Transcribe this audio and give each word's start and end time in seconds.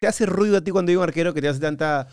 ¿Te 0.00 0.06
hace 0.06 0.26
ruido 0.26 0.58
a 0.58 0.60
ti 0.60 0.70
cuando 0.70 0.90
hay 0.90 0.96
un 0.96 1.02
arquero 1.02 1.34
que 1.34 1.40
te 1.40 1.48
hace 1.48 1.60
tanta, 1.60 2.08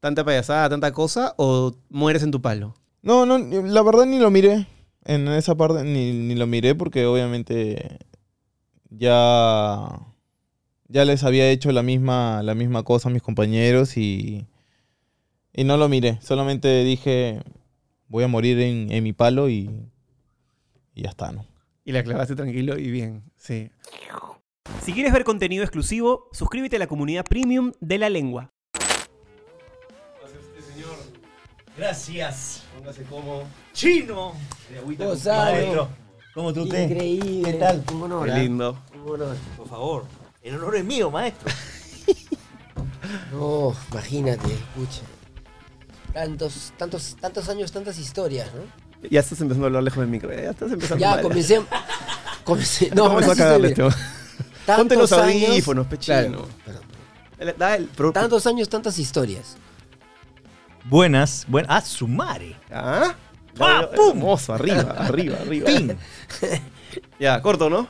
tanta 0.00 0.24
payasada, 0.24 0.68
tanta 0.68 0.92
cosa, 0.92 1.34
o 1.36 1.76
mueres 1.88 2.22
en 2.22 2.30
tu 2.30 2.42
palo? 2.42 2.74
No, 3.02 3.26
no, 3.26 3.38
la 3.38 3.82
verdad 3.82 4.06
ni 4.06 4.18
lo 4.18 4.30
miré. 4.30 4.66
En 5.04 5.28
esa 5.28 5.54
parte 5.56 5.84
ni, 5.84 6.12
ni 6.12 6.34
lo 6.34 6.46
miré 6.46 6.74
porque 6.74 7.06
obviamente 7.06 7.98
ya, 8.90 9.88
ya 10.88 11.04
les 11.04 11.22
había 11.24 11.48
hecho 11.48 11.70
la 11.72 11.82
misma, 11.82 12.42
la 12.42 12.54
misma 12.54 12.82
cosa 12.82 13.08
a 13.08 13.12
mis 13.12 13.22
compañeros 13.22 13.96
y, 13.96 14.46
y 15.52 15.64
no 15.64 15.76
lo 15.76 15.88
miré. 15.88 16.18
Solamente 16.20 16.82
dije, 16.84 17.40
voy 18.08 18.24
a 18.24 18.28
morir 18.28 18.58
en, 18.60 18.90
en 18.90 19.04
mi 19.04 19.12
palo 19.12 19.48
y, 19.48 19.70
y 20.94 21.02
ya 21.02 21.10
está, 21.10 21.32
¿no? 21.32 21.46
Y 21.84 21.92
la 21.92 22.02
clavaste 22.02 22.34
tranquilo 22.34 22.76
y 22.78 22.90
bien, 22.90 23.22
sí. 23.36 23.70
Si 24.84 24.92
quieres 24.92 25.12
ver 25.12 25.24
contenido 25.24 25.62
exclusivo, 25.64 26.28
suscríbete 26.32 26.76
a 26.76 26.78
la 26.78 26.86
comunidad 26.86 27.24
premium 27.24 27.72
de 27.80 27.98
la 27.98 28.08
lengua. 28.08 28.52
Gracias. 31.76 32.62
Póngase 32.76 33.02
como 33.04 33.42
Chino. 33.72 34.32
Gonzalo, 34.98 35.88
¿Cómo 36.34 36.52
tú 36.52 36.68
te? 36.68 36.84
increíble. 36.84 37.52
¿Qué 37.52 37.58
tal? 37.58 37.84
Un 37.92 38.02
honor. 38.02 38.26
Qué 38.26 38.32
¿ah? 38.32 38.38
lindo. 38.38 38.78
Un 39.04 39.10
honor. 39.12 39.36
Por 39.56 39.68
favor. 39.68 40.04
El 40.42 40.56
honor 40.56 40.76
es 40.76 40.84
mío, 40.84 41.10
maestro. 41.10 41.50
No, 43.32 43.74
imagínate, 43.92 44.52
escucha. 44.52 45.00
Tantos, 46.12 46.72
tantos, 46.76 47.16
tantos 47.18 47.48
años, 47.48 47.72
tantas 47.72 47.98
historias, 47.98 48.50
¿no? 48.54 49.08
Ya 49.08 49.20
estás 49.20 49.40
empezando 49.40 49.66
a 49.66 49.68
hablar 49.68 49.82
lejos 49.82 50.00
del 50.00 50.08
micro. 50.08 50.30
Ya 50.30 50.50
estás 50.50 50.72
empezando 50.72 51.00
Ya 51.00 51.12
mal. 51.12 51.22
comencé. 51.22 51.62
comencé 52.44 52.90
no, 52.94 53.04
Vamos 53.04 53.22
ahora 53.22 53.26
a 53.26 53.28
sí 53.28 53.30
estoy 53.30 53.44
cagarle 53.44 53.74
bien. 53.74 53.86
este. 53.88 54.17
Tantos 54.68 54.76
Ponte 54.76 54.96
los 54.96 55.12
años- 55.12 55.48
audífonos, 55.48 55.86
pechino. 55.86 56.46
Claro, 57.38 58.12
Tantos 58.12 58.46
años, 58.46 58.68
tantas 58.68 58.98
historias. 58.98 59.56
Buenas. 60.84 61.46
Buen... 61.48 61.64
Ah, 61.70 61.80
sumare. 61.80 62.54
¿Ah? 62.70 63.14
¡Ah, 63.58 63.88
pum! 63.96 64.10
Hermoso, 64.18 64.52
arriba, 64.52 64.80
arriba, 64.98 65.38
arriba. 65.40 65.66
Ping. 65.66 65.90
Ya, 67.18 67.40
corto, 67.42 67.68
¿no? 67.70 67.86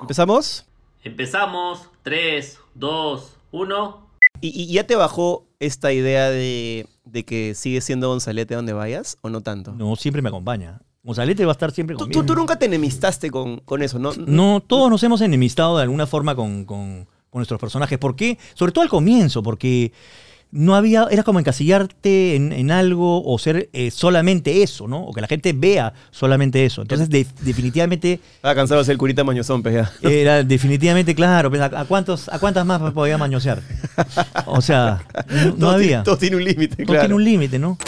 ¿Empezamos? 0.00 0.64
Empezamos. 1.04 1.88
3, 2.02 2.58
2, 2.74 3.32
1. 3.52 4.06
¿Y, 4.40 4.48
y 4.62 4.72
ya 4.72 4.86
te 4.86 4.96
bajó 4.96 5.46
esta 5.58 5.92
idea 5.92 6.30
de, 6.30 6.86
de 7.04 7.24
que 7.24 7.54
sigues 7.54 7.84
siendo 7.84 8.08
Gonzalete 8.08 8.54
donde 8.54 8.72
vayas 8.72 9.16
o 9.22 9.28
no 9.30 9.40
tanto? 9.42 9.72
No, 9.72 9.96
siempre 9.96 10.20
me 10.22 10.28
acompaña. 10.28 10.80
Gonzalete 11.02 11.44
va 11.46 11.52
a 11.52 11.54
estar 11.54 11.70
siempre 11.72 11.96
conmigo. 11.96 12.20
tú- 12.20 12.26
tú 12.26 12.34
nunca 12.34 12.56
te 12.58 12.66
enemistaste 12.66 13.30
con, 13.30 13.58
con 13.60 13.82
eso, 13.82 13.98
¿no? 13.98 14.12
No, 14.26 14.60
todos 14.66 14.90
nos 14.90 15.02
hemos 15.02 15.20
enemistado 15.22 15.76
de 15.78 15.84
alguna 15.84 16.06
forma 16.06 16.34
con, 16.34 16.64
con- 16.64 17.06
con 17.30 17.38
nuestros 17.40 17.58
personajes. 17.60 17.98
¿Por 17.98 18.16
qué? 18.16 18.38
Sobre 18.54 18.72
todo 18.72 18.82
al 18.82 18.90
comienzo, 18.90 19.42
porque 19.42 19.92
no 20.52 20.74
había, 20.74 21.06
era 21.10 21.22
como 21.22 21.38
encasillarte 21.38 22.34
en, 22.34 22.52
en 22.52 22.70
algo 22.72 23.22
o 23.24 23.38
ser 23.38 23.70
eh, 23.72 23.90
solamente 23.92 24.62
eso, 24.64 24.88
¿no? 24.88 25.04
O 25.04 25.12
que 25.14 25.20
la 25.20 25.28
gente 25.28 25.52
vea 25.54 25.94
solamente 26.10 26.66
eso. 26.66 26.82
Entonces, 26.82 27.08
de- 27.08 27.26
definitivamente, 27.40 28.20
Estaba 28.34 28.54
cansado 28.56 28.80
de 28.80 28.84
ser 28.84 28.92
el 28.92 28.98
curita 28.98 29.22
mañozón, 29.24 29.62
pues 29.62 29.74
ya. 29.76 29.92
era 30.06 30.42
definitivamente 30.42 31.14
claro. 31.14 31.48
pues, 31.50 31.62
¿A, 31.62 31.84
cuántos, 31.86 32.28
¿A 32.28 32.38
cuántas 32.40 32.66
más 32.66 32.80
podía 32.92 33.16
mañosear? 33.16 33.62
O 34.46 34.60
sea, 34.60 35.04
no, 35.30 35.44
no 35.46 35.54
Todo 35.54 35.70
había. 35.70 35.86
tiene- 35.88 36.02
Todo 36.04 36.18
tiene 36.18 36.36
un 36.36 36.44
límite, 36.44 36.84
claro. 36.84 37.00
tiene 37.02 37.14
un 37.14 37.24
límite. 37.24 37.58
No 37.58 37.78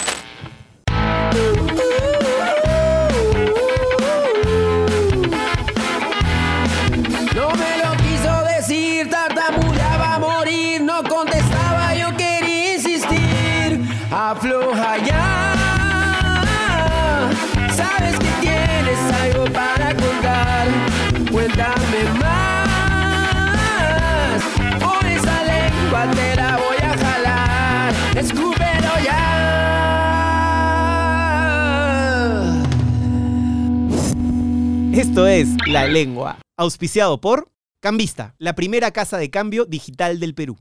Esto 35.12 35.26
es 35.26 35.50
La 35.66 35.86
Lengua, 35.86 36.38
auspiciado 36.56 37.20
por 37.20 37.52
Cambista, 37.80 38.34
la 38.38 38.54
primera 38.54 38.92
casa 38.92 39.18
de 39.18 39.28
cambio 39.28 39.66
digital 39.66 40.18
del 40.18 40.34
Perú. 40.34 40.56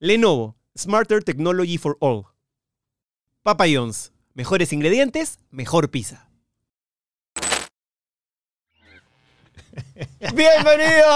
Lenovo, 0.00 0.56
Smarter 0.74 1.22
Technology 1.22 1.76
for 1.76 1.98
All. 2.00 2.24
Papa 3.42 3.66
John's, 3.70 4.14
mejores 4.32 4.72
ingredientes, 4.72 5.38
mejor 5.50 5.90
pizza. 5.90 6.27
¡Bienvenidos! 10.34 11.06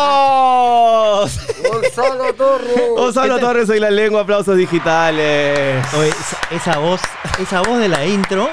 Gonzalo 1.70 2.32
Torres. 2.34 2.82
Gonzalo 2.96 3.38
Torres, 3.38 3.66
soy 3.66 3.80
La 3.80 3.90
Lengua, 3.90 4.20
aplausos 4.22 4.56
digitales. 4.56 5.84
Oye, 5.94 6.08
esa, 6.08 6.38
esa 6.50 6.78
voz, 6.78 7.00
esa 7.40 7.60
voz 7.62 7.78
de 7.78 7.88
la 7.88 8.06
intro 8.06 8.48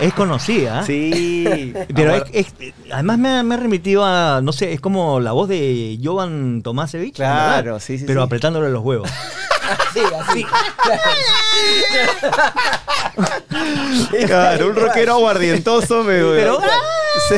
es 0.00 0.12
conocida. 0.14 0.84
Sí. 0.84 1.72
Pero 1.94 2.14
es, 2.16 2.24
es- 2.32 2.54
además 2.92 3.18
me 3.18 3.28
ha, 3.38 3.42
me 3.42 3.54
ha 3.54 3.58
remitido 3.58 4.04
a, 4.04 4.40
no 4.42 4.52
sé, 4.52 4.72
es 4.72 4.80
como 4.80 5.20
la 5.20 5.32
voz 5.32 5.48
de 5.48 5.98
Jovan 6.02 6.62
Tomasevich. 6.62 7.14
Claro, 7.16 7.64
¿verdad? 7.64 7.80
sí, 7.80 7.98
sí, 7.98 8.04
Pero 8.06 8.20
sí. 8.22 8.24
apretándole 8.26 8.70
los 8.70 8.82
huevos. 8.84 9.08
Sí, 9.94 10.00
así. 10.28 10.44
Claro, 14.26 14.68
un 14.68 14.76
rockero 14.76 15.14
aguardientoso, 15.14 16.02
me 16.04 16.18
Pero- 16.20 16.60
Sí. 17.28 17.36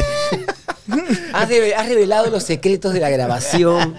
Has, 1.33 1.49
reve- 1.49 1.75
has 1.75 1.89
revelado 1.89 2.31
los 2.31 2.43
secretos 2.45 2.93
de 2.93 3.00
la 3.00 3.11
grabación. 3.11 3.95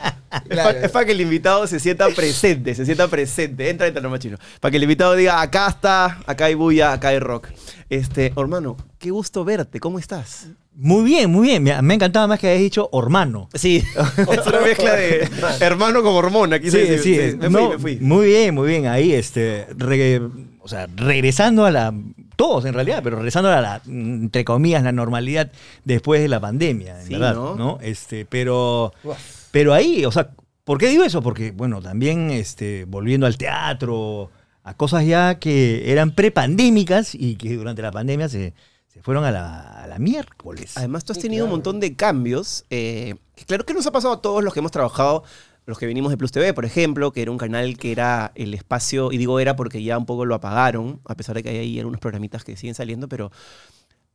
Es 0.50 0.57
pa- 0.57 0.72
Es 0.72 0.91
para 0.91 1.06
que 1.06 1.12
el 1.13 1.22
invitado 1.22 1.66
se 1.68 1.79
sienta 1.79 2.07
presente, 2.09 2.75
se 2.75 2.85
sienta 2.85 3.07
presente. 3.07 3.69
Entra, 3.69 3.88
entra, 3.88 4.01
nomás 4.01 4.19
chino. 4.19 4.38
Para 4.59 4.72
que 4.72 4.78
el 4.78 4.84
invitado 4.84 5.16
diga, 5.16 5.41
acá 5.41 5.68
está, 5.69 6.19
acá 6.25 6.45
hay 6.45 6.53
bulla, 6.56 6.94
acá 6.94 7.09
hay 7.09 7.19
rock. 7.19 7.47
Este, 7.90 8.34
hermano, 8.38 8.78
qué 9.00 9.12
gusto 9.12 9.44
verte, 9.45 9.79
¿cómo 9.79 10.00
estás? 10.00 10.47
Muy 10.78 11.06
bien, 11.06 11.31
muy 11.31 11.47
bien. 11.47 11.63
Me, 11.63 11.72
ha 11.72 11.79
encantado 11.79 12.28
más 12.28 12.38
que 12.40 12.50
hayas 12.50 12.59
dicho 12.62 12.90
hermano. 12.91 13.47
Sí, 13.53 13.81
es 14.18 14.45
una 14.47 14.59
mezcla 14.59 14.94
de 14.94 15.29
hermano 15.62 16.03
con 16.03 16.13
hormona. 16.16 16.59
quise 16.59 16.84
Sí, 16.84 16.91
decir. 16.91 17.31
sí, 17.31 17.38
me 17.38 17.50
no, 17.50 17.59
fui, 17.59 17.69
me 17.69 17.79
fui. 17.79 17.95
Muy 18.01 18.28
bien, 18.28 18.53
muy 18.53 18.68
bien. 18.68 18.88
Ahí, 18.88 19.13
este, 19.13 19.68
re- 19.78 20.22
o 20.59 20.68
sea, 20.68 20.88
regresando 20.97 21.63
a 21.66 21.72
la, 21.72 21.94
todos 22.35 22.66
en 22.66 22.73
realidad, 22.73 23.01
pero 23.03 23.16
regresando 23.18 23.50
a 23.50 23.62
la, 23.62 23.81
entre 23.88 24.44
comillas, 24.46 24.84
la 24.84 24.91
normalidad 24.91 25.51
después 25.84 26.22
de 26.22 26.28
la 26.28 26.40
pandemia, 26.40 27.00
en 27.01 27.07
Sí, 27.07 27.13
verdad, 27.13 27.35
¿no? 27.35 27.56
¿no? 27.56 27.78
Este, 27.81 28.25
pero, 28.25 28.94
Uf. 29.03 29.18
pero 29.51 29.73
ahí, 29.73 30.06
o 30.06 30.12
sea, 30.12 30.29
¿por 30.63 30.78
qué 30.78 30.88
digo 30.90 31.03
eso? 31.03 31.22
Porque, 31.22 31.51
bueno, 31.51 31.81
también, 31.81 32.31
este, 32.31 32.85
volviendo 32.85 33.25
al 33.25 33.38
teatro, 33.38 34.29
a 34.63 34.74
cosas 34.74 35.06
ya 35.06 35.35
que 35.40 35.91
eran 35.91 36.12
prepandémicas 36.12 37.16
y 37.16 37.35
que 37.35 37.56
durante 37.56 37.81
la 37.81 37.91
pandemia 37.91 38.28
se, 38.29 38.53
se 38.88 39.01
fueron 39.01 39.24
a 39.25 39.31
la, 39.31 39.84
a 39.84 39.88
la 39.88 40.00
miércoles. 40.00 40.78
Además, 40.78 41.06
tú 41.06 41.12
has 41.12 41.18
Sí, 41.18 41.24
tenido 41.24 41.45
un 41.45 41.51
montón 41.51 41.79
de 41.79 41.95
cambios. 41.95 42.66
eh, 42.69 43.16
que 43.35 43.45
claro 43.45 43.66
que 43.66 43.74
nos 43.74 43.85
ha 43.85 43.91
pasado 43.91 44.13
a 44.13 44.22
todos 44.22 44.44
los 44.44 44.53
que 44.53 44.59
hemos 44.59 44.72
trabajado, 44.72 45.24
los 45.65 45.79
que 45.79 45.85
venimos 45.85 46.11
de 46.11 46.17
Plus 46.17 46.31
TV, 46.31 46.53
por 46.53 46.65
ejemplo, 46.65 47.11
que 47.11 47.21
era 47.21 47.31
un 47.31 47.37
canal 47.37 47.77
que 47.77 47.91
era 47.91 48.31
el 48.35 48.53
espacio, 48.53 49.11
y 49.11 49.17
digo 49.17 49.39
era 49.39 49.55
porque 49.55 49.83
ya 49.83 49.97
un 49.97 50.05
poco 50.05 50.25
lo 50.25 50.35
apagaron, 50.35 51.01
a 51.05 51.15
pesar 51.15 51.35
de 51.35 51.43
que 51.43 51.49
hay 51.49 51.57
ahí 51.57 51.79
algunos 51.79 51.99
programitas 51.99 52.43
que 52.43 52.55
siguen 52.55 52.75
saliendo, 52.75 53.09
pero 53.09 53.31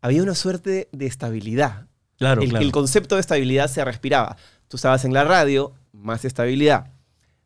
había 0.01 0.23
una 0.23 0.35
suerte 0.35 0.89
de 0.93 1.07
estabilidad. 1.07 1.87
claro, 2.19 2.43
el, 2.43 2.51
claro. 2.51 2.65
el 2.65 2.73
concepto 2.73 3.17
de 3.17 3.21
estabilidad 3.21 3.69
se 3.69 3.85
respiraba. 3.85 4.37
Tú 4.69 4.77
estabas 4.77 5.05
en 5.05 5.13
la 5.13 5.25
radio, 5.25 5.73
más 5.93 6.25
estabilidad. 6.25 6.87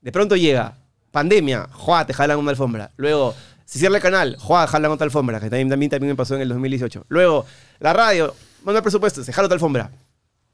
De 0.02 0.12
pronto 0.12 0.36
llega 0.36 0.76
pandemia, 1.10 1.68
¡juá! 1.72 2.06
te 2.06 2.12
jalan 2.12 2.38
una 2.38 2.50
alfombra. 2.50 2.90
Luego, 2.96 3.34
se 3.64 3.78
cierra 3.78 3.96
el 3.96 4.02
canal, 4.02 4.36
¡juá! 4.38 4.66
jalan 4.66 4.90
otra 4.90 5.06
alfombra, 5.06 5.40
que 5.40 5.48
también, 5.48 5.70
también, 5.70 5.90
también 5.90 6.10
me 6.10 6.16
pasó 6.16 6.34
en 6.34 6.42
el 6.42 6.48
2018. 6.50 7.06
Luego, 7.08 7.46
la 7.78 7.92
radio, 7.94 8.34
manda 8.64 8.80
el 8.80 8.82
presupuesto, 8.82 9.24
se 9.24 9.32
jala 9.32 9.46
otra 9.46 9.54
alfombra. 9.54 9.90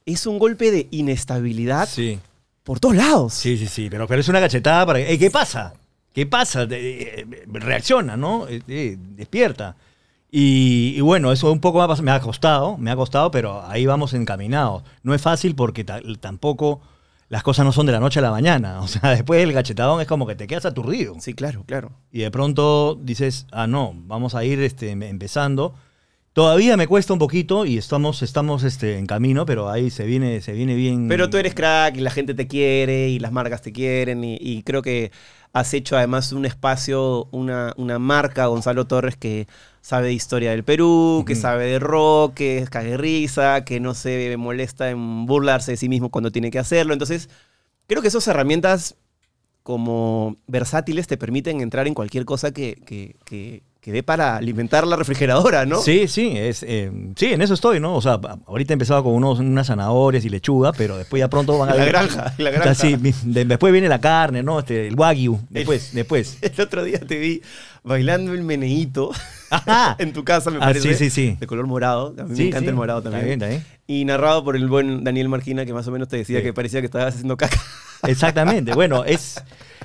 Es 0.07 0.27
un 0.27 0.39
golpe 0.39 0.71
de 0.71 0.87
inestabilidad 0.91 1.89
Sí. 1.89 2.21
Por 2.71 2.79
todos 2.79 2.95
lados. 2.95 3.35
Sí, 3.35 3.59
sí, 3.59 3.67
sí, 3.67 3.89
pero, 3.91 4.07
pero 4.07 4.21
es 4.21 4.29
una 4.29 4.39
cachetada 4.39 4.87
para 4.87 5.01
que, 5.01 5.11
"Ey, 5.11 5.19
¿qué 5.19 5.29
pasa? 5.29 5.73
¿Qué 6.15 6.25
pasa? 6.25 6.67
De- 6.67 7.03
eh, 7.03 7.27
reacciona, 7.49 8.17
¿no? 8.17 8.47
Eh, 8.47 8.63
eh, 8.69 8.97
despierta. 8.97 9.75
Y, 10.31 10.95
y 10.97 11.01
bueno, 11.01 11.33
eso 11.33 11.51
un 11.51 11.59
poco 11.59 11.79
me 11.79 11.85
ha, 11.85 11.89
pas- 11.89 12.01
me 12.01 12.13
ha 12.13 12.21
costado, 12.21 12.79
me 12.79 12.93
ha 12.93 12.95
costado, 12.95 13.33
pero 13.33 13.67
ahí 13.67 13.87
vamos 13.87 14.15
encaminados. 14.15 14.85
No 15.03 15.15
es 15.15 15.21
fácil 15.21 15.57
porque 15.57 15.83
ta- 15.83 16.01
tampoco 16.21 16.81
las 17.29 17.43
cosas 17.43 17.65
no 17.65 17.73
son 17.73 17.87
de 17.87 17.93
la 17.93 17.99
noche 17.99 18.21
a 18.21 18.23
la 18.23 18.31
mañana. 18.31 18.81
O 18.83 18.87
sea, 18.87 19.11
después 19.11 19.41
del 19.41 19.53
cachetadón 19.53 20.01
es 20.01 20.07
como 20.07 20.25
que 20.29 20.37
te 20.37 20.47
quedas 20.47 20.65
aturdido. 20.67 21.17
Sí, 21.19 21.35
claro, 21.35 21.65
claro. 21.67 21.91
Y 22.13 22.21
de 22.21 22.31
pronto 22.31 22.97
dices, 23.03 23.47
ah, 23.51 23.67
no, 23.67 23.95
vamos 23.97 24.37
a 24.37 24.45
ir 24.45 24.61
este, 24.61 24.91
em- 24.93 25.03
empezando. 25.03 25.75
Todavía 26.33 26.77
me 26.77 26.87
cuesta 26.87 27.13
un 27.13 27.19
poquito 27.19 27.67
y 27.67 27.77
estamos, 27.77 28.23
estamos 28.23 28.63
este, 28.63 28.99
en 28.99 29.07
camino, 29.07 29.45
pero 29.47 29.69
ahí 29.69 29.91
se 29.91 30.05
viene, 30.05 30.41
se 30.41 30.53
viene 30.53 30.75
bien. 30.77 31.09
Pero 31.09 31.29
tú 31.29 31.37
eres 31.39 31.55
crack 31.55 31.97
y 31.97 32.01
la 32.01 32.11
gente 32.11 32.35
te 32.35 32.47
quiere 32.47 33.09
y 33.09 33.19
las 33.19 33.33
marcas 33.33 33.63
te 33.63 33.73
quieren 33.73 34.23
y, 34.23 34.37
y 34.41 34.63
creo 34.63 34.83
que 34.83 35.11
Has 35.53 35.75
hecho 35.75 35.97
además 35.97 36.33
un 36.33 36.47
espacio, 36.47 37.27
una, 37.33 37.75
una 37.77 37.99
marca, 37.99 38.47
Gonzalo 38.47 38.87
Torres, 38.87 39.17
que 39.17 39.49
sabe 39.81 40.07
de 40.09 40.13
historia 40.13 40.53
del 40.53 40.63
Perú, 40.63 41.25
que 41.27 41.35
sabe 41.35 41.67
de 41.67 41.81
rock, 41.81 42.35
que 42.35 42.59
es 42.59 42.71
cague 42.71 42.97
risa, 42.97 43.65
que 43.65 43.81
no 43.81 43.95
se 43.95 44.37
molesta 44.37 44.91
en 44.91 45.27
burlarse 45.27 45.73
de 45.73 45.77
sí 45.77 45.89
mismo 45.89 46.11
cuando 46.11 46.31
tiene 46.31 46.53
que 46.53 46.61
hacerlo. 46.61 46.93
Entonces, 46.93 47.29
creo 47.89 48.01
que 48.03 48.09
esas 48.09 48.29
herramientas 48.29 48.97
como 49.65 50.37
versátiles 50.47 51.07
te 51.09 51.19
permiten 51.19 51.61
entrar 51.61 51.89
en 51.89 51.95
cualquier 51.95 52.25
cosa 52.25 52.53
que, 52.53 52.77
que, 52.87 53.17
que- 53.25 53.63
que 53.81 53.93
dé 53.93 54.03
para 54.03 54.37
alimentar 54.37 54.87
la 54.87 54.95
refrigeradora, 54.97 55.65
¿no? 55.65 55.81
Sí, 55.81 56.07
sí, 56.07 56.33
es, 56.37 56.63
eh, 56.65 56.93
sí, 57.17 57.27
en 57.33 57.41
eso 57.41 57.55
estoy, 57.55 57.81
¿no? 57.81 57.95
O 57.97 58.03
sea, 58.03 58.21
ahorita 58.47 58.73
he 58.73 58.75
empezado 58.75 59.03
con 59.03 59.15
unos, 59.15 59.39
unas 59.39 59.69
zanahorias 59.69 60.23
y 60.25 60.29
lechuga, 60.29 60.73
pero 60.73 60.99
después 60.99 61.19
ya 61.19 61.29
pronto 61.31 61.57
van 61.59 61.71
a 61.71 61.75
la 61.77 61.85
granja, 61.87 62.35
la 62.37 62.51
O 62.51 62.53
sea, 62.53 62.61
granja. 62.63 62.75
sí, 62.75 62.97
de- 63.25 63.45
después 63.47 63.73
viene 63.73 63.89
la 63.89 63.99
carne, 64.01 64.43
¿no? 64.43 64.59
Este, 64.59 64.87
el 64.87 64.95
wagyu, 64.97 65.41
después, 65.49 65.91
después. 65.95 66.37
El 66.43 66.61
otro 66.61 66.85
día 66.85 66.99
te 67.01 67.19
vi 67.19 67.41
bailando 67.83 68.35
el 68.35 68.43
meneíto 68.43 69.13
en 69.99 70.13
tu 70.13 70.25
casa, 70.25 70.51
me 70.51 70.59
Ah, 70.59 70.61
parece. 70.67 70.95
sí, 70.95 71.09
sí, 71.09 71.11
sí. 71.11 71.37
De 71.41 71.47
color 71.47 71.67
morado. 71.67 72.15
A 72.19 72.25
mí 72.25 72.37
Sí, 72.37 72.43
me 72.43 72.49
encanta 72.49 72.65
sí. 72.67 72.69
el 72.69 72.75
morado 72.75 72.99
Está 72.99 73.11
también. 73.13 73.39
bien, 73.39 73.43
está 73.43 73.49
bien. 73.49 73.65
Y 73.87 74.05
narrado 74.05 74.45
por 74.45 74.57
el 74.57 74.69
buen 74.69 75.05
Daniel 75.05 75.31
Marquina, 75.31 75.65
que 75.65 75.73
más 75.73 75.89
o 75.89 75.91
menos 75.91 76.07
te 76.09 76.19
decía 76.19 76.39
Sí. 76.41 76.45
que 76.45 76.53
parecía 76.53 76.81
que 76.81 76.87
estabas 76.87 77.15
haciendo 77.15 77.39
caca. 77.39 77.59
Exactamente. 78.07 78.75
Bueno, 78.75 79.05
es. 79.07 79.43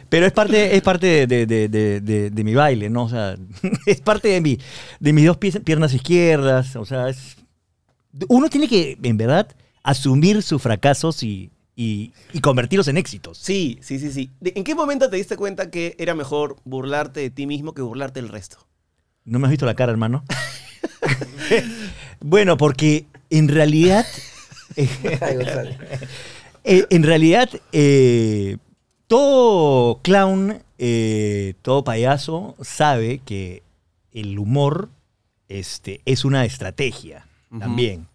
Pero 0.10 0.25
es 0.25 0.31
parte, 0.34 0.75
es 0.75 0.81
parte 0.81 1.28
de, 1.28 1.46
de- 1.46 1.68
de- 1.69 2.00
de- 2.02 2.30
de 2.30 2.44
mi 2.44 2.54
baile, 2.54 2.90
¿no? 2.90 3.04
O 3.06 3.10
sea, 3.10 3.36
es 3.86 4.02
parte 4.02 4.28
de, 4.30 4.42
mi, 4.42 4.57
de 5.00 5.13
mis 5.13 5.25
dos 5.25 5.38
pies- 5.38 5.62
piernas 5.63 5.94
izquierdas. 5.94 6.75
O 6.75 6.86
sea, 6.86 7.10
es. 7.10 7.38
Uno 8.30 8.50
tiene 8.50 8.68
que, 8.68 8.98
en 9.04 9.18
verdad, 9.18 9.48
asumir 9.84 10.42
sus 10.42 10.62
fracasos 10.62 11.22
y, 11.24 11.52
y- 11.75 12.13
y 12.34 12.40
convertirlos 12.40 12.88
en 12.88 12.98
éxitos. 12.98 13.38
Sí, 13.38 13.78
sí, 13.81 14.00
sí, 14.00 14.12
sí. 14.12 14.30
¿De- 14.40 14.54
¿En 14.56 14.63
qué 14.63 14.75
momento 14.75 15.10
te 15.10 15.18
diste 15.18 15.36
cuenta 15.38 15.69
que 15.69 15.96
era 16.00 16.16
mejor 16.16 16.56
burlarte 16.63 17.19
de 17.19 17.30
ti 17.30 17.46
mismo 17.48 17.74
que 17.74 17.81
burlarte 17.81 18.22
del 18.22 18.30
resto? 18.30 18.57
¿No 19.25 19.40
me 19.40 19.48
has 19.48 19.52
visto 19.52 19.66
la 19.66 19.74
cara, 19.75 19.92
hermano? 19.92 20.24
bueno, 22.22 22.57
porque 22.57 23.06
en 23.30 23.48
realidad. 23.48 24.06
Eh, 26.68 26.84
en 26.90 27.04
realidad, 27.04 27.48
eh, 27.74 28.57
todo 29.07 30.00
clown, 30.02 30.60
eh, 30.78 31.54
todo 31.62 31.84
payaso 31.84 32.56
sabe 32.62 33.19
que 33.24 33.63
el 34.12 34.38
humor 34.40 34.90
este, 35.48 36.02
es 36.06 36.25
una 36.25 36.46
estrategia 36.46 37.28
también. 37.60 38.07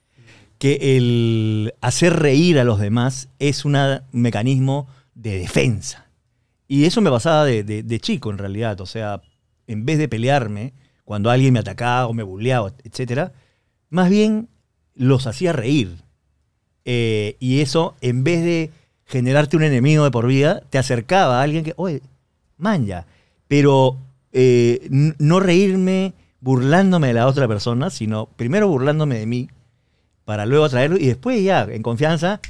Que 0.58 0.96
el 0.98 1.72
hacer 1.80 2.14
reír 2.18 2.58
a 2.58 2.64
los 2.64 2.78
demás 2.80 3.28
es 3.38 3.64
un 3.64 3.76
mecanismo 4.12 4.86
de 5.14 5.38
defensa. 5.38 6.06
Y 6.68 6.84
eso 6.84 7.00
me 7.00 7.10
pasaba 7.10 7.44
de, 7.46 7.64
de- 7.64 7.82
de 7.82 8.00
chico, 8.00 8.30
en 8.30 8.38
realidad. 8.38 8.80
O 8.80 8.86
sea, 8.86 9.22
en 9.66 9.86
vez 9.86 9.98
de 9.98 10.08
pelearme, 10.08 10.72
cuando 11.04 11.30
alguien 11.30 11.52
me 11.54 11.60
atacaba 11.60 12.06
o 12.06 12.12
me 12.12 12.22
bulleaba, 12.22 12.72
etc., 12.84 13.30
más 13.88 14.10
bien 14.10 14.48
los 14.94 15.26
hacía 15.26 15.52
reír. 15.52 15.96
Eh, 16.84 17.36
y 17.40 17.60
eso, 17.60 17.94
en 18.02 18.22
vez 18.24 18.44
de 18.44 18.70
generarte 19.10 19.56
un 19.56 19.64
enemigo 19.64 20.04
de 20.04 20.10
por 20.10 20.26
vida, 20.26 20.62
te 20.70 20.78
acercaba 20.78 21.40
a 21.40 21.42
alguien 21.42 21.64
que, 21.64 21.74
oye, 21.76 22.00
manja. 22.56 23.06
Pero 23.48 23.98
eh, 24.32 24.88
no 24.90 25.40
reírme 25.40 26.14
burlándome 26.40 27.08
de 27.08 27.14
la 27.14 27.26
otra 27.26 27.46
persona, 27.48 27.90
sino 27.90 28.26
primero 28.36 28.68
burlándome 28.68 29.18
de 29.18 29.26
mí, 29.26 29.48
para 30.24 30.46
luego 30.46 30.68
traerlo 30.68 30.96
y 30.96 31.06
después 31.06 31.42
ya, 31.42 31.64
en 31.68 31.82
confianza, 31.82 32.40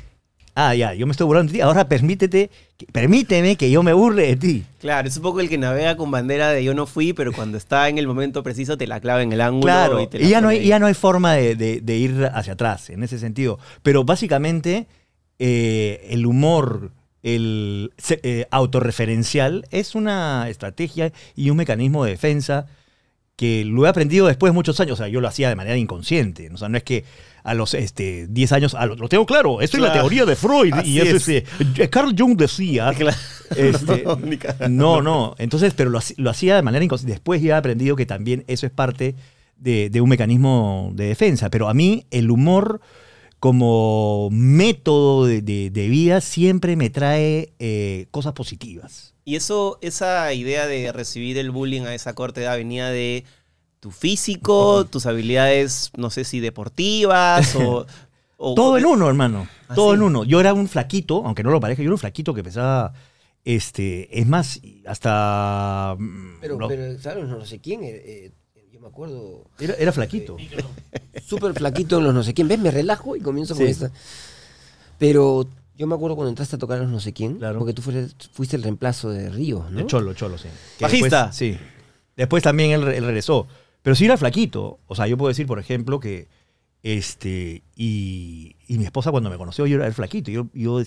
ah, 0.54 0.74
ya, 0.74 0.92
yo 0.94 1.06
me 1.06 1.12
estoy 1.12 1.26
burlando 1.26 1.50
de 1.50 1.58
ti, 1.58 1.62
ahora 1.62 1.88
permítete, 1.88 2.50
permíteme 2.92 3.56
que 3.56 3.70
yo 3.70 3.82
me 3.82 3.92
burle 3.94 4.26
de 4.26 4.36
ti. 4.36 4.64
Claro, 4.80 5.08
es 5.08 5.16
un 5.16 5.22
poco 5.22 5.40
el 5.40 5.48
que 5.48 5.56
navega 5.58 5.96
con 5.96 6.10
bandera 6.10 6.50
de 6.50 6.62
yo 6.62 6.74
no 6.74 6.86
fui, 6.86 7.14
pero 7.14 7.32
cuando 7.32 7.56
está 7.56 7.88
en 7.88 7.96
el 7.98 8.06
momento 8.06 8.42
preciso 8.42 8.76
te 8.76 8.86
la 8.86 9.00
clava 9.00 9.22
en 9.22 9.32
el 9.32 9.40
ángulo. 9.40 9.62
Claro, 9.62 10.00
y, 10.00 10.04
y, 10.04 10.06
te 10.08 10.18
la 10.20 10.28
ya, 10.28 10.40
no 10.40 10.48
hay, 10.48 10.66
ya 10.66 10.78
no 10.78 10.86
hay 10.86 10.94
forma 10.94 11.32
de, 11.32 11.54
de- 11.56 11.80
de 11.80 11.96
ir 11.96 12.30
hacia 12.34 12.52
atrás 12.52 12.90
en 12.90 13.02
ese 13.02 13.18
sentido. 13.18 13.58
Pero 13.82 14.04
básicamente 14.04 14.86
eh, 15.42 16.06
el 16.10 16.26
humor 16.26 16.92
el, 17.22 17.92
eh, 18.10 18.46
autorreferencial 18.50 19.66
es 19.70 19.94
una 19.94 20.46
estrategia 20.50 21.12
y 21.34 21.48
un 21.48 21.56
mecanismo 21.56 22.04
de 22.04 22.10
defensa 22.10 22.66
que 23.36 23.64
lo 23.64 23.86
he 23.86 23.88
aprendido 23.88 24.26
después 24.26 24.52
de 24.52 24.54
muchos 24.54 24.78
años. 24.80 24.92
O 24.92 24.96
sea, 25.02 25.08
yo 25.08 25.22
lo 25.22 25.28
hacía 25.28 25.48
de 25.48 25.56
manera 25.56 25.78
inconsciente. 25.78 26.50
O 26.52 26.58
sea, 26.58 26.68
no 26.68 26.76
es 26.76 26.82
que 26.82 27.04
a 27.42 27.54
los 27.54 27.72
este, 27.72 28.26
10 28.28 28.52
años, 28.52 28.76
ah, 28.78 28.84
lo, 28.84 28.96
lo 28.96 29.08
tengo 29.08 29.24
claro, 29.24 29.62
esto 29.62 29.78
es 29.78 29.82
la 29.82 29.94
teoría 29.94 30.26
de 30.26 30.36
Freud. 30.36 30.74
Así 30.74 30.90
y 30.90 31.00
es, 31.00 31.26
es. 31.26 31.28
este, 31.28 31.88
Carl 31.88 32.14
Jung 32.16 32.36
decía... 32.36 32.92
Claro. 32.98 33.16
Este, 33.56 34.04
No, 34.68 35.00
no. 35.00 35.34
Entonces, 35.38 35.72
pero 35.74 35.88
lo, 35.88 36.30
hacía 36.30 36.56
de 36.56 36.62
manera 36.62 36.84
inconsciente. 36.84 37.14
Después 37.14 37.40
ya 37.40 37.54
he 37.54 37.58
aprendido 37.58 37.96
que 37.96 38.04
también 38.04 38.44
eso 38.46 38.66
es 38.66 38.72
parte 38.72 39.14
de, 39.56 39.88
de 39.88 40.00
un 40.02 40.10
mecanismo 40.10 40.92
de 40.94 41.06
defensa. 41.06 41.48
Pero 41.48 41.70
a 41.70 41.72
mí 41.72 42.04
el 42.10 42.30
humor 42.30 42.82
como 43.40 44.28
método 44.30 45.24
de, 45.26 45.42
de- 45.42 45.70
de 45.70 45.88
vida 45.88 46.20
siempre 46.20 46.76
me 46.76 46.90
trae 46.90 47.52
eh, 47.58 48.06
cosas 48.10 48.34
positivas. 48.34 49.14
Y 49.24 49.36
eso, 49.36 49.78
esa 49.82 50.32
idea 50.34 50.66
de 50.66 50.92
recibir 50.92 51.38
el 51.38 51.50
bullying 51.50 51.82
a 51.82 51.94
esa 51.94 52.14
corta 52.14 52.40
edad 52.40 52.56
venía 52.56 52.88
de 52.90 53.24
tu 53.80 53.90
físico, 53.90 54.84
tus 54.86 55.06
habilidades, 55.06 55.90
no 55.96 56.10
sé 56.10 56.24
si 56.24 56.40
deportivas 56.40 57.54
o... 57.56 57.86
o- 58.36 58.54
Todo 58.54 58.76
en 58.76 58.84
uno, 58.84 59.08
hermano. 59.08 59.48
¿Ah, 59.68 59.74
Todo 59.74 59.90
sí? 59.92 59.96
en 59.96 60.02
uno. 60.02 60.24
Yo 60.24 60.38
era 60.40 60.52
un 60.52 60.68
flaquito, 60.68 61.22
aunque 61.24 61.42
no 61.42 61.50
lo 61.50 61.60
parezca, 61.60 61.82
yo 61.82 61.88
era 61.88 61.94
un 61.94 61.98
flaquito 61.98 62.34
que 62.34 62.42
pesaba, 62.42 62.92
este, 63.44 64.18
es 64.20 64.26
más, 64.26 64.60
hasta... 64.86 65.96
Pero, 66.42 66.58
no, 66.58 66.68
pero, 66.68 66.98
¿sabes? 66.98 67.26
No 67.26 67.44
sé 67.46 67.58
quién. 67.60 67.82
eh, 67.84 68.02
eh, 68.04 68.32
yo 68.80 68.86
me 68.86 68.88
acuerdo. 68.88 69.44
era, 69.58 69.74
era 69.74 69.92
flaquito. 69.92 70.36
Súper 71.26 71.52
flaquito 71.54 71.98
en 71.98 72.04
los 72.04 72.14
no 72.14 72.22
sé 72.22 72.32
quién. 72.34 72.48
¿Ves? 72.48 72.58
Me 72.58 72.70
relajo 72.70 73.14
y 73.16 73.20
comienzo 73.20 73.54
con 73.54 73.66
esta. 73.66 73.90
Pero 74.98 75.46
yo 75.76 75.86
me 75.86 75.94
acuerdo 75.94 76.16
cuando 76.16 76.30
entraste 76.30 76.56
a 76.56 76.58
tocar 76.58 76.78
a 76.78 76.82
los 76.82 76.90
no 76.90 77.00
sé 77.00 77.12
quién. 77.12 77.36
Claro. 77.38 77.58
Porque 77.58 77.74
tú 77.74 77.82
fuiste, 77.82 78.08
fuiste 78.32 78.56
el 78.56 78.62
reemplazo 78.62 79.10
de 79.10 79.28
Río, 79.30 79.66
¿no? 79.70 79.82
Cholo, 79.86 80.14
cholo, 80.14 80.38
sí. 80.38 80.48
Que 80.78 80.84
Bajista. 80.84 81.26
después- 81.26 81.36
sí. 81.36 81.58
Después 82.16 82.42
también 82.42 82.70
él, 82.72 82.88
él 82.88 83.04
regresó. 83.04 83.46
Pero 83.82 83.94
sí 83.96 84.04
era 84.06 84.16
flaquito. 84.16 84.78
O 84.86 84.94
sea, 84.94 85.06
yo 85.06 85.16
puedo 85.16 85.28
decir, 85.28 85.46
por 85.46 85.58
ejemplo, 85.58 86.00
que 86.00 86.28
este. 86.82 87.62
Y, 87.76 88.56
y 88.66 88.78
mi 88.78 88.84
esposa 88.84 89.10
cuando 89.10 89.30
me 89.30 89.36
conoció, 89.38 89.66
yo 89.66 89.76
era 89.76 89.86
el 89.86 89.94
flaquito. 89.94 90.30
Yo, 90.30 90.48
yo, 90.54 90.80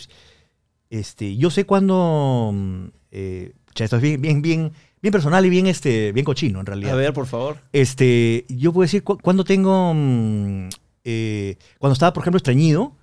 este, 0.90 1.36
yo 1.38 1.50
sé 1.50 1.66
cuándo. 1.66 2.52
mm, 2.54 2.86
Eh, 3.12 3.54
esto 3.76 3.96
es 3.98 4.02
bien, 4.02 4.22
bien, 4.22 4.42
bien, 4.42 4.74
bien 5.04 5.12
personal 5.12 5.46
y 5.46 5.50
bien, 5.50 5.68
este, 5.68 6.12
bien 6.14 6.26
cochino, 6.26 6.60
en 6.62 6.66
realidad. 6.66 6.94
A 6.94 6.96
ver, 6.96 7.14
por 7.14 7.28
favor. 7.28 7.58
Este, 7.74 8.46
yo 8.50 8.74
puedo 8.74 8.84
decir 8.86 9.04
cu- 9.04 9.20
cuando 9.22 9.44
tengo. 9.44 9.94
mm, 9.94 10.70
eh, 11.04 11.58
cuando 11.78 11.94
estaba, 11.94 12.14
por 12.14 12.24
ejemplo, 12.24 12.38
estreñido. 12.38 12.96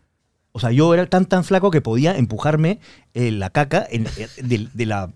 O 0.53 0.59
sea, 0.59 0.73
yo 0.73 0.93
era 0.95 1.07
tan 1.07 1.27
tan 1.27 1.45
flaco 1.45 1.71
que 1.71 1.81
podía 1.81 2.17
empujarme 2.17 2.81
eh, 3.15 3.31
la 3.31 3.51
caca 3.51 3.87
en- 3.89 4.09
eh, 4.17 4.27
de, 4.43 4.67
de 4.75 4.87
la, 4.87 5.13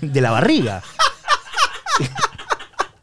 de 0.00 0.20
la 0.20 0.30
barriga. 0.30 0.82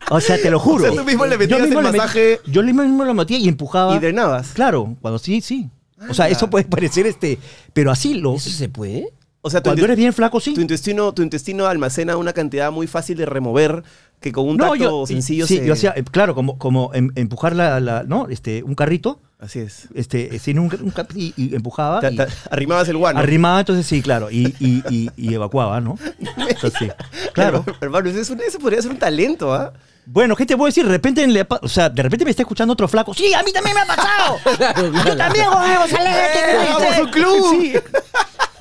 O 0.10 0.20
sea, 0.22 0.40
te 0.40 0.52
lo 0.52 0.60
juro. 0.60 0.84
O 0.86 0.88
sea, 0.94 0.96
tú 1.02 1.04
mismo 1.06 1.26
le 1.26 1.32
Yo 1.34 1.38
metías 1.40 1.62
mismo 1.62 1.80
el 1.80 1.86
le 1.86 1.92
masaje- 1.98 2.40
yo 2.46 2.62
mismo 2.62 3.04
lo 3.04 3.14
metía 3.14 3.38
y 3.38 3.48
empujaba. 3.48 3.96
Y 3.96 4.00
drenabas. 4.00 4.50
Claro, 4.54 4.96
cuando 5.02 5.18
sí, 5.18 5.42
sí. 5.42 5.70
O 6.10 6.14
sea, 6.14 6.28
eso 6.30 6.50
puede 6.50 6.66
parecer 6.66 7.08
este. 7.08 7.40
Pero 7.74 7.90
así 7.92 8.14
lo. 8.14 8.36
¿Eso 8.36 8.50
se 8.50 8.70
puede? 8.70 9.12
O 9.46 9.50
sea, 9.50 9.62
tu, 9.62 9.70
Cuando 9.70 9.84
eres 9.84 9.98
bien 9.98 10.14
flaco, 10.14 10.40
sí. 10.40 10.54
tu 10.54 10.62
intestino, 10.62 11.14
tu 11.14 11.22
intestino 11.22 11.68
almacena 11.68 12.16
una 12.16 12.32
cantidad 12.32 12.72
muy 12.72 12.88
fácil 12.88 13.18
de 13.18 13.26
remover 13.26 13.84
que 14.22 14.32
con 14.32 14.48
un 14.48 14.58
tacto 14.58 15.06
sencillo 15.06 15.46
sí, 15.46 15.58
se... 15.58 15.66
yo 15.66 15.74
hacía, 15.74 15.94
eh, 15.98 16.04
claro, 16.10 16.34
como, 16.34 16.58
como 16.58 16.92
em- 16.94 17.12
empujar 17.16 17.54
la, 17.54 17.82
la- 17.82 18.04
¿no? 18.04 18.30
Este, 18.30 18.64
un 18.64 18.74
carrito, 18.74 19.20
Así 19.40 19.60
es. 19.60 19.90
este, 19.96 20.40
sin 20.40 20.60
un, 20.60 20.68
un 20.68 20.94
y, 21.14 21.34
y 21.36 21.54
empujaba. 21.56 22.00
Te- 22.00 22.14
y- 22.14 22.16
te- 22.16 22.28
arrimabas 22.50 22.88
el 22.88 22.96
guano. 22.96 23.20
Arrimaba, 23.20 23.60
entonces 23.60 23.86
sí, 23.86 24.02
claro, 24.02 24.32
y, 24.32 24.56
y, 24.62 24.82
y, 24.90 25.10
y 25.18 25.34
evacuaba, 25.34 25.82
¿no? 25.82 26.00
Entonces, 26.38 26.74
sí, 26.80 26.88
claro. 27.34 27.66
Hermano, 27.82 28.10
eso, 28.10 28.22
es 28.22 28.30
un- 28.30 28.40
eso 28.40 28.60
podría 28.60 28.82
ser 28.82 28.92
un 28.92 28.98
talento, 28.98 29.54
¿ah? 29.54 29.74
Bueno, 30.06 30.36
¿qué 30.38 30.46
te 30.46 30.56
puedo 30.56 30.68
decir? 30.68 30.86
De 30.86 30.92
repente, 30.92 31.26
le 31.28 31.46
o 31.62 31.68
sea, 31.68 31.90
de 31.90 32.04
repente 32.04 32.24
me 32.26 32.32
está 32.32 32.44
escuchando 32.44 32.74
otro 32.74 32.88
flaco. 32.90 33.14
Sí, 33.14 33.34
a 33.34 33.42
mí 33.44 33.52
también 33.54 33.76
me 33.76 33.82
ha 33.82 33.86
pasado. 33.86 34.38
Yo 35.06 35.18
también, 35.18 35.46
Jorge 35.48 35.78
González. 35.78 36.16
¿qué 36.34 36.58
¡Vamos, 36.74 37.00
un 37.06 37.12
club! 37.12 37.46
Sí. 37.52 37.74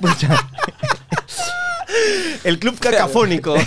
Pucha, 0.03 0.35
El 2.43 2.59
club 2.59 2.77
cacafónico. 2.79 3.55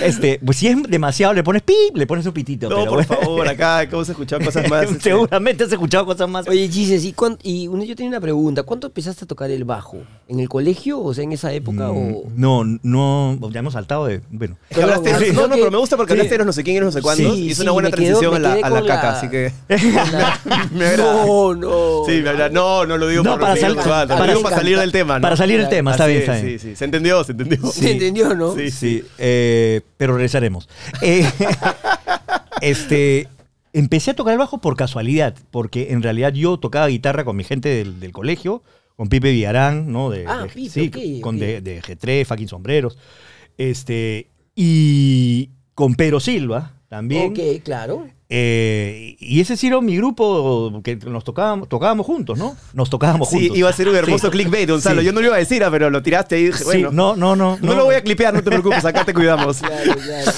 Este, 0.00 0.40
pues 0.44 0.56
si 0.56 0.68
es 0.68 0.82
demasiado, 0.84 1.34
le 1.34 1.44
pones 1.44 1.60
pi, 1.62 1.74
le 1.94 2.06
pones 2.06 2.24
un 2.26 2.32
pitito. 2.32 2.68
No, 2.68 2.76
pero 2.76 2.90
por 2.92 3.06
bueno. 3.06 3.22
favor, 3.22 3.48
acá 3.48 3.82
hemos 3.82 4.08
escuchado 4.08 4.42
cosas 4.42 4.68
más. 4.68 4.84
este, 4.90 5.00
Seguramente 5.10 5.64
has 5.64 5.70
escuchado 5.72 6.06
cosas 6.06 6.28
más. 6.28 6.48
Oye, 6.48 6.66
Gises, 6.68 7.04
¿y, 7.04 7.12
cuán- 7.12 7.38
y 7.42 7.68
una- 7.68 7.84
yo 7.84 7.94
tenía 7.94 8.08
una 8.08 8.20
pregunta. 8.20 8.62
¿Cuánto 8.62 8.86
empezaste 8.86 9.24
a 9.24 9.28
tocar 9.28 9.50
el 9.50 9.64
bajo? 9.64 9.98
¿En 10.28 10.40
el 10.40 10.48
colegio? 10.48 10.98
O 11.00 11.12
sea, 11.12 11.22
en 11.24 11.32
esa 11.32 11.52
época 11.52 11.90
o... 11.90 11.94
Mm, 11.94 12.40
No, 12.40 12.64
no, 12.82 13.38
ya 13.52 13.60
hemos 13.60 13.74
saltado 13.74 14.06
de. 14.06 14.22
Bueno. 14.30 14.56
Es 14.70 14.78
que 14.78 14.82
hablaste- 14.82 15.18
Sí. 15.26 15.32
no, 15.34 15.46
no, 15.46 15.54
pero 15.56 15.70
me 15.70 15.76
gusta 15.76 15.96
porque 15.98 16.14
Sí. 16.14 16.18
hablaste 16.20 16.34
de 16.34 16.38
los 16.38 16.46
no 16.46 16.52
sé 16.54 16.64
quién 16.64 16.76
y 16.76 16.80
los 16.80 16.86
no 16.86 16.92
sé 16.98 17.02
cuántos. 17.02 17.34
Sí, 17.34 17.42
y 17.44 17.50
es 17.50 17.56
sí, 17.58 17.62
una 17.62 17.72
buena 17.72 17.90
quedo- 17.90 17.96
transición 18.18 18.34
a 18.34 18.38
la, 18.38 18.52
a 18.54 18.60
caca, 18.60 18.82
la- 18.82 19.10
así 19.18 19.28
que. 19.28 19.52
Me 20.72 20.96
no, 20.96 21.54
no. 21.54 22.02
Sí, 22.06 22.22
me. 22.22 22.50
No, 22.50 22.86
no 22.86 22.96
lo 22.96 23.06
digo 23.08 23.22
No, 23.22 23.32
por 23.32 23.40
para 23.42 23.56
sal- 23.56 23.76
para 23.76 24.50
salir 24.56 24.78
del 24.78 24.90
tema, 24.92 25.18
¿no? 25.18 25.22
Para 25.22 25.36
salir 25.36 25.60
del 25.60 25.68
tema, 25.68 25.92
está 25.92 26.06
bien, 26.06 26.22
es, 26.22 26.28
está 26.28 26.42
bien. 26.42 26.58
Sí, 26.58 26.68
sí, 26.70 26.76
se 26.76 26.84
entendió, 26.84 27.11
se 27.24 27.32
entendió. 27.32 27.66
Se 27.70 27.92
entendió, 27.92 28.34
¿no? 28.34 28.54
Sí, 28.56 28.70
Sí, 28.70 29.04
eh, 29.18 29.80
pero 29.96 30.14
regresaremos. 30.14 30.68
Eh, 31.02 31.24
este, 32.60 33.28
empecé 33.72 34.12
a 34.12 34.14
tocar 34.14 34.32
el 34.32 34.38
bajo 34.38 34.58
por 34.58 34.76
casualidad, 34.76 35.34
porque 35.50 35.92
en 35.92 36.02
realidad 36.02 36.32
yo 36.32 36.58
tocaba 36.58 36.88
guitarra 36.88 37.24
con 37.24 37.36
mi 37.36 37.44
gente 37.44 37.68
del, 37.68 38.00
del 38.00 38.12
colegio, 38.12 38.62
con 38.96 39.08
Pipe 39.08 39.30
Villarán, 39.32 39.90
¿no? 39.92 40.10
De, 40.10 40.24
Ah, 40.26 40.42
de- 40.42 40.48
Pipe, 40.48 40.70
sí, 40.70 40.88
ok, 41.18 41.22
con 41.22 41.38
de 41.38 41.62
G3, 41.82 42.24
fucking 42.26 42.48
sombreros. 42.48 42.98
Este, 43.58 44.28
y 44.54 45.50
con 45.74 45.94
Pedro 45.94 46.20
Silva 46.20 46.72
también. 46.92 47.30
Ok, 47.30 47.62
claro. 47.64 48.06
Eh, 48.28 49.16
y 49.18 49.40
ese 49.40 49.56
sí 49.56 49.66
era 49.68 49.80
mi 49.80 49.96
grupo 49.96 50.80
que 50.84 50.96
nos 50.96 51.24
tocábamos, 51.24 51.68
tocábamos 51.68 52.04
juntos, 52.04 52.38
¿no? 52.38 52.54
Nos 52.74 52.90
tocábamos 52.90 53.28
Sí, 53.30 53.38
juntos. 53.40 53.56
iba 53.58 53.68
a 53.70 53.72
ser 53.72 53.88
un 53.88 53.96
hermoso 53.96 54.26
Sí. 54.26 54.30
clickbait, 54.32 54.68
Gonzalo. 54.68 55.00
Sí. 55.00 55.06
Yo 55.06 55.12
no 55.12 55.20
lo 55.20 55.26
iba 55.28 55.36
a 55.36 55.38
decir, 55.38 55.64
ah, 55.64 55.70
pero 55.70 55.88
lo 55.88 56.02
tiraste 56.02 56.38
y 56.38 56.46
dije, 56.46 56.64
Sí, 56.64 56.82
no, 56.82 57.16
no, 57.16 57.34
no. 57.34 57.58
No, 57.62 57.74
lo 57.74 57.84
voy 57.86 57.94
a 57.94 58.02
clipear, 58.02 58.34
no 58.34 58.42
te 58.42 58.50
preocupes, 58.50 58.84
acá 58.84 59.04
te 59.06 59.14
cuidamos. 59.14 59.60
Claro, 59.62 59.94
claro. 59.94 60.30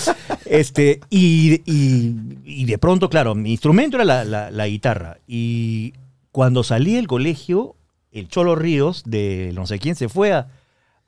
Este, 0.46 1.00
y, 1.10 1.60
y- 1.66 2.14
y 2.44 2.64
de 2.66 2.78
pronto, 2.78 3.08
claro, 3.10 3.34
mi 3.34 3.50
instrumento 3.50 3.96
era 3.96 4.04
la, 4.04 4.24
la- 4.24 4.50
la 4.52 4.66
guitarra. 4.68 5.18
Y 5.26 5.92
cuando 6.30 6.62
salí 6.62 6.94
del 6.94 7.08
colegio, 7.08 7.74
el 8.12 8.28
Cholo 8.28 8.54
Ríos, 8.54 9.02
de 9.06 9.50
no 9.54 9.66
sé 9.66 9.78
quién, 9.80 9.96
se 9.96 10.08
fue 10.08 10.32
a, 10.32 10.46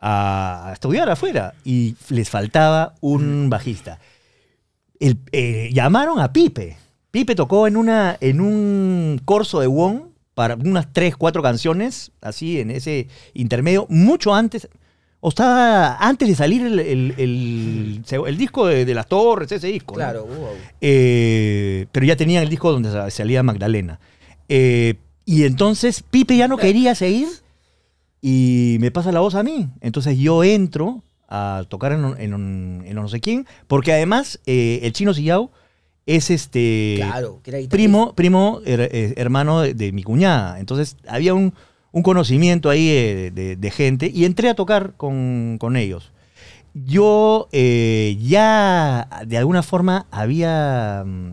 a 0.00 0.72
estudiar 0.72 1.08
afuera 1.10 1.54
y 1.64 1.94
les 2.08 2.30
faltaba 2.30 2.94
un 3.00 3.48
bajista. 3.50 3.98
El- 5.00 5.18
eh, 5.32 5.70
llamaron 5.72 6.20
a 6.20 6.32
Pipe. 6.32 6.76
Pipe 7.10 7.34
tocó 7.34 7.66
en, 7.66 7.76
una, 7.76 8.16
en 8.20 8.40
un 8.40 9.20
corso 9.24 9.60
de 9.60 9.66
Wong 9.66 10.00
para 10.34 10.54
unas 10.54 10.92
tres, 10.92 11.16
cuatro 11.16 11.42
canciones, 11.42 12.12
así 12.20 12.60
en 12.60 12.70
ese 12.70 13.08
intermedio, 13.32 13.86
mucho 13.88 14.34
antes, 14.34 14.68
o 15.20 15.30
estaba 15.30 15.96
antes 15.96 16.28
de 16.28 16.34
salir 16.34 16.60
el, 16.66 16.78
el- 16.78 17.14
el- 17.16 18.04
el 18.26 18.36
disco 18.36 18.66
de, 18.66 18.84
de 18.84 18.94
Las 18.94 19.06
Torres, 19.08 19.50
ese 19.50 19.68
disco. 19.68 19.94
¿no? 19.94 19.96
Claro, 19.98 20.26
wow. 20.26 20.48
Eh, 20.80 21.86
pero 21.90 22.04
ya 22.04 22.16
tenían 22.16 22.42
el 22.42 22.50
disco 22.50 22.70
donde 22.70 22.90
sa- 22.92 23.10
salía 23.10 23.42
Magdalena. 23.42 23.98
Eh, 24.48 24.94
y 25.24 25.44
entonces 25.44 26.02
Pipe 26.08 26.36
ya 26.36 26.48
no 26.48 26.56
quería 26.58 26.94
seguir 26.94 27.28
y 28.20 28.76
me 28.80 28.90
pasa 28.90 29.12
la 29.12 29.20
voz 29.20 29.34
a 29.34 29.42
mí. 29.42 29.68
Entonces 29.80 30.18
yo 30.18 30.44
entro 30.44 31.02
a 31.28 31.64
tocar 31.68 31.92
en, 31.92 32.04
un- 32.04 32.20
en 32.20 32.34
un- 32.34 32.82
en 32.86 32.96
un 32.98 33.02
no 33.04 33.08
sé 33.08 33.20
quién, 33.20 33.46
porque 33.66 33.92
además 33.92 34.40
eh, 34.46 34.80
el 34.82 34.92
chino 34.92 35.12
Sillao 35.14 35.50
es 36.06 36.30
este 36.30 36.94
Claro, 36.98 37.40
que 37.42 37.66
primo, 37.68 38.14
primo 38.14 38.60
her- 38.64 38.88
eh, 38.92 39.14
hermano 39.16 39.60
de, 39.62 39.74
de 39.74 39.90
mi 39.92 40.02
cuñada. 40.04 40.60
Entonces 40.60 40.96
había 41.08 41.34
un, 41.34 41.52
un 41.90 42.02
conocimiento 42.02 42.70
ahí 42.70 42.88
eh, 42.90 43.30
de, 43.34 43.56
de 43.56 43.70
gente 43.70 44.10
y 44.14 44.24
entré 44.24 44.48
a 44.48 44.54
tocar 44.54 44.92
con, 44.96 45.56
con 45.58 45.76
ellos. 45.76 46.12
Yo 46.74 47.48
eh, 47.52 48.18
ya 48.20 49.08
de 49.26 49.38
alguna 49.38 49.62
forma 49.62 50.06
había, 50.10 51.02
mm, 51.06 51.32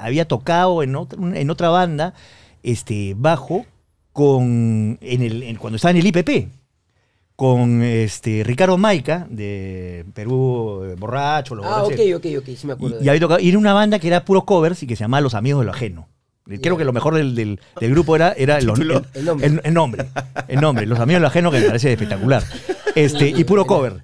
había 0.00 0.28
tocado 0.28 0.82
en 0.82 0.94
otra, 0.96 1.18
en 1.38 1.50
otra 1.50 1.68
banda 1.70 2.14
este, 2.62 3.14
bajo 3.18 3.66
con, 4.12 4.98
en 5.00 5.22
el, 5.22 5.42
en- 5.42 5.56
cuando 5.56 5.76
estaba 5.76 5.90
en 5.90 5.96
el 5.98 6.06
IPP 6.06 6.48
con 7.40 7.82
este, 7.82 8.42
Ricardo 8.44 8.76
Maica 8.76 9.26
de 9.30 10.04
Perú 10.12 10.82
eh, 10.84 10.94
Borracho. 10.98 11.54
Los 11.54 11.64
Ah, 11.64 11.84
ok, 11.84 11.92
Borrachos. 11.96 12.16
ok, 12.16 12.26
ok, 12.50 12.56
sí 12.58 12.66
me 12.66 12.74
acuerdo. 12.74 12.98
Y, 13.00 13.06
y 13.06 13.08
había 13.08 13.18
tocado- 13.22 13.40
y 13.40 13.48
era 13.48 13.56
una 13.56 13.72
banda 13.72 13.98
que 13.98 14.08
era 14.08 14.26
puros 14.26 14.44
covers 14.44 14.82
y 14.82 14.86
que 14.86 14.94
se 14.94 15.04
llamaba 15.04 15.22
Los 15.22 15.32
Amigos 15.32 15.60
de 15.62 15.64
lo 15.64 15.72
Ajeno. 15.72 16.06
Creo 16.60 16.76
que 16.76 16.84
lo 16.84 16.92
mejor 16.92 17.14
del, 17.14 17.34
del- 17.34 17.58
del 17.80 17.90
grupo 17.92 18.14
era, 18.14 18.32
era 18.32 18.58
el, 18.58 18.66
Título. 18.66 18.98
el- 18.98 19.04
El 19.14 19.24
nombre. 19.24 19.46
el- 19.46 19.60
el 19.64 19.72
nombre. 19.74 20.06
El 20.48 20.60
nombre. 20.60 20.84
Los 20.86 20.98
Amigos 21.00 21.16
de 21.16 21.20
lo 21.22 21.26
Ajeno, 21.28 21.50
que 21.50 21.60
me 21.60 21.66
parece 21.66 21.92
espectacular. 21.94 22.42
Este, 22.94 23.28
y 23.30 23.44
puro 23.44 23.64
cover. 23.64 24.02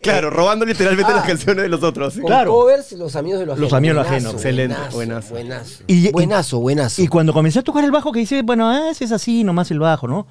Claro, 0.00 0.30
robando 0.30 0.64
literalmente 0.64 1.12
Ah. 1.12 1.16
las 1.16 1.26
canciones 1.26 1.64
de 1.64 1.68
los 1.68 1.82
otros. 1.82 2.14
Con 2.14 2.24
claro. 2.24 2.52
covers, 2.52 2.92
los 2.92 3.16
amigos 3.16 3.40
de 3.40 3.46
lo 3.46 3.52
ajeno. 3.52 3.64
Los 3.66 3.72
amigos 3.74 3.96
de 3.96 4.02
lo 4.02 4.08
ajeno. 4.08 4.30
Excelente, 4.30 4.74
Buenazo, 4.92 4.96
buenazo. 4.96 5.34
buenazo. 5.34 5.84
Y- 5.88 6.08
y- 6.08 6.10
buenazo, 6.12 6.60
buenazo. 6.60 7.02
Y 7.02 7.08
cuando 7.08 7.34
comencé 7.34 7.58
a 7.58 7.62
tocar 7.62 7.84
el 7.84 7.90
bajo, 7.90 8.12
que 8.12 8.20
dice, 8.20 8.40
bueno, 8.42 8.66
ah, 8.70 8.88
ese 8.90 9.04
es 9.04 9.12
así, 9.12 9.44
nomás 9.44 9.70
el 9.72 9.78
bajo, 9.80 10.08
¿no? 10.08 10.26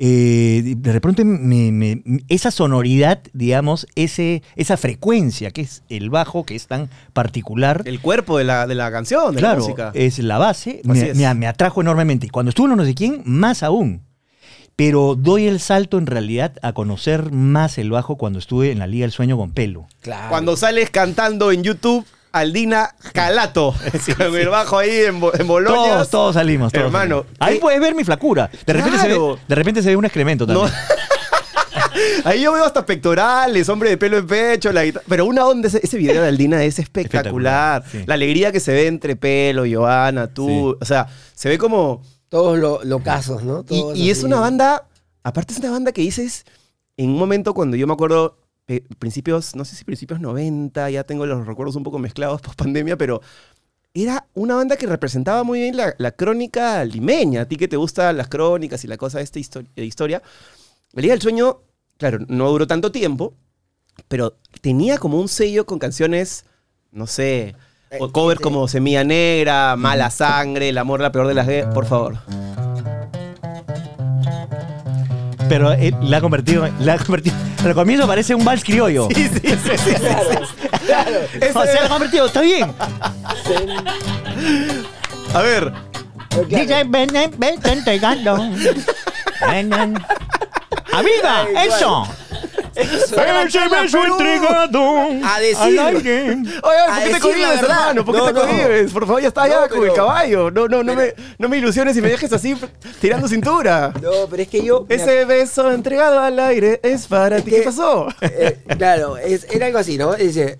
Eh, 0.00 0.74
de 0.76 0.92
repente 0.92 1.24
me- 1.24 1.72
me- 1.72 2.02
esa 2.28 2.52
sonoridad, 2.52 3.20
digamos, 3.32 3.86
ese, 3.96 4.42
esa 4.54 4.76
frecuencia 4.76 5.50
que 5.50 5.62
es 5.62 5.82
el 5.88 6.08
bajo, 6.08 6.44
que 6.44 6.54
es 6.54 6.68
tan 6.68 6.88
particular, 7.12 7.82
El 7.84 8.00
cuerpo 8.00 8.38
de 8.38 8.44
la, 8.44 8.66
de 8.68 8.76
la 8.76 8.92
canción, 8.92 9.34
de 9.34 9.40
la 9.42 9.48
claro, 9.48 9.62
música. 9.62 9.90
es 9.94 10.20
la 10.20 10.38
base, 10.38 10.82
me, 10.84 11.10
es. 11.10 11.16
me- 11.16 11.34
me 11.34 11.46
atrajo 11.48 11.80
enormemente. 11.80 12.26
Y 12.26 12.30
cuando 12.30 12.50
estuve 12.50 12.70
en 12.70 12.76
no 12.76 12.84
sé 12.84 12.94
quién, 12.94 13.22
más 13.24 13.62
aún. 13.64 14.02
Pero 14.76 15.16
doy 15.16 15.48
el 15.48 15.58
salto 15.58 15.98
en 15.98 16.06
realidad 16.06 16.52
a 16.62 16.72
conocer 16.72 17.32
más 17.32 17.78
el 17.78 17.90
bajo 17.90 18.16
cuando 18.16 18.38
estuve 18.38 18.70
en 18.70 18.78
la 18.78 18.86
Liga 18.86 19.02
del 19.02 19.10
Sueño 19.10 19.36
con 19.36 19.50
Pelo. 19.50 19.88
claro. 20.02 20.28
Cuando 20.28 20.56
sales 20.56 20.90
cantando 20.90 21.50
en 21.50 21.64
YouTube, 21.64 22.06
Aldina 22.32 22.94
Calato, 23.12 23.74
con 24.16 24.36
el 24.36 24.48
bajo 24.48 24.78
ahí 24.78 24.90
en, 25.06 25.20
Bo- 25.20 25.32
en 25.34 25.46
Boloña. 25.46 25.74
Todos, 25.76 26.10
todos 26.10 26.34
salimos. 26.34 26.72
todos 26.72 26.86
Hermano, 26.86 27.22
salimos. 27.22 27.36
Ahí 27.40 27.54
¿qué? 27.54 27.60
puedes 27.60 27.80
ver 27.80 27.94
mi 27.94 28.04
flacura. 28.04 28.50
De 28.66 28.72
repente, 28.72 28.98
se 28.98 29.08
ve, 29.08 29.14
Claro. 29.14 29.38
de 29.48 29.54
repente 29.54 29.82
se 29.82 29.88
ve 29.88 29.96
un 29.96 30.04
excremento 30.04 30.46
No. 30.46 30.60
también. 30.62 30.74
Ahí 32.24 32.42
yo 32.42 32.52
veo 32.52 32.64
hasta 32.64 32.84
pectorales, 32.84 33.68
hombre 33.68 33.90
de 33.90 33.96
pelo 33.96 34.18
en 34.18 34.26
pecho, 34.26 34.72
la 34.72 34.84
guitarra. 34.84 35.04
Pero 35.08 35.24
una 35.26 35.46
onda, 35.46 35.68
ese, 35.68 35.80
ese 35.82 35.96
video 35.96 36.22
de 36.22 36.28
Aldina 36.28 36.62
es 36.62 36.78
espectacular. 36.78 37.82
Espectacular, 37.82 37.84
sí. 37.90 38.04
La 38.06 38.14
alegría 38.14 38.52
que 38.52 38.60
se 38.60 38.72
ve 38.72 38.86
entre 38.86 39.16
pelo, 39.16 39.64
Joana, 39.70 40.26
tú. 40.28 40.76
O 40.80 40.84
sea, 40.84 41.06
se 41.34 41.48
ve 41.48 41.58
como. 41.58 42.02
Todos 42.28 42.58
los 42.58 42.84
locazos, 42.84 43.42
¿no? 43.42 43.64
Y, 43.70 43.80
Todos 43.80 43.96
y 43.98 44.10
es 44.10 44.22
una 44.22 44.38
banda. 44.38 44.86
Aparte, 45.22 45.54
es 45.54 45.60
una 45.60 45.70
banda 45.70 45.92
que 45.92 46.02
dices. 46.02 46.44
En 46.96 47.10
un 47.10 47.18
momento 47.18 47.54
cuando 47.54 47.76
yo 47.76 47.86
me 47.86 47.92
acuerdo. 47.94 48.36
Eh, 48.68 48.84
Principios, 48.98 49.56
no 49.56 49.64
sé 49.64 49.76
si 49.76 49.84
principios 49.84 50.20
90, 50.20 50.90
ya 50.90 51.04
tengo 51.04 51.26
los 51.26 51.46
recuerdos 51.46 51.76
un 51.76 51.82
poco 51.82 51.98
mezclados 51.98 52.40
post 52.42 52.58
pandemia, 52.58 52.96
pero 52.96 53.20
era 53.94 54.26
una 54.34 54.54
banda 54.54 54.76
que 54.76 54.86
representaba 54.86 55.42
muy 55.42 55.60
bien 55.60 55.76
la, 55.76 55.94
la 55.98 56.12
crónica 56.12 56.84
limeña. 56.84 57.42
A 57.42 57.44
ti 57.46 57.56
que 57.56 57.68
te 57.68 57.76
gustan 57.76 58.16
las 58.16 58.28
crónicas 58.28 58.84
y 58.84 58.86
la 58.86 58.96
cosa 58.96 59.18
de 59.18 59.24
esta 59.24 59.60
de 59.74 59.84
historia. 59.84 60.22
La 60.92 61.02
Liga 61.02 61.14
del 61.14 61.22
Sueño, 61.22 61.62
claro, 61.96 62.18
no 62.28 62.48
duró 62.50 62.66
tanto 62.66 62.92
tiempo, 62.92 63.34
pero 64.06 64.36
tenía 64.60 64.98
como 64.98 65.18
un 65.18 65.28
sello 65.28 65.66
con 65.66 65.78
canciones, 65.78 66.44
no 66.92 67.06
sé, 67.06 67.56
o 67.98 68.06
Eh, 68.06 68.12
covers 68.12 68.40
eh, 68.40 68.42
como 68.42 68.68
Semilla 68.68 69.04
Negra, 69.04 69.76
Mala 69.76 70.10
Sangre, 70.10 70.68
El 70.68 70.78
amor 70.78 71.00
la 71.00 71.10
peor 71.10 71.26
de 71.26 71.34
las 71.34 71.46
guerras. 71.46 71.74
Por 71.74 71.86
favor. 71.86 72.18
Pero 75.48 75.72
eh, 75.72 75.94
la 76.02 76.18
ha 76.18 76.20
convertido. 76.20 76.68
La 76.80 76.94
ha 76.94 76.98
convertido. 76.98 77.36
Al 77.64 77.74
comienzo 77.74 78.06
parece 78.06 78.34
un 78.34 78.44
vals 78.44 78.62
criollo. 78.62 79.08
Sí, 79.14 79.28
sí, 79.28 79.40
sí, 79.42 79.78
sí. 79.84 79.94
Claro, 79.94 80.40
claro. 80.86 81.20
O 81.54 81.64
sea, 81.64 81.80
la 81.80 81.86
ha 81.86 81.88
convertido, 81.88 82.26
está 82.26 82.40
bien. 82.40 82.72
A 85.34 85.42
ver, 85.42 85.72
claro. 86.30 86.64
DJ 86.64 86.84
ven, 86.84 87.08
ven, 87.12 87.30
ven, 87.36 87.60
te 87.60 87.72
entregando. 87.72 88.36
Ven, 89.50 89.70
ven. 89.70 89.94
Amiga, 90.92 91.46
eso. 91.64 92.08
Ese 92.78 93.68
beso 93.68 94.04
entregado. 94.04 95.08
A 95.24 95.40
decir. 95.40 95.80
Oye, 95.80 96.46
A 96.88 96.94
¿por 96.94 97.02
qué 97.04 97.10
te 97.14 97.20
cohibes, 97.20 97.62
hermano? 97.62 98.04
¿Por 98.04 98.14
qué 98.14 98.32
te 98.32 98.40
cohibes? 98.40 98.92
Por 98.92 99.06
favor, 99.06 99.22
ya 99.22 99.28
está 99.28 99.42
allá 99.42 99.68
con 99.68 99.84
el 99.84 99.92
caballo. 99.92 100.50
No, 100.50 100.68
no, 100.68 100.82
no 100.82 100.94
me, 100.94 101.14
no 101.38 101.48
me 101.48 101.58
ilusiones 101.58 101.96
y 101.96 102.00
me 102.02 102.08
dejes 102.08 102.32
así 102.32 102.56
tirando 103.00 103.26
cintura. 103.28 103.92
No, 104.00 104.10
pero 104.30 104.42
es 104.42 104.48
que 104.48 104.62
yo. 104.62 104.86
me 104.88 104.94
Ese 104.94 105.24
beso 105.24 105.70
entregado 105.72 106.20
al 106.20 106.38
aire 106.38 106.80
es 106.82 107.06
para 107.06 107.40
ti. 107.40 107.50
¿Qué 107.50 107.62
pasó? 107.62 108.08
Eh, 108.20 108.58
claro, 108.76 109.16
es- 109.16 109.46
era 109.50 109.66
algo 109.66 109.78
así, 109.78 109.96
¿no? 109.98 110.14
Dice, 110.14 110.58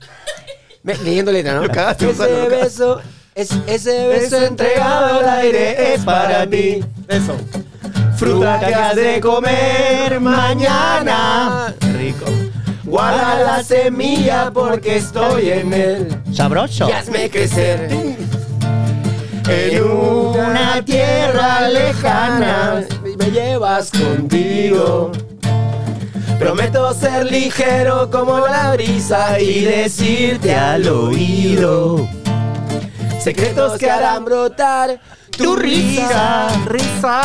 me- 0.83 0.97
leyendo 0.97 1.31
letra, 1.33 1.55
¿no? 1.55 1.65
Ese 1.65 2.49
beso, 2.49 3.01
es, 3.39 3.53
ese 3.69 4.09
beso 4.09 4.45
entregado 4.45 5.21
al 5.21 5.29
aire 5.29 5.95
es 5.95 6.05
para 6.05 6.45
ti. 6.45 6.85
Eso. 7.07 7.37
Fruta 8.17 8.59
que 8.59 8.75
has 8.75 8.97
de 8.97 9.21
comer 9.21 10.21
mañana. 10.21 11.73
Rico. 11.97 12.27
Guarda 12.83 13.41
la 13.45 13.63
semilla 13.63 14.51
porque 14.53 14.97
estoy 14.97 15.51
en 15.51 15.73
él. 15.73 16.23
Sabroso. 16.33 16.89
Y 16.89 16.93
hazme 16.93 17.31
crecer 17.31 17.89
En 19.47 19.85
una 19.85 20.83
tierra 20.85 21.69
lejana. 21.69 22.85
Me 23.19 23.31
llevas 23.31 23.93
contigo. 23.93 25.13
Prometo 26.41 26.93
ser 26.93 27.25
ligero 27.31 28.11
como 28.11 28.41
la 28.41 28.73
brisa 28.75 29.39
y 29.39 29.61
decirte 29.65 30.57
al 30.57 30.89
oído 30.89 32.18
secretos 33.21 33.79
que 33.79 33.91
harán 33.91 34.25
brotar 34.25 35.01
tu 35.37 35.57
risa. 35.57 36.49
Risa. 36.67 37.23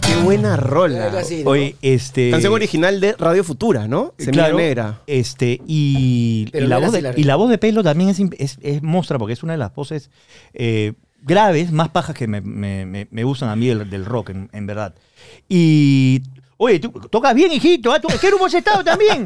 Qué 0.00 0.16
buena 0.22 0.56
rola. 0.56 1.06
Algo 1.06 1.18
así, 1.18 1.44
¿no? 1.44 1.50
Oye, 1.50 1.76
este. 1.82 2.30
Canción 2.30 2.52
original 2.52 3.00
de 3.00 3.14
Radio 3.14 3.44
Futura, 3.44 3.88
¿no? 3.88 4.14
Semilla 4.18 4.44
Claro, 4.44 4.56
Negra. 4.58 5.00
Este, 5.06 5.60
y, 5.66 6.48
la 6.52 6.78
voz 6.78 6.92
de, 6.92 7.02
la 7.02 7.12
y 7.16 7.24
la 7.24 7.36
voz 7.36 7.50
de 7.50 7.58
pelo 7.58 7.82
también 7.82 8.10
es, 8.10 8.20
es, 8.38 8.58
es 8.62 8.82
mostra, 8.82 9.18
porque 9.18 9.32
es 9.34 9.42
una 9.42 9.52
de 9.54 9.58
las 9.58 9.74
voces 9.74 10.10
eh, 10.54 10.92
graves, 11.22 11.72
más 11.72 11.88
pajas 11.90 12.14
que 12.16 12.26
me, 12.26 12.40
me- 12.40 12.86
me- 12.86 13.08
me 13.10 13.24
gustan 13.24 13.48
a 13.48 13.56
mí 13.56 13.66
del, 13.68 13.88
del 13.88 14.04
rock, 14.04 14.30
en, 14.30 14.50
en 14.52 14.66
verdad. 14.66 14.94
Y. 15.48 16.22
Oye, 16.62 16.78
tú 16.78 16.90
tocas 16.90 17.34
bien, 17.34 17.50
hijito. 17.52 17.90
¿ah? 17.90 17.98
¿Tú- 17.98 18.08
¿Qué 18.20 18.26
grupo 18.28 18.44
has 18.44 18.52
estado 18.52 18.84
también? 18.84 19.24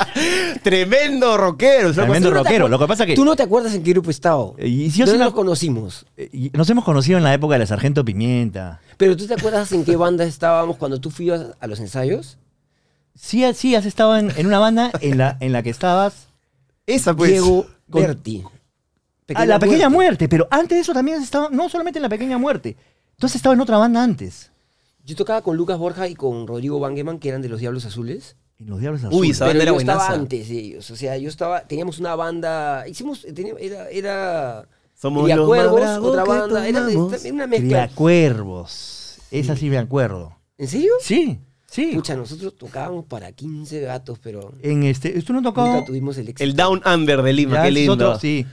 Tremendo 0.62 1.36
rockero. 1.36 1.90
es 1.90 1.96
Tremendo 1.96 2.30
rockero. 2.30 2.66
Lo 2.68 2.78
que 2.78 2.86
pasa 2.86 3.04
que. 3.04 3.14
¿Tú 3.14 3.26
no 3.26 3.36
te 3.36 3.42
acuerdas 3.42 3.74
en 3.74 3.82
qué 3.82 3.90
grupo 3.92 4.10
estaba? 4.10 4.52
Eh, 4.56 4.66
y 4.68 4.90
si 4.90 5.00
yo 5.00 5.04
sí 5.06 5.10
¿Dónde 5.12 5.18
me 5.18 5.24
nos 5.26 5.34
conocimos? 5.34 6.06
eh, 6.16 6.50
nos 6.54 6.68
hemos 6.70 6.84
conocido 6.84 7.18
en 7.18 7.24
la 7.24 7.34
época 7.34 7.54
de 7.54 7.58
la 7.58 7.66
Sargento 7.66 8.04
Pimienta. 8.04 8.80
¿Pero 8.96 9.16
tú 9.18 9.26
te 9.26 9.34
acuerdas 9.34 9.70
en 9.72 9.84
qué 9.84 9.96
banda 9.96 10.24
estábamos 10.24 10.76
cuando 10.78 10.98
tú 10.98 11.10
fuiste 11.10 11.46
a 11.60 11.66
los 11.66 11.78
ensayos? 11.80 12.38
Sí, 13.14 13.44
sí, 13.54 13.74
has 13.74 13.84
estado 13.84 14.16
en, 14.16 14.32
en 14.36 14.46
una 14.46 14.58
banda 14.58 14.90
en 15.02 15.18
la, 15.18 15.36
en 15.40 15.52
la 15.52 15.62
que 15.62 15.68
estabas. 15.70 16.28
Esa 16.86 17.14
pues. 17.14 17.32
Diego 17.32 17.66
con- 17.90 18.00
Berti. 18.02 18.44
a 19.34 19.44
la 19.44 19.58
pequeña 19.58 19.88
muerte. 19.90 20.26
pero 20.28 20.48
antes 20.50 20.76
de 20.76 20.80
eso 20.80 20.94
también 20.94 21.18
has 21.18 21.24
estado, 21.24 21.50
no 21.50 21.68
solamente 21.68 21.98
en 21.98 22.02
la 22.02 22.08
pequeña 22.08 22.38
muerte. 22.38 22.76
Tú 23.18 23.26
has 23.26 23.34
estado 23.34 23.52
en 23.54 23.60
otra 23.60 23.76
banda 23.76 24.02
antes. 24.02 24.50
Yo 25.06 25.14
tocaba 25.16 25.40
con 25.40 25.56
Lucas 25.56 25.78
Borja 25.78 26.08
y 26.08 26.14
con 26.14 26.46
Rodrigo 26.46 26.80
Bangeman, 26.80 27.18
que 27.18 27.28
eran 27.30 27.40
de 27.40 27.48
los 27.48 27.60
Diablos 27.60 27.84
Azules. 27.86 28.36
En 28.58 28.66
los 28.68 28.80
Diablos 28.80 29.02
Uy, 29.04 29.08
Azules. 29.08 29.30
esa 29.36 29.44
banda 29.46 29.52
Pero 29.60 29.62
era 29.62 29.72
yo 29.72 29.78
estaba 29.80 30.08
antes 30.14 30.48
de 30.48 30.58
ellos. 30.58 30.90
O 30.90 30.96
sea, 30.96 31.16
yo 31.16 31.28
estaba, 31.28 31.60
teníamos 31.62 31.98
una 31.98 32.14
banda, 32.16 32.88
hicimos, 32.88 33.24
teníamos- 33.34 33.60
era, 33.62 33.88
era 33.90 34.68
Somos 34.94 35.24
Cría 35.24 35.36
los 35.36 35.46
Cuervos, 35.46 35.80
más 35.80 35.98
otra 35.98 36.24
banda, 36.24 36.66
era, 36.68 36.80
una 37.32 37.46
mezcla. 37.46 37.86
Criacuervos. 37.86 39.18
Esa 39.30 39.56
sí 39.56 39.68
me 39.70 39.78
acuerdo. 39.78 40.36
¿En 40.58 40.68
serio? 40.68 40.92
Sí, 41.00 41.38
sí. 41.70 41.92
Pucha, 41.94 42.16
nosotros 42.16 42.56
tocábamos 42.56 43.04
para 43.04 43.30
15 43.32 43.80
gatos, 43.82 44.18
pero 44.22 44.52
En 44.62 44.82
este, 44.84 45.16
esto 45.18 45.32
no 45.32 45.42
tocó. 45.42 45.66
nunca 45.66 45.84
tuvimos 45.84 46.16
el 46.18 46.28
éxito. 46.28 46.42
El 46.44 46.56
Down 46.56 46.82
Under 46.86 47.22
de 47.22 47.32
Lima, 47.32 47.56
Ya, 47.56 47.62
qué 47.64 47.70
lindo. 47.70 48.18
sí. 48.18 48.46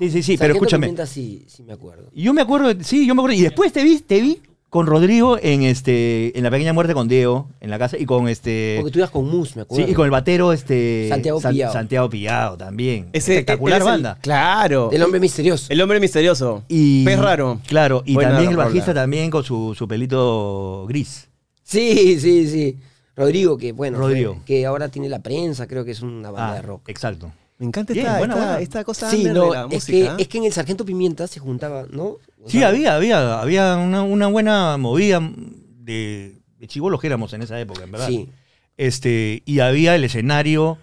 Sí, 0.00 0.10
sí, 0.10 0.22
sí, 0.24 0.32
pero 0.36 0.54
Sargento 0.54 0.64
escúchame. 0.64 0.86
Pimienta 0.88 1.06
sí, 1.06 1.44
sí 1.48 1.62
me 1.62 1.72
acuerdo. 1.72 2.10
Yo 2.12 2.34
me 2.34 2.42
acuerdo, 2.42 2.72
sí, 2.82 3.06
yo 3.06 3.14
me 3.14 3.20
acuerdo. 3.20 3.36
Y 3.36 3.42
después 3.42 3.72
te 3.72 3.84
vi, 3.84 4.00
te 4.00 4.20
vi 4.20 4.42
con 4.74 4.88
Rodrigo 4.88 5.38
en 5.40 5.62
este, 5.62 6.36
en 6.36 6.42
la 6.42 6.50
pequeña 6.50 6.72
muerte 6.72 6.94
con 6.94 7.06
Diego, 7.06 7.46
en 7.60 7.70
la 7.70 7.78
casa, 7.78 7.96
y 7.96 8.06
con 8.06 8.28
este. 8.28 8.78
Porque 8.80 8.90
tú 8.90 8.98
ibas 8.98 9.10
con 9.10 9.24
Mus, 9.30 9.50
me 9.54 9.60
Sí, 9.62 9.66
acuerdo. 9.66 9.88
y 9.88 9.94
con 9.94 10.04
el 10.06 10.10
batero, 10.10 10.52
este. 10.52 11.06
Santiago 11.08 11.40
Pillado. 11.40 11.72
Santiago 11.72 12.10
Pillado 12.10 12.56
también. 12.56 13.08
Ese- 13.12 13.34
Espectacular 13.34 13.76
él 13.76 13.82
es 13.82 13.86
el- 13.86 13.92
banda. 14.02 14.18
claro. 14.20 14.90
El 14.90 15.00
hombre 15.04 15.20
misterioso. 15.20 15.66
El 15.68 15.80
hombre 15.80 16.00
misterioso. 16.00 16.64
Y, 16.66 17.04
Pez 17.04 17.20
raro. 17.20 17.60
Claro, 17.68 18.02
y 18.04 18.14
Buena 18.14 18.30
también 18.30 18.50
el 18.50 18.56
rola. 18.56 18.66
bajista 18.66 18.92
también 18.92 19.30
con 19.30 19.44
su, 19.44 19.76
su 19.78 19.86
pelito 19.86 20.86
gris. 20.88 21.28
Sí, 21.62 22.18
sí, 22.18 22.48
sí. 22.48 22.76
Rodrigo, 23.14 23.56
que 23.56 23.70
bueno, 23.70 23.98
Rodrigo. 23.98 24.42
que 24.44 24.66
ahora 24.66 24.88
tiene 24.88 25.08
la 25.08 25.20
prensa, 25.20 25.68
creo 25.68 25.84
que 25.84 25.92
es 25.92 26.02
una 26.02 26.32
banda 26.32 26.50
Ah, 26.50 26.54
de 26.56 26.62
rock. 26.62 26.88
exacto. 26.88 27.30
Me 27.58 27.66
encanta 27.66 27.92
Bien, 27.92 28.06
esta, 28.06 28.18
buena, 28.18 28.34
esta, 28.34 28.46
buena. 28.46 28.60
esta 28.62 28.84
cosa 28.84 29.08
Sí, 29.08 29.22
no, 29.22 29.44
de 29.44 29.50
la 29.52 29.60
es 29.66 29.74
música. 29.74 30.16
que, 30.16 30.22
es 30.24 30.28
que 30.28 30.38
en 30.38 30.44
el 30.44 30.52
Sargento 30.52 30.84
Pimienta 30.84 31.28
se 31.28 31.38
juntaba, 31.38 31.86
¿no? 31.88 32.16
O 32.44 32.50
Sí, 32.50 32.58
sea, 32.58 32.68
había, 32.68 32.94
había, 32.94 33.40
había 33.40 33.76
una, 33.76 34.02
una 34.02 34.26
buena 34.26 34.76
movida 34.76 35.20
de, 35.80 36.36
de 36.58 36.66
chivolos 36.66 37.00
que 37.00 37.06
éramos 37.06 37.32
en 37.32 37.42
esa 37.42 37.58
época, 37.58 37.84
en 37.84 37.90
verdad. 37.92 38.08
Sí. 38.08 38.28
Este, 38.76 39.42
y 39.46 39.60
había 39.60 39.94
el 39.94 40.04
escenario, 40.04 40.78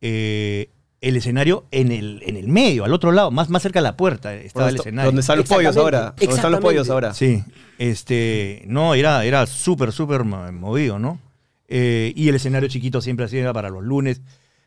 eh, 0.00 0.70
el 1.00 1.16
escenario 1.16 1.64
en 1.70 1.92
el, 1.92 2.22
en 2.26 2.36
el 2.36 2.48
medio, 2.48 2.84
al 2.84 2.92
otro 2.92 3.12
lado, 3.12 3.30
más, 3.30 3.48
más 3.50 3.62
cerca 3.62 3.78
de 3.78 3.84
la 3.84 3.96
puerta 3.96 4.34
estaba 4.34 4.68
el 4.68 4.76
¿Dónde, 4.76 4.88
escenario. 4.88 5.08
¿Dónde 5.08 5.20
están 5.20 5.38
los 5.38 5.48
pollos 5.48 5.76
ahora? 5.76 6.14
¿Dónde 6.18 6.34
están 6.34 6.52
los 6.52 6.60
pollos 6.60 6.90
ahora? 6.90 7.14
Sí, 7.14 7.42
este, 7.78 8.64
no, 8.66 8.94
era, 8.94 9.24
era 9.24 9.46
súper, 9.46 9.92
súper 9.92 10.24
mo- 10.24 10.50
movido, 10.52 10.98
¿no? 10.98 11.20
Eh, 11.68 12.12
y 12.16 12.28
el 12.28 12.34
escenario 12.34 12.68
chiquito 12.68 13.00
siempre 13.00 13.26
así 13.26 13.38
era 13.38 13.52
para 13.52 13.70
los 13.70 13.82
lunes, 13.84 14.20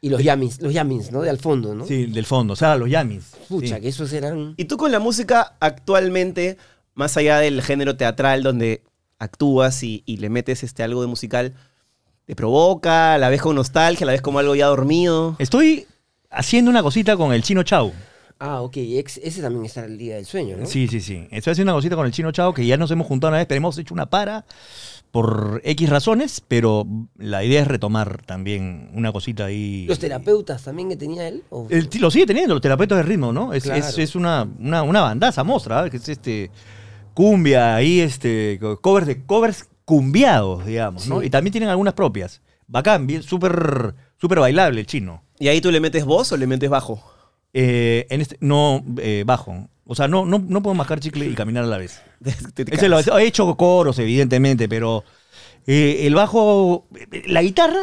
Y 0.03 0.10
los 0.10 0.22
yamins, 0.22 0.62
los 0.62 0.74
yamins, 0.74 1.13
¿no? 1.13 1.22
De 1.22 1.29
al 1.29 1.38
fondo, 1.39 1.74
¿no? 1.74 1.86
sí, 1.88 2.07
del 2.07 2.25
fondo, 2.25 2.51
o 2.51 2.55
sea, 2.57 2.75
los 2.75 2.89
yamis. 2.89 3.24
Pucha, 3.48 3.75
sí. 3.77 3.81
que 3.81 3.88
esos 3.88 4.12
eran... 4.12 4.53
Y 4.57 4.65
tú 4.65 4.75
con 4.75 4.91
la 4.91 5.00
música 5.00 5.55
actualmente, 5.62 6.57
más 6.93 7.15
allá 7.15 7.39
del 7.39 7.62
género 7.62 7.95
teatral 7.95 8.43
donde 8.43 8.83
actúas 9.17 9.81
y, 9.81 10.03
y 10.05 10.17
le 10.17 10.27
metes 10.29 10.62
este 10.63 10.83
algo 10.83 11.00
de 11.00 11.07
musical, 11.07 11.53
¿te 12.25 12.36
provoca? 12.36 13.17
¿La 13.17 13.29
ves 13.29 13.41
con 13.41 13.55
nostalgia? 13.55 14.05
¿La 14.05 14.12
ves 14.12 14.22
como 14.22 14.39
algo 14.39 14.55
ya 14.55 14.65
dormido? 14.67 15.38
Estoy 15.39 15.88
haciendo 16.29 16.69
una 16.69 16.83
cosita 16.83 17.15
con 17.15 17.31
el 17.31 17.41
Chino 17.41 17.63
Chau. 17.63 17.93
Ah, 18.39 18.60
ok. 18.62 18.75
ex- 18.75 19.22
ese 19.24 19.41
también 19.41 19.63
está 19.63 19.85
el 19.85 19.98
Día 19.98 20.16
del 20.18 20.25
Sueño, 20.25 20.57
¿no? 20.57 20.66
Sí, 20.66 20.89
sí, 20.89 21.00
sí. 21.00 21.29
Estoy 21.31 21.51
haciendo 21.51 21.72
una 21.72 21.77
cosita 21.77 21.96
con 21.96 22.05
el 22.05 22.11
Chino 22.11 22.33
Chao 22.33 22.53
que 22.53 22.66
ya 22.66 22.75
nos 22.75 22.92
hemos 22.92 23.07
juntado 23.07 23.29
una 23.29 23.37
vez, 23.37 23.48
pero 23.48 23.57
hemos 23.57 23.77
hecho 23.77 23.94
una 23.94 24.09
para 24.09 24.44
por 25.14 25.62
X 25.64 25.90
razones, 25.92 26.42
pero 26.48 26.88
la 27.20 27.44
idea 27.44 27.62
es 27.62 27.68
retomar 27.68 28.24
también 28.26 28.90
una 28.96 29.12
cosita 29.12 29.46
ahí. 29.46 29.86
Los 29.88 30.00
terapeutas 30.00 30.64
también 30.64 30.90
que 30.90 30.96
tenía 30.96 31.28
él. 31.28 31.44
¿o? 31.52 31.68
El- 31.70 31.88
lo 32.00 32.10
sigue 32.10 32.26
teniendo, 32.26 32.56
los 32.56 32.62
terapeutas 32.64 32.98
de 32.98 33.04
ritmo, 33.04 33.32
¿no? 33.32 33.54
Es, 33.54 33.62
Claro. 33.62 33.80
es, 33.80 33.96
es 34.00 34.16
una, 34.16 34.48
una, 34.58 34.82
una 34.82 35.02
bandaza 35.02 35.44
mostra, 35.44 35.86
¿eh? 35.86 35.92
que 35.92 35.98
es 35.98 36.10
este 36.10 36.50
cumbia 37.14 37.76
ahí, 37.76 38.00
este, 38.00 38.58
co- 38.60 38.82
covers 38.82 39.06
de 39.06 39.24
covers 39.24 39.70
cumbiados, 39.86 40.66
digamos, 40.66 41.08
¿no? 41.08 41.22
Y 41.22 41.30
también 41.30 41.52
tienen 41.52 41.70
algunas 41.70 41.94
propias. 41.94 42.42
Bacán, 42.66 43.06
bien, 43.06 43.22
súper, 43.22 43.94
súper 44.20 44.40
bailable 44.40 44.80
el 44.80 44.88
chino. 44.88 45.22
¿Y 45.38 45.48
ahí 45.48 45.62
tú 45.62 45.70
le 45.70 45.80
metes 45.80 46.06
voz 46.06 46.32
o 46.32 46.38
le 46.38 46.48
metes 46.48 46.72
bajo? 46.72 47.04
Eh, 47.53 48.07
en 48.09 48.22
este, 48.22 48.37
no 48.39 48.83
eh, 48.98 49.24
bajo. 49.25 49.68
O 49.85 49.96
sea, 49.96 50.07
no, 50.07 50.25
no, 50.25 50.39
no 50.39 50.61
puedo 50.63 50.74
mascar 50.75 51.00
chicle 51.00 51.25
y 51.25 51.33
caminar 51.35 51.63
a 51.66 51.68
la 51.68 51.77
vez. 51.77 52.01
Ese 52.72 52.89
lo- 52.89 53.00
he 53.00 53.25
hecho 53.27 53.55
coros, 53.55 54.00
evidentemente, 54.00 54.68
pero 54.70 55.03
eh, 55.68 56.01
el 56.07 56.16
bajo, 56.16 56.87
la 57.27 57.42
guitarra 57.42 57.81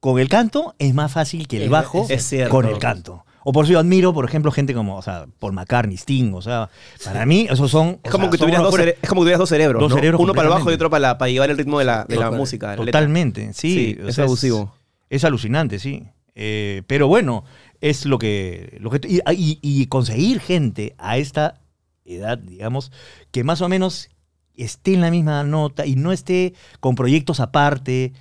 con 0.00 0.18
el 0.18 0.28
canto 0.28 0.74
es 0.78 0.94
más 0.94 1.12
fácil 1.12 1.48
que 1.48 1.56
el 1.58 1.64
Es- 1.64 1.70
bajo 1.70 2.06
es 2.08 2.24
cierto. 2.26 2.50
con 2.50 2.66
el 2.66 2.78
canto. 2.78 3.24
O 3.44 3.52
por 3.52 3.64
eso 3.64 3.72
yo 3.74 3.78
admiro, 3.78 4.12
por 4.12 4.26
ejemplo, 4.26 4.50
gente 4.52 4.74
como, 4.74 4.96
o 4.96 5.00
sea, 5.02 5.26
Paul 5.38 5.54
McCartney, 5.54 5.96
Sting, 5.96 6.34
o 6.34 6.42
sea, 6.42 6.68
para 7.04 7.24
mí 7.24 7.46
esos 7.48 7.70
son... 7.70 7.98
Es 8.02 8.10
como, 8.10 8.24
sea, 8.24 8.30
que 8.32 8.36
son 8.36 8.46
tuvieras 8.46 8.62
dos 8.62 8.74
mejores- 8.74 8.94
cere- 8.96 8.98
es 9.00 9.08
como 9.08 9.20
que 9.20 9.24
tuvieras 9.24 9.38
dos 9.38 9.48
cerebros, 9.48 9.80
Dos 9.80 9.90
¿no? 9.90 9.96
cerebros 9.96 10.20
Uno 10.20 10.34
para 10.34 10.48
el 10.48 10.50
bajo 10.50 10.60
y 10.60 10.64
completamente. 10.64 10.84
otro 10.84 10.90
para, 10.90 11.00
la- 11.00 11.18
para 11.18 11.30
llevar 11.30 11.48
el 11.50 11.56
ritmo 11.56 11.78
de 11.78 11.84
la, 11.86 12.04
de 12.04 12.16
la 12.16 12.24
Total- 12.26 12.38
música. 12.38 12.66
la 12.66 12.72
letra. 12.72 12.84
Totalmente, 12.86 13.54
sí. 13.54 13.94
Sí, 13.96 13.98
o 14.04 14.08
es 14.08 14.16
sea, 14.16 14.24
abusivo. 14.24 14.74
Es, 15.08 15.24
alucinante, 15.24 15.78
sí. 15.78 16.02
Eh, 16.34 16.82
pero 16.86 17.08
bueno, 17.08 17.44
es 17.80 18.06
lo 18.06 18.18
que... 18.18 18.78
Lo 18.80 18.90
que 18.90 19.00
y, 19.08 19.18
y- 19.32 19.58
y 19.62 19.86
conseguir 19.86 20.40
gente 20.40 20.94
a 20.98 21.18
esta 21.18 21.60
edad, 22.04 22.38
digamos, 22.38 22.90
que 23.30 23.44
más 23.44 23.60
o 23.60 23.68
menos 23.68 24.08
esté 24.56 24.94
en 24.94 25.00
la 25.02 25.10
misma 25.10 25.44
nota 25.44 25.86
y 25.86 25.94
no 25.94 26.10
esté 26.12 26.54
con 26.80 26.94
proyectos 26.94 27.38
aparte 27.40 28.12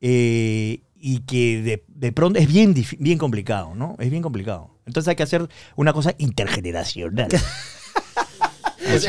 eh, 0.00 0.82
y 0.94 1.18
que 1.20 1.62
de, 1.62 1.84
de 1.88 2.12
pronto 2.12 2.38
es 2.38 2.46
bien, 2.46 2.74
bien 2.98 3.18
complicado, 3.18 3.74
¿no? 3.74 3.96
Es 3.98 4.10
bien 4.10 4.22
complicado. 4.22 4.70
Entonces 4.86 5.08
hay 5.08 5.16
que 5.16 5.22
hacer 5.24 5.48
una 5.76 5.92
cosa 5.92 6.14
intergeneracional. 6.18 7.28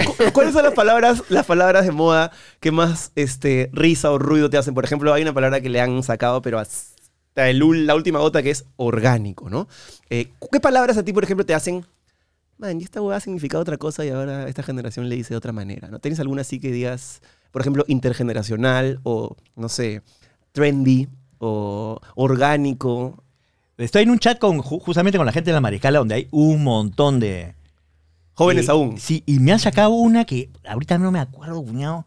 Cu- 0.06 0.32
¿Cuáles 0.34 0.54
son 0.54 0.64
las 0.64 0.74
palabras, 0.74 1.24
las 1.30 1.46
palabras 1.46 1.86
de 1.86 1.92
moda 1.92 2.32
que 2.60 2.72
más 2.72 3.12
este, 3.16 3.70
risa 3.74 4.12
o 4.12 4.18
ruido 4.20 4.50
te 4.50 4.58
hacen? 4.58 4.74
Por 4.74 4.86
ejemplo, 4.86 5.14
hay 5.14 5.24
una 5.24 5.34
palabra 5.34 5.62
que 5.62 5.70
le 5.70 5.82
han 5.82 6.02
sacado, 6.04 6.42
pero 6.42 6.60
hasta 7.34 7.50
el 7.50 7.64
ul- 7.64 7.86
la 7.86 7.96
última 7.96 8.20
gota 8.20 8.44
que 8.44 8.52
es 8.52 8.66
orgánico, 8.76 9.50
¿no? 9.50 9.68
Eh, 10.12 10.30
¿Qué 10.52 10.60
palabras 10.60 10.98
a 10.98 11.04
ti, 11.04 11.14
por 11.14 11.24
ejemplo, 11.24 11.44
te 11.46 11.56
hacen? 11.56 11.84
Man, 12.60 12.80
y 12.80 12.84
esta 12.84 13.02
hueá 13.02 13.20
significaba 13.20 13.62
otra 13.64 13.78
cosa 13.78 14.06
y 14.06 14.10
ahora 14.10 14.48
esta 14.48 14.62
generación 14.62 15.10
le 15.10 15.16
dice 15.16 15.34
de 15.34 15.38
otra 15.40 15.52
manera, 15.52 15.88
¿no? 15.88 15.98
¿Tienes 15.98 16.20
alguna 16.20 16.42
así 16.42 16.60
que 16.60 16.72
digas, 16.72 17.22
por 17.52 17.62
ejemplo, 17.62 17.84
intergeneracional 17.88 19.00
o, 19.02 19.36
no 19.56 19.68
sé, 19.68 20.04
trendy 20.52 21.08
o 21.40 22.00
orgánico? 22.14 23.24
Estoy 23.80 24.04
en 24.04 24.12
un 24.12 24.20
chat 24.20 24.38
con, 24.38 24.60
ju- 24.60 24.80
justamente 24.80 25.18
con 25.18 25.26
la 25.26 25.32
gente 25.32 25.50
de 25.50 25.56
la 25.56 25.62
Mariscala 25.62 25.98
donde 25.98 26.14
hay 26.16 26.28
un 26.30 26.64
montón 26.64 27.20
de... 27.20 27.56
Jóvenes 28.36 28.68
Eh, 28.68 28.72
aún. 28.72 29.00
Sí, 29.00 29.24
y 29.26 29.40
me 29.40 29.52
han 29.54 29.60
sacado 29.60 29.90
una 29.90 30.26
que 30.26 30.52
ahorita 30.68 31.00
no 31.00 31.12
me 31.12 31.20
acuerdo, 31.20 31.64
cuñado. 31.64 32.06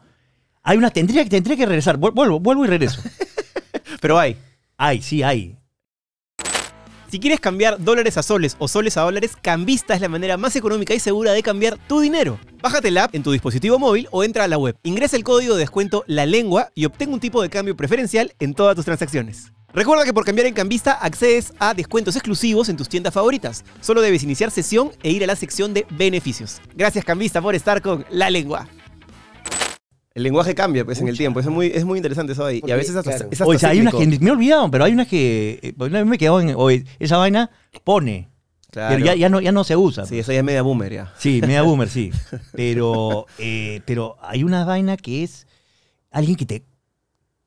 Hay 0.63 0.79
una, 0.79 0.91
tendría, 0.91 1.25
que- 1.25 1.31
tendría 1.31 1.57
que 1.57 1.67
regresar. 1.67 1.99
Vuel- 1.99 2.15
Vuelvo, 2.15 2.39
vuelvo 2.39 2.65
y 2.65 2.69
regreso. 2.69 3.03
Pero 4.01 4.19
hay. 4.21 4.37
Hay, 4.79 5.01
sí, 5.01 5.23
hay. 5.23 5.57
Si 7.11 7.19
quieres 7.19 7.41
cambiar 7.41 7.83
dólares 7.83 8.19
a 8.19 8.23
soles 8.23 8.57
o 8.59 8.69
soles 8.69 8.97
a 8.97 9.03
dólares, 9.03 9.37
Cambista 9.41 9.95
es 9.95 10.01
la 10.03 10.09
manera 10.09 10.37
más 10.37 10.55
económica 10.57 10.93
y 10.93 11.01
segura 11.01 11.33
de 11.33 11.43
cambiar 11.43 11.79
tu 11.87 12.01
dinero. 12.01 12.39
Bájate 12.61 12.91
la 12.91 13.05
app 13.05 13.15
en 13.15 13.23
tu 13.23 13.33
dispositivo 13.33 13.79
móvil 13.79 14.09
o 14.11 14.23
entra 14.23 14.45
a 14.45 14.49
la 14.49 14.59
web. 14.59 14.77
Ingresa 14.83 15.17
el 15.17 15.25
código 15.25 15.55
de 15.55 15.61
descuento 15.61 16.05
La 16.07 16.27
Lengua 16.27 16.71
y 16.75 16.85
obtén 16.85 17.13
un 17.13 17.21
tipo 17.21 17.41
de 17.41 17.49
cambio 17.49 17.77
preferencial 17.77 18.35
en 18.39 18.55
todas 18.55 18.77
tus 18.77 18.85
transacciones. 18.85 19.53
Recuerda 19.73 20.05
que 20.05 20.13
por 20.13 20.25
cambiar 20.25 20.47
en 20.47 20.55
Cambista 20.55 20.93
accedes 20.93 21.55
a 21.59 21.73
descuentos 21.73 22.17
exclusivos 22.17 22.69
en 22.69 22.77
tus 22.77 22.89
tiendas 22.89 23.15
favoritas. 23.15 23.65
Solo 23.81 24.03
debes 24.03 24.25
iniciar 24.25 24.51
sesión 24.51 24.91
e 25.03 25.11
ir 25.11 25.23
a 25.25 25.27
la 25.27 25.37
sección 25.37 25.73
de 25.73 25.87
beneficios. 25.91 26.61
Gracias 26.75 27.05
Cambista 27.05 27.41
por 27.41 27.55
estar 27.55 27.81
con 27.81 28.05
La 28.11 28.29
Lengua. 28.29 28.69
El 30.17 30.23
lenguaje 30.23 30.55
cambia 30.55 30.83
pues 30.85 30.99
en 31.01 31.09
el 31.09 31.17
tiempo. 31.19 31.41
Es 31.41 31.47
muy, 31.47 31.67
es 31.67 31.85
muy 31.85 31.99
interesante 31.99 32.33
eso 32.33 32.45
ahí. 32.45 32.63
y 32.67 32.71
a 32.71 32.77
veces 32.77 32.97
hasta, 32.97 33.11
claro. 33.11 33.29
es 33.31 33.41
hasta 33.41 33.45
Oye, 33.45 33.67
hay 33.67 33.81
unas 33.81 33.95
que 33.95 34.07
me 34.07 34.29
he 34.29 34.33
olvidado, 34.33 34.71
pero 34.71 34.85
hay 34.85 34.93
unas 34.93 35.07
que. 35.09 35.61
eh, 35.63 35.75
una 35.79 36.03
vez 36.03 36.07
me 36.07 36.17
en. 36.41 36.55
Oye, 36.57 36.87
esa 36.99 37.19
vaina 37.19 37.51
pone. 37.85 38.31
Claro. 38.71 38.95
Pero 38.95 39.07
ya, 39.07 39.15
ya, 39.15 39.29
no, 39.29 39.41
ya 39.41 39.53
no 39.53 39.63
se 39.63 39.77
usa. 39.77 40.07
Sí, 40.07 40.19
eso 40.19 40.33
ya 40.33 40.39
es 40.39 40.45
media 40.45 40.63
boomer 40.63 40.93
ya. 40.93 41.13
Sí, 41.19 41.41
media 41.43 41.61
boomer, 41.69 41.89
sí. 41.91 42.11
Pero, 42.53 43.27
eh, 43.39 43.83
pero 43.85 44.17
hay 44.23 44.43
una 44.43 44.65
vaina 44.65 44.97
que 44.97 45.23
es 45.23 45.47
alguien 46.11 46.37
que 46.37 46.47
te, 46.47 46.65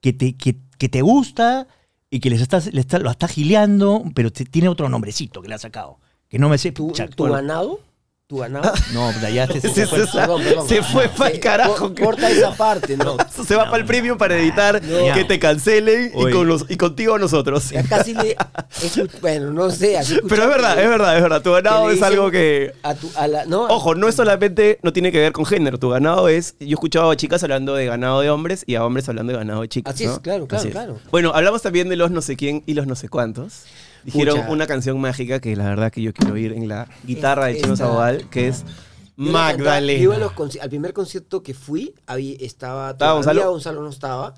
que 0.02 0.14
te, 0.14 0.36
que, 0.38 0.56
que 0.78 0.90
te 0.90 1.02
gusta 1.02 1.68
y 2.10 2.20
que 2.20 2.30
les 2.30 2.42
estás, 2.42 2.72
le 2.74 2.82
está- 2.82 3.00
lo 3.00 3.10
está 3.12 3.28
gileando, 3.28 4.04
pero 4.16 4.32
te- 4.32 4.46
tiene 4.46 4.70
otro 4.70 4.90
nombrecito 4.90 5.42
que 5.42 5.48
le 5.50 5.56
ha 5.56 5.60
sacado. 5.60 6.00
Que 6.30 6.38
no 6.40 6.50
me 6.50 6.58
sé. 6.60 6.72
¿Tu, 6.72 6.88
pucha, 6.88 7.08
tu 7.08 7.26
ganado? 7.26 7.80
¿Tu 8.30 8.38
ganado? 8.38 8.72
No, 8.94 9.12
puta, 9.12 9.28
ya 9.32 9.48
te, 9.48 9.60
Sí, 9.60 9.70
se 9.70 9.88
fue. 9.88 10.06
Perdón, 10.06 10.44
perdón. 10.44 10.70
Se 10.70 10.84
fue 10.84 11.10
pa'l 11.10 11.34
Eh, 11.34 11.40
carajo. 11.40 11.76
cor- 11.76 11.96
Corta 12.00 12.30
esa 12.30 12.52
parte, 12.56 12.96
¿no? 12.96 13.18
Se 13.48 13.56
va 13.56 13.66
para 13.66 13.78
el 13.78 13.86
premium 13.86 14.20
para 14.20 14.38
evitar 14.38 14.84
No. 14.84 15.16
que 15.16 15.24
te 15.24 15.40
cancelen 15.40 16.12
y, 16.16 16.30
con 16.32 16.48
los, 16.48 16.64
y 16.70 16.78
contigo 16.78 17.18
nosotros. 17.18 17.72
Ya 17.72 17.82
casi 17.82 18.14
le. 18.14 18.36
Bueno, 19.22 19.50
no 19.50 19.72
sé. 19.72 19.98
Pero 20.30 20.44
es 20.44 20.48
verdad, 20.50 20.80
escuchando 20.80 20.80
es 20.80 20.88
verdad, 20.88 21.16
es 21.18 21.24
verdad. 21.24 21.42
Tu 21.42 21.52
ganado 21.52 21.90
es 21.90 22.04
algo 22.04 22.30
que. 22.30 22.76
A 22.84 22.94
tu, 22.94 23.10
a 23.16 23.28
la, 23.28 23.46
no, 23.48 23.64
Ojo, 23.64 23.96
no 23.96 24.08
es 24.08 24.14
solamente, 24.14 24.78
no 24.84 24.94
tiene 24.94 25.12
que 25.12 25.18
ver 25.18 25.32
con 25.32 25.44
género. 25.48 25.80
Tu 25.80 25.90
ganado 25.90 26.30
es. 26.30 26.54
Yo 26.60 26.68
he 26.68 26.70
escuchado 26.74 27.10
a 27.10 27.16
chicas 27.18 27.42
hablando 27.42 27.74
de 27.74 27.88
ganado 27.88 28.22
de 28.22 28.30
hombres 28.30 28.64
y 28.68 28.76
a 28.76 28.86
hombres 28.86 29.10
hablando 29.10 29.34
de 29.34 29.40
ganado 29.40 29.62
de 29.62 29.70
chicas. 29.70 29.96
Así 29.96 30.04
es, 30.04 30.12
¿no? 30.12 30.22
claro, 30.22 30.46
claro, 30.48 30.60
Así 30.60 30.68
es. 30.68 30.74
claro. 30.76 31.00
Bueno, 31.10 31.32
hablamos 31.34 31.64
también 31.64 31.90
de 31.90 31.96
los 31.96 32.12
no 32.12 32.22
sé 32.22 32.36
quién 32.36 32.62
y 32.68 32.76
los 32.76 32.86
no 32.86 32.94
sé 32.96 33.10
cuántos. 33.10 33.64
Dijeron 34.04 34.38
Pucha. 34.38 34.50
una 34.52 34.68
canción 34.68 35.00
mágica 35.00 35.40
que 35.40 35.56
la 35.56 35.66
verdad 35.66 35.92
que 35.92 36.02
yo 36.02 36.14
quiero 36.14 36.34
oír 36.34 36.54
en 36.54 36.68
la 36.68 36.88
guitarra 37.06 37.46
de 37.48 37.58
Chino 37.62 37.74
esta- 37.74 38.18
que 38.30 38.48
es 38.48 38.64
Yo 39.18 39.32
la 39.32 39.50
cantaba- 39.50 39.80
yo 39.82 39.92
iba 39.92 40.16
a 40.16 40.18
Magdalena. 40.18 40.18
los 40.18 40.32
conci- 40.34 40.60
al 40.62 40.70
primer 40.70 40.94
concierto 40.94 41.44
que 41.44 41.54
fui, 41.54 41.94
había, 42.08 42.36
estaba 42.40 42.92
¿Estaba 42.92 42.94
todavía 42.98 43.14
Gonzalo? 43.44 43.52
Gonzalo 43.52 43.82
no 43.84 43.90
estaba. 43.90 44.34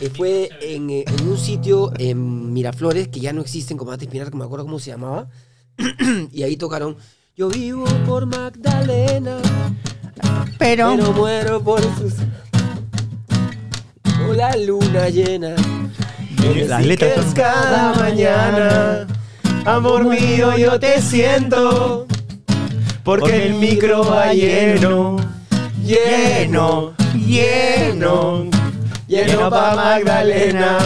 Eh, 0.00 0.10
fue 0.14 0.50
en, 0.60 0.90
eh, 0.90 1.04
en 1.06 1.26
un 1.28 1.38
sitio 1.38 1.90
en 1.98 2.52
Miraflores 2.52 3.08
que 3.08 3.18
ya 3.20 3.32
no 3.32 3.40
existen, 3.40 3.78
como 3.78 3.92
antes 3.92 4.06
Pinar, 4.08 4.30
que 4.30 4.36
me 4.36 4.44
acuerdo 4.44 4.66
cómo 4.66 4.78
se 4.78 4.90
llamaba. 4.90 5.28
y 6.32 6.42
ahí 6.42 6.56
tocaron 6.56 6.96
Yo 7.34 7.48
vivo 7.48 7.84
por 8.06 8.24
Magdalena, 8.26 9.38
Pero, 10.58 10.94
pero 10.96 11.12
muero 11.12 11.62
por 11.62 11.80
sus. 11.98 12.14
Por 14.26 14.36
la 14.36 14.56
luna 14.56 15.08
llena. 15.10 15.54
Las 16.54 16.84
letras 16.84 17.12
son- 17.24 17.32
cada 17.34 17.94
mañana, 17.94 19.06
amor 19.64 20.04
mío, 20.04 20.56
yo 20.56 20.78
te 20.78 21.00
siento. 21.02 22.06
Porque 23.04 23.46
el 23.46 23.54
micro 23.54 24.04
va 24.04 24.32
lleno, 24.32 25.16
lleno, 25.84 26.92
lleno, 27.14 28.46
lleno 29.06 29.50
pa' 29.50 29.74
Magdalena. 29.76 30.78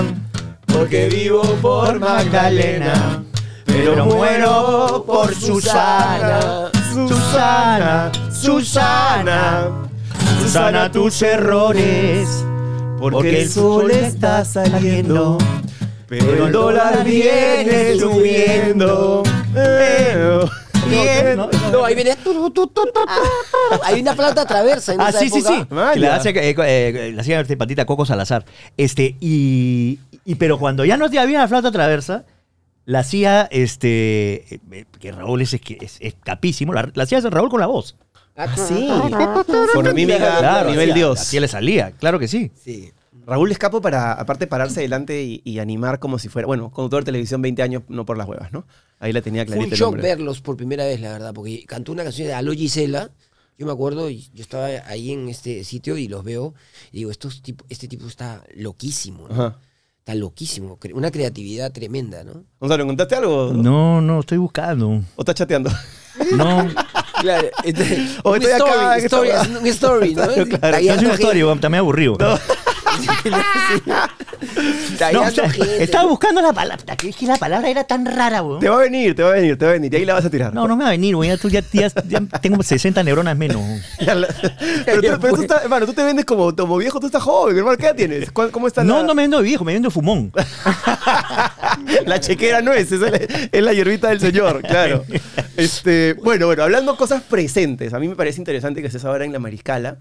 Porque 0.67 1.09
vivo 1.09 1.43
por 1.63 1.99
Magdalena, 1.99 3.23
pero 3.65 4.05
muero 4.05 5.03
por 5.07 5.35
Susana, 5.35 6.71
Susana, 6.93 8.13
Susana, 8.31 9.69
Susana 10.43 10.93
tus 10.93 11.23
errores. 11.23 12.45
Porque 13.01 13.43
el 13.43 13.49
sol 13.51 13.91
está 13.91 14.45
saliendo, 14.45 15.39
pero 16.09 16.47
el 16.47 16.53
dólar 16.53 17.05
viene 17.05 17.97
subiendo. 17.99 19.23
Eh, 19.57 21.35
No, 21.37 21.49
No, 21.71 21.85
ahí 21.85 21.95
viene. 21.95 22.17
tu, 22.17 22.33
tu, 22.33 22.51
tu, 22.51 22.67
tu, 22.69 22.83
tu. 22.85 22.91
Hay 23.85 24.01
una 24.01 24.15
flauta 24.15 24.45
traversa 24.45 24.93
en 24.95 25.01
Ah, 25.01 25.11
esa 25.11 25.21
sí, 25.21 25.31
sí, 25.31 25.39
época. 25.39 25.55
sí. 25.55 25.67
Vaya. 25.71 25.93
Que 25.95 26.01
la 26.01 26.17
hace, 26.17 26.31
eh, 26.31 26.55
eh, 26.59 27.13
la 27.15 27.21
hacía 27.23 27.41
este 27.41 27.57
patita 27.57 27.85
Coco 27.85 28.05
Salazar. 28.07 28.45
Este, 28.77 29.15
y, 29.21 30.01
y- 30.25 30.35
pero 30.37 30.59
cuando 30.59 30.85
ya 30.85 30.97
no 30.97 31.05
había 31.07 31.39
la 31.39 31.49
flauta 31.49 31.71
traversa, 31.71 32.25
la 32.87 33.01
hacía 33.01 33.47
este. 33.53 34.55
eh, 34.55 34.85
Que 34.99 35.13
Raúl 35.13 35.43
es, 35.43 35.55
es, 35.55 35.61
es- 35.81 35.99
es 36.01 36.15
capísimo. 36.25 36.73
La, 36.75 36.91
la 36.93 37.03
hacía 37.05 37.21
Raúl 37.21 37.51
con 37.51 37.61
la 37.61 37.67
voz. 37.67 37.97
Ah, 38.37 38.55
Sí, 38.57 38.89
con 39.75 39.95
mímica, 39.95 40.65
nivel 40.65 40.91
hacía- 40.91 40.95
Dios. 40.95 41.21
Así 41.21 41.39
le 41.41 41.49
salía, 41.49 41.91
claro 41.93 42.19
que 42.19 42.29
sí. 42.29 42.51
Sí. 42.63 42.93
Raúl 43.27 43.53
Escapo 43.53 43.81
para, 43.83 44.13
aparte, 44.13 44.47
pararse 44.47 44.81
adelante 44.81 45.23
y, 45.23 45.43
y 45.45 45.59
animar 45.59 45.99
como 45.99 46.19
si 46.19 46.29
fuera, 46.29 46.47
bueno, 46.47 46.71
conductor 46.71 47.03
de 47.03 47.07
televisión 47.07 47.43
20 47.43 47.63
años, 47.63 47.83
no 47.89 48.05
por 48.07 48.17
las 48.17 48.27
huevas, 48.27 48.51
¿no? 48.53 48.65
Ahí 48.99 49.13
la 49.13 49.21
tenía 49.23 49.45
Fue 49.45 49.55
clarita 49.57 49.67
un 49.67 49.73
el 49.73 49.79
shock 49.79 50.03
verlos 50.03 50.41
por 50.41 50.57
primera 50.57 50.85
vez, 50.85 51.01
la 51.01 51.13
verdad, 51.13 51.33
porque 51.35 51.65
cantó 51.67 51.93
una 51.93 52.03
canción 52.03 52.29
de 52.29 52.35
Aló 52.35 52.53
Gisela. 52.53 53.11
Yo 53.59 53.67
me 53.67 53.73
acuerdo, 53.73 54.09
yo 54.09 54.21
estaba 54.37 54.67
ahí 54.87 55.13
en 55.13 55.29
este 55.29 55.65
sitio 55.65 55.97
y 55.99 56.09
los 56.09 56.25
veo 56.25 56.55
y 56.93 56.99
digo, 56.99 57.11
estos 57.11 57.43
tipo, 57.43 57.65
este 57.69 57.89
tipo 57.89 58.07
está 58.07 58.43
loquísimo, 58.55 59.29
¿no? 59.29 59.35
Ajá. 59.35 59.59
Está 59.99 60.15
loquísimo. 60.15 60.79
Una 60.95 61.11
creatividad 61.11 61.71
tremenda, 61.73 62.25
¿no? 62.25 62.45
Gonzalo, 62.59 62.83
¿encontraste 62.85 63.17
algo? 63.17 63.53
No, 63.53 64.01
no, 64.01 64.21
estoy 64.21 64.39
buscando. 64.39 64.89
¿O 65.15 65.21
estás 65.21 65.35
chateando? 65.35 65.71
No, 66.37 66.67
Claro. 67.21 67.49
este, 67.65 68.09
O 68.23 68.31
un 68.33 68.43
estoy 68.43 68.53
story, 68.53 68.85
acá, 68.85 68.97
story, 68.99 69.31
un 69.61 69.67
story, 69.67 70.15
¿no? 70.15 70.23
Claro, 70.35 70.47
claro. 70.49 70.79
una 70.79 71.15
historia, 71.15 71.47
weón, 71.47 71.61
también 71.61 71.81
aburrido. 71.81 72.17
No, 72.19 72.39
o 75.21 75.31
sea, 75.31 75.45
estaba 75.79 76.09
buscando 76.09 76.41
la 76.41 76.53
palabra. 76.53 76.97
Es 77.05 77.17
que 77.17 77.27
la 77.27 77.37
palabra 77.37 77.69
era 77.69 77.85
tan 77.85 78.07
rara, 78.07 78.43
weón. 78.43 78.61
Te 78.61 78.69
va 78.69 78.77
a 78.77 78.81
venir, 78.81 79.15
te 79.15 79.23
va 79.23 79.31
a 79.31 79.35
venir, 79.35 79.57
te 79.59 79.65
va 79.65 79.71
a 79.71 79.75
venir. 79.75 79.93
Y 79.93 79.97
ahí 79.99 80.05
la 80.05 80.15
vas 80.15 80.25
a 80.25 80.31
tirar. 80.31 80.53
No, 80.55 80.67
no 80.69 80.77
me 80.77 80.85
va 80.85 80.89
a 80.89 80.93
venir, 80.93 81.15
weón. 81.17 81.35
Ya, 81.35 81.41
tú 81.41 81.49
ya, 81.49 81.63
ya- 81.73 81.91
ya 82.09 82.21
tengo 82.41 82.63
60 82.63 83.03
neuronas 83.03 83.37
menos. 83.37 83.63
La- 84.01 84.29
pero, 84.85 85.03
tú, 85.03 85.19
pero 85.21 85.35
tú 85.37 85.43
estás, 85.43 85.63
hermano, 85.63 85.87
tú 85.87 85.93
te 85.93 86.03
vendes 86.03 86.25
como, 86.25 86.55
como 86.55 86.77
viejo, 86.79 86.99
tú 87.01 87.07
estás 87.07 87.23
joven, 87.23 87.57
hermano. 87.59 87.77
¿Qué 87.77 87.87
edad 87.87 87.95
tienes? 87.97 88.31
¿Cuál- 88.33 88.51
¿Cómo 88.51 88.67
está 88.67 88.83
No, 88.85 88.99
la, 89.01 89.03
no 89.05 89.15
me 89.15 89.23
vendo 89.23 89.39
de 89.39 89.45
viejo, 89.45 89.65
me 89.65 89.73
vendo 89.73 89.89
de 89.89 89.93
fumón. 89.95 90.33
la 92.07 92.21
chequera? 92.21 92.61
No 92.63 92.73
es, 92.73 92.91
es 92.93 93.01
la, 93.01 93.09
es 93.09 93.63
la 93.63 93.73
hierbita 93.73 94.09
del 94.09 94.21
señor, 94.21 94.63
claro. 94.63 95.05
Este, 95.57 96.15
bueno, 96.15 96.47
bueno, 96.47 96.63
hablando 96.63 96.97
cosas 96.97 97.23
presentes, 97.23 97.93
a 97.95 97.99
mí 97.99 98.09
me 98.09 98.17
parece 98.17 98.41
interesante 98.41 98.81
que 98.81 98.87
estés 98.87 99.05
ahora 99.05 99.25
en 99.25 99.33
la 99.33 99.39
Mariscala, 99.39 99.99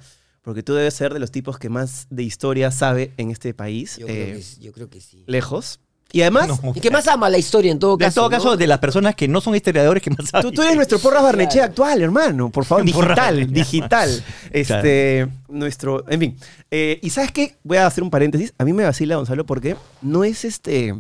porque 0.50 0.64
tú 0.64 0.74
debes 0.74 0.96
ser 0.96 1.14
de 1.14 1.20
los 1.20 1.30
tipos 1.30 1.60
que 1.60 1.70
más 1.70 2.08
de 2.10 2.24
historia 2.24 2.72
sabe 2.72 3.14
en 3.18 3.30
este 3.30 3.54
país, 3.54 3.98
Yo, 3.98 4.08
eh, 4.08 4.24
creo 4.24 4.36
que, 4.36 4.42
sí, 4.42 4.60
yo 4.60 4.72
creo 4.72 4.90
que 4.90 5.00
sí. 5.00 5.24
lejos. 5.28 5.80
Y 6.12 6.22
además, 6.22 6.48
No. 6.48 6.74
¿Y 6.74 6.80
qué 6.80 6.90
más 6.90 7.08
ama 7.08 7.30
la 7.30 7.38
historia 7.38 7.72
en 7.72 7.78
todo 7.78 7.98
De 7.98 8.06
caso? 8.06 8.22
todo 8.22 8.32
caso, 8.32 8.46
no? 8.46 8.58
de 8.58 8.66
las 8.66 8.80
personas 8.80 9.14
que 9.14 9.28
no 9.28 9.42
son 9.42 9.54
historiadores 9.56 10.02
que 10.02 10.10
más 10.10 10.28
saben. 10.28 10.50
Tú, 10.50 10.52
tú 10.56 10.64
eres 10.64 10.76
nuestro 10.76 10.98
Porras 10.98 11.22
Barnechea 11.22 11.66
actual, 11.66 12.02
hermano. 12.02 12.50
Por 12.50 12.66
favor, 12.66 12.84
digital, 12.84 13.54
digital. 13.54 14.24
Este, 14.52 15.28
nuestro, 15.50 16.04
en 16.10 16.20
fin. 16.20 16.38
Eh, 16.72 16.98
y 17.04 17.12
sabes 17.12 17.32
qué, 17.32 17.58
voy 17.64 17.78
a 17.78 17.86
hacer 17.86 18.04
un 18.04 18.10
paréntesis. 18.10 18.52
A 18.58 18.66
mí 18.66 18.74
me 18.74 18.86
vacila 18.86 19.18
Gonzalo 19.18 19.46
porque 19.46 19.76
no 20.02 20.24
es 20.24 20.46
este, 20.46 20.96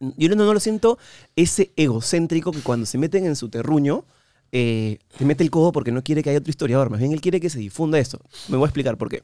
yo 0.00 0.28
no, 0.30 0.34
no 0.34 0.52
lo 0.52 0.58
siento 0.58 0.98
ese 1.36 1.70
egocéntrico 1.76 2.50
que 2.50 2.62
cuando 2.62 2.86
se 2.86 2.98
meten 2.98 3.24
en 3.24 3.36
su 3.36 3.50
terruño 3.50 4.04
eh, 4.52 4.98
te 5.16 5.24
mete 5.24 5.44
el 5.44 5.50
codo 5.50 5.72
porque 5.72 5.92
no 5.92 6.02
quiere 6.02 6.22
que 6.22 6.30
haya 6.30 6.38
otro 6.38 6.50
historiador. 6.50 6.90
Más 6.90 7.00
bien 7.00 7.12
él 7.12 7.20
quiere 7.20 7.40
que 7.40 7.50
se 7.50 7.58
difunda 7.58 7.98
esto. 7.98 8.20
Me 8.48 8.56
voy 8.56 8.64
a 8.64 8.68
explicar 8.68 8.96
por 8.96 9.08
qué. 9.08 9.22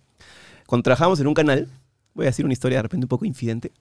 Cuando 0.66 0.82
trabajamos 0.82 1.20
en 1.20 1.26
un 1.26 1.34
canal, 1.34 1.68
voy 2.14 2.26
a 2.26 2.28
decir 2.28 2.44
una 2.44 2.52
historia 2.52 2.78
de 2.78 2.82
repente 2.82 3.04
un 3.04 3.08
poco 3.08 3.24
infidente. 3.24 3.72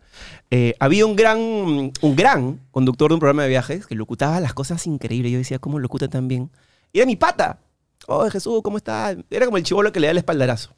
Eh, 0.49 0.75
había 0.79 1.05
un 1.05 1.15
gran, 1.15 1.39
un 1.39 2.15
gran 2.15 2.59
conductor 2.71 3.09
de 3.09 3.15
un 3.15 3.19
programa 3.19 3.43
de 3.43 3.49
viajes 3.49 3.85
que 3.85 3.95
locutaba 3.95 4.39
las 4.39 4.53
cosas 4.53 4.85
increíbles. 4.87 5.31
Yo 5.31 5.37
decía, 5.37 5.59
¿cómo 5.59 5.79
locuta 5.79 6.07
tan 6.07 6.27
bien? 6.27 6.51
Y 6.91 6.99
era 6.99 7.05
mi 7.05 7.15
pata. 7.15 7.59
Oh, 8.07 8.29
Jesús, 8.29 8.61
¿cómo 8.63 8.77
está? 8.77 9.15
Era 9.29 9.45
como 9.45 9.57
el 9.57 9.63
chivolo 9.63 9.91
que 9.91 9.99
le 9.99 10.07
da 10.07 10.11
el 10.11 10.17
espaldarazo. 10.17 10.75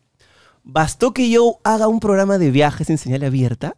Bastó 0.64 1.14
que 1.14 1.30
yo 1.30 1.60
haga 1.64 1.88
un 1.88 2.00
programa 2.00 2.38
de 2.38 2.52
viajes 2.52 2.90
en 2.90 2.98
señal 2.98 3.24
abierta 3.24 3.76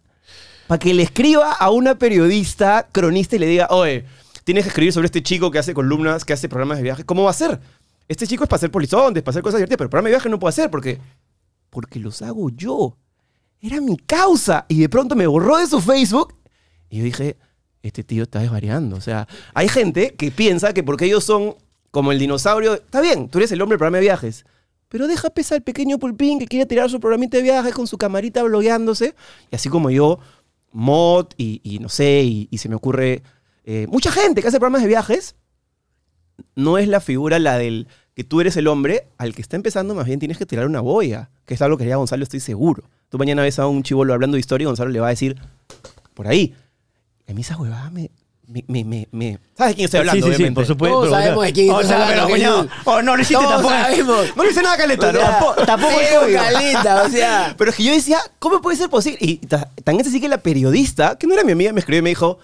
para 0.67 0.79
que 0.79 0.93
le 0.93 1.03
escriba 1.03 1.51
a 1.51 1.69
una 1.69 1.97
periodista 1.97 2.87
cronista 2.91 3.35
y 3.35 3.39
le 3.39 3.47
diga, 3.47 3.67
oye, 3.69 4.05
tienes 4.47 4.63
que 4.63 4.69
escribir 4.69 4.93
sobre 4.93 5.07
este 5.07 5.21
chico 5.21 5.51
que 5.51 5.59
hace 5.59 5.73
columnas, 5.73 6.23
que 6.23 6.31
hace 6.31 6.47
programas 6.47 6.77
de 6.77 6.83
viajes. 6.83 7.03
¿Cómo 7.03 7.23
va 7.25 7.31
a 7.31 7.33
ser? 7.33 7.59
Este 8.07 8.25
chico 8.25 8.45
es 8.45 8.49
para 8.49 8.55
hacer 8.55 8.71
polizontes, 8.71 9.21
para 9.21 9.31
hacer 9.31 9.43
cosas 9.43 9.57
divertidas, 9.57 9.79
pero 9.79 9.89
programa 9.89 10.07
de 10.07 10.13
viajes 10.13 10.31
no 10.31 10.39
puedo 10.39 10.47
hacer 10.47 10.71
porque, 10.71 10.99
porque 11.69 11.99
los 11.99 12.21
hago 12.21 12.49
yo. 12.51 12.95
Era 13.59 13.81
mi 13.81 13.97
causa. 13.97 14.65
Y 14.69 14.79
de 14.79 14.87
pronto 14.87 15.17
me 15.17 15.27
borró 15.27 15.57
de 15.57 15.67
su 15.67 15.81
Facebook 15.81 16.33
y 16.89 16.99
yo 16.99 17.03
dije, 17.03 17.35
este 17.83 18.05
tío 18.05 18.23
está 18.23 18.39
desvariando. 18.39 18.95
O 18.95 19.01
sea, 19.01 19.27
hay 19.53 19.67
gente 19.67 20.15
que 20.15 20.31
piensa 20.31 20.73
que 20.73 20.81
porque 20.81 21.03
ellos 21.03 21.25
son 21.25 21.55
como 21.91 22.13
el 22.13 22.19
dinosaurio, 22.19 22.75
está 22.75 23.01
bien, 23.01 23.27
tú 23.27 23.39
eres 23.39 23.51
el 23.51 23.61
hombre 23.61 23.73
del 23.73 23.79
programa 23.79 23.97
de 23.97 24.03
viajes. 24.03 24.45
Pero 24.87 25.07
deja 25.07 25.29
pesa 25.29 25.55
al 25.55 25.61
pequeño 25.61 25.99
pulpín 25.99 26.39
que 26.39 26.47
quiere 26.47 26.65
tirar 26.65 26.89
su 26.89 27.01
programita 27.01 27.35
de 27.35 27.43
viajes 27.43 27.73
con 27.75 27.85
su 27.85 27.97
camarita 27.97 28.43
blogueándose. 28.43 29.13
Y 29.51 29.57
así 29.57 29.67
como 29.67 29.89
yo, 29.89 30.19
mod 30.71 31.25
y, 31.35 31.79
no 31.81 31.89
sé, 31.89 32.21
y 32.23 32.57
se 32.57 32.69
me 32.69 32.75
ocurre 32.75 33.23
eh, 33.67 33.85
mucha 33.89 34.11
gente 34.11 34.41
que 34.41 34.47
hace 34.47 34.57
programas 34.59 34.81
de 34.81 34.87
viajes, 34.87 35.35
no 36.55 36.77
es 36.77 36.87
la 36.87 36.99
figura 37.01 37.37
la 37.39 37.57
del 37.57 37.87
que 38.15 38.23
tú 38.23 38.41
eres 38.41 38.57
el 38.57 38.67
hombre, 38.67 39.07
al 39.17 39.35
que 39.35 39.41
está 39.41 39.55
empezando 39.55 39.93
más 39.93 40.05
bien 40.05 40.19
tienes 40.19 40.37
que 40.39 40.45
tirar 40.45 40.65
una 40.65 40.81
boya, 40.81 41.29
que 41.45 41.53
es 41.53 41.61
algo 41.61 41.77
que 41.77 41.83
haría 41.83 41.97
Gonzalo, 41.97 42.23
estoy 42.23 42.39
seguro. 42.39 42.83
Tú 43.09 43.17
mañana 43.17 43.41
ves 43.43 43.59
a 43.59 43.67
un 43.67 43.83
chivolo 43.83 44.13
hablando 44.13 44.35
de 44.35 44.39
historia 44.39 44.63
y 44.63 44.67
Gonzalo 44.67 44.89
le 44.89 44.99
va 44.99 45.07
a 45.07 45.11
decir, 45.11 45.35
por 46.15 46.27
ahí. 46.27 46.55
Y 47.27 47.31
a 47.31 47.35
mí 47.35 47.41
esa 47.41 47.57
huevada 47.57 47.89
me, 47.91 48.09
me, 48.47 48.63
me, 48.67 48.83
me, 48.83 49.07
me- 49.11 49.39
¿Sabes 49.55 49.71
de 49.71 49.75
quién 49.75 49.85
estoy 49.85 49.99
hablando? 49.99 50.25
sí, 50.25 50.31
sí, 50.31 50.35
sí, 50.37 50.41
obviamente? 50.43 50.55
por 50.55 50.65
supuesto. 50.65 50.97
Todos 51.01 51.11
sabemos 51.11 51.43
de 51.45 51.53
quién 51.53 51.69
O 51.69 51.81
estás 51.81 51.95
sea, 51.97 52.07
hablando, 52.09 52.33
pero, 52.33 52.67
oh, 52.85 53.01
no 53.03 53.15
lo 53.15 53.21
hiciste 53.21 53.43
Todos 53.43 53.51
tampoco. 53.55 53.73
sabemos. 53.75 54.35
No 54.35 54.43
le 54.43 54.49
hice 54.51 54.61
nada 54.63 54.77
caleta, 54.77 55.09
O 55.09 55.11
¿no? 55.13 55.19
sea, 55.19 55.29
Tampoco- 55.39 55.65
tampoco 55.65 55.93
sí, 55.99 56.05
el 56.13 56.19
código. 56.19 56.39
caleta, 56.39 57.03
o 57.03 57.09
sea. 57.09 57.55
Pero 57.57 57.69
es 57.71 57.77
que 57.77 57.83
yo 57.83 57.91
decía, 57.93 58.19
¿cómo 58.39 58.61
puede 58.61 58.77
ser 58.77 58.89
posible? 58.89 59.19
Y 59.21 59.37
ta- 59.37 59.69
tan 59.83 59.99
es 59.99 60.07
así 60.07 60.19
que 60.19 60.27
la 60.29 60.39
periodista, 60.39 61.17
que 61.17 61.27
no 61.27 61.33
era 61.33 61.43
mi 61.43 61.51
amiga, 61.51 61.71
me 61.73 61.79
escribió 61.81 61.99
y 61.99 62.03
me 62.03 62.09
dijo, 62.09 62.39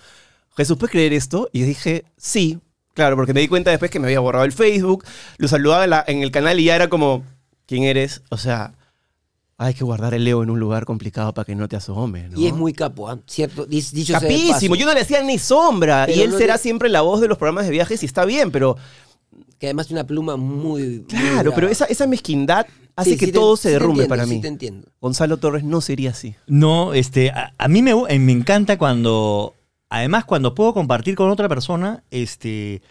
Jesús, 0.56 0.78
¿puedes 0.78 0.92
creer 0.92 1.14
esto? 1.14 1.50
Y 1.52 1.64
dije, 1.64 2.06
sí, 2.18 2.60
claro, 2.94 3.16
porque 3.16 3.34
me 3.34 3.40
di 3.42 3.48
cuenta 3.48 3.72
después 3.72 3.90
que 3.92 4.00
me 4.00 4.08
había 4.08 4.20
borrado 4.20 4.46
el 4.46 4.52
Facebook, 4.52 5.04
lo 5.38 5.48
saludaba 5.48 5.84
en, 5.84 5.90
la- 5.90 6.04
en 6.08 6.22
el 6.24 6.32
canal 6.32 6.60
y 6.60 6.66
ya 6.66 6.76
era 6.76 6.90
como, 6.90 7.24
¿quién 7.66 7.84
eres? 7.84 8.22
O 8.30 8.38
sea, 8.38 8.74
hay 9.58 9.74
que 9.74 9.84
guardar 9.84 10.14
el 10.14 10.24
Leo 10.26 10.44
en 10.44 10.50
un 10.50 10.60
lugar 10.60 10.86
complicado 10.86 11.34
para 11.34 11.46
que 11.46 11.56
no 11.56 11.68
te 11.68 11.76
asome, 11.76 12.28
¿no? 12.30 12.40
Y 12.40 12.48
es 12.48 12.54
muy 12.54 12.74
capo, 12.74 13.10
¿ah? 13.10 13.20
¿cierto? 13.28 13.66
Dicho 13.66 14.14
Capísimo, 14.14 14.76
yo 14.76 14.86
no 14.86 14.94
le 14.94 15.02
hacía 15.02 15.22
ni 15.24 15.38
sombra. 15.40 16.04
Pero 16.06 16.18
y 16.18 16.22
él 16.22 16.32
no 16.32 16.38
será 16.38 16.56
le- 16.56 16.60
siempre 16.60 16.90
la 16.90 17.02
voz 17.02 17.22
de 17.22 17.28
los 17.28 17.38
programas 17.38 17.66
de 17.66 17.72
viajes 17.72 18.04
y 18.04 18.06
está 18.06 18.26
bien, 18.26 18.52
pero 18.52 18.76
Que 19.60 19.68
además 19.68 19.88
tiene 19.88 20.02
una 20.02 20.08
pluma 20.08 20.36
muy. 20.36 21.06
claro, 21.08 21.54
pero 21.56 21.70
esa, 21.70 21.86
esa 21.86 22.06
mezquindad 22.08 22.66
hace 22.96 23.12
Sí, 23.12 23.18
que 23.18 23.26
sí 23.28 23.32
te- 23.32 23.38
todo 23.40 23.56
sí 23.56 23.64
se 23.64 23.70
te 23.70 23.74
derrumbe 23.74 24.04
entiendo, 24.04 24.10
para 24.10 24.26
sí 24.26 24.36
mí. 24.36 24.42
te 24.42 24.48
entiendo. 24.50 24.88
Gonzalo 25.00 25.38
Torres 25.38 25.64
no 25.64 25.80
sería 25.82 26.10
así. 26.12 26.36
No, 26.48 26.94
este, 26.94 27.30
a, 27.32 27.54
a 27.58 27.68
mí 27.68 27.82
me, 27.82 27.92
eh, 28.10 28.20
me 28.20 28.32
encanta 28.34 28.78
cuando, 28.78 29.56
además 29.94 30.26
cuando 30.26 30.56
puedo 30.56 30.74
compartir 30.74 31.14
con 31.14 31.30
otra 31.30 31.48
persona, 31.48 32.04
este, 32.10 32.82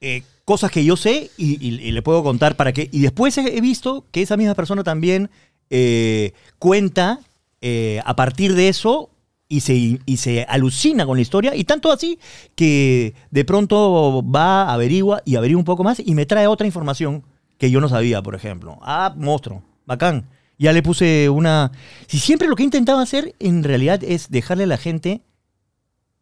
eh, 0.00 0.22
cosas 0.44 0.70
que 0.70 0.84
yo 0.84 0.96
sé 0.96 1.28
y, 1.36 1.90
le 1.90 2.02
puedo 2.02 2.22
contar 2.22 2.56
para 2.56 2.72
que, 2.72 2.88
y 2.92 3.00
después 3.00 3.36
he, 3.36 3.56
he 3.56 3.60
visto 3.60 4.04
que 4.12 4.22
esa 4.22 4.36
misma 4.36 4.54
persona 4.54 4.84
también 4.84 5.28
eh, 5.70 6.32
cuenta 6.60 7.18
eh, 7.60 8.00
a 8.04 8.14
partir 8.14 8.54
de 8.54 8.68
eso 8.68 9.10
y 9.48 9.60
se, 9.60 9.98
y 10.06 10.16
se 10.18 10.44
alucina 10.44 11.04
con 11.04 11.16
la 11.16 11.22
historia 11.22 11.56
y 11.56 11.64
tanto 11.64 11.90
así 11.90 12.20
que 12.54 13.14
de 13.32 13.44
pronto 13.44 14.22
va, 14.22 14.72
averigua 14.72 15.22
y 15.24 15.34
averigua 15.34 15.58
un 15.58 15.64
poco 15.64 15.82
más 15.82 15.98
y 15.98 16.14
me 16.14 16.26
trae 16.26 16.46
otra 16.46 16.68
información 16.68 17.24
que 17.58 17.72
yo 17.72 17.80
no 17.80 17.88
sabía, 17.88 18.22
por 18.22 18.36
ejemplo. 18.36 18.78
Ah, 18.82 19.12
monstruo, 19.16 19.64
bacán. 19.84 20.28
Ya 20.58 20.72
le 20.72 20.82
puse 20.82 21.28
una... 21.28 21.72
Si 22.06 22.20
siempre 22.20 22.46
lo 22.46 22.54
que 22.54 22.62
he 22.62 22.66
intentado 22.66 23.00
hacer 23.00 23.34
en 23.40 23.64
realidad 23.64 24.04
es 24.04 24.30
dejarle 24.30 24.64
a 24.64 24.68
la 24.68 24.76
gente 24.76 25.22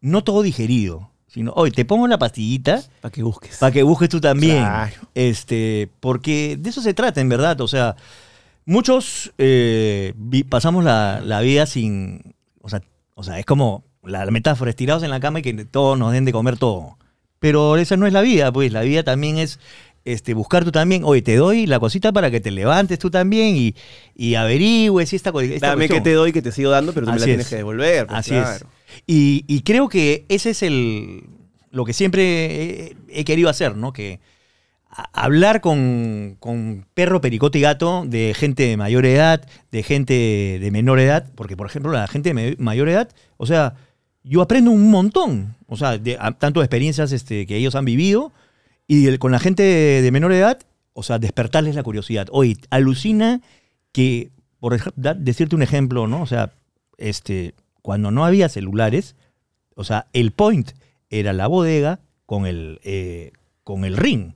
no 0.00 0.22
todo 0.24 0.42
digerido, 0.42 1.10
sino, 1.26 1.52
oye, 1.56 1.72
te 1.72 1.84
pongo 1.84 2.06
la 2.08 2.18
pastillita 2.18 2.82
Para 3.00 3.12
que 3.12 3.22
busques. 3.22 3.56
para 3.58 3.72
que 3.72 3.82
busques 3.82 4.08
tú 4.08 4.20
también. 4.20 4.58
Claro. 4.58 4.94
Este, 5.14 5.88
porque 6.00 6.56
de 6.58 6.70
eso 6.70 6.80
se 6.80 6.94
trata, 6.94 7.20
en 7.20 7.28
verdad. 7.28 7.60
O 7.60 7.68
sea, 7.68 7.96
muchos 8.64 9.32
eh, 9.38 10.12
vi- 10.16 10.44
pasamos 10.44 10.84
la, 10.84 11.20
la 11.24 11.40
vida 11.40 11.66
sin. 11.66 12.34
O 12.60 12.68
sea, 12.68 12.82
o 13.14 13.22
sea, 13.22 13.38
es 13.38 13.46
como 13.46 13.84
la, 14.02 14.24
la 14.24 14.30
metáfora, 14.30 14.70
estirados 14.70 15.02
en 15.02 15.10
la 15.10 15.20
cama 15.20 15.40
y 15.40 15.42
que 15.42 15.52
todos 15.64 15.98
nos 15.98 16.12
den 16.12 16.24
de 16.24 16.32
comer 16.32 16.56
todo. 16.56 16.96
Pero 17.40 17.76
esa 17.76 17.96
no 17.96 18.06
es 18.06 18.12
la 18.12 18.20
vida, 18.20 18.50
pues 18.52 18.72
la 18.72 18.82
vida 18.82 19.02
también 19.04 19.38
es 19.38 19.60
este, 20.04 20.34
buscar 20.34 20.64
tú 20.64 20.72
también, 20.72 21.02
oye, 21.04 21.22
te 21.22 21.36
doy 21.36 21.66
la 21.66 21.78
cosita 21.78 22.12
para 22.12 22.30
que 22.30 22.40
te 22.40 22.50
levantes 22.50 22.98
tú 22.98 23.10
también 23.10 23.54
y, 23.56 23.74
y 24.16 24.34
averigües 24.34 25.12
esta, 25.12 25.30
esta 25.42 25.68
Dame 25.68 25.88
que 25.88 26.00
te 26.00 26.14
doy, 26.14 26.32
que 26.32 26.42
te 26.42 26.50
sigo 26.50 26.70
dando, 26.70 26.92
pero 26.92 27.06
tú 27.06 27.12
me 27.12 27.18
la 27.18 27.24
tienes 27.24 27.46
es. 27.46 27.50
que 27.50 27.56
devolver. 27.56 28.06
pues, 28.06 28.18
Así 28.18 28.30
claro. 28.30 28.50
es. 28.56 28.64
Y, 29.06 29.62
creo 29.62 29.88
que 29.88 30.24
ese 30.28 30.50
es 30.50 30.62
el 30.62 31.24
lo 31.70 31.84
que 31.84 31.92
siempre 31.92 32.96
he, 33.08 33.24
querido 33.24 33.50
hacer, 33.50 33.76
¿no? 33.76 33.92
Que 33.92 34.20
hablar 35.12 35.60
con, 35.60 36.36
con 36.40 36.86
perro, 36.94 37.20
pericote 37.20 37.58
y 37.58 37.62
gato 37.62 38.04
de 38.06 38.32
gente 38.34 38.64
de 38.64 38.76
mayor 38.76 39.04
edad, 39.04 39.46
de 39.70 39.82
gente 39.82 40.58
de 40.60 40.70
menor 40.70 40.98
edad, 40.98 41.30
porque 41.34 41.56
por 41.56 41.66
ejemplo 41.66 41.92
la 41.92 42.06
gente 42.06 42.32
de 42.32 42.56
mayor 42.58 42.88
edad, 42.88 43.10
o 43.36 43.44
sea, 43.44 43.74
yo 44.24 44.40
aprendo 44.40 44.70
un 44.70 44.90
montón, 44.90 45.56
o 45.66 45.76
sea, 45.76 45.98
de, 45.98 46.16
a- 46.18 46.32
tanto 46.32 46.60
de 46.60 46.64
experiencias 46.64 47.12
este, 47.12 47.46
que 47.46 47.56
ellos 47.56 47.74
han 47.74 47.84
vivido 47.84 48.32
y 48.86 49.18
con 49.18 49.30
la 49.30 49.38
gente 49.38 49.62
de, 49.62 50.02
de 50.02 50.10
menor 50.10 50.32
edad, 50.32 50.58
o 50.94 51.02
sea, 51.02 51.18
despertarles 51.18 51.76
la 51.76 51.82
curiosidad. 51.82 52.26
Oye, 52.32 52.56
alucina 52.70 53.42
que, 53.92 54.30
por 54.58 54.76
decirte 55.16 55.54
un 55.54 55.62
ejemplo, 55.62 56.06
¿no? 56.06 56.22
O 56.22 56.26
sea, 56.26 56.52
este, 56.96 57.54
cuando 57.82 58.10
no 58.10 58.24
había 58.24 58.48
celulares, 58.48 59.16
o 59.74 59.84
sea, 59.84 60.06
el 60.12 60.32
point 60.32 60.70
era 61.10 61.32
la 61.32 61.46
bodega 61.46 62.00
con 62.26 62.46
el, 62.46 62.80
eh, 62.82 63.32
con 63.64 63.84
el 63.84 63.96
ring. 63.96 64.32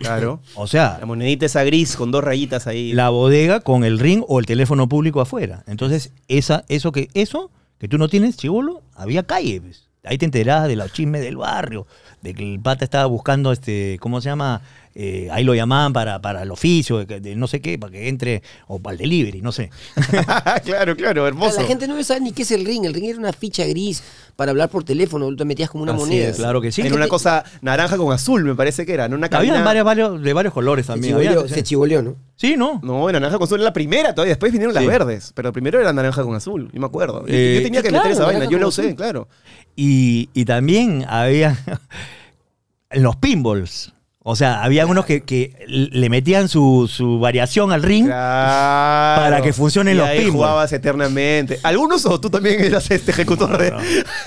Claro. 0.00 0.40
O 0.56 0.66
sea, 0.66 0.98
La 1.00 1.06
monedita 1.06 1.46
esa 1.46 1.64
gris 1.64 1.96
con 1.96 2.10
dos 2.10 2.22
rayitas 2.22 2.66
ahí. 2.66 2.92
la 2.92 3.08
bodega 3.08 3.60
con 3.60 3.84
el 3.84 3.98
ring 3.98 4.22
o 4.28 4.38
el 4.38 4.46
teléfono 4.46 4.88
público 4.88 5.20
afuera. 5.20 5.64
Entonces, 5.66 6.12
esa, 6.28 6.64
eso 6.68 6.92
que, 6.92 7.08
eso 7.14 7.50
que 7.78 7.88
tú 7.88 7.96
no 7.96 8.08
tienes, 8.08 8.36
chivolo, 8.36 8.82
había 8.94 9.22
calle. 9.22 9.60
pues. 9.60 9.88
Ahí 10.04 10.18
te 10.18 10.24
enterabas 10.26 10.68
de 10.68 10.76
los 10.76 10.92
chismes 10.92 11.22
del 11.22 11.36
barrio, 11.36 11.86
de 12.22 12.34
que 12.34 12.54
el 12.54 12.60
pata 12.60 12.84
estaba 12.84 13.06
buscando, 13.06 13.52
este, 13.52 13.98
¿cómo 14.00 14.20
se 14.20 14.28
llama? 14.30 14.62
Eh, 14.92 15.28
ahí 15.30 15.44
lo 15.44 15.54
llamaban 15.54 15.92
para, 15.92 16.20
para 16.20 16.42
el 16.42 16.50
oficio, 16.50 17.04
de, 17.06 17.36
no 17.36 17.46
sé 17.46 17.60
qué, 17.60 17.78
para 17.78 17.92
que 17.92 18.08
entre, 18.08 18.42
o 18.66 18.80
para 18.80 18.94
el 18.94 18.98
delivery, 18.98 19.40
no 19.40 19.52
sé. 19.52 19.70
claro, 20.64 20.96
claro, 20.96 21.26
hermoso. 21.28 21.60
La 21.60 21.66
gente 21.66 21.86
no 21.86 22.02
sabe 22.02 22.20
ni 22.20 22.32
qué 22.32 22.42
es 22.42 22.50
el 22.50 22.64
ring. 22.64 22.84
El 22.84 22.92
ring 22.94 23.04
era 23.06 23.18
una 23.18 23.32
ficha 23.32 23.64
gris 23.66 24.02
para 24.34 24.50
hablar 24.50 24.68
por 24.68 24.82
teléfono. 24.82 25.34
Te 25.36 25.44
metías 25.44 25.70
como 25.70 25.84
una 25.84 25.92
Así 25.92 26.00
moneda. 26.00 26.28
es. 26.30 26.36
Claro 26.36 26.60
que 26.60 26.72
sí. 26.72 26.82
En 26.82 26.92
una 26.92 27.06
cosa 27.06 27.44
naranja 27.62 27.96
con 27.96 28.12
azul, 28.12 28.42
me 28.44 28.54
parece 28.56 28.84
que 28.84 28.92
era. 28.94 29.04
En 29.04 29.14
una 29.14 29.26
Había 29.28 29.52
cabina- 29.52 29.64
varios, 29.64 29.84
varios, 29.84 30.22
de 30.22 30.32
varios 30.32 30.52
colores 30.54 30.86
Se 30.86 30.92
también. 30.92 31.12
chivoleó, 31.16 31.40
había- 31.42 31.54
se 31.54 31.62
chivoleó, 31.62 32.02
¿no? 32.02 32.16
sí, 32.34 32.56
¿no? 32.56 32.80
No, 32.82 33.08
en 33.08 33.12
naranja 33.12 33.38
con 33.38 33.44
azul 33.46 33.60
era 33.60 33.64
la 33.68 33.72
primera 33.72 34.12
todavía. 34.14 34.32
Después 34.32 34.50
vinieron 34.50 34.74
las 34.74 34.82
Sí. 34.82 34.88
verdes. 34.88 35.32
Pero 35.36 35.52
primero 35.52 35.80
era 35.80 35.92
naranja 35.92 36.24
con 36.24 36.34
azul. 36.34 36.68
Yo 36.72 36.80
me 36.80 36.86
acuerdo. 36.86 37.20
Yo- 37.26 37.32
Eh, 37.32 37.54
yo 37.58 37.62
tenía 37.62 37.82
que 37.82 37.90
claro, 37.90 38.04
meter 38.04 38.16
esa 38.16 38.26
vaina. 38.26 38.44
Yo 38.46 38.58
la 38.58 38.66
usé, 38.66 38.82
azul. 38.82 38.96
claro. 38.96 39.28
Y, 39.76 40.30
y 40.34 40.44
también 40.46 41.04
había 41.08 41.56
los 42.90 43.14
pinballs. 43.16 43.92
O 44.22 44.36
sea, 44.36 44.62
había 44.62 44.86
unos 44.86 45.06
que, 45.06 45.22
que 45.22 45.54
le 45.66 46.10
metían 46.10 46.48
su, 46.50 46.90
su 46.92 47.18
variación 47.18 47.72
al 47.72 47.82
ring. 47.82 48.04
Claro. 48.04 49.22
Para 49.22 49.40
que 49.42 49.52
funcionen 49.54 49.94
Y 49.94 49.98
los 49.98 50.06
ahí 50.06 50.18
pinballs. 50.18 50.34
jugabas 50.36 50.72
eternamente. 50.74 51.58
¿Algunos 51.62 52.04
o 52.04 52.20
tú 52.20 52.28
también 52.28 52.60
eras 52.60 52.90
este 52.90 53.12
ejecutor 53.12 53.56
de...? 53.56 53.72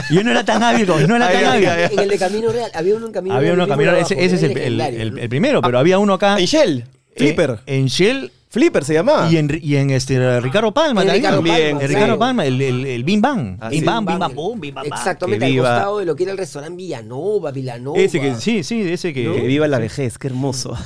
Yo 0.10 0.24
no 0.24 0.32
era 0.32 0.44
tan 0.44 0.64
hábil, 0.64 0.88
no 0.88 1.16
era 1.16 1.32
tan 1.32 1.46
hábil. 1.46 1.68
En 1.92 2.00
el 2.00 2.10
de 2.10 2.18
Camino 2.18 2.52
Real. 2.52 2.72
Había 2.74 2.96
uno 2.96 3.06
en 3.06 3.12
Camino 3.14 3.36
Había 3.36 3.50
Real. 3.50 3.60
uno 3.60 3.68
caminando, 3.68 4.06
primo 4.08 4.20
ese, 4.22 4.36
es 4.36 4.44
el, 4.44 4.50
el- 4.50 4.56
legendario, 4.78 5.02
el- 5.02 5.14
¿no? 5.14 5.22
el 5.22 5.30
primero, 5.30 5.62
pero 5.62 5.78
había 5.78 6.00
uno 6.00 6.14
acá. 6.14 6.40
En 6.40 6.46
Shell. 6.46 6.86
Flipper. 7.16 7.60
eh, 7.68 7.78
en 7.78 7.86
Shell 7.86 8.32
Flipper 8.54 8.86
se 8.86 8.94
llamaba. 8.94 9.32
y 9.32 9.38
en, 9.38 9.60
y 9.64 9.78
en 9.78 9.90
este, 9.90 10.40
Ricardo 10.40 10.72
Palma 10.72 11.02
En 11.02 11.08
también. 11.08 11.24
Ricardo 11.24 11.38
También, 11.38 11.72
Palma, 11.72 11.82
sí. 11.82 11.88
Ricardo 11.96 12.20
Palma, 12.20 12.46
el, 12.46 12.62
el, 12.62 12.86
el 12.86 13.04
Bim 13.04 13.20
Bam. 13.20 13.58
Ah, 13.60 13.70
Bim. 13.70 13.84
Bam, 13.84 14.06
Bim 14.06 14.20
Bam, 14.20 14.36
boom, 14.36 14.60
Bim 14.62 14.76
Bam. 14.76 14.86
Exactamente, 14.86 15.46
al 15.46 15.58
costado 15.58 15.98
de 15.98 16.06
lo 16.06 16.16
que 16.16 16.22
era 16.22 16.32
el 16.34 16.38
restaurante 16.38 16.78
Villanova, 16.78 17.52
Villanova. 17.52 18.00
Ese 18.00 18.22
que, 18.22 18.36
sí, 18.36 18.64
sí, 18.64 18.82
ese 18.82 19.12
que. 19.12 19.24
Que 19.24 19.42
viva 19.48 19.68
la 19.68 19.80
vejez, 19.80 20.20
qué 20.20 20.28
hermoso. 20.28 20.78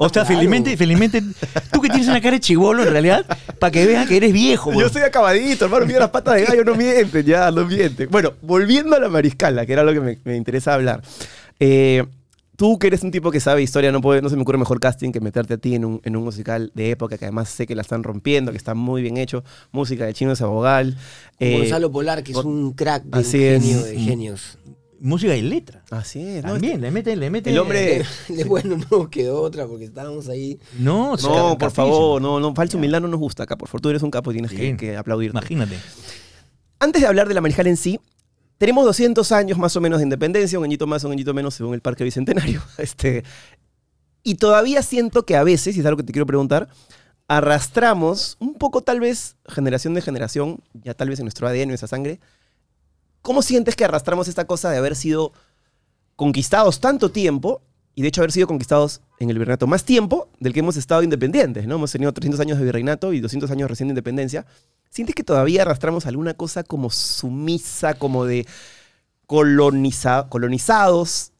O 0.00 0.08
sea, 0.08 0.22
Claro. 0.22 0.26
felizmente, 0.36 0.76
felizmente, 0.76 1.22
tú 1.72 1.80
que 1.80 1.88
tienes 1.88 2.08
una 2.08 2.20
cara 2.20 2.32
de 2.34 2.40
chivolo 2.40 2.82
en 2.82 2.90
realidad, 2.90 3.24
para 3.60 3.70
que 3.70 3.86
vean 3.86 4.06
que 4.08 4.16
eres 4.16 4.32
viejo. 4.32 4.72
Yo 4.72 4.88
soy 4.88 5.02
acabadito, 5.02 5.66
hermano. 5.66 5.86
Mira 5.86 6.00
las 6.00 6.10
patas 6.10 6.34
de 6.34 6.44
gallo, 6.44 6.64
no 6.64 6.74
mienten, 6.74 7.24
ya, 7.24 7.50
no 7.50 7.64
mienten. 7.64 8.08
Bueno, 8.10 8.32
volviendo 8.42 8.94
a 8.96 8.98
la 9.00 9.08
mariscala, 9.08 9.66
que 9.66 9.72
era 9.72 9.82
lo 9.84 9.92
que 9.92 10.00
me, 10.00 10.18
me 10.24 10.36
interesa 10.36 10.74
hablar. 10.74 11.02
Eh, 11.60 12.04
tú 12.58 12.76
que 12.78 12.88
eres 12.88 13.02
un 13.04 13.12
tipo 13.12 13.30
que 13.30 13.38
sabe 13.38 13.62
historia, 13.62 13.92
no, 13.92 14.00
puede, 14.00 14.20
no 14.20 14.28
se 14.28 14.34
me 14.36 14.42
ocurre 14.42 14.58
mejor 14.58 14.80
casting 14.80 15.12
que 15.12 15.20
meterte 15.20 15.54
a 15.54 15.58
ti 15.58 15.76
en 15.76 15.84
un, 15.84 16.00
en 16.04 16.16
un 16.16 16.24
musical 16.24 16.72
de 16.74 16.90
época 16.90 17.16
que 17.16 17.24
además 17.24 17.48
sé 17.48 17.66
que 17.68 17.76
la 17.76 17.82
están 17.82 18.02
rompiendo, 18.02 18.50
que 18.50 18.58
está 18.58 18.74
muy 18.74 19.00
bien 19.00 19.16
hecho. 19.16 19.44
Música 19.70 20.04
de 20.04 20.12
Chino 20.12 20.34
Sabogal. 20.34 20.98
Eh, 21.38 21.56
Gonzalo 21.56 21.90
Polar, 21.92 22.22
que 22.24 22.32
es 22.32 22.38
un 22.38 22.72
crack 22.72 23.04
de 23.04 23.20
así 23.20 23.38
un 23.38 23.42
es. 23.44 23.62
genio 23.62 23.82
de 23.84 23.98
genios. 24.00 24.58
Música 25.00 25.36
y 25.36 25.42
letra. 25.42 25.84
Así 25.92 26.20
es, 26.20 26.42
¿no? 26.44 26.54
También, 26.54 26.80
le 26.80 26.90
mete, 26.90 27.14
le 27.14 27.30
mete. 27.30 27.50
El 27.50 27.58
hombre- 27.60 28.02
Le- 28.28 28.42
bueno, 28.44 28.76
no 28.90 29.08
quedó 29.08 29.40
otra 29.42 29.64
porque 29.68 29.84
estábamos 29.84 30.28
ahí. 30.28 30.58
No, 30.76 31.10
No, 31.12 31.16
capísimo. 31.16 31.58
por 31.58 31.70
favor, 31.70 32.20
no, 32.20 32.40
no, 32.40 32.52
falsa 32.56 32.76
humildad 32.76 33.00
no 33.00 33.06
nos 33.06 33.20
gusta 33.20 33.44
acá. 33.44 33.56
Por 33.56 33.68
favor, 33.68 33.80
tú 33.82 33.88
eres 33.90 34.02
un 34.02 34.10
capo 34.10 34.32
y 34.32 34.34
tienes 34.34 34.50
que, 34.50 34.76
que 34.76 34.96
aplaudir. 34.96 35.30
Imagínate. 35.30 35.76
Antes 36.80 37.02
de 37.02 37.06
hablar 37.08 37.28
de 37.28 37.34
la 37.34 37.40
Mariscal 37.40 37.68
en 37.68 37.76
sí, 37.76 38.00
tenemos 38.58 38.84
200 38.84 39.30
años 39.32 39.56
más 39.56 39.74
o 39.76 39.80
menos 39.80 40.00
de 40.00 40.04
independencia, 40.04 40.58
un 40.58 40.64
añito 40.64 40.86
más, 40.86 41.04
un 41.04 41.12
añito 41.12 41.32
menos, 41.32 41.54
según 41.54 41.74
el 41.74 41.80
Parque 41.80 42.04
Bicentenario. 42.04 42.62
Este, 42.78 43.24
y 44.22 44.34
todavía 44.34 44.82
siento 44.82 45.24
que 45.24 45.36
a 45.36 45.44
veces, 45.44 45.76
y 45.76 45.80
es 45.80 45.86
algo 45.86 45.96
que 45.96 46.02
te 46.02 46.12
quiero 46.12 46.26
preguntar, 46.26 46.68
arrastramos 47.28 48.36
un 48.40 48.54
poco 48.54 48.82
tal 48.82 49.00
vez, 49.00 49.36
generación 49.46 49.94
de 49.94 50.02
generación, 50.02 50.60
ya 50.74 50.94
tal 50.94 51.08
vez 51.08 51.20
en 51.20 51.24
nuestro 51.24 51.46
ADN, 51.46 51.62
en 51.62 51.68
nuestra 51.68 51.88
sangre, 51.88 52.20
¿cómo 53.22 53.42
sientes 53.42 53.76
que 53.76 53.84
arrastramos 53.84 54.28
esta 54.28 54.46
cosa 54.46 54.70
de 54.70 54.78
haber 54.78 54.96
sido 54.96 55.32
conquistados 56.16 56.80
tanto 56.80 57.10
tiempo, 57.10 57.62
y 57.98 58.02
de 58.02 58.08
hecho 58.08 58.20
haber 58.20 58.30
sido 58.30 58.46
conquistados 58.46 59.00
en 59.18 59.28
el 59.28 59.38
virreinato 59.40 59.66
más 59.66 59.82
tiempo 59.84 60.28
del 60.38 60.52
que 60.52 60.60
hemos 60.60 60.76
estado 60.76 61.02
independientes, 61.02 61.66
¿no? 61.66 61.74
Hemos 61.74 61.90
tenido 61.90 62.12
300 62.12 62.38
años 62.38 62.56
de 62.58 62.64
virreinato 62.64 63.12
y 63.12 63.18
200 63.18 63.50
años 63.50 63.68
recién 63.68 63.88
de 63.88 63.90
independencia. 63.90 64.46
¿Sientes 64.88 65.16
que 65.16 65.24
todavía 65.24 65.62
arrastramos 65.62 66.06
alguna 66.06 66.34
cosa 66.34 66.62
como 66.62 66.90
sumisa, 66.90 67.94
como 67.94 68.24
de 68.24 68.46
coloniza- 69.26 70.28
colonizados 70.28 71.32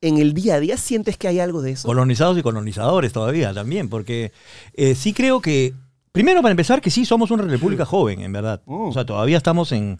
en 0.00 0.16
el 0.18 0.32
día 0.32 0.54
a 0.54 0.60
día? 0.60 0.78
¿Sientes 0.78 1.18
que 1.18 1.28
hay 1.28 1.40
algo 1.40 1.60
de 1.60 1.72
eso? 1.72 1.86
Colonizados 1.88 2.38
y 2.38 2.42
colonizadores 2.42 3.12
todavía 3.12 3.52
también, 3.52 3.90
porque 3.90 4.32
eh, 4.72 4.94
sí 4.94 5.12
creo 5.12 5.40
que, 5.42 5.74
primero 6.12 6.40
para 6.40 6.52
empezar, 6.52 6.80
que 6.80 6.90
sí 6.90 7.04
somos 7.04 7.30
una 7.30 7.42
república 7.44 7.84
joven, 7.84 8.20
en 8.22 8.32
verdad. 8.32 8.62
Mm. 8.64 8.88
O 8.88 8.92
sea, 8.94 9.04
todavía 9.04 9.36
estamos 9.36 9.72
en 9.72 9.98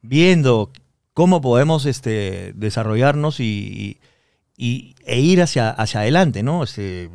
viendo 0.00 0.70
cómo 1.12 1.42
podemos 1.42 1.84
este, 1.86 2.52
desarrollarnos 2.56 3.40
y, 3.40 3.44
y- 3.44 3.98
e 4.58 5.20
ir 5.20 5.40
hacia, 5.40 5.70
hacia 5.70 6.00
adelante, 6.00 6.42
¿no? 6.42 6.64
Este, 6.64 7.08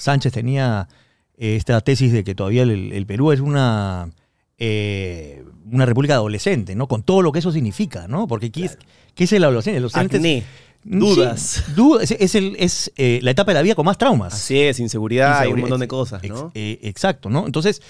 Sánchez 0.00 0.32
tenía 0.32 0.88
eh, 1.36 1.56
esta 1.56 1.80
tesis 1.82 2.12
de 2.12 2.24
que 2.24 2.34
todavía 2.34 2.62
el, 2.62 2.92
el 2.92 3.06
Perú 3.06 3.30
es 3.32 3.40
una, 3.40 4.10
eh, 4.58 5.44
una 5.70 5.86
república 5.86 6.14
adolescente, 6.14 6.74
¿no? 6.74 6.88
Con 6.88 7.02
todo 7.02 7.22
lo 7.22 7.30
que 7.32 7.38
eso 7.40 7.52
significa, 7.52 8.08
¿no? 8.08 8.26
Porque 8.26 8.50
¿qué, 8.50 8.64
es, 8.64 8.78
¿qué 9.14 9.24
es 9.24 9.32
el 9.32 9.44
adolescente? 9.44 9.76
El 9.78 9.84
adolescente 9.84 10.16
es- 10.16 10.20
Acné, 10.20 10.44
Sí, 10.84 10.90
dudas. 10.90 11.64
dudas. 11.76 12.10
Es, 12.10 12.16
es 12.20 12.34
el- 12.36 12.56
es, 12.58 12.92
eh, 12.96 13.18
la 13.22 13.32
etapa 13.32 13.50
de 13.50 13.56
la 13.56 13.62
vida 13.62 13.74
con 13.74 13.84
más 13.84 13.98
traumas. 13.98 14.32
Así 14.32 14.58
es, 14.58 14.80
inseguridad 14.80 15.26
y 15.28 15.32
un 15.32 15.58
Inseguridad. 15.58 15.62
montón 15.64 15.80
de 15.80 15.88
cosas, 15.88 16.24
Ex- 16.24 16.32
¿no? 16.34 16.52
eh, 16.54 16.78
exacto, 16.82 17.28
¿no? 17.28 17.44
Entonces, 17.46 17.82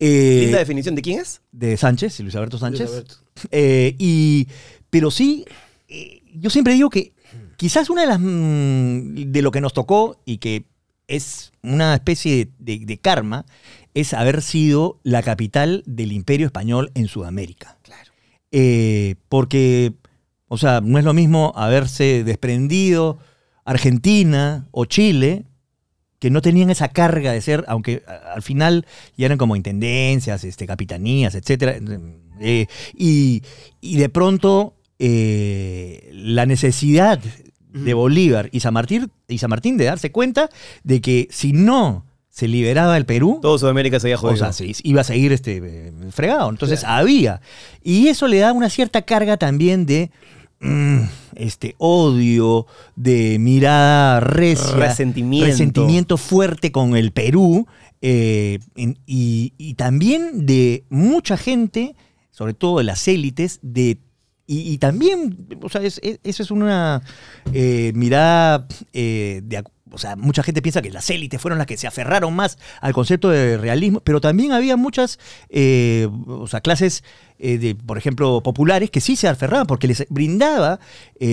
eh, 0.00 0.40
Linda 0.44 0.58
definición. 0.58 0.94
¿De 0.96 1.02
quién 1.02 1.20
es? 1.20 1.40
de 1.52 1.76
Sánchez, 1.76 2.18
Luis 2.20 2.34
Alberto 2.34 2.58
Sánchez. 2.58 2.80
Luis 2.80 2.92
Alberto. 2.92 3.14
Eh, 3.52 3.94
y, 3.98 4.48
pero 4.90 5.10
sí, 5.12 5.44
eh, 5.88 6.22
yo 6.34 6.50
siempre 6.50 6.74
digo 6.74 6.90
que 6.90 7.12
quizás 7.62 7.90
una 7.90 8.00
de 8.02 8.08
las 8.08 8.18
mm, 8.18 9.30
de 9.30 9.40
lo 9.40 9.52
que 9.52 9.60
nos 9.60 9.72
tocó 9.72 10.20
y 10.24 10.38
que 10.38 10.64
es 11.06 11.52
una 11.62 11.94
especie 11.94 12.46
de, 12.58 12.76
de- 12.78 12.84
de 12.86 12.98
karma 12.98 13.46
es 13.94 14.14
haber 14.14 14.42
sido 14.42 14.98
la 15.04 15.22
capital 15.22 15.84
del 15.86 16.10
imperio 16.10 16.46
español 16.46 16.90
en 16.96 17.06
Sudamérica. 17.06 17.78
Claro. 17.82 18.10
Eh, 18.50 19.14
porque, 19.28 19.92
o 20.48 20.58
sea, 20.58 20.80
no 20.80 20.98
es 20.98 21.04
lo 21.04 21.12
mismo 21.14 21.52
haberse 21.54 22.24
desprendido 22.24 23.18
Argentina 23.64 24.66
o 24.72 24.84
Chile, 24.86 25.44
que 26.18 26.30
no 26.30 26.42
tenían 26.42 26.70
esa 26.70 26.88
carga 26.88 27.30
de 27.30 27.40
ser, 27.42 27.64
aunque 27.68 28.02
al 28.34 28.42
final 28.42 28.86
ya 29.16 29.26
eran 29.26 29.38
como 29.38 29.54
intendencias, 29.54 30.42
este, 30.42 30.66
capitanías, 30.66 31.36
etc. 31.36 31.80
y, 32.96 33.42
y 33.80 33.96
de 33.96 34.08
pronto 34.08 34.74
eh, 34.98 36.10
la 36.12 36.46
necesidad 36.46 37.20
de 37.72 37.94
Bolívar 37.94 38.48
y 38.52 38.60
San, 38.60 38.74
Martín, 38.74 39.10
y 39.28 39.38
San 39.38 39.50
Martín 39.50 39.76
de 39.76 39.84
darse 39.86 40.12
cuenta 40.12 40.48
de 40.84 41.00
que 41.00 41.28
si 41.30 41.52
no 41.52 42.04
se 42.28 42.48
liberaba 42.48 42.96
el 42.96 43.04
Perú, 43.04 43.38
Todo 43.42 43.58
Sudamérica 43.58 44.00
se 44.00 44.06
había 44.06 44.16
o 44.16 44.20
jodido. 44.20 44.38
sea, 44.38 44.52
se 44.52 44.72
iba 44.84 45.02
a 45.02 45.04
seguir 45.04 45.32
este, 45.32 45.58
eh, 45.62 45.92
fregado. 46.10 46.48
Entonces 46.48 46.82
había. 46.84 47.40
Y 47.82 48.08
eso 48.08 48.26
le 48.26 48.38
da 48.38 48.52
una 48.52 48.70
cierta 48.70 49.02
carga 49.02 49.36
también 49.36 49.84
de 49.84 50.10
mm, 50.60 51.00
este 51.36 51.74
odio, 51.78 52.66
de 52.96 53.38
mirada 53.38 54.20
recia, 54.20 54.74
Resentimiento. 54.76 55.46
resentimiento 55.46 56.16
fuerte 56.16 56.72
con 56.72 56.96
el 56.96 57.12
Perú. 57.12 57.66
eh, 58.00 58.58
y, 59.06 59.52
y 59.58 59.74
también 59.74 60.46
de 60.46 60.84
mucha 60.88 61.36
gente, 61.36 61.94
sobre 62.30 62.54
todo 62.54 62.78
de 62.78 62.84
las 62.84 63.06
élites, 63.08 63.58
de 63.62 63.98
y, 64.60 64.78
también, 64.78 65.46
o 65.62 65.68
sea, 65.68 65.82
es- 65.82 66.00
es- 66.02 66.18
eso 66.22 66.42
es 66.42 66.50
una 66.50 67.02
eh, 67.52 67.92
mirada 67.94 68.66
eh, 68.92 69.40
de... 69.44 69.62
O 69.94 69.98
sea, 69.98 70.16
mucha 70.16 70.42
gente 70.42 70.62
piensa 70.62 70.80
que 70.80 70.90
las 70.90 71.10
élites 71.10 71.38
fueron 71.38 71.58
las 71.58 71.66
que 71.66 71.76
se 71.76 71.86
aferraron 71.86 72.34
más 72.34 72.56
al 72.80 72.94
concepto 72.94 73.28
de 73.28 73.58
realismo, 73.58 74.00
pero 74.00 74.22
también 74.22 74.52
había 74.52 74.78
muchas 74.78 75.18
eh, 75.50 76.08
o 76.26 76.46
sea, 76.46 76.62
clases, 76.62 77.04
eh, 77.38 77.58
de, 77.58 77.74
por 77.74 77.98
ejemplo, 77.98 78.42
populares 78.42 78.90
que 78.90 79.02
sí 79.02 79.16
se 79.16 79.28
aferraban 79.28 79.66
porque 79.66 79.88
les 79.88 80.06
brindaba 80.08 80.80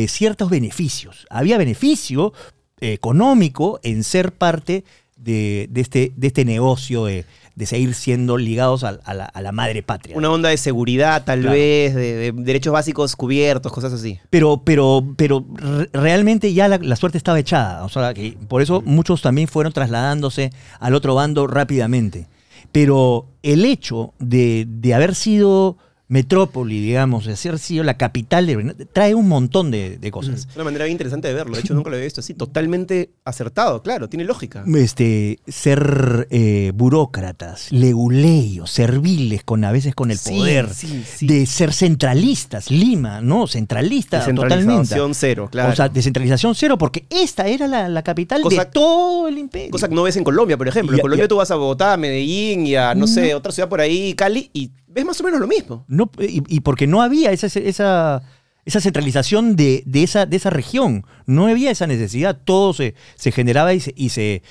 ciertos 0.07 0.49
beneficios. 0.49 1.25
Había 1.29 1.57
beneficio 1.57 2.33
económico 2.81 3.79
en 3.83 4.03
ser 4.03 4.33
parte 4.33 4.83
de, 5.15 5.67
de 5.69 5.81
este, 5.81 6.11
de 6.15 6.27
este 6.27 6.43
negocio 6.45 7.05
de, 7.05 7.25
de 7.59 7.65
seguir 7.65 7.93
siendo 7.93 8.37
ligados 8.37 8.85
a, 8.85 8.97
a 9.03 9.13
la, 9.13 9.25
a 9.25 9.41
la 9.41 9.51
madre 9.51 9.83
patria. 9.83 10.15
Una 10.15 10.31
onda 10.31 10.47
de 10.47 10.55
seguridad, 10.55 11.25
tal 11.25 11.41
Claro. 11.41 11.55
vez, 11.55 11.93
de, 11.93 12.15
de 12.15 12.31
derechos 12.31 12.71
básicos 12.71 13.17
cubiertos, 13.17 13.69
cosas 13.73 13.91
así. 13.91 14.17
Pero, 14.29 14.61
pero, 14.63 15.03
pero 15.17 15.45
re- 15.55 15.89
realmente 15.91 16.53
ya 16.53 16.69
la, 16.69 16.77
la 16.77 16.95
suerte 16.95 17.17
estaba 17.17 17.37
echada. 17.37 17.83
O 17.83 17.89
sea, 17.89 18.13
que 18.13 18.37
por 18.47 18.61
eso 18.61 18.81
muchos 18.85 19.21
también 19.21 19.49
fueron 19.49 19.73
trasladándose 19.73 20.51
al 20.79 20.95
otro 20.95 21.15
bando 21.15 21.47
rápidamente. 21.47 22.27
Pero 22.71 23.27
el 23.43 23.65
hecho 23.65 24.13
de, 24.19 24.65
de 24.67 24.93
haber 24.93 25.13
sido 25.13 25.77
metrópoli, 26.09 26.81
digamos, 26.81 27.25
de 27.25 27.33
haber 27.49 27.59
sido 27.59 27.83
la 27.83 27.95
capital, 27.95 28.45
de, 28.47 28.85
trae 28.91 29.15
un 29.15 29.27
montón 29.27 29.71
de, 29.71 29.97
de 29.97 30.11
cosas. 30.11 30.47
Es 30.49 30.55
una 30.55 30.65
manera 30.65 30.85
bien 30.85 30.93
interesante 30.93 31.27
de 31.29 31.33
verlo. 31.35 31.53
De 31.55 31.61
hecho, 31.61 31.73
nunca 31.75 31.89
lo 31.89 31.95
había 31.95 32.05
visto 32.05 32.19
así. 32.19 32.33
Totalmente 32.33 33.11
acertado, 33.23 33.81
claro, 33.83 34.09
tiene 34.09 34.25
lógica. 34.25 34.63
Este, 34.75 35.39
ser 35.47 36.27
eh, 36.31 36.71
burócratas, 36.75 37.71
leguleyos, 37.71 38.71
serviles 38.71 39.43
con 39.43 39.63
a 39.63 39.71
veces 39.71 39.93
con 39.95 40.11
el 40.11 40.17
Sí, 40.17 40.31
poder, 40.31 40.73
sí, 40.73 41.03
sí. 41.05 41.27
de 41.27 41.45
ser 41.45 41.71
centralistas, 41.73 42.71
Lima, 42.71 43.21
¿no? 43.21 43.47
Centralista 43.47 44.19
totalmente. 44.19 44.55
Descentralización 44.55 45.13
cero, 45.15 45.47
claro. 45.51 45.71
O 45.71 45.75
sea, 45.75 45.89
descentralización 45.89 46.55
cero, 46.55 46.77
porque 46.77 47.05
esta 47.09 47.47
era 47.47 47.67
la, 47.67 47.87
la 47.87 48.01
capital 48.03 48.41
Cosa- 48.41 48.65
de 48.65 48.71
todo 48.71 49.27
el 49.27 49.37
imperio. 49.37 49.69
Cosa 49.71 49.87
que 49.87 49.95
no 49.95 50.03
ves 50.03 50.17
en 50.17 50.23
Colombia, 50.23 50.57
por 50.57 50.67
ejemplo. 50.67 50.95
Y 50.95 50.99
En 50.99 51.01
Colombia 51.01 51.25
y 51.25 51.27
tú 51.27 51.35
vas 51.37 51.51
a 51.51 51.55
Bogotá, 51.55 51.93
a 51.93 51.97
Medellín 51.97 52.65
y 52.65 52.75
a, 52.75 52.95
no 52.95 53.05
sé, 53.05 53.35
otra 53.35 53.51
ciudad 53.51 53.69
por 53.69 53.79
ahí, 53.79 54.13
Cali, 54.15 54.49
y 54.53 54.71
ves 54.89 55.05
más 55.05 55.19
o 55.21 55.23
menos 55.23 55.39
lo 55.39 55.47
mismo. 55.47 55.85
No, 55.87 56.09
y, 56.19 56.43
y 56.47 56.59
porque 56.61 56.87
no 56.87 57.01
había 57.01 57.31
esa, 57.31 57.47
esa, 57.47 58.21
esa 58.65 58.81
centralización 58.81 59.55
de, 59.55 59.83
de 59.85 60.03
esa, 60.03 60.25
de 60.25 60.35
esa 60.37 60.49
región. 60.49 61.05
No 61.25 61.47
había 61.47 61.71
esa 61.71 61.87
necesidad. 61.87 62.37
Todo 62.43 62.73
se, 62.73 62.95
se 63.15 63.31
generaba 63.31 63.73
y 63.73 63.79
se, 63.79 63.93
y 63.95 64.09
se. 64.09 64.41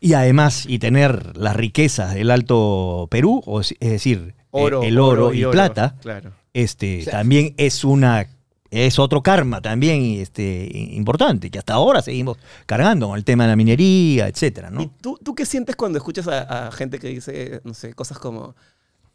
y 0.00 0.14
además, 0.14 0.64
y 0.66 0.78
tener 0.78 1.36
las 1.36 1.56
riquezas 1.56 2.14
del 2.14 2.30
Alto 2.30 3.08
Perú, 3.10 3.42
o 3.46 3.60
es, 3.60 3.74
es 3.80 3.90
decir, 3.90 4.34
Oro, 4.50 4.82
eh, 4.82 4.88
el 4.88 4.98
oro, 4.98 5.34
y 5.34 5.42
oro, 5.44 5.52
plata, 5.52 5.96
Claro. 6.00 6.32
este, 6.52 7.02
sea- 7.02 7.12
también 7.14 7.54
es 7.56 7.84
una. 7.84 8.26
Es 8.70 8.98
otro 8.98 9.22
karma 9.22 9.60
también 9.62 10.02
este, 10.20 10.68
importante, 10.74 11.48
que 11.48 11.60
hasta 11.60 11.74
ahora 11.74 12.02
seguimos 12.02 12.38
cargando 12.66 13.06
con 13.06 13.16
el 13.16 13.24
tema 13.24 13.44
de 13.44 13.50
la 13.50 13.56
minería, 13.56 14.26
etcétera, 14.26 14.68
¿no? 14.68 14.82
¿Y 14.82 14.90
tú, 15.00 15.16
tú 15.22 15.32
qué 15.36 15.46
sientes 15.46 15.76
cuando 15.76 15.96
escuchas 15.98 16.26
a, 16.26 16.66
a 16.66 16.72
gente 16.72 16.98
que 16.98 17.06
dice, 17.06 17.60
no 17.62 17.72
sé, 17.72 17.94
cosas 17.94 18.18
como 18.18 18.56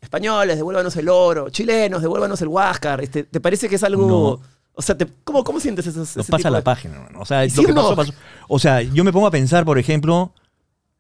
españoles, 0.02 0.58
devuélvanos 0.58 0.96
el 0.98 1.10
oro, 1.10 1.50
chilenos, 1.50 2.02
devuélvanos 2.02 2.42
el 2.42 2.48
Huáscar? 2.48 3.02
Este, 3.02 3.24
¿Te 3.24 3.40
parece 3.40 3.68
que 3.70 3.76
es 3.76 3.84
algo... 3.84 4.08
No. 4.08 4.60
O 4.74 4.82
sea, 4.82 4.98
te- 4.98 5.08
¿cómo, 5.26 5.44
¿cómo 5.44 5.60
sientes 5.60 5.86
esos, 5.88 6.16
No 6.16 6.22
ese 6.22 6.32
pasa 6.32 6.38
tipo 6.44 6.50
la 6.52 6.58
de- 6.60 6.64
página, 6.64 6.96
hermano. 6.96 7.20
O 7.20 7.26
sea, 7.26 7.48
¿Sí 7.50 7.62
lo 7.62 7.68
que 7.68 7.74
pasó. 7.74 8.14
O 8.48 8.60
sea, 8.60 8.82
yo 8.82 9.04
me 9.04 9.12
pongo 9.12 9.28
a 9.28 9.32
pensar, 9.32 9.66
por 9.66 9.78
ejemplo, 9.78 10.34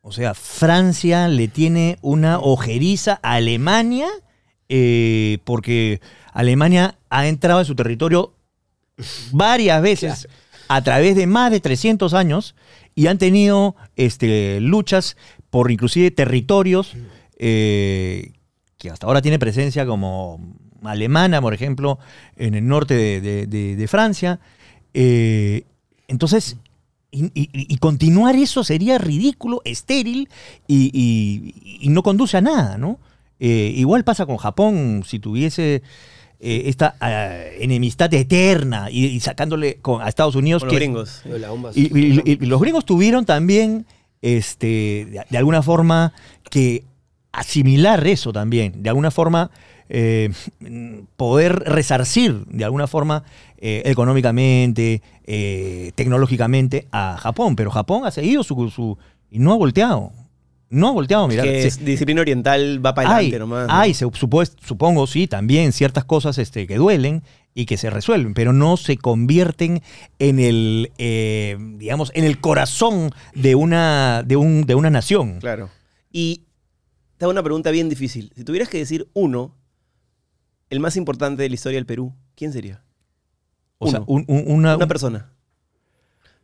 o 0.01 0.11
sea, 0.11 0.33
Francia 0.33 1.27
le 1.29 1.47
tiene 1.47 1.97
una 2.01 2.39
ojeriza 2.39 3.19
a 3.23 3.33
Alemania 3.35 4.07
eh, 4.67 5.37
porque 5.45 6.01
Alemania 6.33 6.97
ha 7.09 7.27
entrado 7.27 7.61
en 7.61 7.65
su 7.65 7.75
territorio 7.75 8.33
varias 9.31 9.81
veces 9.81 10.27
a 10.67 10.81
través 10.83 11.15
de 11.15 11.25
más 11.27 11.51
de 11.51 11.59
300 11.59 12.13
años 12.13 12.55
y 12.95 13.07
han 13.07 13.17
tenido 13.17 13.75
este, 13.95 14.59
luchas 14.59 15.15
por 15.49 15.71
inclusive 15.71 16.11
territorios 16.11 16.93
eh, 17.37 18.33
que 18.79 18.89
hasta 18.89 19.05
ahora 19.05 19.21
tiene 19.21 19.37
presencia 19.37 19.85
como 19.85 20.39
alemana, 20.83 21.39
por 21.41 21.53
ejemplo, 21.53 21.99
en 22.37 22.55
el 22.55 22.65
norte 22.67 22.95
de, 22.95 23.21
de- 23.21 23.45
de- 23.45 23.75
de 23.75 23.87
Francia. 23.87 24.39
Eh, 24.95 25.65
entonces, 26.07 26.57
y, 27.11 27.25
y- 27.25 27.49
y 27.53 27.77
continuar 27.77 28.35
eso 28.35 28.63
sería 28.63 28.97
ridículo, 28.97 29.61
estéril 29.65 30.29
y, 30.67 31.53
no 31.89 32.01
conduce 32.03 32.37
a 32.37 32.41
nada, 32.41 32.77
¿no? 32.77 32.99
Eh, 33.39 33.73
igual 33.75 34.03
pasa 34.03 34.25
con 34.25 34.37
Japón, 34.37 35.03
si 35.05 35.19
tuviese 35.19 35.81
eh, 36.39 36.63
esta 36.67 36.95
ah, 37.01 37.33
enemistad 37.59 38.13
eterna 38.13 38.89
y, 38.89 39.19
sacándole 39.19 39.75
con- 39.81 40.01
a 40.01 40.07
Estados 40.07 40.35
Unidos 40.35 40.61
Con 40.63 40.69
los 40.69 40.75
gringos. 40.79 41.21
Y, 41.75 42.45
los 42.45 42.61
gringos 42.61 42.85
tuvieron 42.85 43.25
también, 43.25 43.85
este, 44.21 45.05
de, 45.09 45.25
de 45.29 45.37
alguna 45.37 45.61
forma, 45.61 46.13
que 46.49 46.83
asimilar 47.31 48.05
eso 48.07 48.33
también, 48.33 48.81
de 48.83 48.89
alguna 48.89 49.11
forma 49.11 49.51
eh, 49.89 50.29
poder 51.17 51.59
resarcir 51.59 52.45
de 52.45 52.63
alguna 52.63 52.87
forma 52.87 53.23
eh, 53.57 53.81
económicamente, 53.85 55.01
eh, 55.25 55.91
tecnológicamente 55.95 56.87
a 56.91 57.17
Japón, 57.17 57.55
pero 57.55 57.71
Japón 57.71 58.05
ha 58.05 58.11
seguido 58.11 58.43
su, 58.43 58.69
su- 58.69 58.97
y 59.31 59.39
no 59.39 59.51
ha 59.53 59.57
volteado, 59.57 60.11
no 60.69 60.89
ha 60.89 60.91
volteado, 60.91 61.27
mira, 61.27 61.43
que 61.43 61.65
es 61.65 61.83
disciplina 61.83 62.21
oriental 62.21 62.83
va 62.85 62.93
para 62.93 63.09
hay, 63.09 63.15
adelante 63.33 63.39
nomás. 63.39 63.67
supongo, 64.61 65.07
sí, 65.07 65.25
también 65.27 65.71
ciertas 65.71 66.05
cosas 66.05 66.37
este, 66.37 66.67
que 66.67 66.77
duelen 66.77 67.23
y 67.55 67.65
que 67.65 67.77
se 67.77 67.89
resuelven, 67.89 68.35
pero 68.35 68.53
no 68.53 68.77
se 68.77 68.97
convierten 68.97 69.81
en 70.19 70.39
el, 70.39 70.91
digamos, 71.79 72.11
en 72.13 72.23
el 72.25 72.39
corazón 72.39 73.11
de 73.33 73.55
una, 73.55 74.21
de 74.23 74.35
un, 74.35 74.65
de 74.67 74.75
una 74.75 74.91
nación. 74.91 75.39
Claro. 75.39 75.69
Y 76.11 76.43
te 77.19 77.25
hago 77.25 77.31
una 77.31 77.43
pregunta 77.43 77.69
bien 77.69 77.89
difícil. 77.89 78.31
Si 78.35 78.43
tuvieras 78.45 78.69
que 78.69 78.77
decir 78.79 79.09
uno, 79.13 79.55
el 80.69 80.79
más 80.79 80.95
importante 80.95 81.43
de 81.43 81.49
la 81.49 81.55
historia 81.55 81.75
del 81.77 81.85
Perú, 81.85 82.15
¿quién 82.33 82.53
sería? 82.53 82.81
O 83.77 83.89
sea, 83.91 83.99
Uno. 84.07 84.23
un- 84.27 84.35
un- 84.47 84.51
una, 84.55 84.77
Una 84.77 84.87
persona. 84.87 85.31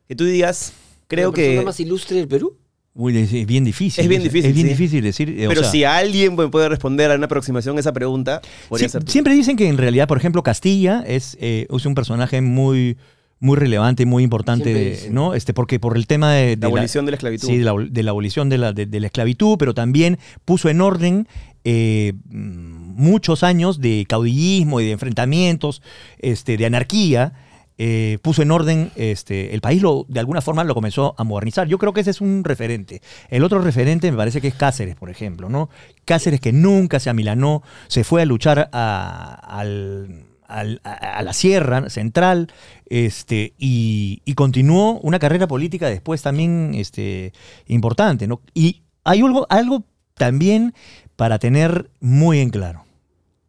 Que 0.07 0.15
tú 0.15 0.25
digas, 0.25 0.73
creo 1.07 1.29
¿La 1.31 1.35
persona 1.35 1.59
que... 1.61 1.65
más 1.65 1.79
ilustre 1.79 2.17
del 2.17 2.27
Perú? 2.27 2.57
Uy, 2.93 3.17
es 3.17 3.45
bien 3.45 3.63
difícil. 3.63 4.01
Es 4.03 4.07
bien 4.09 4.21
difícil, 4.23 4.49
Es 4.49 4.55
bien 4.55 4.67
sí. 4.67 4.73
difícil 4.73 5.03
decir. 5.03 5.29
eh, 5.29 5.47
o 5.47 5.49
Pero 5.49 5.61
sea, 5.63 5.71
si 5.71 5.83
alguien 5.85 6.35
puede 6.35 6.69
responder 6.69 7.09
a 7.11 7.15
una 7.15 7.25
aproximación 7.25 7.75
a 7.77 7.79
esa 7.79 7.91
pregunta, 7.93 8.41
podría 8.69 8.87
ser 8.89 9.03
tú. 9.03 9.11
siempre 9.11 9.33
dicen 9.33 9.55
que 9.57 9.67
en 9.69 9.77
realidad, 9.77 10.07
por 10.09 10.17
ejemplo, 10.17 10.43
Castilla 10.43 11.03
es, 11.07 11.37
eh, 11.41 11.67
es 11.69 11.85
un 11.85 11.95
personaje 11.95 12.39
muy, 12.41 12.97
muy 13.45 13.57
relevante, 13.57 14.05
muy 14.05 14.23
importante. 14.23 15.07
¿no? 15.11 15.33
Este, 15.33 15.53
porque 15.53 15.79
por 15.79 15.95
el 15.95 16.07
tema 16.07 16.33
de, 16.33 16.55
de 16.55 16.57
La 16.57 16.67
abolición 16.67 17.05
de 17.05 17.11
la 17.11 17.15
esclavitud. 17.17 17.47
Sí, 17.47 17.57
de 17.57 17.63
la, 17.63 17.71
abol- 17.73 17.89
de 17.89 18.03
la 18.03 18.11
abolición 18.11 18.49
de 18.49 18.57
la, 18.57 18.73
de, 18.73 18.85
de 18.85 18.99
la 18.99 19.07
esclavitud, 19.07 19.57
pero 19.57 19.73
también 19.73 20.17
puso 20.43 20.67
en 20.69 20.81
orden 20.81 21.27
eh, 21.63 22.13
muchos 22.29 23.43
años 23.43 23.79
de 23.79 24.05
caudillismo 24.07 24.81
y 24.81 24.85
de 24.85 24.91
enfrentamientos, 24.91 25.81
este, 26.19 26.57
de 26.57 26.65
anarquía. 26.65 27.33
eh, 27.77 28.19
puso 28.21 28.41
en 28.41 28.51
orden 28.51 28.89
este, 28.95 29.53
el 29.53 29.59
país, 29.59 29.81
lo, 29.81 30.05
de 30.07 30.21
alguna 30.21 30.39
forma 30.41 30.63
lo 30.63 30.73
comenzó 30.73 31.13
a 31.17 31.25
modernizar. 31.25 31.67
Yo 31.67 31.77
creo 31.77 31.91
que 31.91 31.99
ese 32.01 32.11
es 32.11 32.21
un 32.21 32.43
referente. 32.45 33.01
El 33.29 33.43
otro 33.43 33.59
referente 33.59 34.09
me 34.09 34.15
parece 34.17 34.39
que 34.39 34.47
es 34.47 34.53
Cáceres, 34.55 34.95
por 34.95 35.09
ejemplo. 35.09 35.49
¿no? 35.49 35.69
Cáceres 36.05 36.39
que 36.39 36.53
nunca 36.53 37.01
se 37.01 37.09
amilanó, 37.09 37.63
se 37.89 38.05
fue 38.05 38.21
a 38.21 38.25
luchar 38.25 38.69
a, 38.71 39.33
al- 39.59 40.23
a 40.47 41.23
la 41.23 41.33
sierra 41.33 41.89
central 41.89 42.51
este, 42.87 43.53
y, 43.57 44.21
y 44.25 44.33
continuó 44.33 44.99
una 44.99 45.19
carrera 45.19 45.47
política 45.47 45.87
después 45.87 46.21
también 46.21 46.73
este, 46.75 47.33
importante. 47.67 48.27
¿no? 48.27 48.41
Y 48.53 48.83
hay 49.03 49.21
algo, 49.21 49.47
algo 49.49 49.83
también 50.15 50.73
para 51.15 51.39
tener 51.39 51.89
muy 51.99 52.39
en 52.39 52.49
claro, 52.49 52.85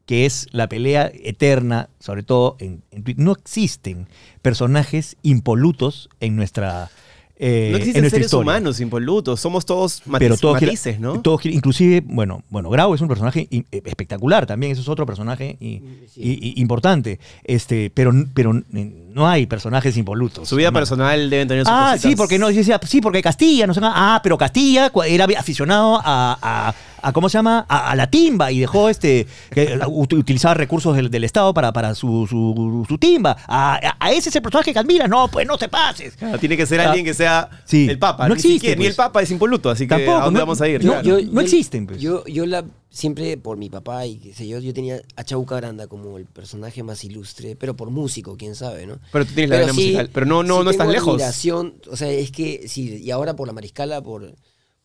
que 0.05 0.27
es 0.27 0.47
la 0.53 0.69
pelea 0.69 1.11
eterna, 1.13 1.89
sobre 1.99 2.23
todo 2.23 2.57
en, 2.61 2.83
en 2.91 3.03
Twitter. 3.03 3.25
No 3.25 3.33
existen 3.33 4.09
personajes 4.43 5.17
impolutos 5.23 6.09
en 6.21 6.37
nuestra, 6.37 6.91
eh, 7.39 7.69
no 7.71 7.77
en 7.77 7.83
existen 7.83 8.03
nuestra 8.03 8.17
seres 8.17 8.27
historia. 8.27 8.43
humanos 8.43 8.81
impolutos, 8.81 9.41
somos 9.41 9.67
todos 9.67 10.03
matiz- 10.07 10.19
Pero 10.21 10.37
todo 10.39 10.55
gira- 10.55 10.67
matices, 10.69 10.99
¿no? 11.01 11.21
todo 11.21 11.37
gira- 11.39 11.55
inclusive, 11.55 12.03
bueno, 12.07 12.43
bueno, 12.49 12.71
Grau 12.71 12.95
es 12.95 13.01
un 13.01 13.09
personaje 13.09 13.47
eh, 13.51 13.65
espectacular 13.85 14.47
también, 14.47 14.73
eso 14.73 14.81
es 14.81 14.89
otro 14.89 15.05
personaje 15.07 15.57
i- 15.61 15.83
Sí. 16.13 16.21
i- 16.23 16.49
i- 16.57 16.61
importante. 16.61 17.21
Este, 17.45 17.91
pero, 17.91 18.13
pero 18.33 18.53
no 18.73 19.29
hay 19.29 19.47
personajes 19.47 19.97
impolutos. 19.97 20.49
Su 20.49 20.57
vida 20.57 20.69
hermano. 20.69 20.81
personal 20.83 21.29
deben 21.31 21.49
tener 21.49 21.65
sus 21.65 21.73
Ah, 21.73 21.91
cositas. 21.93 22.11
sí, 22.11 22.17
porque 22.17 22.39
no, 22.39 22.51
sí, 22.51 23.01
porque 23.01 23.23
Castilla, 23.23 23.67
no 23.67 23.75
sé, 23.75 23.81
qué. 23.81 23.87
ah, 23.91 24.21
pero 24.23 24.37
Castilla 24.39 24.91
era 25.07 25.25
aficionado 25.39 26.01
a, 26.03 26.39
a- 26.41 26.75
a- 27.09 27.13
¿cómo 27.13 27.29
se 27.29 27.39
llama? 27.39 27.65
A, 27.69 27.91
a 27.91 27.97
la 27.97 28.11
timba 28.11 28.51
y 28.53 28.61
dejó 28.61 28.89
este, 28.89 29.27
que 29.51 29.79
ut- 29.81 30.17
utilizaba 30.19 30.55
recursos 30.55 30.95
del, 30.97 31.11
del 31.11 31.25
Estado 31.25 31.53
para, 31.55 31.73
para 31.73 31.95
su, 31.95 32.27
su, 32.29 32.85
su 32.89 32.99
timba. 32.99 33.37
A, 33.47 33.75
a- 33.77 33.97
a 33.99 34.13
ese 34.13 34.29
es 34.31 34.37
el 34.37 34.43
personaje 34.43 34.73
que 34.73 34.79
admira, 34.79 35.07
no, 35.09 35.29
pues 35.29 35.47
no 35.47 35.57
te 35.59 35.69
pases. 35.69 36.17
Tiene 36.41 36.57
que 36.57 36.67
ser 36.67 36.81
Ah, 36.81 36.87
alguien 36.89 37.05
que 37.05 37.15
sea 37.15 37.49
sí. 37.65 37.89
el 37.89 37.99
Papa. 37.99 38.29
No 38.29 38.35
ni, 38.35 38.39
existe, 38.41 38.55
siquiera- 38.55 38.77
ni 38.77 38.85
pues. 38.85 38.91
el 38.91 38.97
Papa 38.97 39.23
es 39.23 39.31
impoluto, 39.31 39.71
así 39.71 39.85
que 39.85 39.89
Tampoco, 39.89 40.17
¿a 40.19 40.25
dónde 40.25 40.41
no- 40.41 40.47
vamos 40.47 40.61
a 40.61 40.69
ir? 40.69 40.85
no, 40.85 41.01
Claro. 41.01 41.19
no 41.31 41.41
existen, 41.41 41.87
pues. 41.87 42.01
Yo, 42.01 42.25
yo 42.27 42.47
la, 42.47 42.65
siempre 42.91 43.37
por 43.37 43.57
mi 43.59 43.69
papá 43.69 44.07
y 44.07 44.17
qué 44.17 44.33
sé 44.35 44.49
yo, 44.49 44.59
yo 44.59 44.73
tenía 44.73 45.01
a 45.17 45.25
Chauca 45.25 45.57
Granda 45.57 45.87
como 45.87 46.17
el 46.19 46.25
personaje 46.27 46.83
más 46.83 47.05
ilustre, 47.05 47.57
pero 47.57 47.77
por 47.77 47.91
músico, 47.91 48.37
quién 48.37 48.55
sabe, 48.55 48.87
¿no? 48.87 48.99
Pero 49.13 49.25
tú 49.27 49.33
tienes 49.35 49.51
la 49.51 49.59
vena 49.59 49.73
sí- 49.73 49.81
musical. 49.81 50.11
Pero 50.13 50.27
no, 50.27 50.43
no, 50.43 50.59
sí 50.61 50.65
no 50.65 50.71
estás 50.71 50.89
lejos. 50.89 51.15
admiración, 51.15 51.75
o 51.91 51.97
sea, 51.97 52.11
es 52.11 52.31
que 52.31 52.67
sí, 52.69 53.01
y 53.03 53.11
ahora 53.11 53.37
por 53.37 53.47
la 53.47 53.53
Mariscala, 53.53 54.01
por, 54.03 54.33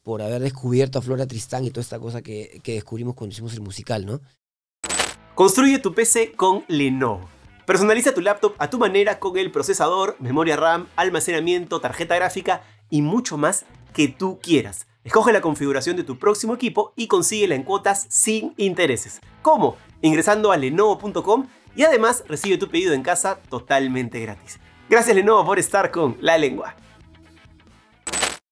por 0.04 0.22
haber 0.22 0.42
descubierto 0.42 1.00
a 1.00 1.02
Flora 1.02 1.28
Tristán 1.28 1.66
y 1.66 1.70
toda 1.70 1.82
esta 1.82 2.00
cosa 2.00 2.22
que, 2.22 2.60
que 2.64 2.74
descubrimos 2.74 3.16
cuando 3.16 3.34
hicimos 3.34 3.54
el 3.54 3.62
musical, 3.62 4.06
¿no? 4.06 4.22
Construye 5.36 5.80
tu 5.80 5.94
PC 5.94 6.34
con 6.34 6.64
Lenovo. 6.68 7.30
Personaliza 7.66 8.14
tu 8.14 8.22
laptop 8.22 8.54
a 8.58 8.70
tu 8.70 8.78
manera 8.80 9.20
con 9.20 9.38
el 9.38 9.52
procesador, 9.52 10.16
memoria 10.20 10.56
RAM, 10.58 10.88
almacenamiento, 10.96 11.80
tarjeta 11.80 12.16
gráfica 12.16 12.64
y 12.90 13.02
mucho 13.02 13.38
más 13.38 13.66
que 13.94 14.08
tú 14.08 14.40
quieras. 14.42 14.88
Escoge 15.04 15.32
la 15.32 15.42
configuración 15.42 15.96
de 15.96 16.04
tu 16.04 16.20
próximo 16.20 16.54
equipo 16.54 16.94
y 16.96 17.08
consíguela 17.08 17.56
en 17.56 17.64
cuotas 17.64 18.06
sin 18.10 18.54
intereses. 18.58 19.20
¿Cómo? 19.42 19.78
Ingresando 20.02 20.52
a 20.52 20.58
lenovo.com 20.58 21.48
y 21.76 21.84
además 21.84 22.24
recibe 22.28 22.58
tu 22.58 22.70
pedido 22.70 22.94
en 22.94 23.02
casa 23.02 23.40
totalmente 23.50 24.20
gratis. 24.20 24.60
Gracias 24.90 25.16
Lenovo 25.16 25.46
por 25.46 25.58
estar 25.58 25.90
con 25.90 26.18
La 26.20 26.38
Lengua. 26.38 26.76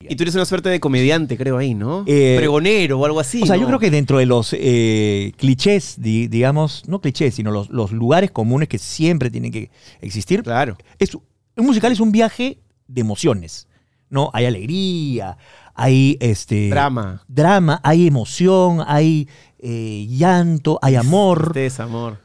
Y 0.01 0.15
tú 0.15 0.23
eres 0.23 0.33
una 0.35 0.45
suerte 0.45 0.69
de 0.69 0.79
comediante, 0.79 1.35
creo 1.37 1.57
ahí, 1.57 1.73
¿no? 1.73 2.05
Eh, 2.07 2.35
Pregonero 2.37 2.97
o 2.99 3.05
algo 3.05 3.19
así. 3.19 3.41
o 3.43 3.45
sea, 3.45 3.55
¿no? 3.57 3.61
yo 3.63 3.67
creo 3.67 3.79
que 3.79 3.91
dentro 3.91 4.17
de 4.17 4.25
los 4.25 4.55
eh, 4.57 5.33
clichés, 5.35 5.95
di- 5.99 6.27
digamos, 6.29 6.87
no 6.87 7.01
clichés, 7.01 7.35
sino 7.35 7.51
los, 7.51 7.69
los 7.69 7.91
lugares 7.91 8.31
comunes 8.31 8.69
que 8.69 8.77
siempre 8.77 9.29
tienen 9.29 9.51
que 9.51 9.71
existir, 9.99 10.41
Claro. 10.43 10.77
es, 10.99 11.13
un 11.15 11.65
musical 11.65 11.91
es 11.91 11.99
un 11.99 12.13
viaje 12.13 12.59
de 12.87 13.01
emociones, 13.01 13.67
¿no? 14.09 14.31
Hay 14.33 14.45
alegría, 14.45 15.37
hay 15.75 16.15
este... 16.21 16.69
Drama. 16.69 17.21
Drama, 17.27 17.81
hay 17.83 18.07
emoción, 18.07 18.81
hay 18.87 19.27
eh, 19.59 20.05
llanto, 20.09 20.79
hay 20.81 20.95
amor. 20.95 21.51
Tristeza, 21.51 21.83
amor. 21.83 22.19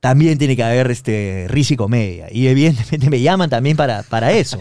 También 0.00 0.38
tiene 0.38 0.54
que 0.54 0.62
haber 0.62 0.90
este, 0.90 1.46
risa 1.48 1.74
y 1.74 1.76
comedia. 1.76 2.28
Y 2.30 2.46
evidentemente 2.46 3.10
me 3.10 3.20
llaman 3.20 3.50
también 3.50 3.76
para, 3.76 4.02
para 4.04 4.32
eso. 4.32 4.60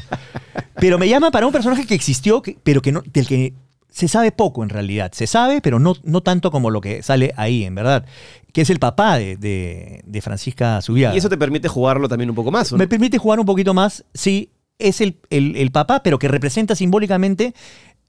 Pero 0.75 0.97
me 0.97 1.07
llaman 1.07 1.31
para 1.31 1.45
un 1.45 1.53
personaje 1.53 1.85
que 1.85 1.93
existió, 1.93 2.41
que- 2.41 2.57
pero 2.63 2.81
que 2.81 2.91
no, 2.91 3.03
del 3.13 3.27
que 3.27 3.53
se 3.89 4.07
sabe 4.07 4.31
poco 4.31 4.63
en 4.63 4.69
realidad. 4.69 5.11
Se 5.13 5.27
sabe, 5.27 5.61
pero 5.61 5.79
no, 5.79 5.95
no 6.03 6.21
tanto 6.21 6.49
como 6.51 6.69
lo 6.71 6.81
que 6.81 7.03
sale 7.03 7.33
ahí, 7.37 7.63
en 7.65 7.75
verdad. 7.75 8.05
Que 8.51 8.61
es 8.61 8.69
el 8.71 8.79
papá 8.79 9.17
de, 9.19 9.37
de- 9.37 10.01
de 10.05 10.21
Francisca 10.21 10.81
Subiaga. 10.81 11.13
Y 11.13 11.19
eso 11.19 11.29
te 11.29 11.37
permite 11.37 11.67
jugarlo 11.67 12.07
también 12.09 12.29
un 12.29 12.35
poco 12.35 12.51
más, 12.51 12.71
¿o 12.71 12.75
no? 12.75 12.79
Me 12.79 12.87
permite 12.87 13.17
jugar 13.19 13.39
un 13.39 13.45
poquito 13.45 13.73
más, 13.75 14.05
sí, 14.15 14.49
es 14.79 15.01
el, 15.01 15.17
el- 15.29 15.55
el 15.55 15.71
papá, 15.71 16.01
pero 16.03 16.17
que 16.19 16.27
representa 16.27 16.75
simbólicamente 16.75 17.53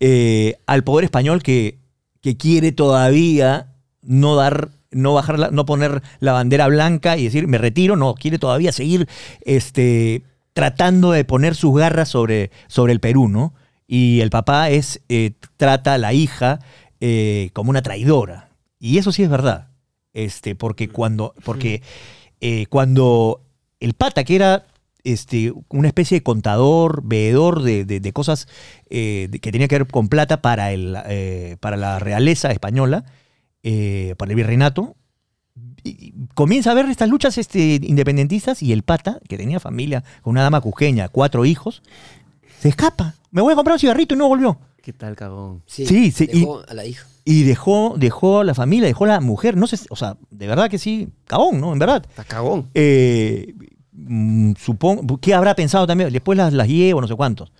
eh, 0.01 0.57
al 0.67 0.85
poder 0.85 1.05
español 1.05 1.43
que, 1.43 1.79
que 2.23 2.37
quiere 2.37 2.73
todavía 2.73 3.73
no 4.03 4.37
dar, 4.37 4.71
no 4.91 5.21
no 5.51 5.67
poner 5.67 6.03
la 6.21 6.33
bandera 6.33 6.67
blanca 6.69 7.17
y 7.17 7.25
decir 7.25 7.47
me 7.47 7.59
retiro, 7.59 7.97
no, 7.97 8.15
quiere 8.15 8.39
todavía 8.39 8.73
seguir 8.73 9.09
este, 9.43 10.23
tratando 10.53 11.13
de 11.13 11.25
poner 11.25 11.55
sus 11.55 11.79
garras 11.79 12.09
sobre, 12.09 12.51
sobre 12.67 12.93
el 12.93 13.01
Perú, 13.01 13.29
¿no? 13.29 13.55
Y 13.87 14.21
el 14.21 14.31
papá 14.31 14.71
es, 14.71 15.01
eh, 15.09 15.33
trata 15.57 15.95
a 15.95 15.99
la 15.99 16.13
hija 16.13 16.59
eh, 17.01 17.51
como 17.53 17.71
una 17.71 17.83
traidora. 17.83 18.51
Y 18.79 18.99
eso 18.99 19.13
sí 19.13 19.23
es 19.23 19.31
verdad. 19.31 19.69
Este, 20.13 20.55
porque 20.55 20.89
cuando, 20.89 21.35
porque 21.45 21.83
eh, 22.41 22.67
cuando 22.69 23.43
el 23.81 23.95
pata, 23.95 24.25
que 24.25 24.37
era 24.37 24.67
este, 25.05 25.53
una 25.69 25.89
especie 25.89 26.19
de 26.19 26.23
contador, 26.23 27.03
veedor 27.05 27.63
de, 27.63 27.85
de- 27.85 28.13
cosas 28.13 28.49
que 28.91 29.29
tenía 29.41 29.69
que 29.69 29.79
ver 29.79 29.87
con 29.87 30.09
plata 30.09 30.43
para, 30.43 30.73
el, 30.73 30.99
para 31.61 31.77
la 31.77 31.99
realeza 31.99 32.51
española, 32.51 33.05
eh, 33.71 34.15
para 34.17 34.31
el 34.33 34.37
virreinato, 34.37 34.97
y- 35.85 36.13
comienza 36.35 36.71
a 36.71 36.75
ver 36.75 36.87
estas 36.89 37.09
luchas 37.09 37.37
este, 37.39 37.81
independentistas 37.83 38.63
y 38.63 38.73
el 38.73 38.83
pata, 38.83 39.19
que 39.29 39.37
tenía 39.37 39.61
familia 39.61 40.03
con 40.23 40.31
una 40.33 40.43
dama 40.43 40.61
cujeña, 40.61 41.09
cuatro 41.09 41.45
hijos, 41.45 41.83
se 42.61 42.69
escapa. 42.71 43.15
Me 43.31 43.43
voy 43.43 43.53
a 43.53 43.57
comprar 43.57 43.75
un 43.75 43.81
cigarrito 43.81 44.15
y 44.15 44.19
no 44.19 44.29
volvió. 44.29 44.59
¿Qué 44.83 44.93
tal, 44.93 45.15
cagón? 45.17 45.63
Sí, 45.67 45.85
Sí, 45.87 46.11
sí, 46.11 46.29
y- 46.33 46.41
dejó 46.41 46.63
a 46.67 46.75
la 46.75 46.87
hija. 46.87 47.07
Y 47.25 47.43
dejó, 47.43 47.95
dejó 47.99 48.41
a 48.41 48.45
la 48.45 48.55
familia, 48.55 48.87
dejó 48.89 49.05
a 49.05 49.09
la 49.09 49.21
mujer. 49.21 49.55
No 49.55 49.67
sé, 49.67 49.77
o 49.91 49.97
sea, 49.97 50.17
de 50.31 50.47
verdad 50.47 50.71
que 50.71 50.79
sí, 50.79 51.09
cabón, 51.27 51.61
¿no? 51.61 51.75
En 51.75 51.79
verdad. 51.79 52.03
Está 52.09 52.25
cagón. 52.25 52.71
Eh, 52.73 53.53
mm, 53.93 54.53
supongo, 54.59 55.19
¿qué 55.19 55.35
habrá 55.35 55.55
pensado 55.55 55.87
también? 55.87 56.11
Después 56.11 56.39
las, 56.39 56.55
las 56.55 56.67
llevo, 56.69 57.03
no 57.03 57.07
sé 57.07 57.15
cuántos. 57.17 57.53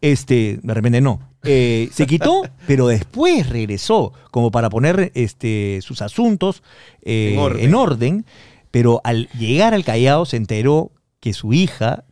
Este, 0.00 0.58
de 0.62 0.74
repente 0.74 1.00
no. 1.00 1.20
Eh, 1.44 1.88
se 1.92 2.06
quitó, 2.06 2.42
pero 2.66 2.86
después 2.88 3.48
regresó, 3.48 4.12
como 4.30 4.50
para 4.50 4.68
poner 4.70 5.12
este, 5.14 5.78
sus 5.82 6.02
asuntos 6.02 6.62
eh, 7.02 7.30
En 7.34 7.38
orden. 7.38 7.64
en 7.64 7.74
orden. 7.74 8.26
Pero 8.70 9.00
al 9.04 9.28
llegar 9.38 9.72
al 9.74 9.84
Callao 9.84 10.26
se 10.26 10.36
enteró 10.36 10.90
que 11.20 11.32
su 11.32 11.52
hija 11.52 12.04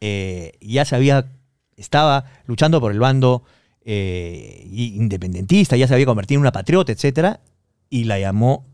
eh, 0.00 0.52
ya 0.60 0.84
se 0.84 0.94
había, 0.96 1.26
estaba 1.76 2.26
luchando 2.46 2.80
por 2.80 2.92
el 2.92 3.00
bando 3.00 3.42
independentista, 3.86 5.76
ya 5.76 5.86
se 5.88 5.94
había 5.94 6.06
convertido 6.06 6.38
en 6.38 6.42
una 6.42 6.52
patriota, 6.52 6.92
etcétera, 6.92 7.40
y 7.90 8.04
la 8.04 8.18
llamó 8.18 8.64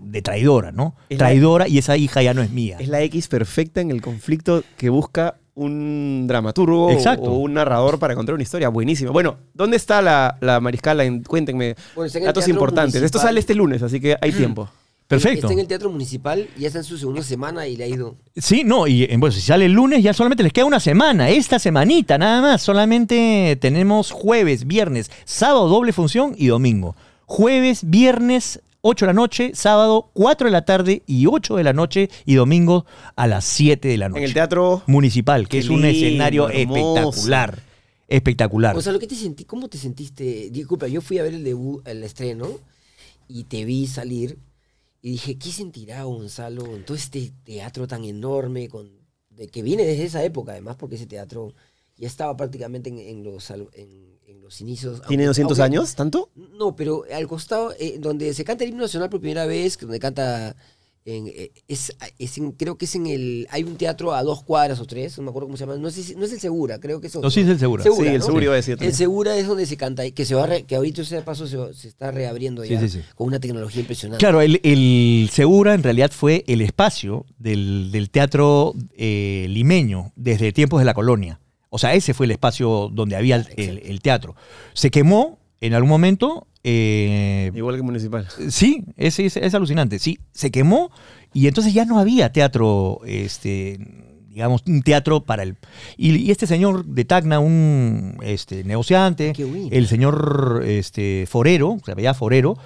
de 0.00 0.22
traidora, 0.22 0.70
¿no? 0.72 0.94
Es 1.08 1.18
la- 1.18 1.26
traidora 1.26 1.66
y 1.68 1.78
esa 1.78 1.96
hija 1.96 2.22
ya 2.22 2.34
no 2.34 2.42
es 2.42 2.50
mía. 2.50 2.76
Es 2.78 2.88
la 2.88 3.00
X 3.02 3.28
perfecta 3.28 3.80
en 3.80 3.90
el 3.90 4.02
conflicto 4.02 4.62
que 4.76 4.90
busca 4.90 5.38
un 5.56 6.26
dramaturgo 6.28 6.90
Exacto. 6.92 7.24
o 7.32 7.38
un 7.38 7.54
narrador 7.54 7.98
para 7.98 8.14
contar 8.14 8.34
una 8.34 8.42
historia 8.44 8.68
buenísima. 8.68 9.10
Bueno, 9.10 9.36
¿dónde 9.54 9.76
está 9.76 10.00
la, 10.02 10.36
la 10.40 10.60
mariscala? 10.60 11.04
En- 11.04 11.22
cuéntenme. 11.24 11.74
Bueno, 11.94 12.06
está 12.06 12.18
en 12.18 12.24
el 12.24 12.26
Datos 12.28 12.46
importantes. 12.48 13.02
Esto 13.02 13.18
sale 13.18 13.40
este 13.40 13.54
lunes, 13.54 13.82
así 13.82 13.98
que 13.98 14.16
hay 14.20 14.32
tiempo. 14.32 14.68
Perfecto. 15.08 15.46
Está 15.46 15.52
en 15.52 15.60
el 15.60 15.68
Teatro 15.68 15.88
Municipal, 15.88 16.48
ya 16.58 16.66
está 16.66 16.80
en 16.80 16.84
su 16.84 16.98
segunda 16.98 17.22
semana 17.22 17.68
y 17.68 17.76
le 17.76 17.84
ha 17.84 17.86
ido. 17.86 18.16
Sí, 18.36 18.64
no, 18.64 18.88
y 18.88 19.04
eh, 19.04 19.14
bueno, 19.18 19.32
si 19.32 19.40
sale 19.40 19.66
el 19.66 19.72
lunes 19.72 20.02
ya 20.02 20.12
solamente 20.12 20.42
les 20.42 20.52
queda 20.52 20.64
una 20.64 20.80
semana, 20.80 21.30
esta 21.30 21.60
semanita 21.60 22.18
nada 22.18 22.42
más, 22.42 22.60
solamente 22.62 23.56
tenemos 23.60 24.10
jueves, 24.10 24.66
viernes, 24.66 25.10
sábado 25.24 25.68
doble 25.68 25.92
función 25.92 26.34
y 26.36 26.48
domingo. 26.48 26.96
Jueves, 27.24 27.88
viernes 27.88 28.60
8 28.88 29.04
de 29.04 29.08
la 29.08 29.14
noche, 29.14 29.50
sábado 29.52 30.10
4 30.12 30.46
de 30.46 30.52
la 30.52 30.64
tarde 30.64 31.02
y 31.06 31.26
8 31.26 31.56
de 31.56 31.64
la 31.64 31.72
noche 31.72 32.08
y 32.24 32.36
domingo 32.36 32.86
a 33.16 33.26
las 33.26 33.44
7 33.44 33.88
de 33.88 33.98
la 33.98 34.08
noche. 34.08 34.20
En 34.20 34.24
el 34.26 34.32
teatro. 34.32 34.82
municipal, 34.86 35.48
que 35.48 35.58
es 35.58 35.68
un 35.68 35.82
lindo, 35.82 35.88
escenario 35.88 36.48
hermoso. 36.48 37.08
espectacular. 37.08 37.62
espectacular. 38.06 38.76
O 38.76 38.80
sea, 38.80 38.92
lo 38.92 39.00
que 39.00 39.08
te 39.08 39.16
sentí, 39.16 39.44
¿cómo 39.44 39.68
te 39.68 39.76
sentiste? 39.76 40.50
Disculpa, 40.50 40.86
yo 40.86 41.00
fui 41.00 41.18
a 41.18 41.24
ver 41.24 41.34
el 41.34 41.42
debut, 41.42 41.86
el 41.86 42.04
estreno, 42.04 42.48
y 43.26 43.44
te 43.44 43.64
vi 43.64 43.88
salir, 43.88 44.38
y 45.02 45.10
dije, 45.10 45.36
¿qué 45.36 45.50
sentirá 45.50 46.04
Gonzalo 46.04 46.76
en 46.76 46.84
todo 46.84 46.96
este 46.96 47.32
teatro 47.42 47.88
tan 47.88 48.04
enorme, 48.04 48.68
con, 48.68 48.88
de, 49.30 49.48
que 49.48 49.62
viene 49.62 49.84
desde 49.84 50.04
esa 50.04 50.22
época, 50.22 50.52
además, 50.52 50.76
porque 50.76 50.94
ese 50.94 51.06
teatro 51.06 51.54
ya 51.96 52.06
estaba 52.06 52.36
prácticamente 52.36 52.90
en, 52.90 52.98
en 53.00 53.24
los, 53.24 53.50
en, 53.50 54.15
en 54.26 54.40
los 54.40 54.60
inicios. 54.60 55.00
¿Tiene 55.08 55.24
aunque- 55.24 55.42
200 55.42 55.58
aunque- 55.60 55.76
años? 55.78 55.94
¿Tanto? 55.94 56.30
No, 56.58 56.74
pero 56.76 57.04
al 57.14 57.26
costado, 57.28 57.72
eh, 57.78 57.96
donde 58.00 58.34
se 58.34 58.44
canta 58.44 58.64
el 58.64 58.70
himno 58.70 58.82
nacional 58.82 59.08
por 59.08 59.20
primera 59.20 59.46
vez, 59.46 59.78
donde 59.78 59.98
canta, 60.00 60.56
en, 61.04 61.28
eh, 61.28 61.52
es, 61.68 61.92
es 62.18 62.36
en- 62.38 62.50
creo 62.50 62.76
que 62.76 62.86
es 62.86 62.96
en 62.96 63.06
el, 63.06 63.46
hay 63.50 63.62
un 63.62 63.76
teatro 63.76 64.12
a 64.12 64.24
dos 64.24 64.42
cuadras 64.42 64.80
o 64.80 64.84
tres, 64.86 65.16
no 65.18 65.22
me 65.22 65.30
acuerdo 65.30 65.46
cómo 65.46 65.56
se 65.56 65.64
llama, 65.64 65.76
no, 65.76 65.86
es 65.86 65.98
el 66.10 66.40
Segura, 66.40 66.80
creo 66.80 67.00
que 67.00 67.06
es 67.06 67.14
otro. 67.14 67.28
No, 67.28 67.30
sí 67.30 67.40
es 67.42 67.48
el 67.48 67.60
Segura. 67.60 67.84
sí, 67.84 67.90
el 68.04 68.18
¿no? 68.18 68.24
seguro 68.24 68.42
iba 68.42 68.52
a 68.54 68.56
decir. 68.56 68.72
El 68.72 68.78
también. 68.78 68.94
Segura 68.96 69.36
es 69.36 69.46
donde 69.46 69.66
se 69.66 69.76
canta, 69.76 70.10
que 70.10 70.24
se 70.24 70.34
va 70.34 70.42
a 70.42 70.46
re- 70.48 70.62
que 70.64 70.74
ahorita 70.74 71.02
ese 71.02 71.22
paso 71.22 71.46
se, 71.46 71.56
se 71.74 71.86
está 71.86 72.10
reabriendo 72.10 72.64
Sí, 72.64 72.70
ya, 72.70 72.80
sí, 72.80 72.88
sí. 72.88 73.00
con 73.14 73.28
una 73.28 73.38
tecnología 73.38 73.80
impresionante. 73.82 74.18
Claro, 74.20 74.40
el, 74.40 74.60
el 74.64 75.30
Segura 75.32 75.74
en 75.74 75.84
realidad 75.84 76.10
fue 76.10 76.42
el 76.48 76.60
espacio 76.62 77.24
del, 77.38 77.90
del 77.92 78.10
teatro 78.10 78.74
eh, 78.96 79.46
limeño 79.48 80.12
desde 80.16 80.52
tiempos 80.52 80.80
de 80.80 80.86
la 80.86 80.94
colonia. 80.94 81.38
O 81.76 81.78
sea, 81.78 81.94
ese 81.94 82.12
fue 82.14 82.26
el 82.26 82.32
espacio 82.32 82.90
donde 82.92 83.14
había 83.16 83.36
el, 83.36 83.46
el- 83.56 83.78
el 83.84 84.00
teatro. 84.00 84.34
Se 84.74 84.90
quemó 84.90 85.38
en 85.60 85.72
algún 85.74 85.88
momento. 85.90 86.46
eh, 86.64 87.50
Igual 87.54 87.76
que 87.76 87.82
municipal. 87.82 88.26
sí, 88.50 88.84
es, 88.96 89.18
es, 89.20 89.36
es 89.36 89.54
alucinante. 89.54 89.98
Sí, 89.98 90.18
se 90.32 90.50
quemó 90.50 90.90
y 91.32 91.46
entonces 91.48 91.72
ya 91.72 91.84
no 91.84 91.98
había 91.98 92.32
teatro, 92.32 93.00
este, 93.06 93.78
digamos, 94.28 94.62
un 94.66 94.82
teatro 94.82 95.24
para 95.24 95.42
el... 95.42 95.56
Y, 95.96 96.14
y 96.16 96.30
este 96.30 96.46
señor 96.46 96.84
de 96.86 97.04
Tacna, 97.04 97.38
un 97.40 98.18
este, 98.22 98.64
negociante, 98.64 99.32
el 99.70 99.86
señor 99.86 100.62
este, 100.66 101.26
Forero, 101.28 101.78
se 101.84 101.94
veía 101.94 102.12
Forero, 102.14 102.56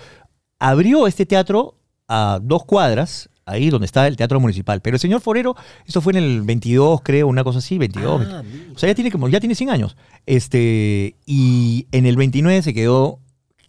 abrió 0.58 1.06
este 1.06 1.26
teatro 1.26 1.76
a 2.08 2.40
dos 2.42 2.64
cuadras, 2.64 3.29
ahí 3.46 3.70
donde 3.70 3.86
está 3.86 4.06
el 4.06 4.16
teatro 4.16 4.38
municipal. 4.40 4.80
Pero 4.80 4.96
el 4.96 5.00
señor 5.00 5.20
Forero, 5.20 5.56
eso 5.86 6.00
fue 6.00 6.12
en 6.12 6.18
el 6.18 6.42
22, 6.42 7.00
creo, 7.02 7.26
una 7.28 7.42
cosa 7.44 7.58
así, 7.58 7.78
22. 7.78 8.26
Ah. 8.30 8.42
O 8.74 8.78
sea, 8.78 8.88
ya 8.88 8.94
tiene 8.94 9.10
como, 9.10 9.28
ya 9.28 9.40
tiene 9.40 9.54
100 9.54 9.70
años. 9.70 9.96
Este, 10.26 11.16
y 11.26 11.86
en 11.92 12.06
el 12.06 12.16
29 12.16 12.62
se 12.62 12.74
quedó 12.74 13.18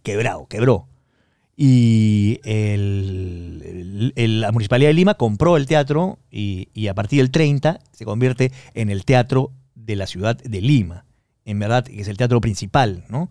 quebrado, 0.02 0.46
quebró. 0.46 0.86
Y 1.56 2.40
el- 2.44 3.62
el- 3.64 4.12
el- 4.16 4.40
la 4.40 4.52
Municipalidad 4.52 4.88
de 4.90 4.94
Lima 4.94 5.14
compró 5.14 5.56
el 5.56 5.66
teatro 5.66 6.18
y, 6.30 6.68
y 6.74 6.88
a 6.88 6.94
partir 6.94 7.18
del 7.20 7.30
30 7.30 7.78
se 7.92 8.04
convierte 8.04 8.52
en 8.74 8.90
el 8.90 9.04
teatro 9.04 9.52
de 9.74 9.96
la 9.96 10.06
ciudad 10.06 10.36
de 10.36 10.60
Lima. 10.60 11.04
En 11.44 11.58
verdad, 11.58 11.84
que 11.84 12.00
es 12.00 12.08
el 12.08 12.16
teatro 12.16 12.40
principal, 12.40 13.04
¿no? 13.08 13.30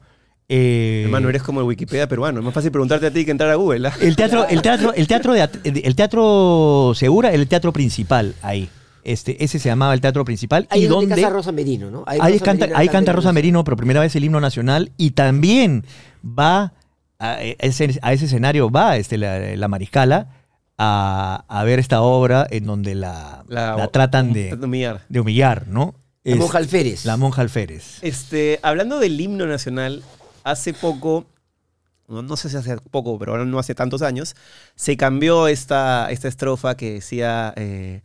Eh, 0.54 1.04
Hermano, 1.06 1.30
eres 1.30 1.44
como 1.44 1.62
el 1.62 1.66
Wikipedia 1.66 2.08
peruano. 2.10 2.40
Es 2.40 2.46
más 2.46 2.54
fácil 2.54 2.72
preguntarte 2.72 3.06
a 3.08 3.12
ti 3.12 3.24
que 3.24 3.32
entrar 3.32 3.50
a 3.52 3.56
Google. 3.56 3.88
¿ah? 3.88 3.94
el 4.02 4.18
teatro, 4.18 4.46
el 4.50 4.62
teatro, 4.62 4.94
el 4.94 5.08
teatro 5.08 5.34
de 5.34 5.50
el 5.64 5.96
teatro 5.96 6.92
Segura, 6.94 7.32
el 7.32 7.48
teatro 7.48 7.72
principal 7.72 8.36
ahí. 8.42 8.68
Este, 9.06 9.44
ese 9.44 9.60
se 9.60 9.70
llamaba 9.70 9.94
el 9.94 10.02
teatro 10.02 10.26
principal. 10.26 10.68
Ahí 10.70 10.84
y 10.84 10.88
donde 10.88 11.08
canta 11.16 11.30
Rosa 11.30 11.52
Merino, 11.54 11.90
¿no? 11.90 12.04
Ahí 12.06 12.20
Rosa 12.20 12.44
canta, 12.46 12.66
Merino 12.66 12.80
ahí 12.80 12.90
canta 12.90 13.14
Rosa. 13.14 13.32
Merino 13.32 13.64
por 13.64 13.78
primera 13.78 14.02
vez 14.02 14.14
el 14.18 14.26
himno 14.26 14.42
nacional 14.42 14.92
y 14.98 15.12
también 15.12 15.86
va 16.24 16.74
a 17.18 17.38
ese, 17.42 17.98
a 18.02 18.12
ese 18.14 18.26
escenario, 18.26 18.70
va 18.70 18.98
este, 18.98 19.18
la, 19.18 19.56
la 19.56 19.68
mariscala 19.70 20.28
a, 20.78 21.46
a 21.48 21.64
ver 21.64 21.80
esta 21.80 22.02
obra 22.02 22.46
en 22.50 22.66
donde 22.66 22.94
la, 22.96 23.44
La- 23.48 23.76
la 23.78 23.88
tratan 23.88 24.34
de, 24.34 24.54
Humillar. 24.54 25.02
de 25.08 25.20
humillar, 25.22 25.68
¿no? 25.70 25.96
La 26.24 26.34
Es 26.34 26.40
monja 26.40 26.58
Alférez. 26.58 27.06
La 27.06 27.16
monja 27.18 27.42
alférez. 27.42 28.00
Este, 28.04 28.60
hablando 28.64 29.00
del 29.00 29.20
himno 29.20 29.48
nacional, 29.48 30.04
hace 30.44 30.74
poco, 30.74 31.26
no, 32.08 32.22
no 32.22 32.36
sé 32.38 32.50
si 32.50 32.58
hace 32.58 32.76
poco, 32.78 33.18
pero 33.20 33.32
ahora 33.34 33.46
no 33.46 33.60
hace 33.60 33.76
tantos 33.76 34.02
años, 34.02 34.36
se 34.76 34.98
cambió 34.98 35.48
esta, 35.48 36.10
esta 36.12 36.28
estrofa 36.28 36.76
que 36.76 36.94
decía, 36.94 37.54
eh, 37.56 38.02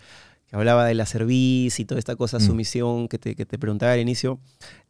que 0.48 0.56
hablaba 0.56 0.84
de 0.84 0.94
la 0.94 1.06
cerviz 1.06 1.80
y 1.80 1.84
toda 1.84 1.98
esta 1.98 2.14
cosa, 2.16 2.38
Mm. 2.38 2.40
sumisión 2.42 3.08
que 3.08 3.18
te, 3.18 3.34
que 3.34 3.44
te 3.46 3.58
preguntaba 3.58 3.92
al 3.92 4.00
inicio. 4.00 4.38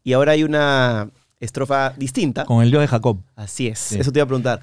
Y 0.05 0.13
ahora 0.13 0.33
hay 0.33 0.45
una 0.45 1.09
estrofa 1.41 1.95
distinta. 1.97 2.45
Con 2.45 2.63
el 2.63 2.71
dios 2.71 2.83
de 2.83 2.89
Jacob. 2.89 3.19
Así 3.35 3.69
es, 3.69 3.79
Sí. 3.79 3.99
eso 3.99 4.13
te 4.13 4.19
iba 4.19 4.25
a 4.25 4.29
preguntar. 4.29 4.61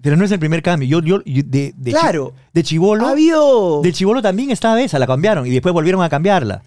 Pero 0.00 0.16
no 0.16 0.24
es 0.24 0.30
el 0.30 0.38
primer 0.38 0.62
cambio. 0.62 0.88
Yo, 0.88 1.00
yo, 1.00 1.24
yo- 1.24 1.42
de, 1.44 1.72
de, 1.76 1.92
chi- 1.92 1.98
Claro. 1.98 2.32
de 2.52 2.62
chivolo. 2.62 3.06
Ha 3.06 3.10
habido... 3.10 3.80
De 3.82 3.92
chivolo 3.92 4.22
también 4.22 4.50
esta 4.50 4.80
esa 4.80 4.98
la 4.98 5.06
cambiaron 5.08 5.44
y 5.46 5.50
después 5.50 5.72
volvieron 5.72 6.02
a 6.02 6.08
cambiarla. 6.08 6.62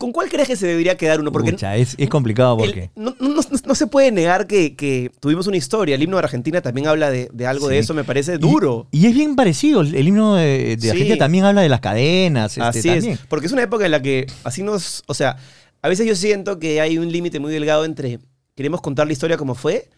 ¿Con 0.00 0.12
cuál 0.12 0.30
crees 0.30 0.48
que 0.48 0.56
se 0.56 0.66
debería 0.66 0.96
quedar 0.96 1.20
uno? 1.20 1.30
Porque 1.30 1.52
Pucha, 1.52 1.76
es, 1.76 1.94
es 1.98 2.08
complicado 2.08 2.56
el- 2.64 2.64
porque. 2.70 2.90
no, 2.96 3.14
no- 3.20 3.28
no- 3.34 3.42
no 3.66 3.74
se 3.74 3.86
puede 3.86 4.10
negar 4.10 4.46
que, 4.46 4.74
que 4.74 5.10
tuvimos 5.20 5.46
una 5.46 5.58
historia. 5.58 5.94
El 5.94 6.02
himno 6.02 6.16
de 6.16 6.22
Argentina 6.24 6.62
también 6.62 6.86
habla 6.86 7.10
de, 7.10 7.28
de 7.34 7.46
algo 7.46 7.68
de 7.68 7.78
eso, 7.78 7.92
me 7.92 8.02
parece 8.02 8.38
duro. 8.38 8.86
Y, 8.92 9.02
y 9.02 9.06
es 9.08 9.14
bien 9.14 9.36
parecido. 9.36 9.82
El, 9.82 10.08
himno 10.08 10.36
de, 10.36 10.76
de 10.76 10.80
Sí. 10.80 10.88
Argentina 10.88 11.18
también 11.18 11.44
habla 11.44 11.60
de 11.60 11.68
las 11.68 11.80
cadenas. 11.80 12.52
este, 12.52 12.62
Así 12.62 12.88
también. 12.88 13.12
es. 13.12 13.20
Porque 13.28 13.44
es 13.46 13.52
una 13.52 13.62
época 13.62 13.84
en 13.84 13.90
la 13.90 14.00
que 14.00 14.26
así 14.42 14.62
nos. 14.62 15.02
O 15.06 15.12
sea, 15.12 15.36
a 15.82 15.88
veces 15.90 16.06
yo 16.06 16.16
siento 16.16 16.58
que 16.58 16.80
hay 16.80 16.96
un 16.96 17.12
límite 17.12 17.38
muy 17.38 17.52
delgado 17.52 17.84
entre 17.84 18.20
queremos 18.54 18.80
contar 18.80 19.06
la 19.06 19.12
historia 19.12 19.36
como 19.36 19.54
fue, 19.54 19.90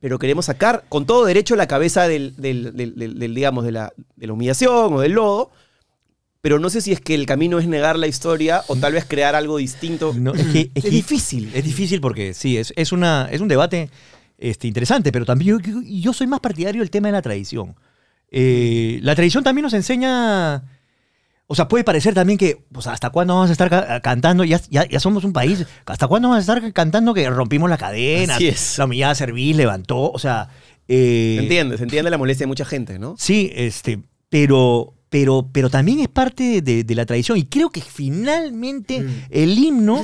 pero 0.00 0.18
queremos 0.18 0.46
sacar 0.46 0.84
con 0.88 1.04
todo 1.04 1.26
derecho 1.26 1.56
la 1.56 1.66
cabeza 1.68 2.08
del- 2.08 2.34
del- 2.36 2.74
del, 2.74 3.34
digamos, 3.34 3.64
de 3.66 3.72
la, 3.72 3.92
de 4.16 4.26
la 4.26 4.32
humillación 4.32 4.94
o 4.94 5.00
del 5.00 5.12
lodo. 5.12 5.50
Pero 6.42 6.58
no 6.58 6.70
sé 6.70 6.80
si 6.80 6.90
es 6.92 7.00
que 7.00 7.14
el 7.14 7.24
camino 7.24 7.60
es 7.60 7.68
negar 7.68 7.96
la 7.96 8.08
historia 8.08 8.62
o 8.66 8.74
tal 8.74 8.92
vez 8.94 9.04
crear 9.06 9.36
algo 9.36 9.58
distinto. 9.58 10.12
No, 10.18 10.34
es 10.34 10.44
que- 10.46 10.70
es 10.74 10.84
difícil. 10.90 11.50
Es 11.54 11.64
difícil 11.64 12.00
porque 12.00 12.34
sí, 12.34 12.56
es, 12.58 12.72
es, 12.76 12.90
una, 12.90 13.28
es 13.30 13.40
un 13.40 13.46
debate 13.46 13.88
este, 14.38 14.66
interesante, 14.66 15.12
pero 15.12 15.24
también 15.24 15.60
yo, 15.84 16.12
soy 16.12 16.26
más 16.26 16.40
partidario 16.40 16.80
del 16.82 16.90
tema 16.90 17.06
de 17.08 17.12
la 17.12 17.22
tradición. 17.22 17.76
Eh, 18.32 18.98
la 19.02 19.14
tradición 19.14 19.44
también 19.44 19.62
nos 19.62 19.72
enseña, 19.72 20.64
o 21.46 21.54
sea, 21.54 21.68
puede 21.68 21.84
parecer 21.84 22.12
también 22.12 22.38
que, 22.38 22.60
pues, 22.72 22.88
¿hasta 22.88 23.10
cuándo 23.10 23.34
vamos 23.34 23.50
a 23.50 23.52
estar 23.52 23.70
ca- 23.70 24.00
cantando? 24.00 24.42
Ya, 24.42 24.60
ya, 24.68 24.84
ya 24.88 24.98
somos 24.98 25.22
un 25.22 25.32
país, 25.32 25.64
¿hasta 25.86 26.08
cuándo 26.08 26.28
vamos 26.28 26.38
a 26.48 26.54
estar 26.54 26.72
cantando 26.72 27.14
que 27.14 27.30
rompimos 27.30 27.70
la 27.70 27.78
cadena? 27.78 28.34
Así 28.34 28.48
es. 28.48 28.78
La 28.78 28.86
humillada 28.86 29.14
cerviz 29.14 29.54
levantó, 29.56 30.10
o 30.10 30.18
sea... 30.18 30.48
eh, 30.88 31.34
Se 31.36 31.42
entiende, 31.44 31.76
se 31.78 31.84
entiende 31.84 32.10
la 32.10 32.18
molestia 32.18 32.44
de 32.44 32.48
mucha 32.48 32.64
gente, 32.64 32.98
¿no? 32.98 33.14
Sí, 33.16 33.52
este, 33.54 34.00
pero, 34.28 34.94
pero, 35.12 35.46
pero 35.52 35.68
también 35.68 36.00
es 36.00 36.08
parte 36.08 36.62
de, 36.62 36.84
de 36.84 36.94
la 36.94 37.04
tradición. 37.04 37.36
Y 37.36 37.44
creo 37.44 37.68
que 37.68 37.82
finalmente 37.82 39.06
el 39.28 39.58
himno, 39.58 40.02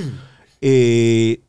eh, 0.60 1.40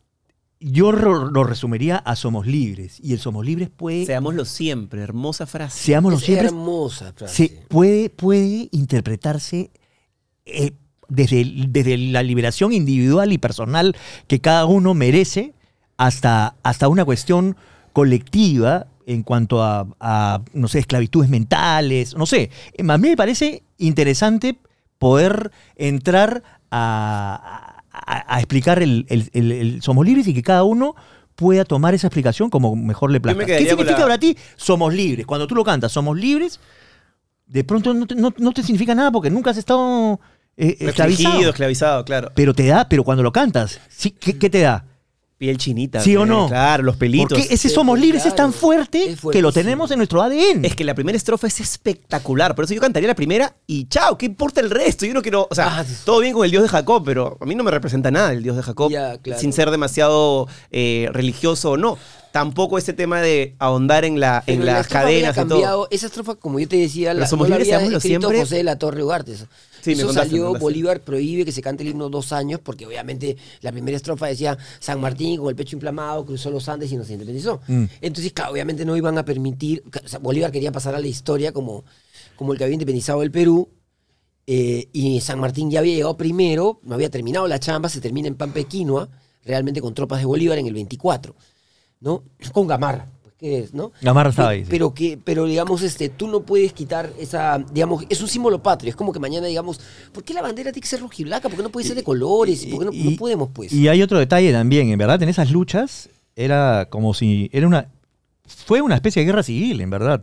yo 0.61 0.93
lo 0.93 1.43
resumiría 1.43 1.97
a 1.97 2.15
Somos 2.15 2.47
Libres. 2.47 3.01
Y 3.03 3.11
el 3.11 3.19
Somos 3.19 3.45
Libres 3.45 3.69
puede, 3.69 4.05
Seámoslo 4.05 4.45
siempre, 4.45 5.01
hermosa 5.01 5.45
frase. 5.45 5.77
seámoslo 5.77 6.17
Es 6.19 6.23
siempre, 6.23 6.47
hermosa 6.47 7.11
frase. 7.11 7.35
se 7.35 7.49
puede, 7.67 8.09
puede 8.09 8.69
interpretarse 8.71 9.71
eh, 10.45 10.71
desde, 11.09 11.45
desde 11.67 11.97
la 11.97 12.23
liberación 12.23 12.71
individual 12.71 13.33
y 13.33 13.39
personal 13.39 13.93
que 14.27 14.39
cada 14.39 14.67
uno 14.67 14.93
merece 14.93 15.53
hasta, 15.97 16.55
hasta 16.63 16.87
una 16.87 17.03
cuestión 17.03 17.57
colectiva 17.91 18.87
en 19.13 19.23
cuanto 19.23 19.63
a, 19.63 19.87
a, 19.99 20.41
no 20.53 20.67
sé, 20.67 20.79
esclavitudes 20.79 21.29
mentales, 21.29 22.15
no 22.15 22.25
sé. 22.25 22.49
A 22.87 22.97
mí 22.97 23.09
me 23.09 23.17
parece 23.17 23.63
interesante 23.77 24.57
poder 24.99 25.51
entrar 25.75 26.43
a, 26.71 27.81
a- 27.91 28.35
a 28.35 28.39
explicar 28.39 28.81
el, 28.81 29.05
el- 29.09 29.29
el- 29.33 29.51
el 29.51 29.81
Somos 29.81 30.05
Libres 30.05 30.27
y 30.27 30.33
que 30.33 30.43
cada 30.43 30.63
uno 30.63 30.95
pueda 31.35 31.63
tomar 31.65 31.93
esa 31.93 32.07
explicación 32.07 32.49
como 32.49 32.75
mejor 32.75 33.11
le 33.11 33.19
plazca. 33.19 33.39
¿Qué 33.45 33.53
significa 33.69 33.91
la- 34.01 34.05
para 34.05 34.19
ti 34.19 34.37
Somos 34.55 34.93
Libres? 34.93 35.25
Cuando 35.25 35.47
tú 35.47 35.55
lo 35.55 35.63
cantas, 35.63 35.91
Somos 35.91 36.17
Libres, 36.17 36.59
de 37.47 37.63
pronto 37.63 37.93
no 37.93 38.05
te, 38.05 38.15
no- 38.15 38.33
no 38.37 38.51
te 38.51 38.61
significa 38.61 38.93
nada 38.93 39.11
porque 39.11 39.29
nunca 39.31 39.51
has 39.51 39.57
estado 39.57 40.19
eh, 40.57 40.77
esclavizado. 40.81 41.49
Esclavizado, 41.49 42.05
claro. 42.05 42.31
Pero 42.35 42.53
te 42.53 42.67
da, 42.67 42.87
pero 42.89 43.03
cuando 43.03 43.23
lo 43.23 43.31
cantas, 43.31 43.79
sí, 43.89 44.11
¿qué, 44.11 44.37
qué 44.37 44.49
te 44.49 44.59
da? 44.59 44.85
Piel 45.39 45.57
chinita. 45.57 46.01
¿Sí 46.01 46.17
o 46.17 46.25
no? 46.25 46.49
Claro, 46.49 46.83
los 46.83 46.97
pelitos. 46.97 47.39
Porque 47.39 47.53
ese 47.53 47.69
Somos 47.69 47.97
Libres 47.97 48.25
es 48.25 48.35
tan 48.35 48.51
fuerte 48.51 49.11
Es 49.11 49.21
que 49.21 49.41
lo 49.41 49.53
tenemos 49.53 49.89
en 49.89 49.97
nuestro 49.97 50.21
ADN. 50.21 50.65
Es 50.65 50.75
que 50.75 50.83
la 50.83 50.93
primera 50.93 51.15
estrofa 51.15 51.47
es 51.47 51.61
espectacular. 51.61 52.55
Por 52.55 52.65
eso 52.65 52.73
yo 52.73 52.81
cantaría 52.81 53.07
la 53.07 53.15
primera 53.15 53.55
y 53.65 53.87
chao, 53.87 54.17
¿qué 54.17 54.25
importa 54.25 54.59
el 54.59 54.69
resto? 54.69 55.05
Yo 55.05 55.13
no 55.13 55.21
quiero. 55.21 55.47
O 55.49 55.55
sea, 55.55 55.79
Ah, 55.79 55.85
todo 56.03 56.19
bien 56.19 56.33
con 56.33 56.43
el 56.43 56.51
dios 56.51 56.61
de 56.63 56.67
Jacob, 56.67 57.03
pero 57.05 57.37
a 57.39 57.45
mí 57.45 57.55
no 57.55 57.63
me 57.63 57.71
representa 57.71 58.11
nada 58.11 58.33
el 58.33 58.43
dios 58.43 58.57
de 58.57 58.63
Jacob. 58.63 58.91
Ya, 58.91 59.17
claro. 59.17 59.39
Sin 59.39 59.53
ser 59.53 59.71
demasiado 59.71 60.49
eh, 60.71 61.07
religioso 61.13 61.71
o 61.71 61.77
no. 61.77 61.97
Tampoco 62.33 62.77
ese 62.77 62.91
tema 62.91 63.21
de 63.21 63.55
ahondar 63.59 64.03
en, 64.03 64.19
la, 64.19 64.43
en 64.45 64.59
Pero 64.59 64.65
la 64.65 64.73
las 64.73 64.87
había 64.93 65.01
cadenas 65.33 65.37
y 65.37 65.45
todo. 65.47 65.87
Esa 65.89 66.07
estrofa, 66.07 66.35
como 66.35 66.59
yo 66.59 66.67
te 66.67 66.75
decía, 66.75 67.13
la, 67.13 67.25
Somos 67.27 67.47
no 67.47 67.55
la 67.55 67.59
Libres, 67.59 67.73
había 67.73 67.79
seámoslo 67.79 67.97
escrito 67.97 68.19
siempre. 68.27 68.39
José 68.41 68.55
de 68.57 68.63
la 68.63 68.77
Torre 68.77 69.03
Ugarte. 69.03 69.35
Eso, 69.79 69.83
Sí, 69.83 69.91
Eso 69.93 70.07
contaste, 70.07 70.29
salió. 70.29 70.53
Bolívar 70.55 71.01
prohíbe 71.01 71.45
que 71.45 71.51
se 71.51 71.61
cante 71.61 71.83
el 71.83 71.89
himno 71.89 72.09
dos 72.09 72.31
años, 72.31 72.59
porque 72.63 72.85
obviamente 72.85 73.37
la 73.61 73.71
primera 73.71 73.97
estrofa 73.97 74.27
decía 74.27 74.57
San 74.79 74.99
Martín 74.99 75.39
con 75.39 75.49
el 75.49 75.55
pecho 75.55 75.75
inflamado 75.75 76.25
cruzó 76.25 76.49
los 76.49 76.67
Andes 76.69 76.91
y 76.91 76.97
nos 76.97 77.09
independizó. 77.09 77.61
Mm. 77.67 77.85
Entonces, 78.01 78.33
claro, 78.33 78.53
obviamente 78.53 78.85
no 78.85 78.95
iban 78.95 79.17
a 79.17 79.25
permitir, 79.25 79.83
o 80.03 80.07
sea, 80.07 80.19
Bolívar 80.19 80.51
quería 80.51 80.71
pasar 80.71 80.95
a 80.95 80.99
la 80.99 81.07
historia 81.07 81.51
como, 81.51 81.83
como 82.35 82.53
el 82.53 82.57
que 82.57 82.63
había 82.63 82.73
independizado 82.75 83.23
el 83.23 83.31
Perú, 83.31 83.69
eh, 84.51 84.89
y 84.93 85.21
San 85.21 85.39
Martín 85.39 85.69
ya 85.69 85.79
había 85.79 85.93
llegado 85.93 86.17
primero, 86.17 86.79
no 86.81 86.95
había 86.95 87.11
terminado 87.11 87.47
la 87.47 87.59
chamba, 87.59 87.87
se 87.87 88.01
termina 88.01 88.27
en 88.27 88.33
Pampa 88.33 88.57
de 88.57 88.65
Quinoa, 88.65 89.07
realmente 89.45 89.79
con 89.79 89.93
tropas 89.93 90.19
de 90.19 90.25
Bolívar 90.25 90.57
en 90.57 90.65
el 90.65 90.73
24, 90.73 91.35
¿no? 91.99 92.23
Con 92.51 92.65
Gamarra, 92.65 93.07
¿qué 93.39 93.59
es, 93.59 93.73
no? 93.73 93.91
Gamarra 94.01 94.29
estaba 94.29 94.49
ahí. 94.49 94.63
sí. 94.63 94.67
Pero 94.69 94.93
que, 94.93 95.17
pero 95.23 95.45
digamos, 95.45 95.81
este, 95.81 96.09
tú 96.09 96.27
no 96.27 96.41
puedes 96.41 96.73
quitar 96.73 97.09
esa, 97.17 97.57
digamos, 97.71 98.05
es 98.09 98.21
un 98.21 98.27
símbolo 98.27 98.61
patrio. 98.61 98.89
Es 98.89 98.95
como 98.95 99.13
que 99.13 99.19
mañana 99.19 99.47
digamos, 99.47 99.79
¿por 100.11 100.23
qué 100.23 100.33
la 100.33 100.41
bandera 100.41 100.71
tiene 100.71 100.81
que 100.81 100.87
ser 100.87 100.99
rojiblanca? 100.99 101.47
¿Por 101.49 101.57
qué 101.57 101.63
no 101.63 101.69
puede 101.69 101.87
ser 101.87 101.95
de 101.95 102.03
colores? 102.03 102.65
¿Por 102.65 102.79
qué 102.79 102.85
no, 102.85 103.11
no 103.11 103.17
podemos, 103.17 103.49
pues? 103.53 103.71
Y 103.71 103.87
hay 103.87 104.01
otro 104.01 104.19
detalle 104.19 104.51
también, 104.51 104.89
en 104.89 104.99
verdad, 104.99 105.21
en 105.23 105.29
esas 105.29 105.51
luchas 105.51 106.09
era 106.35 106.87
como 106.89 107.13
si 107.13 107.49
era 107.51 107.67
una 107.67 107.87
fue 108.65 108.81
una 108.81 108.95
especie 108.95 109.21
de 109.21 109.25
guerra 109.27 109.43
civil, 109.43 109.79
en 109.81 109.89
verdad, 109.89 110.21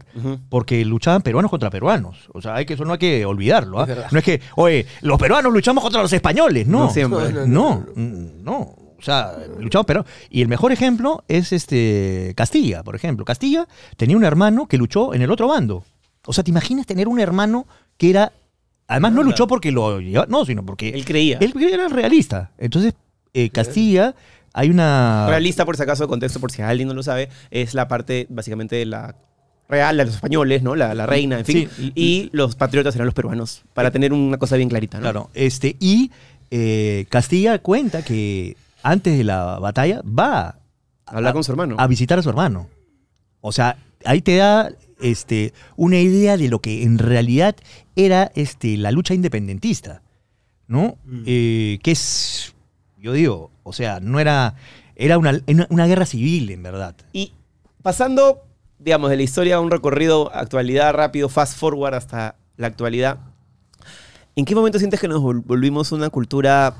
porque 0.49 0.85
luchaban 0.85 1.23
peruanos 1.23 1.51
contra 1.51 1.71
peruanos. 1.71 2.29
O 2.33 2.43
sea, 2.43 2.57
hay 2.57 2.67
que 2.67 2.75
eso 2.75 2.85
no 2.85 2.93
hay 2.95 2.99
que 2.99 3.25
olvidarlo. 3.25 3.81
Es 3.83 3.89
verdad. 3.89 4.09
No 4.11 4.19
es 4.19 4.25
que, 4.25 4.41
oye, 4.57 4.85
los 5.03 5.19
peruanos 5.19 5.53
luchamos 5.53 5.83
contra 5.83 6.03
los 6.03 6.13
españoles, 6.13 6.67
no. 6.67 6.85
No 6.85 6.91
siempre. 6.91 7.33
No, 7.33 7.47
No, 7.47 7.87
no, 7.95 8.77
O 8.99 9.03
sea, 9.03 9.37
luchamos 9.59 9.87
pero 9.87 10.05
Y 10.31 10.43
el 10.43 10.49
mejor 10.49 10.73
ejemplo 10.73 11.25
es 11.29 11.53
este 11.53 12.33
Castilla, 12.37 12.83
por 12.83 12.97
ejemplo. 12.97 13.25
Castilla 13.25 13.67
tenía 13.97 14.17
un 14.17 14.25
hermano 14.25 14.67
que 14.67 14.79
luchó 14.79 15.15
en 15.15 15.23
el 15.23 15.31
otro 15.31 15.49
bando. 15.49 15.85
O 16.27 16.33
sea, 16.33 16.43
¿te 16.43 16.51
imaginas 16.51 16.87
tener 16.87 17.09
un 17.09 17.21
hermano 17.21 17.67
que 17.97 18.11
era. 18.11 18.33
Además, 18.89 19.13
no 19.13 19.23
luchó 19.23 19.47
porque 19.47 19.73
lo 19.73 20.01
llevaba. 20.01 20.27
No, 20.29 20.45
sino 20.45 20.65
porque. 20.65 20.91
Él 20.91 21.05
creía. 21.05 21.39
Él 21.41 21.53
era 21.61 21.89
realista. 21.89 22.53
Entonces, 22.59 22.95
eh, 23.35 23.51
Castilla, 23.51 24.15
hay 24.53 24.71
una. 24.71 25.27
Realista, 25.29 25.65
por 25.65 25.77
si 25.77 25.83
acaso, 25.83 26.07
contexto, 26.09 26.41
por 26.41 26.53
si 26.53 26.63
alguien 26.63 26.89
no 26.89 26.95
lo 26.95 27.03
sabe, 27.03 27.29
es 27.51 27.75
la 27.75 27.89
parte 27.89 28.27
básicamente 28.29 28.77
de 28.77 28.87
la 28.87 29.17
real 29.69 29.97
de 29.97 30.05
los 30.05 30.15
españoles, 30.15 30.63
¿no? 30.63 30.77
La, 30.77 30.95
la 30.95 31.07
reina, 31.07 31.41
en 31.41 31.45
fin. 31.45 31.69
Sí. 31.75 31.93
Y 31.95 32.31
los 32.33 32.55
patriotas 32.55 32.95
eran 32.95 33.07
los 33.07 33.15
peruanos, 33.15 33.65
para 33.75 33.91
tener 33.91 34.13
una 34.13 34.39
cosa 34.39 34.57
bien 34.57 34.69
clarita, 34.69 34.99
¿no? 34.99 35.03
Claro. 35.03 35.31
Este, 35.35 35.77
y 35.81 36.13
eh, 36.51 37.07
Castilla 37.09 37.59
cuenta 37.59 38.05
que 38.05 38.57
antes 38.91 39.17
de 39.19 39.25
la 39.25 39.59
batalla 39.59 40.03
va 40.03 40.59
Hablar 41.07 41.31
a- 41.31 41.33
con 41.33 41.45
su 41.45 41.53
hermano. 41.53 41.77
a 41.79 41.87
visitar 41.87 42.19
a 42.19 42.23
su 42.23 42.29
hermano. 42.31 42.69
O 43.41 43.53
sea, 43.53 43.77
ahí 44.05 44.23
te 44.23 44.37
da 44.37 44.71
este, 45.01 45.53
una 45.77 45.99
idea 45.99 46.37
de 46.37 46.49
lo 46.49 46.61
que 46.61 46.83
en 46.83 46.99
realidad 46.99 47.55
era 47.95 48.31
este, 48.35 48.77
la 48.77 48.91
lucha 48.91 49.15
independentista, 49.15 50.03
¿no? 50.67 50.97
Eh, 51.27 51.79
que 51.83 51.91
es, 51.93 52.55
yo 52.99 53.13
digo, 53.13 53.51
o 53.63 53.73
sea, 53.73 54.01
no 54.01 54.19
era, 54.21 54.55
era 54.97 55.19
una, 55.19 55.41
una- 55.69 55.87
guerra 55.87 56.07
civil, 56.07 56.51
en 56.51 56.63
verdad. 56.63 56.97
Y 57.13 57.33
pasando, 57.83 58.43
digamos, 58.79 59.11
de 59.11 59.17
la 59.17 59.23
historia 59.23 59.57
a 59.57 59.61
un 59.61 59.71
recorrido 59.71 60.35
actualidad 60.35 60.93
rápido, 60.95 61.29
fast 61.29 61.57
forward 61.59 61.95
hasta 61.95 62.37
la 62.57 62.67
actualidad, 62.67 63.19
¿en 64.35 64.45
qué 64.45 64.55
momento 64.55 64.79
sientes 64.79 64.99
que 65.01 65.09
nos 65.09 65.21
vol- 65.23 65.43
volvimos 65.45 65.93
una 65.93 66.11
cultura 66.11 66.75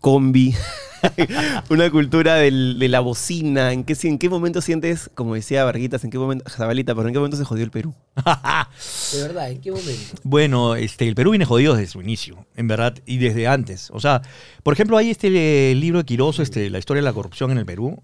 combi? 0.00 0.54
una 1.70 1.90
cultura 1.90 2.34
del- 2.36 2.76
de 2.78 2.88
la 2.88 3.00
bocina. 3.00 3.72
¿En 3.72 3.84
qué, 3.84 3.94
si- 3.94 4.08
¿En 4.08 4.18
qué 4.18 4.28
momento 4.28 4.60
sientes, 4.60 5.08
como 5.14 5.34
decía 5.34 5.64
Varguitas, 5.64 6.02
en 6.04 6.10
qué 6.10 6.18
momento, 6.18 6.44
Zabalita, 6.50 6.94
pero 6.94 7.06
en 7.08 7.12
qué 7.14 7.18
momento 7.20 7.36
se 7.36 7.44
jodió 7.44 7.64
el 7.64 7.70
Perú? 7.70 7.94
De 9.12 9.22
verdad, 9.22 9.50
¿en 9.50 9.60
qué 9.60 9.70
momento? 9.70 10.16
Bueno, 10.24 10.74
este, 10.74 11.06
el 11.06 11.14
Perú 11.14 11.30
viene 11.30 11.44
jodido 11.44 11.74
desde 11.74 11.90
su 11.92 12.00
inicio, 12.02 12.46
en 12.56 12.66
verdad, 12.68 12.94
y 13.06 13.18
desde 13.18 13.46
antes. 13.46 13.90
O 13.92 14.00
sea, 14.00 14.22
por 14.62 14.74
ejemplo, 14.74 14.96
hay 14.96 15.10
este 15.10 15.70
eh, 15.70 15.74
libro 15.76 15.98
de 16.00 16.04
Quiroz, 16.04 16.40
este, 16.40 16.68
La 16.70 16.78
historia 16.78 17.00
de 17.00 17.04
la 17.04 17.12
corrupción 17.12 17.50
en 17.52 17.58
el 17.58 17.66
Perú. 17.66 18.02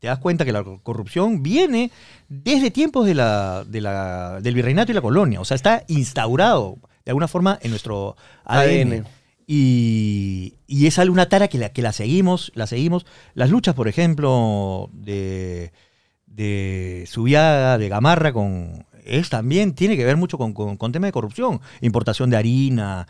Te 0.00 0.08
das 0.08 0.18
cuenta 0.18 0.44
que 0.44 0.52
la 0.52 0.64
corrupción 0.82 1.42
viene 1.44 1.90
desde 2.28 2.70
tiempos 2.72 3.06
de 3.06 3.14
la, 3.14 3.64
de 3.64 3.80
la- 3.80 4.40
del 4.40 4.54
virreinato 4.54 4.90
y 4.90 4.94
la 4.96 5.00
colonia. 5.00 5.40
O 5.40 5.44
sea, 5.44 5.54
está 5.54 5.84
instaurado 5.86 6.78
de 7.04 7.10
alguna 7.10 7.28
forma 7.28 7.58
en 7.62 7.70
nuestro 7.70 8.16
ADN. 8.44 8.92
ADN. 8.94 9.06
Y, 9.46 10.54
y 10.66 10.86
es 10.86 10.98
alguna 10.98 11.28
tara 11.28 11.48
que 11.48 11.58
la, 11.58 11.70
que 11.70 11.82
la 11.82 11.92
seguimos, 11.92 12.52
la 12.54 12.66
seguimos. 12.66 13.06
Las 13.34 13.50
luchas, 13.50 13.74
por 13.74 13.88
ejemplo, 13.88 14.88
de, 14.92 15.72
de 16.26 17.04
Subiaga, 17.06 17.78
de 17.78 17.88
Gamarra, 17.88 18.32
con, 18.32 18.86
es 19.04 19.28
también 19.30 19.74
tiene 19.74 19.96
que 19.96 20.04
ver 20.04 20.16
mucho 20.16 20.38
con, 20.38 20.52
con, 20.52 20.92
temas 20.92 21.08
de 21.08 21.12
corrupción, 21.12 21.60
importación 21.80 22.30
de 22.30 22.36
harina, 22.36 23.06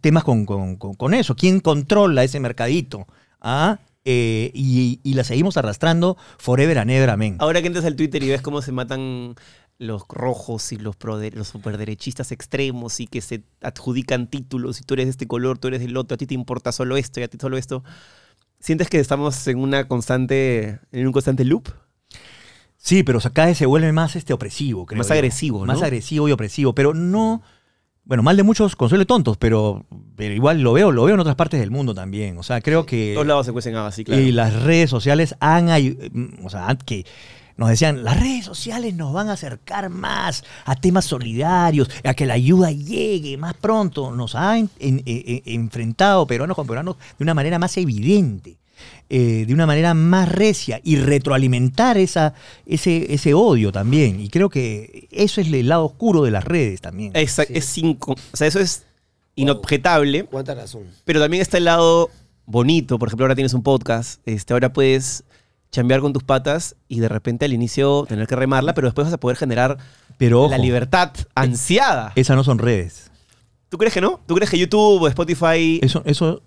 temas 0.00 0.24
con, 0.24 0.44
con- 0.44 1.14
eso. 1.14 1.36
¿Quién 1.36 1.60
controla 1.60 2.24
ese 2.24 2.40
mercadito? 2.40 3.06
¿Ah? 3.40 3.78
Eh, 4.04 4.50
y, 4.54 5.00
y 5.02 5.14
la 5.14 5.24
seguimos 5.24 5.56
arrastrando 5.56 6.16
forever 6.38 6.78
and 6.78 6.90
ever, 6.90 7.10
amén. 7.10 7.36
Ahora 7.38 7.60
que 7.60 7.66
entras 7.66 7.84
al 7.84 7.96
Twitter 7.96 8.22
y 8.22 8.28
ves 8.28 8.40
cómo 8.40 8.62
se 8.62 8.72
matan 8.72 9.34
los 9.80 10.02
rojos 10.08 10.72
y 10.72 10.76
los, 10.76 10.94
los 11.32 11.48
superderechistas 11.48 12.32
extremos 12.32 13.00
y 13.00 13.06
que 13.06 13.22
se 13.22 13.42
adjudican 13.62 14.26
títulos 14.28 14.78
y 14.80 14.84
tú 14.84 14.92
eres 14.94 15.06
de 15.06 15.10
este 15.12 15.26
color, 15.26 15.56
tú 15.58 15.68
eres 15.68 15.80
del 15.80 15.96
otro, 15.96 16.14
a 16.14 16.18
ti 16.18 16.26
te 16.26 16.34
importa 16.34 16.70
solo 16.70 16.98
esto 16.98 17.18
y 17.18 17.22
a 17.22 17.28
ti 17.28 17.38
solo 17.40 17.56
esto. 17.56 17.82
¿Sientes 18.60 18.90
que 18.90 19.00
estamos 19.00 19.46
en 19.48 19.58
una 19.58 19.88
constante, 19.88 20.80
en 20.92 21.06
un 21.06 21.12
constante 21.12 21.46
loop? 21.46 21.70
Sí, 22.76 23.02
pero 23.02 23.18
acá 23.20 23.30
cada 23.30 23.48
vez 23.48 23.58
se 23.58 23.64
vuelve 23.66 23.90
más 23.92 24.16
este 24.16 24.34
opresivo, 24.34 24.84
creo 24.84 24.98
Más 24.98 25.08
yo. 25.08 25.14
agresivo, 25.14 25.60
¿no? 25.60 25.72
Más 25.72 25.82
agresivo 25.82 26.28
y 26.28 26.32
opresivo, 26.32 26.74
pero 26.74 26.92
no... 26.94 27.42
Bueno, 28.04 28.22
mal 28.22 28.36
de 28.36 28.42
muchos 28.42 28.76
consuelo 28.76 29.00
de 29.02 29.06
tontos, 29.06 29.36
pero, 29.38 29.86
pero 30.16 30.34
igual 30.34 30.60
lo 30.62 30.72
veo, 30.72 30.90
lo 30.90 31.04
veo 31.04 31.14
en 31.14 31.20
otras 31.20 31.36
partes 31.36 31.60
del 31.60 31.70
mundo 31.70 31.94
también. 31.94 32.36
O 32.38 32.42
sea, 32.42 32.60
creo 32.60 32.84
que... 32.84 33.12
Todos 33.14 33.26
lados 33.26 33.46
se 33.46 33.52
cuecen 33.52 33.76
habas, 33.76 33.94
sí, 33.94 34.04
claro. 34.04 34.20
Y 34.20 34.32
las 34.32 34.62
redes 34.62 34.90
sociales 34.90 35.36
han, 35.40 35.66
mm, 36.12 36.44
o 36.44 36.50
sea, 36.50 36.66
han- 36.68 36.78
que 36.78 37.06
nos 37.60 37.68
decían, 37.68 38.02
las 38.02 38.18
redes 38.18 38.44
sociales 38.44 38.94
nos 38.94 39.12
van 39.12 39.28
a 39.28 39.34
acercar 39.34 39.88
más 39.90 40.42
a 40.64 40.74
temas 40.74 41.04
solidarios, 41.04 41.88
a 42.04 42.14
que 42.14 42.26
la 42.26 42.34
ayuda 42.34 42.72
llegue 42.72 43.36
más 43.36 43.54
pronto. 43.54 44.10
Nos 44.16 44.34
ha 44.34 44.58
en- 44.58 44.70
en- 44.80 45.02
en- 45.06 45.42
enfrentado 45.44 46.26
peruanos 46.26 46.56
con 46.56 46.66
peruanos 46.66 46.96
de 47.18 47.22
una 47.22 47.34
manera 47.34 47.58
más 47.58 47.76
evidente, 47.76 48.56
eh, 49.10 49.44
de 49.46 49.52
una 49.54 49.66
manera 49.66 49.92
más 49.94 50.28
recia 50.28 50.80
y 50.82 50.96
retroalimentar 50.96 51.98
esa, 51.98 52.32
ese, 52.64 53.12
ese 53.12 53.34
odio 53.34 53.70
también. 53.72 54.20
Y 54.20 54.30
creo 54.30 54.48
que 54.48 55.06
eso 55.10 55.40
es 55.40 55.52
el 55.52 55.68
lado 55.68 55.84
oscuro 55.84 56.22
de 56.22 56.30
las 56.30 56.44
redes 56.44 56.80
también. 56.80 57.12
Esa- 57.14 57.44
Sí. 57.44 57.52
es 57.54 57.76
inco- 57.78 58.16
o 58.32 58.36
sea, 58.36 58.46
eso 58.46 58.58
es 58.58 58.84
inobjetable, 59.36 60.24
¿Cuánta 60.24 60.54
razón? 60.54 60.82
pero 61.04 61.20
también 61.20 61.40
está 61.42 61.58
el 61.58 61.64
lado 61.64 62.10
bonito. 62.46 62.98
Por 62.98 63.08
ejemplo, 63.08 63.24
ahora 63.24 63.34
tienes 63.34 63.54
un 63.54 63.62
podcast, 63.62 64.20
este, 64.26 64.52
ahora 64.52 64.72
puedes 64.72 65.24
chambear 65.70 66.00
con 66.00 66.12
tus 66.12 66.22
patas 66.24 66.76
y 66.88 67.00
de 67.00 67.08
repente 67.08 67.44
al 67.44 67.52
inicio 67.52 68.04
tener 68.08 68.26
que 68.26 68.36
remarla, 68.36 68.74
pero 68.74 68.88
después 68.88 69.06
vas 69.06 69.14
a 69.14 69.18
poder 69.20 69.36
generar 69.36 69.78
Pero 70.18 70.42
ojo, 70.42 70.50
la 70.50 70.58
libertad 70.58 71.12
ansiada. 71.34 72.12
esas 72.16 72.36
no 72.36 72.44
son 72.44 72.58
redes. 72.58 73.10
¿Tú 73.68 73.78
crees 73.78 73.94
que 73.94 74.00
no? 74.00 74.20
¿Tú 74.26 74.34
crees 74.34 74.50
que 74.50 74.58
YouTube 74.58 75.02
o 75.02 75.06
Spotify... 75.08 75.78
Eso, 75.82 76.02
eso, 76.04 76.42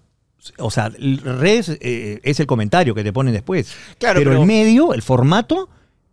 o 0.57 0.69
sea, 0.69 0.89
redes 0.89 1.69
eh, 1.79 2.19
es 2.23 2.39
el 2.41 2.47
comentario 2.47 2.93
que 2.93 3.03
te 3.03 3.13
ponen 3.13 3.33
después. 3.33 3.73
Claro, 3.97 4.19
pero, 4.19 4.31
pero- 4.31 4.41
el 4.41 4.47
medio, 4.47 4.93
el 4.93 5.01
formato, 5.01 5.69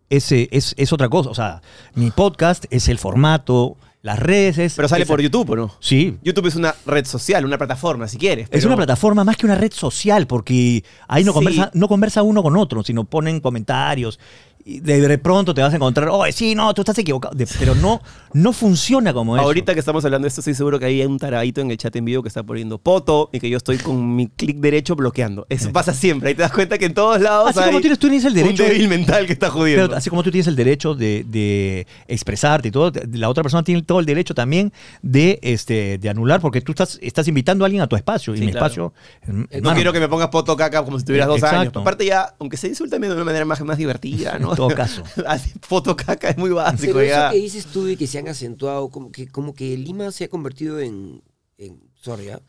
es, 0.09 0.31
es, 0.31 0.75
es 0.79 0.93
otra 0.93 1.09
cosa. 1.09 1.31
O 1.31 1.35
sea, 1.35 1.63
mi 1.95 2.13
podcast 2.13 2.65
es 2.71 2.89
el 2.89 2.99
formato, 2.99 3.77
las 4.03 4.19
redes 4.19 4.57
es. 4.59 4.75
Pero 4.75 4.89
sale 4.89 5.03
es- 5.03 5.09
por 5.09 5.21
YouTube, 5.21 5.51
¿o 5.51 5.57
no? 5.57 5.75
Sí. 5.81 6.17
YouTube 6.23 6.47
es 6.47 6.57
una 6.57 6.75
red 6.87 7.05
social, 7.05 7.45
una 7.45 7.59
plataforma, 7.59 8.09
si 8.09 8.17
quieres. 8.17 8.49
Es 8.51 8.65
una 8.65 8.77
plataforma 8.77 9.25
más 9.25 9.37
que 9.37 9.47
una 9.47 9.55
red 9.57 9.73
social, 9.73 10.27
porque 10.27 10.83
ahí 11.09 11.23
no 11.25 11.33
Sí. 11.33 11.35
conversa, 11.35 11.71
no 11.75 11.89
conversa 11.89 12.23
uno 12.23 12.43
con 12.43 12.57
otro, 12.57 12.83
sino 12.83 13.05
ponen 13.05 13.41
comentarios. 13.41 14.19
Y 14.65 14.81
de 14.81 15.19
pronto 15.19 15.55
te 15.55 15.63
vas 15.63 15.73
a 15.73 15.77
encontrar, 15.77 16.09
oh, 16.11 16.25
sí, 16.31 16.55
no, 16.55 16.73
tú 16.75 16.83
estás 16.83 16.99
equivocado. 16.99 17.35
De- 17.35 17.47
pero 17.59 17.75
no, 17.75 18.01
no 18.35 18.53
funciona 18.53 19.13
como 19.13 19.37
eso. 19.37 19.45
Ahorita 19.45 19.75
que 19.75 19.81
estamos 19.81 20.05
hablando 20.05 20.25
de 20.27 20.29
esto, 20.29 20.41
estoy 20.41 20.55
seguro 20.55 20.79
que 20.79 20.85
hay 20.85 21.05
un 21.05 21.19
taradito 21.19 21.61
en 21.61 21.71
el 21.71 21.77
chat 21.77 21.95
en 21.97 22.05
vivo 22.05 22.23
que 22.23 22.29
está 22.29 22.43
poniendo 22.43 22.79
poto 22.79 23.31
y 23.33 23.41
que 23.41 23.49
yo 23.49 23.57
estoy 23.57 23.79
con 23.79 24.15
mi 24.15 24.29
clic 24.29 24.59
derecho 24.59 24.95
bloqueando. 24.97 25.47
Eso 25.49 25.73
pasa 25.73 25.95
siempre. 25.95 26.29
Ahí 26.29 26.35
te 26.35 26.43
das 26.43 26.53
cuenta 26.53 26.79
que 26.79 26.87
en 26.87 26.95
todos 26.95 27.21
lados 27.21 27.51
Así 27.51 27.59
hay 27.59 27.67
como 27.67 27.81
tienes, 27.81 27.99
tú 27.99 28.09
tienes 28.09 28.25
el 28.27 28.35
derecho. 28.35 28.63
un 28.65 28.69
débil 28.69 28.89
mental 28.89 29.27
que 29.27 29.33
está 29.33 29.51
jodiendo. 29.51 29.87
Pero 29.89 29.97
así 29.97 30.11
como 30.11 30.23
tú 30.23 30.31
tienes 30.31 30.47
el 30.47 30.57
derecho 30.57 30.95
de, 30.95 31.25
de 31.27 31.87
expresarte 32.07 32.69
y 32.69 32.71
todo, 32.71 32.93
la 33.13 33.29
otra 33.29 33.43
persona 33.43 33.63
tiene 33.63 33.83
todo 33.83 34.01
el 34.01 34.07
derecho 34.07 34.35
también 34.35 34.73
de, 35.03 35.39
este, 35.43 35.99
de 35.99 36.09
anular, 36.11 36.41
porque 36.41 36.61
tú 36.61 36.73
estás, 36.73 36.99
estás 37.03 37.27
invitando 37.29 37.65
a 37.65 37.67
alguien 37.67 37.83
a 37.83 37.87
tu 37.87 37.97
espacio. 37.97 38.35
Sí, 38.35 38.43
y 38.43 38.47
mi 38.47 38.53
claro. 38.53 38.67
espacio. 38.67 38.93
no 39.27 39.47
hermano, 39.51 39.75
quiero 39.75 39.93
que 39.93 40.01
me 40.01 40.09
pongas 40.09 40.29
poto 40.29 40.57
caca 40.57 40.85
como 40.85 40.99
si 40.99 41.05
tuvieras 41.05 41.29
dos 41.29 41.39
Exacto. 41.39 41.59
años. 41.59 41.73
Aparte 41.77 42.05
ya, 42.05 42.35
aunque 42.39 42.57
se 42.57 42.69
insulta 42.69 42.99
de 42.99 43.11
una 43.11 43.25
manera 43.25 43.45
más, 43.45 43.61
más 43.63 43.79
divertida, 43.79 44.39
¿no? 44.39 44.50
En 44.51 44.57
todo 44.57 44.69
caso. 44.69 45.03
Poto 45.69 45.97
caca 45.97 46.31
es 46.31 46.37
muy 46.39 46.51
básico 46.51 46.95
Pero 46.95 47.07
ya. 47.07 47.27
eso 47.29 47.33
que 47.35 47.39
dices 47.41 47.67
tú 47.67 47.85
de 47.85 47.97
que 47.97 48.07
se 48.07 48.19
han 48.19 48.29
acentuado, 48.29 48.89
como 48.91 49.11
que, 49.13 49.27
como 49.29 49.55
que 49.55 49.77
Lima 49.77 50.11
se 50.13 50.25
ha 50.25 50.29
convertido 50.29 50.81
en, 50.81 51.23
en 51.59 51.81
sorry, 52.01 52.31
¿ah? 52.31 52.41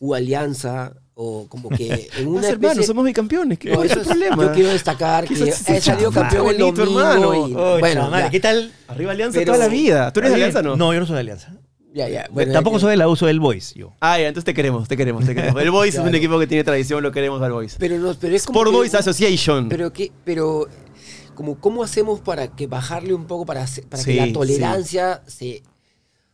u 0.00 0.14
alianza, 0.14 0.92
o 1.14 1.46
como 1.48 1.70
que 1.70 2.08
en 2.18 2.28
una 2.28 2.40
Más 2.40 2.50
hermanos, 2.50 2.70
especie... 2.72 2.86
somos 2.86 3.04
bicampeones. 3.04 3.58
¿Qué 3.58 3.70
No, 3.72 3.82
es 3.82 3.90
eso 3.90 4.00
el 4.00 4.06
problema? 4.06 4.44
Yo 4.44 4.52
quiero 4.52 4.68
destacar 4.70 5.26
¿Qué 5.26 5.34
que 5.34 5.48
he 5.48 5.80
salido 5.80 6.12
campeón 6.12 6.48
el 6.50 6.58
domingo 6.58 7.00
hermano? 7.00 7.48
y, 7.48 7.54
Oh, 7.56 7.78
bueno, 7.80 8.02
chamare, 8.02 8.24
ya, 8.24 8.30
¿qué 8.30 8.38
tal? 8.40 8.72
Arriba 8.86 9.10
Alianza 9.12 9.38
Pero- 9.40 9.52
toda 9.54 9.64
la 9.66 9.72
vida. 9.72 10.12
¿Tú 10.12 10.20
eres 10.20 10.30
de 10.30 10.34
Alianza 10.36 10.62
no? 10.62 10.76
No, 10.76 10.94
yo 10.94 11.00
no 11.00 11.06
soy 11.06 11.14
de 11.14 11.20
Alianza. 11.20 11.52
ya, 11.92 12.08
ya, 12.08 12.28
bueno, 12.30 12.52
Tampoco 12.52 12.76
ya- 12.76 12.80
soy 12.82 12.90
de 12.92 12.96
la 12.98 13.08
uso 13.08 13.26
del 13.26 13.40
Voice, 13.40 13.76
yo. 13.76 13.92
Ah, 14.00 14.20
ya, 14.20 14.28
entonces 14.28 14.44
te 14.44 14.54
queremos, 14.54 14.86
te 14.86 14.96
queremos, 14.96 15.24
te 15.26 15.34
queremos. 15.34 15.60
El 15.60 15.72
Boys 15.72 15.94
es 15.94 15.98
un 15.98 16.04
Claro. 16.04 16.18
equipo 16.18 16.38
que 16.38 16.46
tiene 16.46 16.62
tradición, 16.62 17.02
lo 17.02 17.10
queremos 17.10 17.42
al 17.42 17.50
Boys. 17.50 17.74
Pero, 17.80 17.98
no, 17.98 18.14
pero 18.14 18.36
es 18.36 18.44
como 18.46 18.60
Sport 18.60 18.72
Boys 18.76 18.94
Association. 18.94 19.68
Pero 19.68 19.92
que, 19.92 20.12
pero 20.24 20.68
como 21.38 21.60
cómo 21.60 21.84
hacemos 21.84 22.18
para 22.18 22.48
que 22.48 22.66
bajarle 22.66 23.14
un 23.14 23.26
poco 23.26 23.46
para, 23.46 23.62
hacer- 23.62 23.86
para 23.86 24.02
Sí, 24.02 24.10
que 24.14 24.26
la 24.26 24.32
tolerancia 24.32 25.22
se 25.28 25.62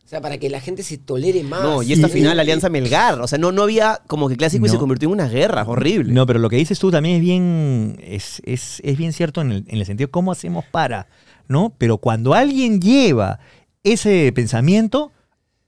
O 0.03 0.07
sea, 0.07 0.19
para 0.19 0.39
que 0.39 0.49
la 0.49 0.59
gente 0.59 0.81
se 0.81 0.97
tolere 0.97 1.43
más. 1.43 1.61
No, 1.61 1.83
y 1.83 1.93
esta 1.93 2.07
Y- 2.07 2.11
final, 2.11 2.39
Alianza 2.39 2.69
Melgar. 2.69 3.21
O 3.21 3.27
sea, 3.27 3.37
no, 3.37 3.51
no 3.51 3.61
había 3.61 4.01
como 4.07 4.27
que 4.29 4.35
clásico 4.35 4.65
y 4.65 4.69
No. 4.69 4.73
se 4.73 4.79
convirtió 4.79 5.07
en 5.09 5.13
una 5.13 5.27
guerra 5.27 5.63
horrible. 5.67 6.11
No, 6.11 6.25
pero 6.25 6.39
lo 6.39 6.49
que 6.49 6.55
dices 6.57 6.79
tú 6.79 6.89
también 6.89 7.15
es 7.17 7.21
bien, 7.21 7.99
es, 8.03 8.41
es, 8.45 8.81
es 8.83 8.97
bien 8.97 9.13
cierto 9.13 9.41
en 9.41 9.51
el, 9.51 9.65
en 9.67 9.77
el 9.77 9.85
sentido 9.85 10.09
cómo 10.09 10.31
hacemos 10.31 10.65
para, 10.71 11.07
¿no? 11.47 11.71
Pero 11.77 11.97
cuando 11.99 12.33
alguien 12.33 12.79
lleva 12.81 13.39
ese 13.83 14.31
pensamiento, 14.33 15.11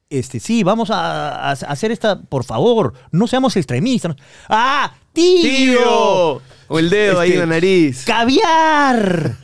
este, 0.09 0.39
sí, 0.39 0.63
vamos 0.63 0.89
a, 0.89 1.49
a 1.49 1.51
hacer 1.51 1.91
esta, 1.91 2.21
por 2.21 2.43
favor, 2.43 2.93
no 3.11 3.27
seamos 3.27 3.55
extremistas. 3.57 4.15
¡Ah! 4.49 4.93
¡Tío! 5.13 5.41
¡Tío! 5.41 6.41
O 6.69 6.79
el 6.79 6.89
dedo 6.89 7.19
ahí 7.19 7.29
Este, 7.29 7.41
en 7.43 7.49
la 7.49 7.55
nariz. 7.55 8.03
¡Caviar! 8.05 9.35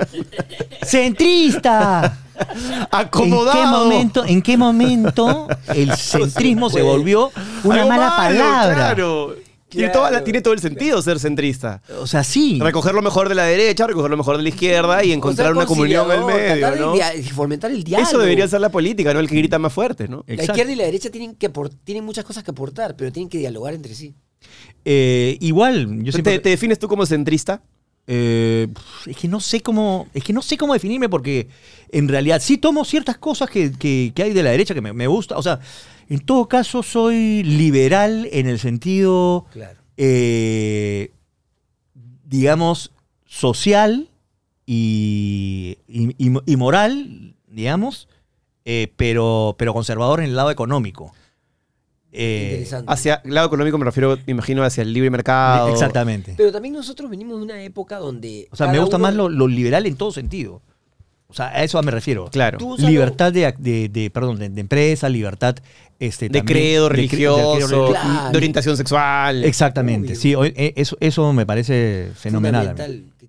¡Centrista! 0.83 2.17
¡Acomodado! 2.91 3.53
¿En 3.53 3.61
qué 3.61 3.67
momento, 3.67 4.25
en 4.25 4.41
qué 4.41 4.57
momento 4.57 5.47
el 5.73 5.91
centrismo 5.97 6.69
se 6.69 6.81
volvió 6.81 7.31
una 7.63 7.75
Algo 7.83 7.89
mala 7.89 8.09
malo, 8.09 8.39
palabra? 8.39 8.75
Claro. 8.75 9.35
Tiene, 9.69 9.87
Claro. 9.87 9.99
toda 10.01 10.11
la- 10.11 10.23
tiene 10.23 10.41
todo 10.41 10.53
el 10.53 10.59
sentido 10.59 11.01
ser 11.01 11.19
centrista. 11.19 11.81
O 11.99 12.05
sea, 12.05 12.23
sí. 12.23 12.59
Recoger 12.61 12.93
lo 12.93 13.01
mejor 13.01 13.27
de 13.27 13.33
la 13.33 13.43
derecha, 13.45 13.87
recoger 13.87 14.11
lo 14.11 14.17
mejor 14.17 14.37
de 14.37 14.43
la 14.43 14.49
izquierda 14.49 15.03
y 15.03 15.11
encontrar 15.11 15.47
O 15.47 15.53
sea, 15.55 15.57
una 15.57 15.65
comunión 15.65 16.11
en 16.11 16.19
el 16.19 16.25
medio, 16.25 16.75
¿no? 16.75 16.93
fomentar 17.33 17.71
el 17.71 17.83
diálogo. 17.83 18.07
Eso 18.07 18.19
debería 18.19 18.47
ser 18.47 18.61
la 18.61 18.69
política, 18.69 19.11
¿no? 19.15 19.19
El 19.19 19.27
que 19.27 19.35
grita 19.35 19.57
más 19.57 19.73
fuerte, 19.73 20.07
¿no? 20.07 20.23
La 20.27 20.33
Exacto. 20.35 20.51
izquierda 20.51 20.71
y 20.73 20.75
la 20.75 20.83
derecha 20.83 21.09
tienen, 21.09 21.35
que 21.35 21.51
apor- 21.51 21.71
tienen 21.83 22.03
muchas 22.05 22.23
cosas 22.23 22.43
que 22.43 22.51
aportar, 22.51 22.95
pero 22.95 23.11
tienen 23.11 23.29
que 23.29 23.39
dialogar 23.39 23.73
entre 23.73 23.95
sí. 23.95 24.13
Eh, 24.85 25.37
igual, 25.41 25.97
yo 25.99 26.05
¿Te, 26.05 26.11
siempre... 26.11 26.39
te 26.39 26.49
defines 26.49 26.79
tú 26.79 26.87
como 26.87 27.05
centrista? 27.05 27.61
Eh, 28.05 28.67
es 29.05 29.15
que 29.15 29.27
no 29.29 29.39
sé 29.39 29.61
cómo. 29.61 30.07
Es 30.13 30.23
que 30.25 30.33
no 30.33 30.41
sé 30.41 30.57
cómo 30.57 30.73
definirme 30.73 31.07
porque 31.07 31.47
en 31.89 32.07
realidad 32.09 32.41
sí 32.41 32.57
tomo 32.57 32.83
ciertas 32.83 33.17
cosas 33.17 33.49
que, 33.49 33.71
que- 33.71 34.11
que 34.13 34.23
hay 34.23 34.33
de 34.33 34.43
la 34.43 34.51
derecha 34.51 34.73
que 34.73 34.81
me, 34.81 34.91
me 34.91 35.07
gusta. 35.07 35.37
O 35.37 35.41
sea, 35.41 35.59
en 36.09 36.19
todo 36.19 36.47
caso 36.49 36.83
soy 36.83 37.43
liberal 37.43 38.27
en 38.33 38.47
el 38.47 38.59
sentido, 38.59 39.45
Claro. 39.53 39.79
eh, 39.95 41.11
digamos, 42.25 42.91
social 43.25 44.09
y, 44.65 45.77
y- 45.87 46.15
y- 46.45 46.55
moral, 46.57 47.35
digamos, 47.47 48.07
pero, 48.97 49.55
pero 49.57 49.73
conservador 49.73 50.19
en 50.19 50.25
el 50.27 50.35
lado 50.35 50.51
económico. 50.51 51.13
Eh. 52.13 52.67
Hacia 52.87 53.21
el 53.25 53.33
lado 53.33 53.47
económico 53.47 53.77
me 53.77 53.85
refiero, 53.85 54.17
me 54.25 54.31
imagino, 54.31 54.63
hacia 54.63 54.83
el 54.83 54.93
libre 54.93 55.09
mercado. 55.09 55.69
Exactamente. 55.69 56.35
Pero 56.37 56.51
también 56.51 56.73
nosotros 56.75 57.09
venimos 57.09 57.37
de 57.37 57.43
una 57.43 57.61
época 57.63 57.97
donde. 57.97 58.47
O 58.51 58.55
sea, 58.55 58.67
me 58.67 58.79
gusta 58.79 58.97
uno- 58.97 59.03
más 59.03 59.15
lo, 59.15 59.29
lo 59.29 59.47
liberal 59.47 59.85
en 59.85 59.95
todo 59.95 60.11
sentido. 60.11 60.61
O 61.27 61.33
sea, 61.33 61.47
a 61.47 61.63
eso 61.63 61.81
me 61.81 61.89
refiero. 61.89 62.29
Claro. 62.31 62.59
Libertad 62.77 63.33
de, 63.33 63.51
de- 63.57 63.89
de- 63.89 64.11
perdón, 64.11 64.37
de, 64.37 64.49
de 64.49 64.61
empresa, 64.61 65.09
libertad 65.09 65.55
este, 65.99 66.29
De 66.29 66.39
también- 66.39 66.45
credo 66.59 66.83
de 66.83 66.89
cre- 66.89 66.89
de 66.89 66.95
religioso, 67.07 67.67
credo- 67.67 67.89
Claro. 67.89 68.31
de 68.31 68.37
orientación 68.37 68.77
sexual. 68.77 69.43
Exactamente, 69.43 70.09
Obvio. 70.13 70.43
sí, 70.43 70.53
eh, 70.55 70.73
eso, 70.75 70.95
eso 70.99 71.33
me 71.33 71.45
parece 71.47 72.11
fenomenal. 72.15 72.75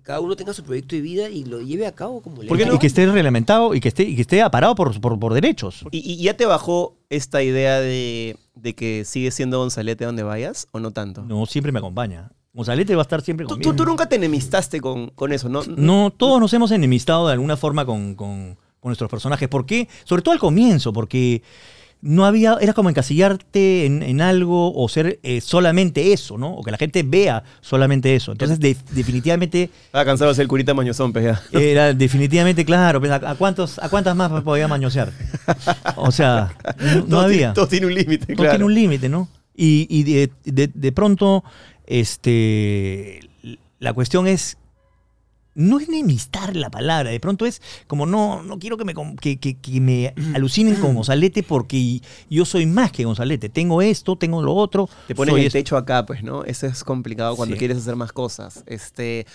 Cada 0.05 0.19
uno 0.21 0.35
tenga 0.35 0.53
su 0.53 0.63
proyecto 0.63 0.95
de 0.95 1.01
vida 1.01 1.29
y 1.29 1.43
lo 1.43 1.59
lleve 1.61 1.87
a 1.87 1.91
cabo 1.91 2.21
como 2.21 2.41
le 2.43 2.47
¿Por 2.47 2.57
qué 2.57 2.69
Y, 2.71 2.77
que 2.77 2.87
esté 2.87 3.05
reglamentado 3.07 3.73
y 3.73 3.79
que 3.81 3.87
esté, 3.89 4.03
y 4.03 4.15
que 4.15 4.21
esté 4.21 4.41
aparado 4.41 4.75
por, 4.75 5.01
por, 5.01 5.19
por 5.19 5.33
derechos. 5.33 5.83
¿Y, 5.91 5.97
y 6.13 6.17
ya 6.23 6.37
te 6.37 6.45
bajó 6.45 6.95
esta 7.09 7.41
idea 7.41 7.79
de, 7.81 8.37
de 8.53 8.75
que 8.75 9.03
sigues 9.03 9.33
siendo 9.33 9.57
Gonzalete 9.59 10.05
donde 10.05 10.21
vayas 10.23 10.67
o 10.71 10.79
no 10.79 10.91
tanto? 10.91 11.23
No, 11.23 11.45
siempre 11.47 11.71
me 11.71 11.79
acompaña. 11.79 12.31
Gonzalete 12.53 12.95
va 12.95 13.01
a 13.01 13.03
estar 13.03 13.21
siempre 13.21 13.45
Tú, 13.47 13.55
conmigo. 13.55 13.71
tú- 13.71 13.75
tú 13.77 13.85
nunca 13.89 14.07
te 14.07 14.15
enemistaste 14.15 14.79
con, 14.79 15.09
con 15.09 15.33
eso, 15.33 15.49
¿no? 15.49 15.63
No, 15.75 16.13
todos 16.15 16.39
nos 16.39 16.53
hemos 16.53 16.71
enemistado 16.71 17.25
de 17.27 17.33
alguna 17.33 17.57
forma 17.57 17.85
con, 17.85 18.15
con- 18.15 18.55
con 18.79 18.89
nuestros 18.89 19.09
personajes. 19.09 19.49
¿Por 19.49 19.65
qué? 19.65 19.89
Sobre 20.03 20.21
todo 20.21 20.33
al 20.33 20.39
comienzo, 20.39 20.93
porque 20.93 21.41
no 22.07 22.23
había, 22.25 22.57
era 22.61 22.73
como 22.73 22.89
encasillarte 22.89 23.85
en, 23.87 24.03
en 24.03 24.21
algo 24.21 24.71
o 24.75 24.87
ser 24.87 25.19
eh, 25.23 25.41
solamente 25.41 26.13
eso, 26.13 26.37
¿no? 26.37 26.51
O 26.53 26.63
que 26.63 26.69
la 26.69 26.77
gente 26.77 27.01
vea 27.01 27.43
solamente 27.61 28.15
eso. 28.15 28.31
Entonces, 28.31 28.59
de- 28.59 28.77
definitivamente, 28.91 29.71
Estaba 29.87 30.05
cansado 30.05 30.29
de 30.29 30.35
ser 30.35 30.43
el 30.43 30.47
curita 30.47 30.75
mañozón, 30.75 31.11
pues 31.11 31.25
ya. 31.25 31.41
era 31.59 31.93
definitivamente 31.93 32.63
claro. 32.63 32.99
pues, 32.99 33.11
¿A, 33.11 33.33
cuántos, 33.35 33.79
¿A 33.79 33.89
cuántas 33.89 34.15
más 34.15 34.29
podía 34.43 34.67
mañosear? 34.67 35.11
O 35.95 36.11
sea, 36.11 36.53
no, 36.79 36.95
no 36.95 37.05
Todo 37.05 37.19
había. 37.21 37.37
Tiene, 37.37 37.53
todo 37.55 37.67
tiene 37.67 37.85
un 37.87 37.93
límite, 37.95 38.25
Todo 38.27 38.35
claro. 38.35 38.51
tiene 38.51 38.65
un 38.65 38.73
límite, 38.75 39.09
¿no? 39.09 39.27
Y, 39.55 39.87
y 39.89 40.03
de, 40.03 40.31
de- 40.43 40.71
de 40.73 40.91
pronto, 40.91 41.43
este, 41.87 43.19
la 43.79 43.93
cuestión 43.93 44.27
es, 44.27 44.57
no 45.55 45.79
es 45.79 45.87
enemistar 45.89 46.55
la 46.55 46.69
palabra, 46.69 47.09
de 47.09 47.19
pronto 47.19 47.45
es 47.45 47.61
como, 47.87 48.05
no, 48.05 48.43
no 48.43 48.59
quiero 48.59 48.77
que 48.77 48.85
me, 48.85 48.93
que, 49.19 49.39
que- 49.39 49.55
que 49.57 49.81
me 49.81 50.13
alucinen 50.33 50.75
con 50.75 50.93
Gonzalete 50.95 51.43
porque 51.43 52.01
yo 52.29 52.45
soy 52.45 52.65
más 52.65 52.91
que 52.91 53.05
Gonzalete, 53.05 53.49
tengo 53.49 53.81
esto, 53.81 54.17
tengo 54.17 54.41
lo 54.41 54.53
otro. 54.53 54.87
Te 55.07 55.15
pones 55.15 55.33
el 55.35 55.41
esto. 55.45 55.57
techo 55.57 55.77
acá, 55.77 56.05
pues, 56.05 56.23
¿no? 56.23 56.43
Eso 56.43 56.67
es 56.67 56.83
complicado 56.83 57.35
cuando 57.35 57.55
Sí. 57.55 57.59
quieres 57.59 57.77
hacer 57.77 57.95
más 57.95 58.11
cosas. 58.11 58.63
Este, 58.67 59.25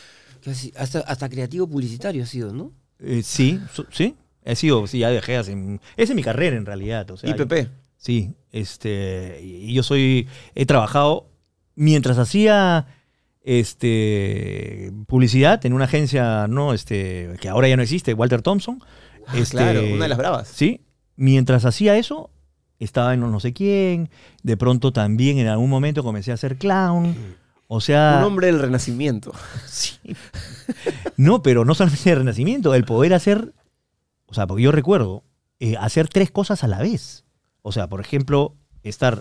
Casi- 0.44 0.72
hasta, 0.76 1.00
hasta 1.00 1.28
creativo 1.28 1.66
publicitario 1.66 2.22
ha 2.22 2.26
sido, 2.26 2.52
¿no? 2.52 2.70
Eh, 2.98 3.22
sí, 3.24 3.58
so- 3.74 3.86
sí, 3.90 4.14
he 4.44 4.56
sido, 4.56 4.86
sí, 4.86 4.98
ya 5.00 5.10
dejé 5.10 5.36
hace, 5.36 5.52
esa 5.96 6.12
es 6.12 6.14
mi 6.14 6.22
carrera 6.22 6.56
en 6.56 6.66
realidad. 6.66 7.10
O 7.10 7.16
sea, 7.16 7.30
IPP. 7.30 7.68
Sí, 7.96 8.34
este, 8.52 9.40
y 9.42 9.72
yo 9.74 9.82
soy, 9.82 10.28
he 10.54 10.64
trabajado 10.66 11.28
mientras 11.74 12.18
hacía 12.18 12.86
este 13.42 14.92
publicidad 15.06 15.64
en 15.64 15.72
una 15.72 15.84
agencia, 15.84 16.46
no, 16.48 16.72
este, 16.72 17.36
que 17.40 17.48
ahora 17.48 17.68
ya 17.68 17.76
no 17.76 17.82
existe, 17.82 18.14
Walter 18.14 18.42
Thompson. 18.42 18.82
Ah, 19.26 19.36
este, 19.36 19.56
claro, 19.56 19.82
una 19.86 20.04
de 20.04 20.08
las 20.08 20.18
bravas. 20.18 20.48
Sí, 20.48 20.82
mientras 21.16 21.64
hacía 21.64 21.96
eso, 21.96 22.30
estaba 22.78 23.14
en 23.14 23.20
no 23.20 23.40
sé 23.40 23.52
quién, 23.52 24.10
de 24.42 24.56
pronto 24.56 24.92
también 24.92 25.38
en 25.38 25.46
algún 25.48 25.70
momento 25.70 26.02
comencé 26.02 26.32
a 26.32 26.36
ser 26.36 26.56
clown. 26.56 27.14
O 27.68 27.80
sea, 27.80 28.16
Un 28.18 28.24
hombre 28.24 28.48
del 28.48 28.58
renacimiento. 28.58 29.32
Sí. 29.66 29.98
No, 31.16 31.42
pero 31.42 31.64
no 31.64 31.74
solamente 31.74 32.10
el 32.10 32.18
renacimiento, 32.18 32.74
el 32.74 32.84
poder 32.84 33.14
hacer, 33.14 33.52
o 34.26 34.34
sea, 34.34 34.46
porque 34.46 34.62
yo 34.62 34.72
recuerdo, 34.72 35.22
eh, 35.60 35.76
hacer 35.78 36.08
tres 36.08 36.30
cosas 36.30 36.64
a 36.64 36.68
la 36.68 36.78
vez. 36.78 37.24
O 37.62 37.72
sea, 37.72 37.88
por 37.88 38.00
ejemplo, 38.00 38.54
estar 38.82 39.20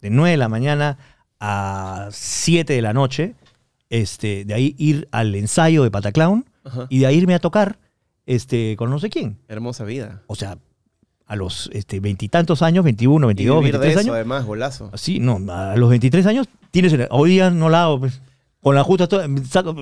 de 0.00 0.10
9 0.10 0.32
de 0.32 0.36
la 0.36 0.48
mañana 0.48 0.98
a 1.40 2.08
7 2.12 2.72
de 2.72 2.82
la 2.82 2.92
noche, 2.92 3.34
este, 3.90 4.44
de 4.44 4.54
ahí 4.54 4.74
ir 4.78 5.08
al 5.12 5.34
ensayo 5.34 5.82
de 5.82 5.90
Pataclown 5.90 6.44
Ajá. 6.64 6.86
y 6.90 6.98
de 7.00 7.06
ahí 7.06 7.16
irme 7.16 7.34
a 7.34 7.38
tocar 7.38 7.78
este, 8.26 8.76
con 8.76 8.90
no 8.90 8.98
sé 8.98 9.08
quién. 9.10 9.38
Hermosa 9.48 9.84
vida. 9.84 10.22
O 10.26 10.34
sea, 10.34 10.58
a 11.26 11.36
los 11.36 11.70
este, 11.72 12.00
veintitantos 12.00 12.62
años, 12.62 12.84
21, 12.84 13.26
Y 13.26 13.28
22, 13.28 13.58
vivir 13.60 13.72
de 13.74 13.78
23 13.78 13.92
eso, 13.92 14.00
años. 14.10 14.14
además, 14.14 14.44
golazo. 14.44 14.90
Sí, 14.94 15.18
no, 15.20 15.40
a 15.52 15.76
los 15.76 15.90
23 15.90 16.26
años 16.26 16.48
tienes. 16.70 16.94
Hoy 17.10 17.30
día 17.30 17.50
no 17.50 17.68
la 17.68 17.84
hago. 17.84 18.00
pues. 18.00 18.20
Con 18.60 18.74
la 18.74 18.82
justa. 18.82 19.08
Salgo, 19.48 19.74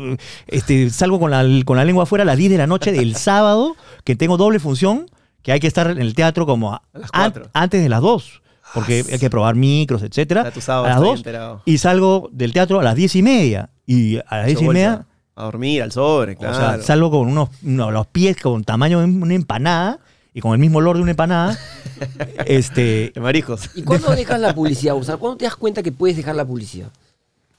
este, 0.47 0.91
salgo 0.91 1.19
con, 1.19 1.31
la, 1.31 1.45
con 1.65 1.77
la 1.77 1.85
lengua 1.85 2.03
afuera 2.03 2.23
a 2.23 2.25
las 2.27 2.37
10 2.37 2.51
de 2.53 2.59
la 2.59 2.67
noche 2.67 2.93
del 2.93 3.15
sábado, 3.17 3.75
que 4.05 4.17
tengo 4.17 4.37
doble 4.37 4.59
función, 4.59 5.07
que 5.43 5.51
hay 5.53 5.61
que 5.61 5.67
estar 5.67 5.91
en 5.91 5.99
el 5.99 6.15
teatro 6.15 6.47
como 6.47 6.73
a- 6.75 6.83
A 6.93 6.99
las 6.99 7.11
an- 7.13 7.33
cuatro. 7.33 7.51
antes 7.55 7.83
de 7.83 7.89
las 7.89 8.01
2. 8.03 8.43
Porque 8.75 9.05
hay 9.11 9.19
que 9.19 9.31
probar 9.31 9.55
micros, 9.55 10.03
etcétera. 10.03 10.53
Sábado 10.61 10.85
a 10.85 10.89
las 10.89 10.97
estoy 10.99 11.09
2. 11.11 11.19
enterado. 11.21 11.63
Y 11.65 11.79
salgo 11.79 12.29
del 12.33 12.53
teatro 12.53 12.81
a 12.81 12.83
las 12.83 12.95
10 12.97 13.17
y 13.17 13.23
media. 13.23 13.71
Y 13.87 14.19
a 14.19 14.39
las 14.39 14.47
10 14.47 14.63
y 14.63 14.69
media. 14.69 15.07
A 15.35 15.45
dormir, 15.45 15.83
al 15.83 15.93
sobre, 15.93 16.33
O 16.33 16.37
claro. 16.39 16.55
sea, 16.55 16.83
salgo 16.83 17.11
con 17.11 17.29
unos, 17.29 17.51
unos- 17.63 17.93
los 17.93 18.07
pies 18.07 18.37
con 18.41 18.65
tamaño 18.65 19.01
de 19.01 19.05
una 19.05 19.35
empanada 19.35 19.99
y 20.33 20.41
con 20.41 20.53
el 20.53 20.59
mismo 20.59 20.79
olor 20.79 20.97
de 20.97 21.03
una 21.03 21.11
empanada. 21.13 21.59
este, 22.47 23.13
De 23.15 23.21
marijos. 23.21 23.71
¿Y 23.75 23.83
cuándo 23.83 24.11
dejas 24.17 24.41
la 24.41 24.55
publicidad? 24.55 24.95
O 24.97 25.03
sea, 25.05 25.17
¿cuándo 25.19 25.37
te 25.37 25.45
das 25.45 25.57
cuenta 25.57 25.83
que 25.83 25.93
puedes 25.93 26.17
dejar 26.17 26.35
la 26.37 26.45
publicidad? 26.45 26.89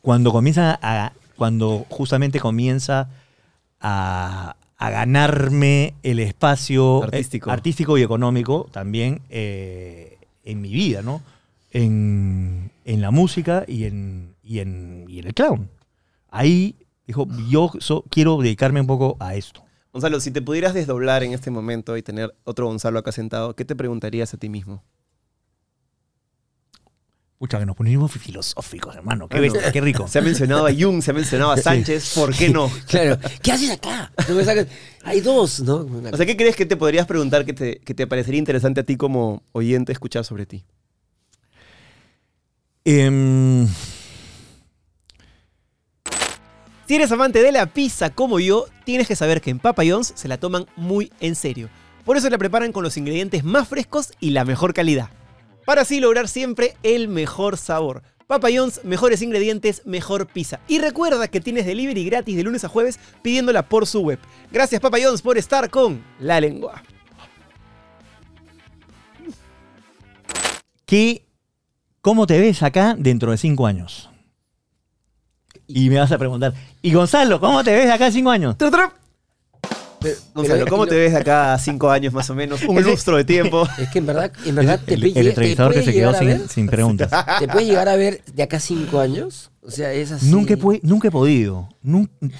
cuando 0.01 0.31
comienza 0.31 0.79
a 0.81 1.11
cuando 1.35 1.85
justamente 1.89 2.39
comienza 2.39 3.09
a, 3.81 4.55
a 4.77 4.89
ganarme 4.89 5.93
el 6.01 6.19
espacio 6.19 7.03
Artístico. 7.03 7.49
eh, 7.49 7.53
artístico 7.53 7.97
y 7.97 8.03
económico 8.03 8.69
también 8.71 9.21
eh, 9.29 10.17
en 10.45 10.61
mi 10.61 10.69
vida, 10.71 11.01
¿no? 11.01 11.21
En, 11.71 12.71
en 12.85 13.01
la 13.01 13.11
música 13.11 13.65
y 13.67 13.83
en, 13.83 14.33
y, 14.43 14.59
en, 14.59 15.05
y 15.09 15.19
en 15.19 15.27
el 15.27 15.33
clown. 15.33 15.69
Ahí 16.37 16.75
dijo, 17.05 17.27
yo 17.49 17.71
so- 17.79 18.03
quiero 18.09 18.37
dedicarme 18.41 18.79
un 18.81 18.87
poco 18.87 19.17
a 19.19 19.35
esto. 19.35 19.63
Gonzalo, 19.91 20.19
si 20.19 20.29
te 20.31 20.41
pudieras 20.41 20.73
desdoblar 20.73 21.23
en 21.23 21.33
este 21.33 21.49
momento 21.49 21.97
y 21.97 22.03
tener 22.03 22.35
otro 22.43 22.67
Gonzalo 22.67 22.99
acá 22.99 23.11
sentado, 23.11 23.55
¿qué 23.55 23.65
te 23.65 23.75
preguntarías 23.75 24.33
a 24.33 24.37
ti 24.37 24.49
mismo? 24.49 24.83
Pucha, 27.39 27.59
que 27.59 27.65
nos 27.67 27.75
ponemos 27.75 28.11
filosóficos, 28.11 28.95
hermano. 28.95 29.27
Qué 29.27 29.39
bestia, 29.39 29.71
qué 29.71 29.79
rico. 29.79 30.07
Se 30.07 30.17
ha 30.17 30.21
mencionado 30.23 30.65
a 30.65 30.71
Jung, 30.73 31.03
se 31.03 31.11
ha 31.11 31.13
mencionado 31.13 31.51
a 31.51 31.57
Sánchez, 31.57 32.13
¿por 32.15 32.35
qué 32.35 32.49
no? 32.49 32.69
Claro. 32.87 33.17
¿Qué 33.43 33.51
haces 33.51 33.69
acá? 33.69 34.11
Hay 35.03 35.21
dos, 35.21 35.59
¿no? 35.59 35.87
O 36.11 36.17
sea, 36.17 36.25
¿qué 36.25 36.35
crees 36.35 36.55
que 36.55 36.65
te 36.65 36.75
podrías 36.77 37.05
preguntar 37.05 37.45
que 37.45 37.53
te, 37.53 37.79
que 37.79 37.93
te 37.93 38.07
parecería 38.07 38.39
interesante 38.39 38.81
a 38.81 38.83
ti 38.83 38.97
como 38.97 39.43
oyente 39.51 39.91
escuchar 39.91 40.25
sobre 40.25 40.47
ti? 40.47 40.65
Em, 42.85 43.67
Si 46.87 46.95
eres 46.95 47.11
amante 47.11 47.43
de 47.43 47.51
la 47.51 47.65
pizza 47.65 48.11
como 48.11 48.39
yo, 48.39 48.65
tienes 48.85 49.09
que 49.09 49.17
saber 49.17 49.41
que 49.41 49.49
en 49.49 49.59
Papa 49.59 49.83
John's 49.85 50.13
se 50.15 50.29
la 50.29 50.37
toman 50.37 50.67
muy 50.77 51.11
en 51.19 51.35
serio. 51.35 51.69
Por 52.05 52.15
eso 52.15 52.29
la 52.29 52.37
preparan 52.37 52.71
con 52.71 52.81
los 52.81 52.95
ingredientes 52.95 53.43
más 53.43 53.67
frescos 53.67 54.13
y 54.21 54.29
la 54.29 54.45
mejor 54.45 54.73
calidad. 54.73 55.09
Para 55.65 55.81
así 55.81 55.99
lograr 55.99 56.29
siempre 56.29 56.77
el 56.83 57.09
mejor 57.09 57.57
sabor. 57.57 58.03
Papa 58.25 58.47
John's, 58.55 58.85
mejores 58.85 59.21
ingredientes, 59.21 59.81
mejor 59.83 60.27
pizza. 60.27 60.61
Y 60.69 60.79
recuerda 60.79 61.27
que 61.27 61.41
tienes 61.41 61.65
delivery 61.65 62.05
gratis 62.05 62.37
de 62.37 62.43
lunes 62.43 62.63
a 62.63 62.69
jueves 62.69 63.01
pidiéndola 63.21 63.67
por 63.67 63.85
su 63.85 63.99
web. 63.99 64.19
Gracias 64.49 64.79
Papa 64.79 64.97
John's 65.03 65.21
por 65.21 65.37
estar 65.37 65.69
con 65.69 66.01
La 66.21 66.39
Lengua. 66.39 66.81
¿Qué, 70.85 71.25
¿Cómo 71.99 72.25
te 72.25 72.39
ves 72.39 72.63
acá 72.63 72.95
dentro 72.97 73.31
de 73.31 73.37
cinco 73.37 73.67
años? 73.67 74.09
Y 75.67 75.89
me 75.89 75.99
vas 75.99 76.11
a 76.11 76.17
preguntar, 76.17 76.53
¿y 76.81 76.93
Gonzalo, 76.93 77.39
cómo 77.39 77.63
te 77.63 77.75
ves 77.75 77.89
acá 77.91 78.07
en 78.07 78.13
cinco 78.13 78.29
años? 78.31 78.57
Tru. 78.57 78.69
Gonzalo, 80.33 80.67
¿cómo 80.67 80.85
te 80.85 80.95
ves 80.95 81.11
de 81.11 81.17
acá 81.17 81.53
a 81.55 81.57
cinco 81.59 81.89
años 81.89 82.13
más 82.13 82.29
o 82.29 82.35
menos? 82.35 82.61
Un 82.63 82.81
lustro 82.83 83.17
de 83.17 83.23
tiempo. 83.25 83.67
Es 83.79 83.89
que 83.89 83.97
en 83.99 84.05
verdad, 84.05 84.31
en 84.45 84.55
verdad 84.55 84.79
te, 84.85 84.93
el, 84.93 85.03
el 85.05 85.13
te 85.13 85.19
entrevistador 85.29 85.73
que 85.73 85.81
se 85.83 85.91
quedó 85.91 86.11
a 86.11 86.13
sin, 86.13 86.47
sin 86.47 86.67
preguntas. 86.67 87.09
¿Te 87.39 87.47
puedes 87.47 87.67
llegar 87.67 87.89
a 87.89 87.95
ver 87.95 88.21
de 88.33 88.43
acá 88.43 88.57
a 88.57 88.59
cinco 88.59 88.99
años? 88.99 89.51
O 89.61 89.71
sea, 89.71 89.91
es 89.91 90.11
así. 90.11 90.27
Nunca, 90.29 90.53
he, 90.53 90.79
nunca 90.83 91.07
he 91.07 91.11
podido. 91.11 91.67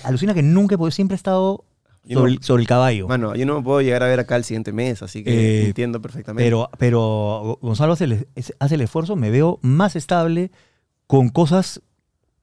Alucina 0.03 0.33
que 0.33 0.43
nunca 0.43 0.75
he 0.75 0.77
podido. 0.77 0.91
Siempre 0.91 1.15
he 1.15 1.17
estado 1.17 1.65
sobre, 2.03 2.15
no- 2.15 2.27
el, 2.27 2.43
sobre 2.43 2.61
el 2.61 2.67
caballo. 2.67 3.07
Mano, 3.07 3.35
yo 3.35 3.45
no 3.45 3.55
me 3.57 3.63
puedo 3.63 3.81
llegar 3.81 4.03
a 4.03 4.07
ver 4.07 4.19
acá 4.21 4.35
el 4.37 4.43
siguiente 4.45 4.71
mes, 4.71 5.01
así 5.01 5.23
que 5.23 5.63
Eh, 5.63 5.65
entiendo 5.67 6.01
perfectamente. 6.01 6.45
pero, 6.45 6.69
pero 6.77 7.57
Gonzalo 7.61 7.97
el, 7.99 8.27
hace 8.59 8.75
el 8.75 8.81
esfuerzo. 8.81 9.15
Me 9.17 9.29
veo 9.31 9.59
más 9.63 9.95
estable 9.97 10.51
con 11.07 11.27
cosas 11.29 11.81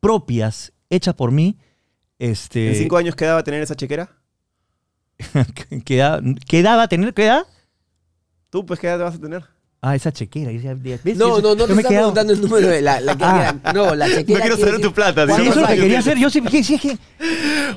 propias 0.01 0.73
hechas 0.95 1.15
por 1.15 1.31
mí. 1.33 1.59
Este, 2.19 2.69
¿En 2.69 2.75
cinco 2.77 2.97
años 2.97 3.15
quedaba 3.17 3.43
tener 3.43 3.63
esa 3.63 3.75
chequera? 3.75 4.11
queda- 5.85 6.21
quedaba 6.49 6.89
tener, 6.89 7.15
¿qué 7.15 7.25
edad? 7.27 7.47
¿Tú, 8.51 8.65
pues, 8.65 8.79
qué 8.81 8.87
edad 8.89 8.99
te 8.99 9.05
vas 9.05 9.15
a 9.17 9.21
tener? 9.21 9.45
Ah, 9.87 9.95
esa 9.95 10.11
chequera. 10.11 10.51
¿Ves? 11.05 11.15
No, 11.19 11.43
no, 11.43 11.55
no, 11.55 11.67
te 11.67 11.75
me 11.75 11.83
estaba 11.83 11.99
preguntando 11.99 12.33
el 12.33 12.41
número 12.41 12.69
de 12.69 12.81
la, 12.81 13.01
que 13.01 13.23
ah. 13.23 13.55
No, 13.75 13.95
la 13.95 14.09
chequera. 14.09 14.39
No 14.39 14.45
quiero 14.47 14.57
saber 14.57 14.81
tu 14.81 14.95
plata. 14.95 15.27
Sí, 15.37 15.45
lo 15.45 15.67
quería 15.67 15.99
hacer. 15.99 16.17
Yo 16.17 16.31
sí, 16.31 16.43
sí, 16.63 16.75
es 16.75 16.81
que. 16.81 16.99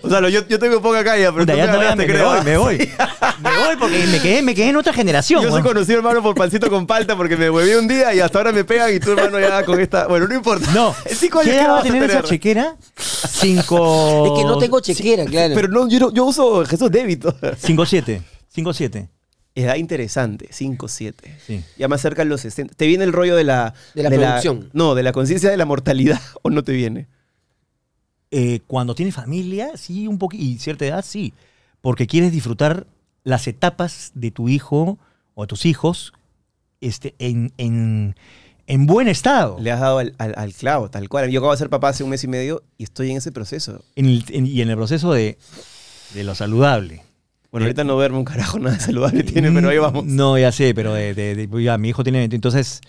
O 0.02 0.10
sea, 0.10 0.22
yo, 0.30 0.48
yo 0.48 0.58
tengo 0.58 0.82
poca 0.82 1.04
calle, 1.04 1.24
pero 1.34 1.40
Puta, 1.40 1.52
tú 1.52 1.58
me 1.58 1.68
no, 1.68 1.96
me, 1.98 2.08
me 2.08 2.24
voy, 2.24 2.44
me 2.46 2.58
voy. 2.58 2.78
Me 3.44 3.50
voy 3.56 3.76
porque 3.78 4.04
me 4.08 4.20
quedé, 4.20 4.42
me 4.42 4.56
quedé 4.56 4.70
en 4.70 4.78
otra 4.78 4.94
generación. 4.94 5.44
Yo 5.44 5.52
soy 5.52 5.62
conocido, 5.62 5.98
hermano, 5.98 6.24
por 6.24 6.34
pancito 6.34 6.72
con 6.72 6.88
palta 6.88 7.16
porque 7.16 7.38
me 7.38 7.52
hueví 7.52 7.76
un 7.76 7.88
día 7.88 8.12
y 8.16 8.20
hasta 8.20 8.40
ahora 8.40 8.52
me 8.52 8.64
pegan 8.64 8.92
y 8.96 9.00
tú, 9.00 9.12
hermano, 9.12 9.40
ya 9.40 9.64
con 9.64 9.80
esta. 9.80 10.08
Bueno, 10.08 10.28
no 10.28 10.34
importa. 10.34 10.72
No. 10.74 10.96
¿Qué 11.44 11.56
edad 11.56 11.84
tener 11.84 12.10
esa 12.10 12.24
chequera? 12.24 12.78
Cinco. 12.96 14.26
Es 14.26 14.42
que 14.42 14.48
no 14.48 14.58
tengo 14.58 14.80
chequera, 14.80 15.26
claro. 15.26 15.54
Pero 15.54 15.68
no, 15.68 15.88
yo, 15.88 16.00
no- 16.00 16.14
yo 16.14 16.26
uso 16.26 16.66
Jesús 16.66 16.90
débito. 16.90 17.32
5-7. 17.40 18.22
5-7. 18.56 19.08
Edad 19.60 19.76
interesante, 19.76 20.48
5, 20.52 20.88
7. 20.88 21.36
Sí. 21.46 21.64
Ya 21.78 21.88
más 21.88 22.02
cerca 22.02 22.24
de 22.24 22.30
los 22.30 22.42
60. 22.42 22.76
¿Te 22.76 22.86
viene 22.88 23.04
el 23.04 23.12
rollo 23.14 23.36
de 23.36 23.44
la... 23.44 23.74
De 23.96 24.04
la 24.04 24.10
producción. 24.10 24.70
no, 24.74 24.94
de 24.96 25.04
la 25.04 25.12
conciencia 25.12 25.50
de 25.50 25.58
la 25.58 25.66
mortalidad 25.66 26.22
o 26.44 26.50
no 26.50 26.64
te 26.64 26.74
viene? 26.74 27.08
Eh, 28.32 28.60
cuando 28.68 28.94
tienes 28.94 29.16
familia, 29.16 29.72
sí, 29.78 30.08
un 30.08 30.18
poquito, 30.18 30.44
y 30.44 30.60
cierta 30.60 30.86
edad, 30.86 31.04
sí. 31.06 31.34
Porque 31.82 32.08
quieres 32.08 32.32
disfrutar 32.32 32.86
las 33.24 33.48
etapas 33.48 34.12
de 34.16 34.32
tu 34.32 34.50
hijo 34.50 34.98
o 35.34 35.42
de 35.44 35.48
tus 35.48 35.66
hijos 35.66 36.14
este, 36.82 37.16
en, 37.20 37.52
en, 37.58 38.16
en 38.68 38.86
buen 38.86 39.08
estado. 39.08 39.58
Le 39.60 39.72
has 39.72 39.80
dado 39.80 40.00
al, 40.00 40.14
al- 40.18 40.34
al 40.38 40.54
clavo, 40.54 40.90
tal 40.92 41.08
cual. 41.10 41.30
Yo 41.32 41.40
acabo 41.40 41.52
de 41.54 41.58
ser 41.58 41.70
papá 41.70 41.90
hace 41.90 42.04
un 42.04 42.10
mes 42.10 42.24
y 42.24 42.28
medio 42.28 42.64
y 42.78 42.84
estoy 42.84 43.12
en 43.12 43.18
ese 43.18 43.32
proceso. 43.32 43.84
En 43.96 44.06
el- 44.08 44.26
en- 44.30 44.46
y 44.46 44.62
en 44.62 44.70
el 44.70 44.76
proceso 44.76 45.14
de, 45.14 45.38
de 46.14 46.24
lo 46.24 46.36
saludable. 46.36 47.04
Bueno, 47.52 47.66
ahorita 47.66 47.84
no 47.84 47.96
verme 47.98 48.18
un 48.18 48.26
carajo 48.26 48.60
nada 48.60 48.76
de 48.76 48.82
saludable 48.82 49.24
tiene, 49.24 49.52
pero 49.52 49.70
ahí 49.70 49.78
vamos. 49.78 50.06
No, 50.06 50.38
ya 50.38 50.52
sé, 50.52 50.74
pero 50.76 50.94
de, 50.94 51.14
de- 51.14 51.48
de- 51.48 51.64
ya, 51.64 51.78
mi 51.78 51.90
hijo 51.90 52.04
tiene 52.04 52.20
20, 52.20 52.36
entonces 52.36 52.82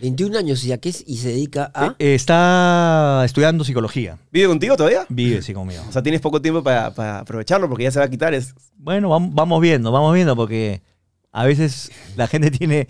21 0.00 0.38
años 0.38 0.64
y, 0.64 0.72
a 0.72 0.78
qué 0.78 0.88
es- 0.90 1.02
y 1.06 1.16
se 1.18 1.28
dedica 1.28 1.70
a... 1.74 1.94
eh, 1.98 2.14
está 2.14 3.22
estudiando 3.24 3.64
psicología. 3.64 4.18
¿Vive 4.32 4.46
contigo 4.48 4.76
todavía? 4.76 5.04
Vive, 5.08 5.42
sí, 5.42 5.52
conmigo. 5.52 5.82
O 5.88 5.92
sea, 5.92 6.02
tienes 6.02 6.20
poco 6.20 6.40
tiempo 6.40 6.62
para, 6.62 6.94
para 6.94 7.18
aprovecharlo 7.20 7.68
porque 7.68 7.84
ya 7.84 7.90
se 7.90 7.98
va 7.98 8.04
a 8.04 8.10
quitar. 8.10 8.32
Es, 8.34 8.54
Bueno, 8.76 9.08
vam- 9.10 9.30
vamos 9.32 9.60
viendo, 9.60 9.90
vamos 9.92 10.14
viendo, 10.14 10.36
porque 10.36 10.82
a 11.32 11.44
veces 11.44 11.90
la 12.16 12.28
gente 12.28 12.50
tiene, 12.52 12.86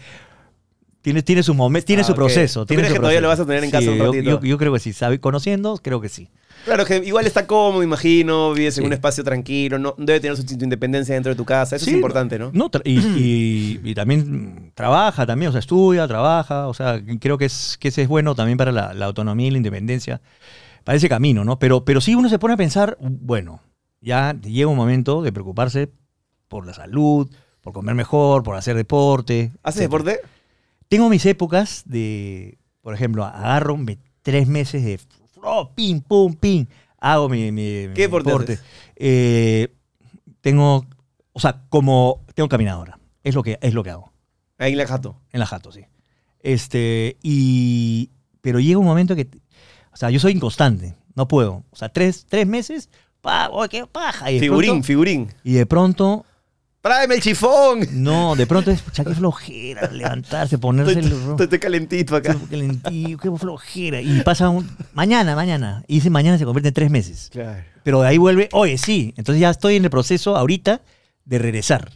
tiene, 1.01 1.23
tiene 1.23 1.43
su 1.43 1.55
momento, 1.55 1.87
tiene 1.87 2.03
Ah, 2.03 2.05
su 2.05 2.14
proceso. 2.14 2.61
¿Tú 2.61 2.66
tiene 2.69 2.83
crees 2.83 2.91
su 2.91 2.95
que 2.97 3.01
todavía 3.01 3.21
lo 3.23 3.29
vas 3.29 3.41
a 3.41 3.47
tener 3.47 3.64
en 3.64 3.71
casa 3.71 3.91
un 3.91 3.97
yo- 3.99 4.05
ratito? 4.12 4.31
Yo, 4.31 4.41
yo 4.43 4.59
creo 4.59 4.73
que 4.75 4.79
sí, 4.81 4.93
sabe, 4.93 5.19
conociendo, 5.19 5.79
creo 5.83 6.01
que 6.01 6.09
sí. 6.11 6.29
Claro 6.69 6.85
que 6.85 6.97
igual 7.05 7.27
está 7.27 7.47
cómodo, 7.47 7.83
imagino. 7.83 8.53
Vives 8.55 8.79
en 8.79 8.83
Sí. 8.85 8.87
un 8.87 8.93
espacio 8.93 9.25
tranquilo. 9.25 9.79
No, 9.79 9.95
debe 9.99 10.21
tener 10.21 10.37
su, 10.37 10.45
tu 10.45 10.55
independencia 10.64 11.14
dentro 11.14 11.31
de 11.33 11.37
tu 11.37 11.45
casa. 11.45 11.77
Eso 11.77 11.85
Sí, 11.87 11.91
es 11.91 11.97
importante, 11.97 12.39
¿no? 12.39 12.51
No, 12.55 12.71
y, 12.85 12.99
y- 13.16 13.81
y 13.83 13.95
también 13.95 14.71
trabaja, 14.75 15.27
también, 15.27 15.49
o 15.49 15.53
sea, 15.53 15.59
estudia, 15.59 16.07
trabaja, 16.07 16.69
o 16.69 16.75
sea, 16.75 17.03
creo 17.21 17.37
que, 17.39 17.47
es, 17.47 17.77
que 17.81 17.89
ese 17.89 18.03
es 18.03 18.09
bueno 18.09 18.35
también 18.35 18.57
para 18.59 18.71
la, 18.73 18.95
la 18.95 19.07
autonomía 19.07 19.49
y 19.49 19.51
la 19.51 19.57
independencia, 19.59 20.21
para 20.85 20.97
ese 20.97 21.09
camino, 21.09 21.45
¿no? 21.45 21.59
Pero, 21.59 21.85
pero 21.85 22.01
sí 22.01 22.14
uno 22.14 22.29
se 22.29 22.39
pone 22.39 22.55
a 22.55 22.57
pensar, 22.57 22.97
bueno, 23.01 23.61
ya 24.01 24.35
llega 24.41 24.69
un 24.69 24.77
momento 24.77 25.23
de 25.23 25.33
preocuparse 25.33 25.91
por 26.47 26.66
la 26.66 26.73
salud, 26.75 27.29
por 27.61 27.73
comer 27.73 27.95
mejor, 27.95 28.43
por 28.43 28.57
hacer 28.57 28.77
deporte. 28.77 29.51
¿Haces 29.62 29.83
etcétera. 29.83 30.05
deporte? 30.12 30.21
Tengo 30.89 31.09
mis 31.11 31.27
épocas 31.27 31.83
de, 31.85 32.57
por 32.81 32.95
ejemplo, 32.95 33.25
agarro 33.25 33.77
me- 33.77 33.99
tres 34.23 34.47
meses 34.47 34.83
de 34.85 34.99
oh, 35.43 35.72
pim, 35.74 36.01
pum, 36.01 36.34
pim, 36.34 36.66
hago 37.01 37.28
mi, 37.28 37.51
mi- 37.53 37.89
¿Qué 37.95 38.09
deporte? 38.09 38.59
Eh, 38.97 39.68
tengo, 40.41 40.84
o 41.32 41.41
sea, 41.41 41.62
como 41.68 42.24
tengo 42.34 42.49
caminadora, 42.49 42.99
es 43.22 43.34
lo 43.34 43.43
que, 43.43 43.59
es 43.61 43.74
lo 43.74 43.82
que 43.82 43.91
hago, 43.91 44.12
Ahí 44.59 44.72
en 44.72 44.78
la 44.78 44.86
jato. 44.86 45.20
en 45.32 45.41
la 45.41 45.47
jato, 45.47 45.72
sí. 45.72 45.82
Este, 46.41 47.16
y, 47.22 48.11
pero 48.41 48.61
llega 48.61 48.78
un 48.78 48.86
momento 48.86 49.16
que, 49.16 49.28
o 49.93 49.97
sea, 49.97 50.11
yo 50.11 50.20
soy 50.20 50.32
inconstante, 50.32 50.95
no 51.14 51.26
puedo, 51.28 51.64
o 51.70 51.76
sea, 51.76 51.89
tres, 51.89 52.26
tres 52.28 52.47
meses, 52.47 52.91
pa, 53.20 53.49
oh, 53.53 53.66
qué 53.68 53.86
paja, 53.86 54.30
y 54.30 54.39
Figurín, 54.39 54.70
pronto, 54.70 54.86
figurín. 54.86 55.28
y 55.45 55.53
de 55.55 55.66
pronto 55.66 56.24
¡Tráeme 56.89 57.14
el 57.16 57.20
chifón! 57.22 57.80
no, 57.93 58.34
de 58.36 58.47
pronto 58.47 58.70
es, 58.70 58.80
pucha, 58.82 59.05
qué 59.05 59.14
flojera 59.14 59.91
levantarse, 59.91 60.59
ponerse 60.59 60.93
Estoy, 60.99 61.07
el... 61.07 61.12
estoy- 61.30 61.45
estoy 61.45 61.59
calentito 61.59 62.16
acá. 62.16 62.34
Qué 62.34 62.47
calentito, 62.51 63.18
qué 63.18 63.39
flojera. 63.39 64.01
Y 64.01 64.20
pasa 64.22 64.49
un. 64.49 64.68
Mañana, 64.95 65.34
mañana. 65.36 65.84
Y 65.86 65.99
ese 65.99 66.11
mañana 66.11 66.39
se 66.39 66.45
convierte 66.45 66.68
en 66.68 66.74
tres 66.74 66.91
meses. 66.91 67.28
Claro. 67.32 67.62
Pero 67.82 68.01
de 68.03 68.09
ahí 68.09 68.18
vuelve, 68.18 68.49
oye, 68.53 68.78
sí. 68.78 69.14
Entonces 69.16 69.41
ya 69.41 69.51
estoy 69.51 69.76
en 69.76 69.84
el 69.84 69.91
proceso 69.91 70.36
ahorita 70.36 70.80
de 71.24 71.39
regresar. 71.39 71.91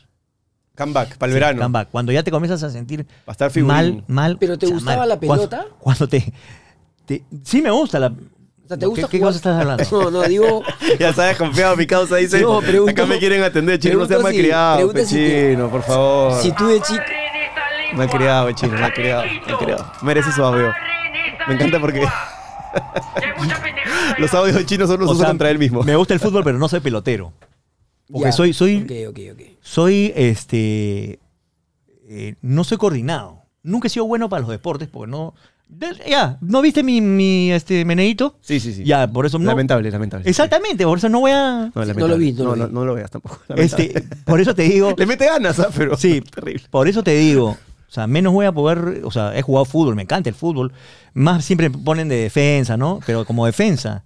Comeback, 0.77 1.17
para 1.19 1.31
el 1.31 1.33
Sí, 1.33 1.41
verano. 1.41 1.63
comeback. 1.63 1.91
Cuando 1.91 2.13
ya 2.13 2.23
te 2.23 2.31
comienzas 2.31 2.63
a 2.63 2.71
sentir 2.71 3.07
a 3.27 3.33
estar 3.33 3.51
mal, 3.63 4.05
mal. 4.09 4.37
¿Pero 4.39 4.59
te 4.59 4.67
gustaba 4.67 5.05
la 5.07 5.19
Cuando- 5.19 5.49
pelota? 5.51 5.67
Cuando, 5.79 6.09
te, 6.09 6.33
te- 7.07 7.25
Sí, 7.45 7.61
me 7.63 7.71
gusta 7.71 7.99
la. 7.99 8.13
Sea, 8.73 8.79
¿te 8.79 8.87
gusta 8.87 9.07
¿Qué, 9.07 9.11
qué 9.13 9.19
jugar? 9.19 9.29
cosa 9.35 9.37
estás 9.37 9.61
hablando? 9.61 9.85
No, 9.91 10.11
no, 10.11 10.23
digo... 10.23 10.63
Ya 10.99 11.13
sabes, 11.13 11.37
confiado, 11.37 11.77
mi 11.77 11.87
causa 11.87 12.17
dice. 12.17 12.41
No, 12.41 12.61
pregunto- 12.61 12.91
acá 12.91 13.07
me 13.07 13.19
quieren 13.19 13.43
atender, 13.43 13.79
chino. 13.79 13.99
No 13.99 14.07
sea 14.07 14.17
pregunto 14.19 14.31
si- 14.31 14.35
malcriado, 14.37 14.89
si 14.89 14.95
pechino, 14.95 15.69
por 15.71 15.83
favor. 15.83 16.43
Si 16.43 16.53
tú 16.53 16.67
de 16.69 16.81
chico... 16.81 17.03
Malcriado, 17.95 18.51
chino, 18.53 18.73
malcriado, 18.79 19.25
malcriado. 19.47 19.93
Merece 20.03 20.33
su 20.33 20.43
audio. 20.43 20.73
Me 21.47 21.55
encanta 21.55 21.79
porque 21.79 22.03
los 24.19 24.33
audios 24.35 24.57
de 24.57 24.65
chino 24.67 24.87
son 24.87 25.01
los 25.01 25.19
sea, 25.19 25.27
contra 25.27 25.51
él 25.51 25.59
mismo. 25.59 25.83
Me 25.83 25.97
gusta 25.97 26.15
el 26.15 26.21
fútbol, 26.21 26.43
pero 26.45 26.59
no 26.59 26.69
soy 26.69 26.81
pelotero. 26.81 27.33
Porque 28.11 28.27
Ya. 28.29 28.33
soy, 28.33 28.53
soy, 28.53 28.83
Ok, 28.83 29.11
ok, 29.11 29.19
ok. 29.35 29.41
soy, 29.61 30.13
este, 30.17 31.19
eh, 32.09 32.35
no 32.41 32.65
soy 32.65 32.79
coordinado. 32.79 33.43
Nunca 33.63 33.87
he 33.89 33.91
sido 33.91 34.07
bueno 34.07 34.29
para 34.29 34.41
los 34.41 34.51
deportes, 34.51 34.89
porque 34.89 35.11
no, 35.11 35.35
ya, 36.09 36.39
¿no 36.41 36.61
viste 36.63 36.83
mi, 36.83 37.01
mi 37.01 37.51
este, 37.51 37.85
meneíto? 37.85 38.37
Sí, 38.41 38.61
sí, 38.61 38.73
sí. 38.73 38.85
Ya, 38.85 39.07
por 39.11 39.27
eso 39.27 39.39
no. 39.39 39.47
Lamentable, 39.47 39.91
lamentable. 39.91 40.29
Exactamente, 40.29 40.85
por 40.85 40.99
eso 40.99 41.09
no 41.09 41.21
voy 41.21 41.31
a, 41.33 41.71
No, 41.75 41.85
lo 41.85 42.19
vi, 42.19 42.33
no 42.33 42.45
lo 42.45 42.57
no, 42.57 42.67
vi. 42.69 42.73
no 42.75 42.85
lo 42.85 42.95
veas 42.95 43.11
tampoco. 43.11 43.41
este, 43.57 44.05
por 44.25 44.41
eso 44.41 44.55
te 44.55 44.63
digo, 44.63 44.95
Le 44.99 45.07
mete 45.07 45.27
ganas, 45.27 45.59
¿ah? 45.59 45.69
Pero 45.77 45.97
Sí. 45.97 46.21
terrible. 46.35 46.65
por 46.71 46.89
eso 46.89 47.03
te 47.03 47.15
digo, 47.17 47.49
o 47.49 47.93
sea, 47.93 48.07
menos 48.07 48.33
voy 48.33 48.47
a 48.47 48.53
poder, 48.53 49.01
o 49.05 49.11
sea, 49.11 49.37
he 49.37 49.43
jugado 49.43 49.65
fútbol, 49.65 49.97
me 49.97 50.03
encanta 50.03 50.29
el 50.29 50.35
fútbol, 50.35 50.73
más 51.15 51.45
siempre 51.45 51.69
me 51.71 51.79
ponen 51.79 52.09
de 52.09 52.17
defensa, 52.17 52.77
¿no? 52.77 53.01
Pero 53.07 53.25
como 53.25 53.47
defensa, 53.47 54.05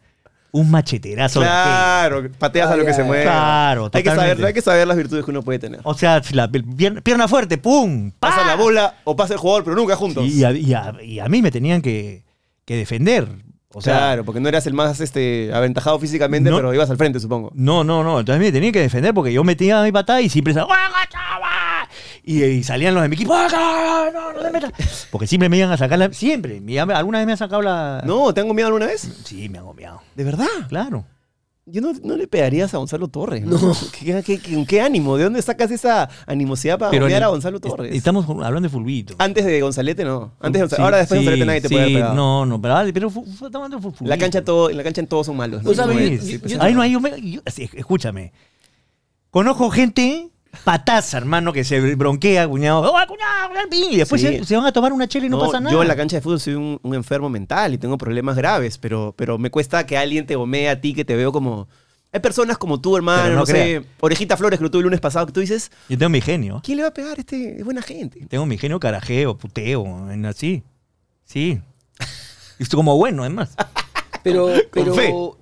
un 0.56 0.70
macheterazo. 0.70 1.40
de. 1.40 1.46
Claro, 1.46 2.28
pateas 2.38 2.70
a 2.70 2.76
lo 2.76 2.84
que 2.84 2.94
se 2.94 3.02
mueve. 3.04 3.22
Claro, 3.24 3.90
hay 3.92 4.02
que, 4.02 4.10
saber, 4.10 4.44
hay 4.44 4.52
que 4.54 4.62
saber 4.62 4.86
las 4.88 4.96
virtudes 4.96 5.24
que 5.24 5.30
uno 5.30 5.42
puede 5.42 5.58
tener. 5.58 5.80
O 5.84 5.94
sea, 5.94 6.22
si 6.22 6.34
la 6.34 6.48
pierna, 6.50 7.00
pierna 7.00 7.28
fuerte, 7.28 7.58
¡pum! 7.58 8.10
¡pa! 8.18 8.30
Pasa 8.30 8.44
la 8.46 8.56
bola 8.56 8.94
o 9.04 9.14
pasa 9.16 9.34
el 9.34 9.38
jugador, 9.40 9.64
pero 9.64 9.76
nunca 9.76 9.96
juntos. 9.96 10.24
Y 10.26 10.44
a, 10.44 10.52
y 10.52 10.72
a- 10.74 10.94
y 11.02 11.18
a 11.20 11.28
mí 11.28 11.42
me 11.42 11.50
tenían 11.50 11.82
que, 11.82 12.24
que 12.64 12.76
defender. 12.76 13.28
O 13.74 13.82
sea, 13.82 13.96
claro, 13.98 14.24
porque 14.24 14.40
no 14.40 14.48
eras 14.48 14.66
el 14.66 14.72
más 14.72 15.00
este, 15.00 15.50
aventajado 15.52 15.98
físicamente, 15.98 16.48
No. 16.48 16.56
pero 16.56 16.72
ibas 16.72 16.88
al 16.88 16.96
frente, 16.96 17.20
supongo. 17.20 17.50
No, 17.54 17.84
no, 17.84 18.02
no. 18.02 18.20
Entonces 18.20 18.40
me 18.40 18.50
tenían 18.50 18.72
que 18.72 18.80
defender 18.80 19.12
porque 19.12 19.32
yo 19.34 19.44
metía 19.44 19.82
mi 19.82 19.92
patada 19.92 20.22
y 20.22 20.30
siempre 20.30 20.52
estaba. 20.52 20.68
Y, 22.24 22.42
y 22.44 22.62
salían 22.62 22.94
los 22.94 23.02
de 23.02 23.08
mi 23.08 23.14
equipo, 23.16 23.32
"¡Ah, 23.34 24.08
no, 24.12 24.32
no 24.32 24.40
te 24.40 24.50
metas". 24.50 24.72
Porque 25.10 25.26
siempre 25.26 25.48
me 25.48 25.58
iban 25.58 25.70
a 25.70 25.76
sacar 25.76 25.98
la. 25.98 26.12
Siempre. 26.12 26.60
Me- 26.60 26.78
alguna 26.80 27.18
vez 27.18 27.26
me 27.26 27.32
han 27.32 27.38
sacado 27.38 27.62
la. 27.62 28.02
No, 28.04 28.32
¿te 28.34 28.40
han 28.40 28.48
gomeado 28.48 28.68
alguna 28.68 28.86
vez? 28.86 29.08
Sí, 29.24 29.48
me 29.48 29.58
han 29.58 29.64
gomeado. 29.64 30.00
¿De 30.14 30.24
verdad? 30.24 30.46
Claro. 30.68 31.04
yo 31.68 31.80
no, 31.80 31.92
no 32.04 32.16
le 32.16 32.28
pegarías 32.28 32.72
a 32.74 32.78
Gonzalo 32.78 33.08
Torres. 33.08 33.44
¿no? 33.44 33.58
¿Qué, 33.98 34.22
qué- 34.24 34.38
qué- 34.38 34.54
con 34.54 34.64
qué 34.66 34.80
ánimo? 34.80 35.16
¿De 35.16 35.24
dónde 35.24 35.42
sacas 35.42 35.68
esa 35.72 36.08
animosidad 36.24 36.78
para 36.78 36.96
el- 36.96 37.22
a 37.22 37.26
Gonzalo 37.26 37.58
Torres? 37.58 37.92
Estamos 37.92 38.24
hablando 38.28 38.60
de 38.60 38.68
fulbito. 38.68 39.16
Antes 39.18 39.44
de 39.44 39.60
Gonzalete, 39.60 40.04
no. 40.04 40.32
Antes 40.40 40.60
de 40.60 40.60
Gonzalete. 40.60 40.76
Sí, 40.76 40.82
Ahora 40.82 40.96
después 40.98 41.18
de 41.18 41.22
sí, 41.22 41.26
Gonzalete 41.26 41.46
nadie 41.46 41.60
te 41.62 41.68
sí, 41.68 41.74
puede 41.74 41.84
haber 41.86 41.94
pegado. 41.96 42.14
No, 42.14 42.46
no, 42.46 42.62
pero, 42.62 42.74
vale, 42.74 42.92
pero 42.92 43.10
fu- 43.10 43.24
fu- 43.24 43.46
estamos 43.46 43.66
hablando 43.66 43.76
de 43.78 43.82
fulbito. 43.82 44.04
La 44.04 44.16
cancha 44.16 44.44
todo, 44.44 44.70
en 44.70 44.76
la 44.76 44.84
cancha 44.84 45.00
en 45.00 45.08
todos 45.08 45.26
son 45.26 45.36
malos. 45.36 45.64
¿no? 45.64 45.70
O 45.70 45.74
sea, 45.74 45.86
No 45.86 45.92
yo- 45.94 45.98
es- 45.98 46.20
yo- 46.20 46.26
sí, 46.26 46.38
pues, 46.38 46.52
yo- 46.52 46.58
sí. 46.60 46.64
Ahí 46.64 46.72
no 46.72 46.82
hay. 46.82 46.92
yo- 46.92 47.42
sí, 47.46 47.68
escúchame. 47.74 48.32
Conozco 49.30 49.68
gente 49.70 50.28
pataza, 50.64 51.18
hermano, 51.18 51.52
que 51.52 51.64
se 51.64 51.94
bronquea, 51.94 52.46
cuñado. 52.48 52.82
¡Oh, 52.82 53.06
cuñado! 53.06 53.48
cuñado", 53.48 53.68
Y 53.92 53.96
después 53.96 54.20
Sí. 54.20 54.28
se, 54.38 54.44
se 54.44 54.56
van 54.56 54.66
a 54.66 54.72
tomar 54.72 54.92
una 54.92 55.06
chela 55.08 55.26
y 55.26 55.28
no, 55.28 55.38
No, 55.38 55.46
pasa 55.46 55.60
nada. 55.60 55.72
Yo 55.72 55.82
en 55.82 55.88
la 55.88 55.96
cancha 55.96 56.16
de 56.16 56.22
fútbol 56.22 56.40
soy 56.40 56.54
un, 56.54 56.78
un 56.82 56.94
enfermo 56.94 57.28
mental 57.28 57.74
y 57.74 57.78
tengo 57.78 57.96
problemas 57.98 58.36
graves, 58.36 58.78
pero, 58.78 59.14
pero 59.16 59.38
me 59.38 59.50
cuesta 59.50 59.86
que 59.86 59.96
alguien 59.96 60.26
te 60.26 60.36
gomee 60.36 60.68
a 60.68 60.80
ti, 60.80 60.94
que 60.94 61.04
te 61.04 61.16
veo 61.16 61.32
como... 61.32 61.68
Hay 62.12 62.20
personas 62.20 62.56
como 62.56 62.80
tú, 62.80 62.96
hermano, 62.96 63.22
Pero 63.24 63.34
no, 63.34 63.40
no 63.40 63.46
sé, 63.46 63.84
Orejita 64.00 64.36
Flores, 64.38 64.58
que 64.58 64.62
lo 64.64 64.70
tuve 64.70 64.80
el 64.80 64.84
lunes 64.84 65.00
pasado, 65.00 65.26
que 65.26 65.32
tú 65.32 65.40
dices, 65.40 65.70
Yo 65.88 65.98
tengo 65.98 66.08
mi 66.08 66.20
genio. 66.20 66.62
¿quién 66.64 66.76
le 66.78 66.82
va 66.84 66.88
a 66.90 66.94
pegar? 66.94 67.18
Este 67.18 67.58
es 67.58 67.64
buena 67.64 67.82
gente. 67.82 68.24
Tengo 68.28 68.46
mi 68.46 68.56
genio 68.56 68.80
carajeo, 68.80 69.36
puteo, 69.36 70.10
en 70.10 70.24
así. 70.24 70.62
Sí. 71.24 71.60
Y 72.58 72.62
estoy 72.62 72.78
como 72.78 72.96
bueno, 72.96 73.22
además. 73.22 73.54
Pero, 74.22 74.46
Con 74.70 74.94
fe. 74.94 75.12
pero 75.12 75.38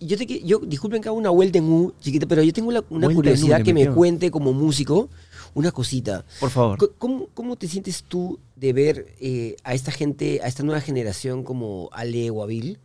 yo 0.00 0.16
te 0.16 0.26
yo 0.40 0.58
disculpen 0.60 1.02
que 1.02 1.08
haga 1.08 1.16
una 1.18 1.30
vuelta 1.30 1.58
en 1.58 1.70
U, 1.70 1.92
chiquita, 2.00 2.26
pero 2.26 2.42
yo 2.42 2.52
tengo 2.52 2.70
la- 2.72 2.84
una 2.90 3.08
U, 3.08 3.14
curiosidad 3.14 3.62
que 3.62 3.72
me 3.74 3.80
metió. 3.80 3.94
cuente 3.94 4.30
como 4.30 4.52
músico 4.52 5.08
una 5.54 5.72
cosita. 5.72 6.24
Por 6.40 6.50
favor. 6.50 6.94
¿Cómo, 6.98 7.28
cómo 7.34 7.56
te 7.56 7.66
sientes 7.68 8.04
tú 8.06 8.38
de 8.56 8.72
ver 8.72 9.14
eh, 9.20 9.56
a 9.64 9.74
esta 9.74 9.90
gente, 9.90 10.40
a 10.42 10.46
esta 10.46 10.62
nueva 10.62 10.80
generación 10.80 11.42
como 11.42 11.88
Ale 11.92 12.28
Guavil, 12.30 12.78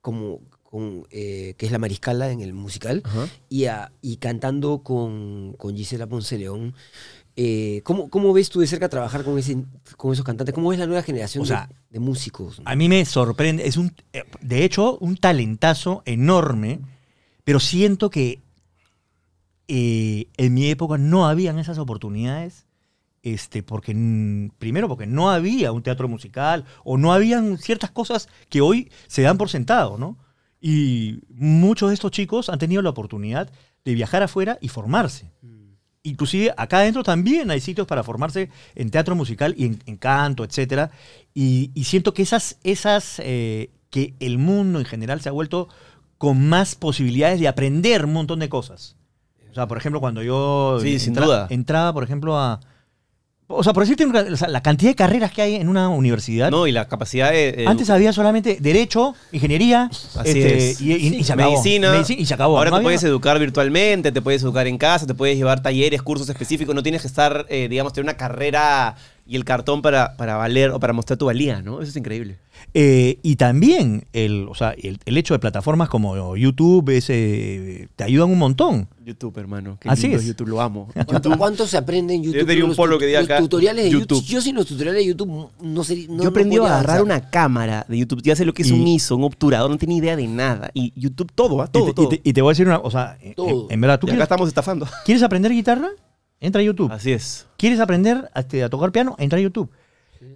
como 0.00 0.40
con, 0.62 1.06
eh, 1.10 1.54
que 1.56 1.66
es 1.66 1.72
la 1.72 1.78
mariscala 1.78 2.30
en 2.30 2.40
el 2.40 2.52
musical, 2.52 3.02
Ajá. 3.04 3.28
y, 3.48 3.66
a- 3.66 3.92
y 4.02 4.16
cantando 4.16 4.78
con, 4.82 5.54
con 5.58 5.76
Gisela 5.76 6.06
Ponce 6.06 6.38
León? 6.38 6.74
Eh, 7.36 7.80
¿cómo, 7.84 8.08
¿Cómo 8.10 8.32
ves 8.32 8.48
tú 8.48 8.60
de 8.60 8.66
cerca 8.66 8.88
trabajar 8.88 9.24
con, 9.24 9.38
ese, 9.38 9.64
con 9.96 10.12
esos 10.12 10.24
cantantes? 10.24 10.54
¿Cómo 10.54 10.68
ves 10.70 10.78
la 10.78 10.86
nueva 10.86 11.02
generación 11.02 11.42
O 11.42 11.46
sea, 11.46 11.66
de, 11.66 11.74
de 11.90 12.00
músicos? 12.00 12.62
A 12.64 12.76
mí 12.76 12.88
me 12.88 13.04
sorprende. 13.04 13.66
Es 13.66 13.76
un, 13.76 13.92
eh, 14.12 14.24
de 14.40 14.64
hecho, 14.64 14.98
un 14.98 15.16
talentazo 15.16 16.02
enorme, 16.04 16.80
pero 17.42 17.58
siento 17.58 18.10
que 18.10 18.40
eh, 19.66 20.28
en 20.36 20.54
mi 20.54 20.70
época 20.70 20.98
no 20.98 21.26
habían 21.26 21.58
esas 21.58 21.78
oportunidades. 21.78 22.66
Este, 23.22 23.62
porque 23.62 23.94
mm, 23.94 24.50
primero 24.58 24.86
porque 24.86 25.06
no 25.06 25.30
había 25.30 25.72
un 25.72 25.82
teatro 25.82 26.08
musical 26.08 26.66
o 26.84 26.98
no 26.98 27.10
habían 27.10 27.56
ciertas 27.56 27.90
cosas 27.90 28.28
que 28.50 28.60
hoy 28.60 28.92
se 29.06 29.22
dan 29.22 29.38
por 29.38 29.48
sentado, 29.48 29.96
¿no? 29.96 30.18
Y 30.60 31.20
muchos 31.30 31.88
de 31.88 31.94
estos 31.94 32.10
chicos 32.10 32.50
han 32.50 32.58
tenido 32.58 32.82
la 32.82 32.90
oportunidad 32.90 33.50
de 33.84 33.94
viajar 33.94 34.22
afuera 34.22 34.58
y 34.60 34.68
formarse. 34.68 35.32
Inclusive 36.06 36.52
acá 36.56 36.78
adentro 36.78 37.02
también 37.02 37.50
hay 37.50 37.60
sitios 37.60 37.86
para 37.86 38.02
formarse 38.04 38.50
en 38.74 38.90
teatro 38.90 39.14
musical 39.16 39.54
y 39.56 39.64
en, 39.64 39.82
en 39.86 39.96
canto, 39.96 40.44
etcétera. 40.44 40.90
Y, 41.32 41.70
y 41.74 41.84
siento 41.84 42.12
que 42.12 42.22
esas, 42.22 42.58
esas 42.62 43.20
eh, 43.24 43.70
que 43.90 44.14
el 44.20 44.36
mundo 44.38 44.78
en 44.78 44.84
general 44.84 45.20
se 45.22 45.30
ha 45.30 45.32
vuelto 45.32 45.68
con 46.18 46.46
más 46.46 46.74
posibilidades 46.74 47.40
de 47.40 47.48
aprender 47.48 48.04
un 48.04 48.12
montón 48.12 48.38
de 48.38 48.48
cosas. 48.50 48.96
O 49.50 49.54
sea, 49.54 49.66
por 49.66 49.78
ejemplo, 49.78 49.98
cuando 50.00 50.22
yo 50.22 50.78
Sí, 50.82 50.98
sin 50.98 51.14
duda. 51.14 51.46
entraba, 51.50 51.92
por 51.92 52.04
ejemplo, 52.04 52.38
a... 52.38 52.60
O 53.46 53.62
sea, 53.62 53.74
por 53.74 53.82
decirte, 53.82 54.06
una- 54.06 54.20
o 54.22 54.36
sea, 54.36 54.48
la 54.48 54.62
cantidad 54.62 54.90
de 54.90 54.94
carreras 54.96 55.30
que 55.30 55.42
hay 55.42 55.56
en 55.56 55.68
una 55.68 55.90
universidad. 55.90 56.50
No, 56.50 56.66
y 56.66 56.72
la 56.72 56.88
capacidad 56.88 57.30
de... 57.30 57.64
Antes 57.66 57.90
había 57.90 58.10
solamente 58.12 58.56
derecho, 58.58 59.14
ingeniería, 59.32 59.90
Así 59.92 60.30
este, 60.40 60.70
es. 60.70 60.80
y, 60.80 60.92
y- 60.94 61.16
y 61.16 61.24
se 61.24 61.34
acabó. 61.34 61.50
medicina, 61.50 61.92
Medicina, 61.92 62.22
y 62.22 62.26
se 62.26 62.34
acabó. 62.34 62.56
Ahora 62.56 62.70
No 62.70 62.76
te 62.76 62.78
había- 62.78 62.84
puedes 62.86 63.04
educar 63.04 63.38
virtualmente, 63.38 64.12
te 64.12 64.22
puedes 64.22 64.42
educar 64.42 64.66
en 64.66 64.78
casa, 64.78 65.06
te 65.06 65.12
puedes 65.14 65.36
llevar 65.36 65.62
talleres, 65.62 66.00
cursos 66.02 66.26
específicos. 66.28 66.74
No 66.74 66.82
tienes 66.82 67.02
que 67.02 67.06
estar, 67.08 67.44
eh, 67.50 67.68
digamos, 67.68 67.92
tener 67.92 68.04
una 68.06 68.16
carrera 68.16 68.96
y 69.26 69.36
el 69.36 69.44
cartón 69.44 69.80
para, 69.82 70.16
para 70.16 70.36
valer 70.36 70.70
o 70.70 70.80
para 70.80 70.92
mostrar 70.92 71.18
tu 71.18 71.26
valía, 71.26 71.62
¿no? 71.62 71.80
Eso 71.80 71.90
es 71.90 71.96
increíble. 71.96 72.36
Eh, 72.72 73.18
y 73.22 73.36
también 73.36 74.04
el, 74.12 74.46
o 74.48 74.54
sea, 74.54 74.72
el, 74.72 74.98
el 75.04 75.16
hecho 75.18 75.34
de 75.34 75.38
plataformas 75.38 75.88
como 75.88 76.36
YouTube 76.36 76.88
es, 76.90 77.06
eh, 77.10 77.88
te 77.96 78.04
ayudan 78.04 78.30
un 78.30 78.38
montón. 78.38 78.88
YouTube, 79.04 79.36
hermano. 79.38 79.76
Qué 79.80 79.88
Así 79.88 80.02
lindo 80.02 80.18
es. 80.18 80.26
YouTube, 80.26 80.48
lo 80.48 80.60
amo. 80.60 80.88
¿Cuánto, 81.06 81.36
cuánto 81.36 81.66
se 81.66 81.76
aprende 81.76 82.14
en 82.14 82.22
YouTube? 82.22 82.40
Yo 82.40 82.46
tenía 82.46 82.64
un 82.64 82.70
Los 82.70 82.76
polo 82.76 82.98
que 82.98 83.06
diga 83.06 83.20
los 83.20 83.28
acá, 83.30 83.40
tutoriales 83.40 83.84
de 83.84 83.90
YouTube. 83.90 84.18
YouTube. 84.18 84.24
Yo 84.28 84.40
sin 84.40 84.54
los 84.56 84.66
tutoriales 84.66 85.02
de 85.02 85.06
YouTube 85.08 85.48
no 85.60 85.84
sé. 85.84 86.06
No, 86.08 86.22
Yo 86.22 86.28
aprendí 86.30 86.56
no 86.56 86.64
a 86.64 86.68
agarrar 86.68 86.98
avanzar. 86.98 87.20
una 87.20 87.30
cámara 87.30 87.86
de 87.88 87.98
YouTube. 87.98 88.22
Ya 88.22 88.36
sé 88.36 88.44
lo 88.44 88.54
que 88.54 88.62
es 88.62 88.70
un 88.70 88.86
Y- 88.86 88.94
ISO, 88.96 89.16
un 89.16 89.24
obturador, 89.24 89.70
no 89.70 89.76
tenía 89.78 89.98
idea 89.98 90.16
de 90.16 90.26
nada. 90.28 90.70
Y 90.74 90.92
YouTube, 90.96 91.30
todo. 91.34 91.62
Y 91.64 91.68
todo, 91.68 91.86
te, 91.86 91.92
todo. 91.94 92.06
y 92.12 92.16
te- 92.18 92.28
y 92.28 92.32
te 92.32 92.40
voy 92.42 92.50
a 92.50 92.52
decir 92.52 92.66
una, 92.66 92.78
o 92.78 92.90
sea, 92.90 93.18
en- 93.20 93.34
Todo. 93.34 93.66
en, 93.70 93.80
verdad, 93.80 93.98
¿tú 93.98 94.06
Y 94.06 94.10
acá 94.10 94.14
quieres, 94.16 94.22
estamos 94.24 94.48
estafando. 94.48 94.86
quieres 95.04 95.22
aprender 95.22 95.52
guitarra? 95.52 95.88
Entra 96.44 96.60
a 96.60 96.64
YouTube. 96.64 96.92
Así 96.92 97.12
es. 97.12 97.46
¿Quieres 97.56 97.80
aprender 97.80 98.30
a, 98.34 98.40
este, 98.40 98.62
a 98.62 98.68
tocar 98.68 98.92
piano? 98.92 99.16
Entra 99.18 99.38
a 99.38 99.42
YouTube. 99.42 99.70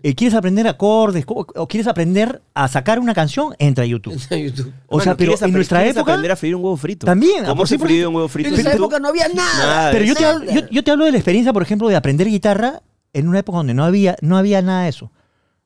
Eh, 0.03 0.15
¿Quieres 0.15 0.35
aprender 0.35 0.67
acordes? 0.69 1.25
¿Cómo- 1.25 1.47
¿O 1.55 1.67
quieres 1.67 1.87
aprender 1.87 2.43
a 2.55 2.69
sacar 2.69 2.99
una 2.99 3.15
canción? 3.15 3.55
Entra 3.59 3.85
a 3.85 3.87
YouTube. 3.87 4.13
En 4.31 4.47
YouTube. 4.47 4.73
O 4.87 5.01
sea, 5.01 5.13
Hermano, 5.13 5.17
pero 5.17 5.33
¿quieres 5.33 5.43
en 5.43 5.53
nuestra 5.53 5.87
época... 5.87 6.13
aprender 6.13 6.33
a 6.33 6.37
freír 6.37 6.55
un 6.57 6.63
huevo 6.65 6.77
frito. 6.77 7.07
También, 7.07 7.45
¿Cómo 7.47 7.67
se 7.67 7.79
fríe 7.79 8.07
un 8.07 8.15
huevo 8.17 8.29
frito? 8.29 8.51
En 8.51 8.55
esa 8.61 8.73
época 8.75 8.99
no 8.99 9.09
había 9.09 9.29
nada. 9.29 9.59
Nada. 9.67 9.91
Pero 9.93 10.05
yo 10.05 10.15
te, 10.15 10.25
hablo, 10.25 10.51
yo, 10.51 10.61
yo 10.71 10.85
te 10.85 10.91
hablo 10.91 11.05
de 11.05 11.13
la 11.13 11.19
experiencia, 11.19 11.53
por 11.53 11.63
ejemplo, 11.63 11.89
de 11.89 11.97
aprender 11.97 12.27
guitarra 12.29 12.83
en 13.15 13.29
una 13.29 13.39
época 13.39 13.59
donde 13.59 13.75
no 13.75 13.85
había, 13.85 14.17
no 14.21 14.37
había 14.37 14.61
nada 14.61 14.83
de 14.83 14.91
eso. 14.91 15.11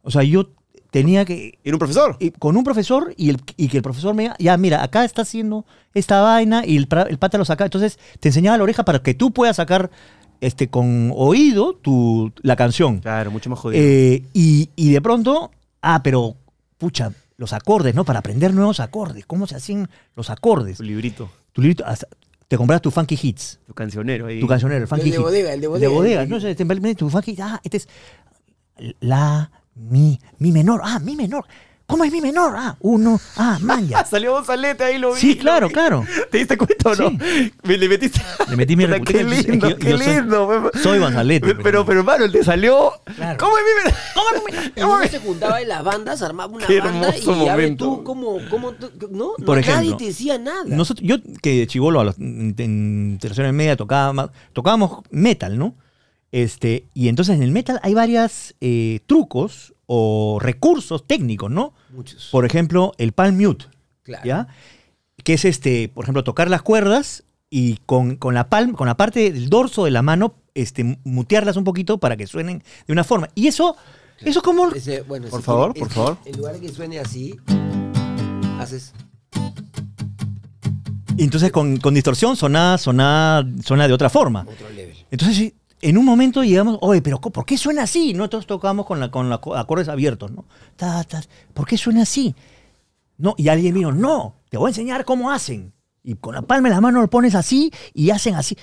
O 0.02 0.10
sea, 0.10 0.22
yo 0.22 0.50
tenía 0.92 1.24
que... 1.24 1.58
¿Era 1.64 1.74
un 1.74 1.78
profesor? 1.80 2.16
y 2.20 2.30
con 2.30 2.56
un 2.56 2.64
profesor 2.64 3.14
y, 3.16 3.30
el, 3.30 3.40
y 3.56 3.68
que 3.68 3.78
el 3.78 3.82
profesor 3.82 4.14
me 4.14 4.24
diga, 4.24 4.36
ya, 4.38 4.56
mira, 4.56 4.82
acá 4.84 5.04
está 5.04 5.22
haciendo 5.22 5.64
esta 5.94 6.20
vaina 6.20 6.64
y 6.64 6.76
el, 6.76 6.86
el 7.08 7.18
pata 7.18 7.38
lo 7.38 7.44
saca. 7.44 7.64
Entonces 7.64 7.98
te 8.20 8.28
enseñaba 8.28 8.56
la 8.58 8.62
oreja 8.64 8.84
para 8.84 9.00
que 9.02 9.14
tú 9.14 9.32
puedas 9.32 9.56
sacar 9.56 9.90
este, 10.42 10.68
con 10.68 11.12
oído 11.14 11.72
tu, 11.74 12.32
la 12.42 12.56
canción. 12.56 12.98
Claro, 13.00 13.30
mucho 13.30 13.48
más 13.48 13.58
jodido. 13.58 13.82
Eh, 13.82 14.22
y, 14.34 14.68
y 14.76 14.90
de 14.92 15.00
pronto, 15.00 15.50
ah, 15.80 16.02
pero, 16.02 16.36
pucha, 16.78 17.12
los 17.36 17.52
acordes, 17.52 17.94
¿no? 17.94 18.04
Para 18.04 18.18
aprender 18.18 18.52
nuevos 18.52 18.80
acordes. 18.80 19.24
¿Cómo 19.26 19.46
se 19.46 19.54
hacen 19.56 19.88
los 20.16 20.30
acordes? 20.30 20.76
tu 20.78 20.82
librito, 20.82 21.30
Tu 21.52 21.62
librito, 21.62 21.84
hasta- 21.86 22.08
te 22.48 22.56
compras 22.58 22.82
tu 22.82 22.90
Funky 22.90 23.18
Hits, 23.22 23.60
tu 23.66 23.72
cancionero 23.72 24.26
ahí. 24.26 24.38
tu 24.40 24.46
cancionero, 24.46 24.82
el 24.82 24.88
Funky 24.88 25.04
El 25.04 25.10
de 25.10 25.16
Hits. 25.16 25.22
bodega, 25.24 25.54
el 25.54 25.60
de 25.60 25.66
El 25.66 25.70
bodega. 25.70 25.88
de 25.88 25.94
bodega. 25.94 26.26
No 26.26 26.38
sé, 26.40 26.54
te 26.54 26.64
metes 26.66 26.96
tu 26.98 27.08
Funky 27.08 27.36
Ah, 27.40 27.60
este 27.64 27.78
es 27.78 27.88
la, 29.00 29.50
mi, 29.74 30.18
mi 30.38 30.52
menor. 30.52 30.80
Ah, 30.84 30.98
mi 30.98 31.16
menor. 31.16 31.46
¿Cómo 31.86 32.04
es 32.04 32.12
mi 32.12 32.20
menor? 32.20 32.54
Ah, 32.56 32.76
uno. 32.80 33.20
Ah, 33.36 33.58
man, 33.60 33.86
ya. 33.88 34.04
Salió 34.06 34.32
Gonzalete, 34.32 34.84
ahí 34.84 34.98
lo 34.98 35.12
vi. 35.14 35.20
Sí, 35.20 35.34
lo 35.34 35.40
claro, 35.40 35.68
vi. 35.68 35.74
claro. 35.74 36.04
¿Te 36.30 36.38
diste 36.38 36.56
cuenta 36.56 36.90
o 36.90 36.94
no? 36.94 37.10
Me 37.64 37.76
le 37.76 37.88
metiste. 37.88 38.20
Le 38.48 38.56
metí 38.56 38.76
mi 38.76 38.86
Puta, 38.86 39.00
Qué 39.04 39.24
lindo, 39.24 39.68
Yo- 39.70 39.76
qué 39.76 39.90
yo 39.90 39.98
soy- 39.98 40.06
lindo. 40.14 40.70
pe- 40.72 40.78
soy 40.78 40.98
Gonzalete, 40.98 41.46
Pero, 41.46 41.54
pues, 41.56 41.64
pero, 41.64 41.78
¿no? 41.80 41.86
pero, 41.86 42.00
hermano, 42.00 42.30
te 42.30 42.42
salió. 42.44 42.92
Claro. 43.16 43.38
¿Cómo 43.38 43.52
es 43.58 43.64
mi 43.64 43.92
¿Cómo 44.14 44.28
es 44.30 44.42
mi 44.66 44.72
menor? 44.76 45.00
Uno 45.00 45.08
se 45.08 45.18
juntaba 45.18 45.60
en 45.60 45.68
las 45.68 45.84
bandas, 45.84 46.22
armaba 46.22 46.52
una 46.52 46.66
Qué 46.66 46.80
banda 46.80 47.08
y 47.08 47.20
hermoso 47.20 47.44
ya 47.44 47.52
momento. 47.52 47.84
tú 47.84 48.04
cómo, 48.04 48.38
cómo 48.50 48.72
no, 49.10 49.32
Por 49.44 49.46
no, 49.46 49.54
ejemplo, 49.56 49.74
nadie 49.74 49.94
te 49.96 50.04
decía 50.06 50.38
nada. 50.38 50.64
Nosotros, 50.66 51.06
yo 51.06 51.16
que 51.42 51.58
de 51.58 51.66
chivolo 51.66 52.00
a 52.00 52.04
los- 52.04 52.18
en, 52.18 52.54
en 52.58 53.18
tercero 53.20 53.48
y 53.48 53.52
media 53.52 53.76
tocaba 53.76 54.32
tocábamos 54.52 55.00
metal, 55.10 55.58
¿no? 55.58 55.74
Este, 56.30 56.86
y 56.94 57.08
entonces 57.08 57.36
en 57.36 57.42
el 57.42 57.50
metal 57.50 57.78
hay 57.82 57.92
varios 57.92 58.54
trucos 59.06 59.74
o 59.86 60.38
recursos 60.40 61.06
técnicos, 61.06 61.50
¿no? 61.50 61.74
Muchos. 61.90 62.28
Por 62.30 62.44
ejemplo, 62.44 62.92
el 62.98 63.12
palm 63.12 63.36
mute, 63.36 63.66
Claro. 64.02 64.24
¿ya? 64.24 64.46
Que 65.24 65.34
es 65.34 65.44
este, 65.44 65.88
por 65.88 66.04
ejemplo, 66.04 66.24
tocar 66.24 66.48
las 66.50 66.62
cuerdas 66.62 67.24
y 67.50 67.76
con, 67.86 68.16
con 68.16 68.34
la 68.34 68.48
palma, 68.48 68.74
con 68.76 68.86
la 68.86 68.96
parte 68.96 69.30
del 69.32 69.48
dorso 69.50 69.84
de 69.84 69.90
la 69.90 70.02
mano, 70.02 70.34
este, 70.54 70.98
mutearlas 71.04 71.56
un 71.56 71.64
poquito 71.64 71.98
para 71.98 72.16
que 72.16 72.26
suenen 72.26 72.62
de 72.86 72.92
una 72.92 73.04
forma. 73.04 73.28
Y 73.34 73.46
eso, 73.48 73.76
eso 74.20 74.38
es 74.38 74.42
como 74.44 74.68
Ese- 74.70 75.02
bueno, 75.02 75.28
Por 75.28 75.42
favor, 75.42 75.74
por 75.74 75.90
favor. 75.90 76.16
En 76.24 76.36
lugar 76.38 76.54
de 76.54 76.60
que 76.60 76.68
suene 76.70 76.98
así, 76.98 77.36
haces. 78.58 78.92
Y 81.16 81.24
entonces 81.24 81.52
con, 81.52 81.76
con 81.76 81.92
distorsión 81.94 82.36
sonaba, 82.36 82.78
sonaba, 82.78 83.46
suena 83.62 83.86
de 83.86 83.92
otra 83.94 84.08
forma. 84.08 84.46
otro 84.48 84.70
level. 84.70 84.96
Entonces 85.10 85.36
sí, 85.36 85.54
en 85.82 85.98
un 85.98 86.04
momento 86.04 86.44
llegamos, 86.44 86.78
oye, 86.80 87.02
pero 87.02 87.20
¿por 87.20 87.44
qué 87.44 87.58
suena 87.58 87.82
así? 87.82 88.14
Nosotros 88.14 88.46
tocábamos 88.46 88.86
con, 88.86 89.06
con 89.10 89.28
los 89.28 89.40
acordes 89.56 89.88
abiertos, 89.88 90.30
¿no? 90.30 90.44
¿Por 91.52 91.66
qué 91.66 91.76
suena 91.76 92.02
así? 92.02 92.34
No, 93.18 93.34
y 93.36 93.48
alguien 93.48 93.74
vino, 93.74 93.92
no, 93.92 94.36
te 94.48 94.56
voy 94.56 94.68
a 94.68 94.70
enseñar 94.70 95.04
cómo 95.04 95.32
hacen. 95.32 95.72
Y 96.04 96.14
con 96.14 96.34
la 96.34 96.42
palma 96.42 96.68
de 96.68 96.76
la 96.76 96.80
mano 96.80 97.00
lo 97.00 97.10
pones 97.10 97.34
así 97.34 97.72
y 97.92 98.10
hacen 98.10 98.36
así. 98.36 98.56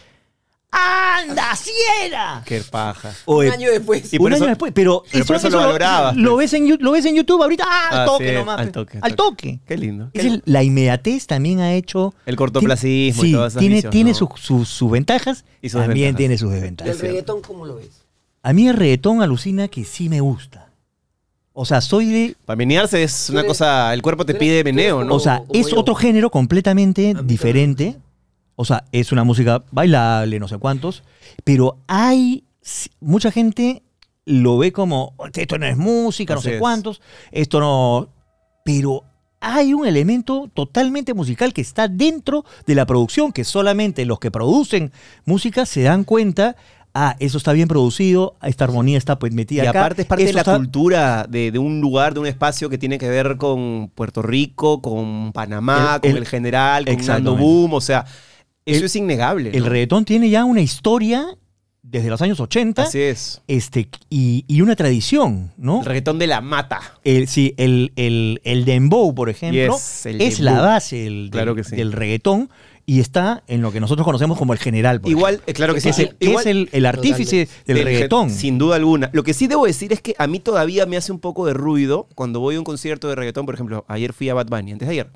¡Anda, 0.72 1.52
así 1.52 1.72
era! 2.06 2.44
Qué 2.46 2.62
paja. 2.62 3.12
Oye, 3.26 3.48
Un 3.50 3.56
año 3.56 3.72
después. 3.72 4.14
Y 4.14 4.18
un 4.20 4.28
año 4.28 4.36
eso- 4.36 4.46
después, 4.46 4.72
pero, 4.74 5.04
pero 5.12 5.26
por 5.26 5.36
eso 5.36 5.50
lo 5.50 5.58
valorabas, 5.58 6.16
Lo, 6.16 6.34
pues. 6.36 6.52
ves 6.52 6.62
en, 6.62 6.78
lo 6.80 6.92
ves 6.92 7.06
en 7.06 7.16
YouTube 7.16 7.42
ahorita, 7.42 7.64
¡ah, 7.68 7.90
al 7.92 8.00
Ah, 8.02 8.06
toque 8.06 8.30
sí, 8.30 8.36
nomás! 8.36 8.60
al 8.60 8.72
toque, 8.72 8.98
al 8.98 9.04
Al 9.04 9.16
toque. 9.16 9.60
Qué 9.68 9.78
lindo. 9.78 10.10
Es 10.14 10.26
el- 10.26 10.44
la 10.46 10.62
inmediatez 10.64 11.26
también 11.26 11.60
ha 11.60 11.74
hecho. 11.74 12.14
El 12.28 12.36
cortoplacismo 12.36 13.24
y 13.24 13.28
Sí, 13.28 13.34
todas 13.34 13.54
esas 13.54 13.60
tiene, 13.62 13.76
vicios, 13.76 13.92
tiene 13.92 14.12
¿no? 14.12 14.16
sus 14.18 14.30
sus- 14.40 14.70
sus 14.70 14.92
ventajas 14.92 15.44
Y 15.62 15.70
sus 15.70 15.82
también 15.82 16.16
desventajas. 16.16 16.18
tiene 16.18 16.38
sus 16.38 16.52
¿Y 16.52 16.54
desventajas. 16.54 16.96
el 16.96 17.02
reggaetón 17.02 17.42
cómo 17.42 17.66
lo 17.66 17.76
ves? 17.78 17.90
A 18.44 18.54
mí 18.54 18.68
el 18.68 18.76
reggaetón 18.76 19.22
alucina 19.24 19.68
que 19.70 19.84
sí 19.86 20.08
me 20.08 20.22
gusta. 20.22 20.68
O 21.52 21.66
sea, 21.66 21.82
soy 21.82 22.06
de. 22.06 22.36
Para 22.46 22.56
menearse 22.56 23.02
es 23.04 23.30
una 23.32 23.40
Tú 23.42 23.46
eres- 23.46 23.50
cosa, 23.58 23.94
el 23.94 24.02
cuerpo 24.04 24.24
te 24.26 24.34
tú 24.34 24.38
eres- 24.38 24.40
pide 24.40 24.54
tú 24.64 24.70
eres 24.70 24.76
meneo, 24.76 24.96
como- 24.98 25.06
¿no? 25.10 25.16
O 25.16 25.20
sea, 25.20 25.40
como 25.40 25.60
es 25.60 25.68
yo. 25.68 25.80
otro 25.80 25.96
género 25.96 26.30
completamente 26.30 27.10
A 27.12 27.14
mí 27.16 27.28
diferente. 27.28 27.98
O 28.62 28.66
sea, 28.66 28.84
es 28.92 29.14
una 29.14 29.24
música 29.24 29.64
bailable, 29.72 30.38
no 30.38 30.50
sé 30.50 30.58
cuántos. 30.58 31.04
Pero 31.46 31.78
hay. 31.88 32.44
Mucha 33.00 33.32
gente 33.32 33.84
lo 34.26 34.58
ve 34.58 34.74
como. 34.74 35.14
Esto 35.34 35.58
no 35.58 35.66
es 35.66 35.78
música, 35.78 36.34
no 36.34 36.40
Así 36.42 36.50
sé 36.50 36.56
es. 36.56 36.60
cuántos. 36.60 37.02
Esto 37.32 37.62
no. 37.62 38.10
Pero 38.66 39.06
hay 39.40 39.74
un 39.74 39.88
elemento 39.88 40.50
totalmente 40.54 41.14
musical 41.14 41.54
que 41.54 41.62
está 41.62 41.88
dentro 41.88 42.44
de 42.68 42.76
la 42.76 42.86
producción, 42.86 43.32
que 43.32 43.46
solamente 43.46 44.04
los 44.04 44.20
que 44.20 44.30
producen 44.30 44.92
música 45.24 45.66
se 45.66 45.84
dan 45.84 46.04
cuenta. 46.04 46.58
Ah, 46.94 47.16
eso 47.20 47.38
está 47.38 47.54
bien 47.54 47.68
producido, 47.68 48.36
esta 48.42 48.64
armonía 48.66 48.98
está 48.98 49.20
pues 49.20 49.32
metida 49.32 49.64
Y 49.64 49.68
acá. 49.68 49.80
aparte 49.86 50.02
es 50.02 50.08
parte 50.08 50.26
de 50.26 50.34
la 50.34 50.42
está- 50.42 50.58
cultura 50.58 51.26
de, 51.30 51.52
de 51.52 51.60
un 51.60 51.80
lugar, 51.82 52.14
de 52.16 52.20
un 52.20 52.26
espacio 52.28 52.68
que 52.68 52.80
tiene 52.80 52.98
que 52.98 53.08
ver 53.08 53.38
con 53.38 53.90
Puerto 53.96 54.22
Rico, 54.24 54.82
con 54.82 55.32
Panamá, 55.32 56.00
El- 56.02 56.12
con 56.12 56.18
el- 56.18 56.28
general, 56.28 56.86
con 56.86 57.06
Nando. 57.06 57.38
Boom. 57.38 57.74
O 57.76 57.80
sea, 57.82 58.06
eso 58.70 58.80
El- 58.80 58.86
es 58.86 58.96
innegable. 58.96 59.52
El 59.54 59.66
reggaetón 59.66 60.06
tiene 60.06 60.30
ya 60.30 60.46
una 60.46 60.62
historia 60.62 61.26
desde 61.82 62.10
los 62.10 62.22
años 62.22 62.40
80 62.40 62.84
Así 62.84 63.00
es. 63.02 63.42
este, 63.48 63.90
y, 64.10 64.46
y 64.48 64.62
una 64.62 64.76
tradición, 64.76 65.52
¿no? 65.58 65.80
El 65.80 65.86
reggaetón 65.86 66.20
de 66.20 66.28
la 66.28 66.40
mata. 66.42 66.80
El, 67.04 67.28
sí, 67.28 67.54
el, 67.58 67.92
el, 67.96 68.42
el 68.44 68.66
dembow, 68.66 69.16
por 69.16 69.30
ejemplo, 69.30 69.74
Yes, 69.76 70.06
es 70.06 70.38
dembow. 70.38 70.44
la 70.56 70.62
base 70.62 70.98
del, 70.98 71.30
Claro 71.32 71.56
del- 71.56 71.64
que 71.64 71.70
sí. 71.70 71.76
del 71.76 71.92
reggaetón 71.92 72.50
y 72.86 73.00
está 73.00 73.44
en 73.48 73.62
lo 73.62 73.72
que 73.72 73.80
nosotros 73.80 74.04
conocemos 74.06 74.38
como 74.38 74.52
el 74.54 74.60
general. 74.60 75.00
Igual, 75.06 75.42
claro 75.54 75.74
que 75.76 75.82
sí. 75.82 75.90
es 75.90 76.00
el, 76.00 76.16
Igual- 76.20 76.42
es 76.42 76.46
el, 76.48 76.70
el 76.72 76.86
artífice 76.86 77.48
del 77.66 77.78
Del 77.78 77.86
reggaetón. 77.86 78.30
Sin 78.32 78.58
duda 78.58 78.76
alguna. 78.76 79.10
Lo 79.14 79.24
que 79.24 79.34
sí 79.34 79.48
debo 79.48 79.66
decir 79.66 79.94
es 79.94 80.02
que 80.02 80.16
a 80.18 80.26
mí 80.28 80.40
todavía 80.40 80.86
me 80.88 80.98
hace 80.98 81.12
un 81.12 81.20
poco 81.20 81.46
de 81.46 81.54
ruido 81.54 82.08
cuando 82.16 82.40
voy 82.40 82.56
a 82.56 82.60
un 82.60 82.66
concierto 82.66 83.08
de 83.08 83.16
reggaetón. 83.16 83.46
Por 83.46 83.54
ejemplo, 83.56 83.86
ayer 83.88 84.12
fui 84.14 84.30
a 84.30 84.34
Bad 84.34 84.48
Bunny, 84.48 84.72
antes 84.74 84.88
de 84.88 84.92
ayer. 84.94 85.10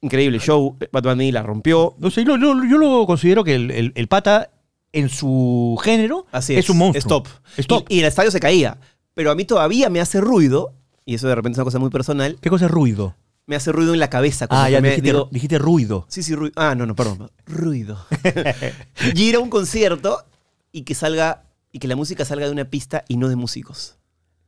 Increíble 0.00 0.38
show. 0.38 0.76
Bad 0.92 1.02
Bunny 1.02 1.32
la 1.32 1.42
rompió. 1.42 1.94
No 1.98 2.10
sé, 2.10 2.22
lo- 2.24 2.36
lo- 2.36 2.64
yo 2.68 2.78
lo 2.78 3.06
considero 3.06 3.42
que 3.44 3.54
el, 3.54 3.70
el- 3.70 3.92
el 3.94 4.08
pata 4.08 4.50
en 4.92 5.08
su 5.08 5.78
género 5.82 6.26
Así 6.32 6.54
es, 6.54 6.60
es. 6.64 6.70
un 6.70 6.78
monstruo. 6.78 6.98
Es 7.00 7.06
top. 7.06 7.26
Es 7.56 7.66
top. 7.66 7.84
Y, 7.88 7.96
y 7.96 7.98
el 8.00 8.06
estadio 8.06 8.30
se 8.30 8.40
caía. 8.40 8.78
Pero 9.14 9.30
a 9.30 9.34
mí 9.34 9.44
todavía 9.44 9.90
me 9.90 10.00
hace 10.00 10.20
ruido, 10.20 10.72
y 11.04 11.14
eso 11.14 11.26
de 11.28 11.34
repente 11.34 11.54
es 11.54 11.58
una 11.58 11.64
cosa 11.64 11.78
muy 11.80 11.90
personal, 11.90 12.38
¿Qué 12.40 12.48
cosa 12.50 12.66
es 12.66 12.70
ruido? 12.70 13.16
me 13.46 13.56
hace 13.56 13.72
ruido 13.72 13.94
en 13.94 14.00
la 14.00 14.10
cabeza. 14.10 14.46
como 14.46 14.60
Ah, 14.60 14.68
ya 14.70 14.80
me 14.82 14.88
dijiste, 14.90 15.10
digo, 15.10 15.28
dijiste 15.32 15.58
ruido. 15.58 16.04
Sí, 16.08 16.22
sí, 16.22 16.34
ruido. 16.34 16.52
Ah, 16.56 16.74
no, 16.74 16.84
no, 16.86 16.94
perdón. 16.94 17.30
Ruido. 17.46 17.98
y 19.14 19.22
ir 19.22 19.36
a 19.36 19.40
un 19.40 19.48
concierto 19.50 20.22
y 20.70 20.82
que 20.82 20.94
salga, 20.94 21.44
y 21.72 21.78
que 21.78 21.88
la 21.88 21.96
música 21.96 22.24
salga 22.26 22.44
de 22.46 22.52
una 22.52 22.66
pista 22.66 23.04
y 23.08 23.16
no 23.16 23.28
de 23.28 23.36
músicos. 23.36 23.96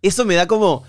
Eso 0.03 0.24
me 0.26 0.34
da 0.34 0.46
como. 0.46 0.84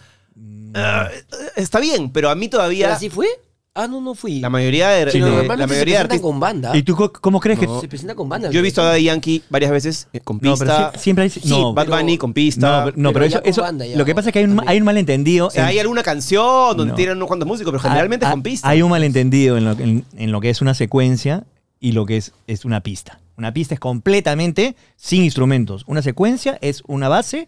ah, 0.76 1.10
está 1.56 1.80
bien, 1.80 2.12
pero 2.12 2.30
a 2.30 2.36
mí 2.36 2.48
¿Pero 2.48 2.60
todavía. 2.60 2.94
así 2.94 3.10
fue? 3.10 3.28
Ah, 3.74 3.88
no, 3.88 4.02
no 4.02 4.16
fui. 4.16 4.42
La 4.42 4.50
mayoría 4.50 4.90
de, 4.90 5.06
Pero 5.14 5.26
de- 5.44 5.48
la 5.48 5.56
mayoría 5.56 5.66
de 5.66 5.68
se 5.68 5.68
presentan 5.68 6.02
artistas. 6.02 6.22
con 6.22 6.40
banda. 6.42 6.76
¿Y 6.76 6.84
tú 6.84 6.94
co- 6.94 7.14
cómo 7.14 7.40
crees 7.40 7.58
que.? 7.58 7.68
No. 7.68 7.80
Se 7.80 7.88
presenta 7.88 8.16
con 8.16 8.28
banda. 8.28 8.52
Yo 8.52 8.60
he 8.60 8.62
visto 8.64 8.82
a 8.82 8.86
Daddy 8.86 9.04
Yankee 9.04 9.44
varias 9.50 9.72
veces 9.72 10.08
con 10.26 10.36
No, 10.42 10.58
pero 10.58 10.72
pista. 10.72 10.92
sie- 10.94 11.00
siempre 11.00 11.24
hay. 11.24 11.30
sí, 11.30 11.40
no, 11.46 11.74
Bad 11.74 11.86
pero- 11.86 11.98
Bunny 11.98 12.18
con 12.18 12.32
no, 12.32 12.34
pista. 12.34 12.82
pero, 12.86 12.98
no, 12.98 13.14
pero 13.14 13.24
eso. 13.26 13.42
eso- 13.46 13.62
banda 13.62 13.86
ya, 13.86 13.96
lo 13.98 14.04
que 14.04 14.14
pasa 14.14 14.28
es 14.28 14.34
que 14.34 14.40
hay 14.40 14.46
un, 14.46 14.62
hay 14.68 14.78
un 14.78 14.84
malentendido. 14.84 15.48
o 15.48 15.50
sea, 15.52 15.64
en- 15.64 15.70
hay 15.70 15.80
alguna 15.80 16.04
canción 16.04 16.76
donde 16.76 16.92
No. 16.92 16.96
tienen 16.96 17.16
unos 17.16 17.28
cuantos 17.30 17.48
músicos, 17.48 17.72
pero 17.72 17.82
generalmente 17.82 18.26
Ah, 18.26 18.30
es 18.30 18.34
con 18.34 18.40
ah, 18.42 18.44
pista. 18.44 18.70
Hay 18.70 18.82
un 18.82 18.90
malentendido 18.90 19.58
en 19.58 19.64
lo, 19.64 19.72
en- 19.72 20.06
en 20.18 20.32
lo 20.34 20.42
que 20.42 20.50
es 20.50 20.60
una 20.62 20.74
secuencia 20.74 21.46
y 21.80 21.94
lo 21.94 22.06
que 22.06 22.18
es, 22.18 22.34
es 22.48 22.66
una 22.66 22.82
pista. 22.82 23.20
Una 23.38 23.54
pista 23.54 23.74
es 23.74 23.80
completamente 23.80 24.76
sin 24.98 25.24
instrumentos. 25.24 25.86
Una 25.88 26.02
secuencia 26.02 26.58
es 26.62 26.84
una 26.88 27.08
base 27.08 27.48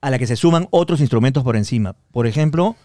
a 0.00 0.10
la 0.10 0.18
que 0.20 0.28
se 0.28 0.36
suman 0.36 0.68
otros 0.70 1.00
instrumentos 1.00 1.42
por 1.42 1.56
encima. 1.56 1.96
Por 2.12 2.28
ejemplo, 2.28 2.76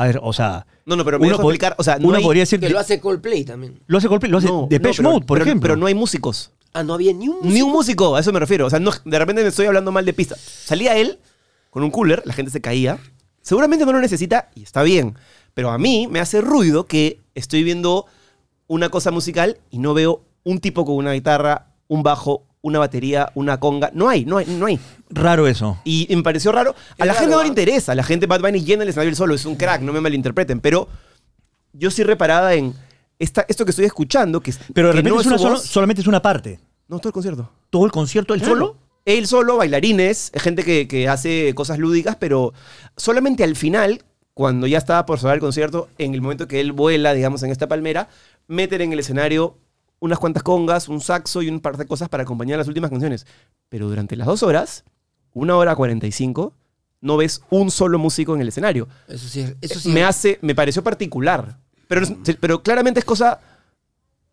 a 0.00 0.06
ver, 0.06 0.20
o 0.22 0.32
sea. 0.32 0.66
No, 0.86 0.96
no, 0.96 1.04
pero 1.04 1.18
me 1.18 1.26
uno 1.26 1.36
dejo 1.36 1.48
explicar. 1.50 1.74
O 1.78 1.82
sea, 1.84 1.98
no 1.98 2.08
uno 2.08 2.16
hay- 2.18 2.22
podría 2.24 2.42
decir. 2.42 2.58
Que 2.60 2.68
lo 2.70 2.78
hace 2.78 3.00
Coldplay 3.00 3.44
también. 3.44 3.80
Lo 3.86 3.98
hace 3.98 4.08
Coldplay, 4.08 4.30
lo 4.30 4.38
hace 4.38 4.46
no, 4.48 4.66
Depeche 4.68 5.02
no, 5.02 5.12
Mode, 5.12 5.26
por 5.26 5.36
pero- 5.38 5.44
ejemplo. 5.46 5.62
Pero 5.68 5.76
no 5.76 5.86
hay 5.86 5.94
músicos. 5.94 6.52
Ah, 6.72 6.82
no 6.82 6.94
había 6.94 7.12
ni 7.12 7.28
un 7.28 7.38
Ni 7.42 7.62
un 7.62 7.72
músico, 7.72 8.14
a 8.16 8.20
eso 8.20 8.32
me 8.32 8.38
refiero. 8.40 8.66
O 8.66 8.70
sea, 8.70 8.78
no, 8.78 8.90
de 9.04 9.18
repente 9.18 9.42
me 9.42 9.48
estoy 9.48 9.66
hablando 9.66 9.90
mal 9.92 10.04
de 10.04 10.12
pista. 10.12 10.36
Salía 10.36 10.96
él 10.96 11.18
con 11.70 11.82
un 11.82 11.90
cooler, 11.90 12.22
la 12.24 12.32
gente 12.32 12.50
se 12.50 12.60
caía. 12.60 12.98
Seguramente 13.42 13.84
no 13.86 13.92
lo 13.92 14.00
necesita 14.00 14.50
y 14.54 14.62
está 14.62 14.82
bien. 14.82 15.16
Pero 15.54 15.70
a 15.70 15.78
mí 15.78 16.06
me 16.10 16.20
hace 16.20 16.40
ruido 16.40 16.86
que 16.86 17.20
estoy 17.34 17.62
viendo 17.64 18.06
una 18.68 18.88
cosa 18.88 19.10
musical 19.10 19.58
y 19.70 19.78
no 19.78 19.94
veo 19.94 20.22
un 20.44 20.60
tipo 20.60 20.84
con 20.84 20.94
una 20.94 21.12
guitarra, 21.12 21.72
un 21.88 22.02
bajo, 22.02 22.44
una 22.62 22.78
batería, 22.78 23.30
una 23.34 23.58
conga. 23.58 23.90
No 23.94 24.08
hay, 24.08 24.24
no 24.24 24.36
hay, 24.38 24.46
no 24.46 24.66
hay. 24.66 24.78
Raro 25.08 25.46
eso. 25.46 25.78
Y, 25.84 26.06
y 26.12 26.16
me 26.16 26.22
pareció 26.22 26.52
raro. 26.52 26.74
A 26.98 27.04
Es 27.04 27.06
la 27.06 27.14
gente 27.14 27.26
raro, 27.30 27.36
no 27.38 27.42
le 27.42 27.48
interesa. 27.48 27.92
A 27.92 27.94
la 27.94 28.02
gente 28.02 28.26
Bad 28.26 28.40
Bunny 28.40 28.62
llena 28.64 28.82
el 28.82 28.88
escenario 28.90 29.14
solo. 29.14 29.34
Es 29.34 29.44
un 29.46 29.56
crack, 29.56 29.80
no 29.82 29.92
me 29.92 30.00
malinterpreten. 30.00 30.60
Pero 30.60 30.88
yo 31.72 31.90
sí 31.90 32.02
reparada 32.02 32.54
en 32.54 32.74
esta, 33.18 33.44
esto 33.48 33.64
que 33.64 33.70
estoy 33.70 33.86
escuchando. 33.86 34.40
Que, 34.40 34.52
Pero 34.74 34.88
de 34.88 34.92
que 34.94 34.96
repente 34.98 35.10
no 35.14 35.20
es 35.20 35.26
una 35.26 35.38
solo- 35.38 35.54
voz. 35.54 35.62
solamente 35.64 36.02
es 36.02 36.08
una 36.08 36.20
parte. 36.22 36.60
No, 36.88 36.98
todo 36.98 37.08
el 37.08 37.12
concierto. 37.14 37.50
Todo 37.70 37.84
el 37.86 37.92
concierto, 37.92 38.34
él 38.34 38.40
Claro. 38.40 38.54
solo. 38.54 38.76
Él 39.06 39.26
solo, 39.26 39.56
bailarines, 39.56 40.30
gente 40.34 40.62
que, 40.62 40.86
que 40.86 41.08
hace 41.08 41.54
cosas 41.54 41.78
lúdicas, 41.78 42.16
pero 42.16 42.52
solamente 42.96 43.42
al 43.44 43.56
final, 43.56 44.02
cuando 44.34 44.66
ya 44.66 44.76
estaba 44.76 45.06
por 45.06 45.18
cerrar 45.18 45.36
el 45.36 45.40
concierto, 45.40 45.88
en 45.96 46.12
el 46.14 46.20
momento 46.20 46.46
que 46.46 46.60
él 46.60 46.72
vuela, 46.72 47.14
digamos, 47.14 47.42
en 47.42 47.50
esta 47.50 47.66
palmera, 47.66 48.08
meten 48.46 48.82
en 48.82 48.92
el 48.92 48.98
escenario 48.98 49.56
unas 50.00 50.18
cuantas 50.18 50.42
congas, 50.42 50.88
un 50.88 51.00
saxo 51.00 51.40
y 51.42 51.48
un 51.48 51.60
par 51.60 51.76
de 51.76 51.86
cosas 51.86 52.08
para 52.08 52.24
acompañar 52.24 52.58
las 52.58 52.68
últimas 52.68 52.90
canciones. 52.90 53.26
Pero 53.68 53.88
durante 53.88 54.16
las 54.16 54.26
dos 54.26 54.42
horas, 54.42 54.84
una 55.32 55.56
hora 55.56 55.76
cuarenta 55.76 56.06
y 56.06 56.12
cinco, 56.12 56.54
no 57.00 57.16
ves 57.16 57.42
un 57.50 57.70
solo 57.70 57.98
músico 57.98 58.34
en 58.34 58.40
el 58.40 58.48
escenario. 58.48 58.88
Eso 59.08 59.28
sí, 59.28 59.46
eso 59.60 59.78
sí. 59.80 59.88
Me 59.90 60.02
hace, 60.04 60.38
me 60.42 60.54
pareció 60.54 60.82
particular. 60.82 61.58
Pero, 61.88 62.02
es- 62.02 62.12
pero 62.40 62.62
claramente 62.62 63.00
es 63.00 63.04
cosa 63.06 63.40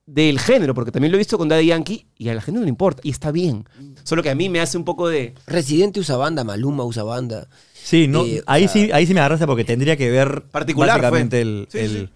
del 0.06 0.40
género, 0.40 0.74
porque 0.74 0.92
también 0.92 1.12
lo 1.12 1.18
he 1.18 1.20
visto 1.20 1.38
con 1.38 1.50
Daddy 1.50 1.66
Yankee 1.68 2.08
y 2.18 2.30
a 2.30 2.34
la 2.34 2.40
gente 2.42 2.60
no 2.60 2.64
le 2.64 2.70
importa, 2.70 3.02
y 3.04 3.10
está 3.10 3.30
bien. 3.32 3.68
Solo 4.04 4.24
que 4.24 4.30
a 4.30 4.36
mí 4.36 4.48
me 4.48 4.62
hace 4.62 4.78
un 4.78 4.86
poco 4.86 5.10
de... 5.10 5.34
Residente 5.48 6.00
usa 6.00 6.16
banda, 6.16 6.46
Maluma 6.46 6.86
usa 6.86 7.04
banda. 7.04 7.48
Sí, 7.74 8.08
no, 8.08 8.24
Eh, 8.26 8.40
o 8.40 8.44
ahí, 8.48 8.64
sea- 8.70 8.72
sí, 8.74 8.92
ahí 8.94 9.06
sí 9.06 9.14
me 9.14 9.20
agarraste 9.20 9.46
porque 9.46 9.66
tendría 9.66 9.98
que 9.98 10.10
ver 10.10 10.44
Particular 10.44 11.02
básicamente 11.02 11.42
fue. 11.42 11.42
el, 11.42 11.68
Sí, 11.70 11.78
el- 11.80 12.08
sí. 12.08 12.10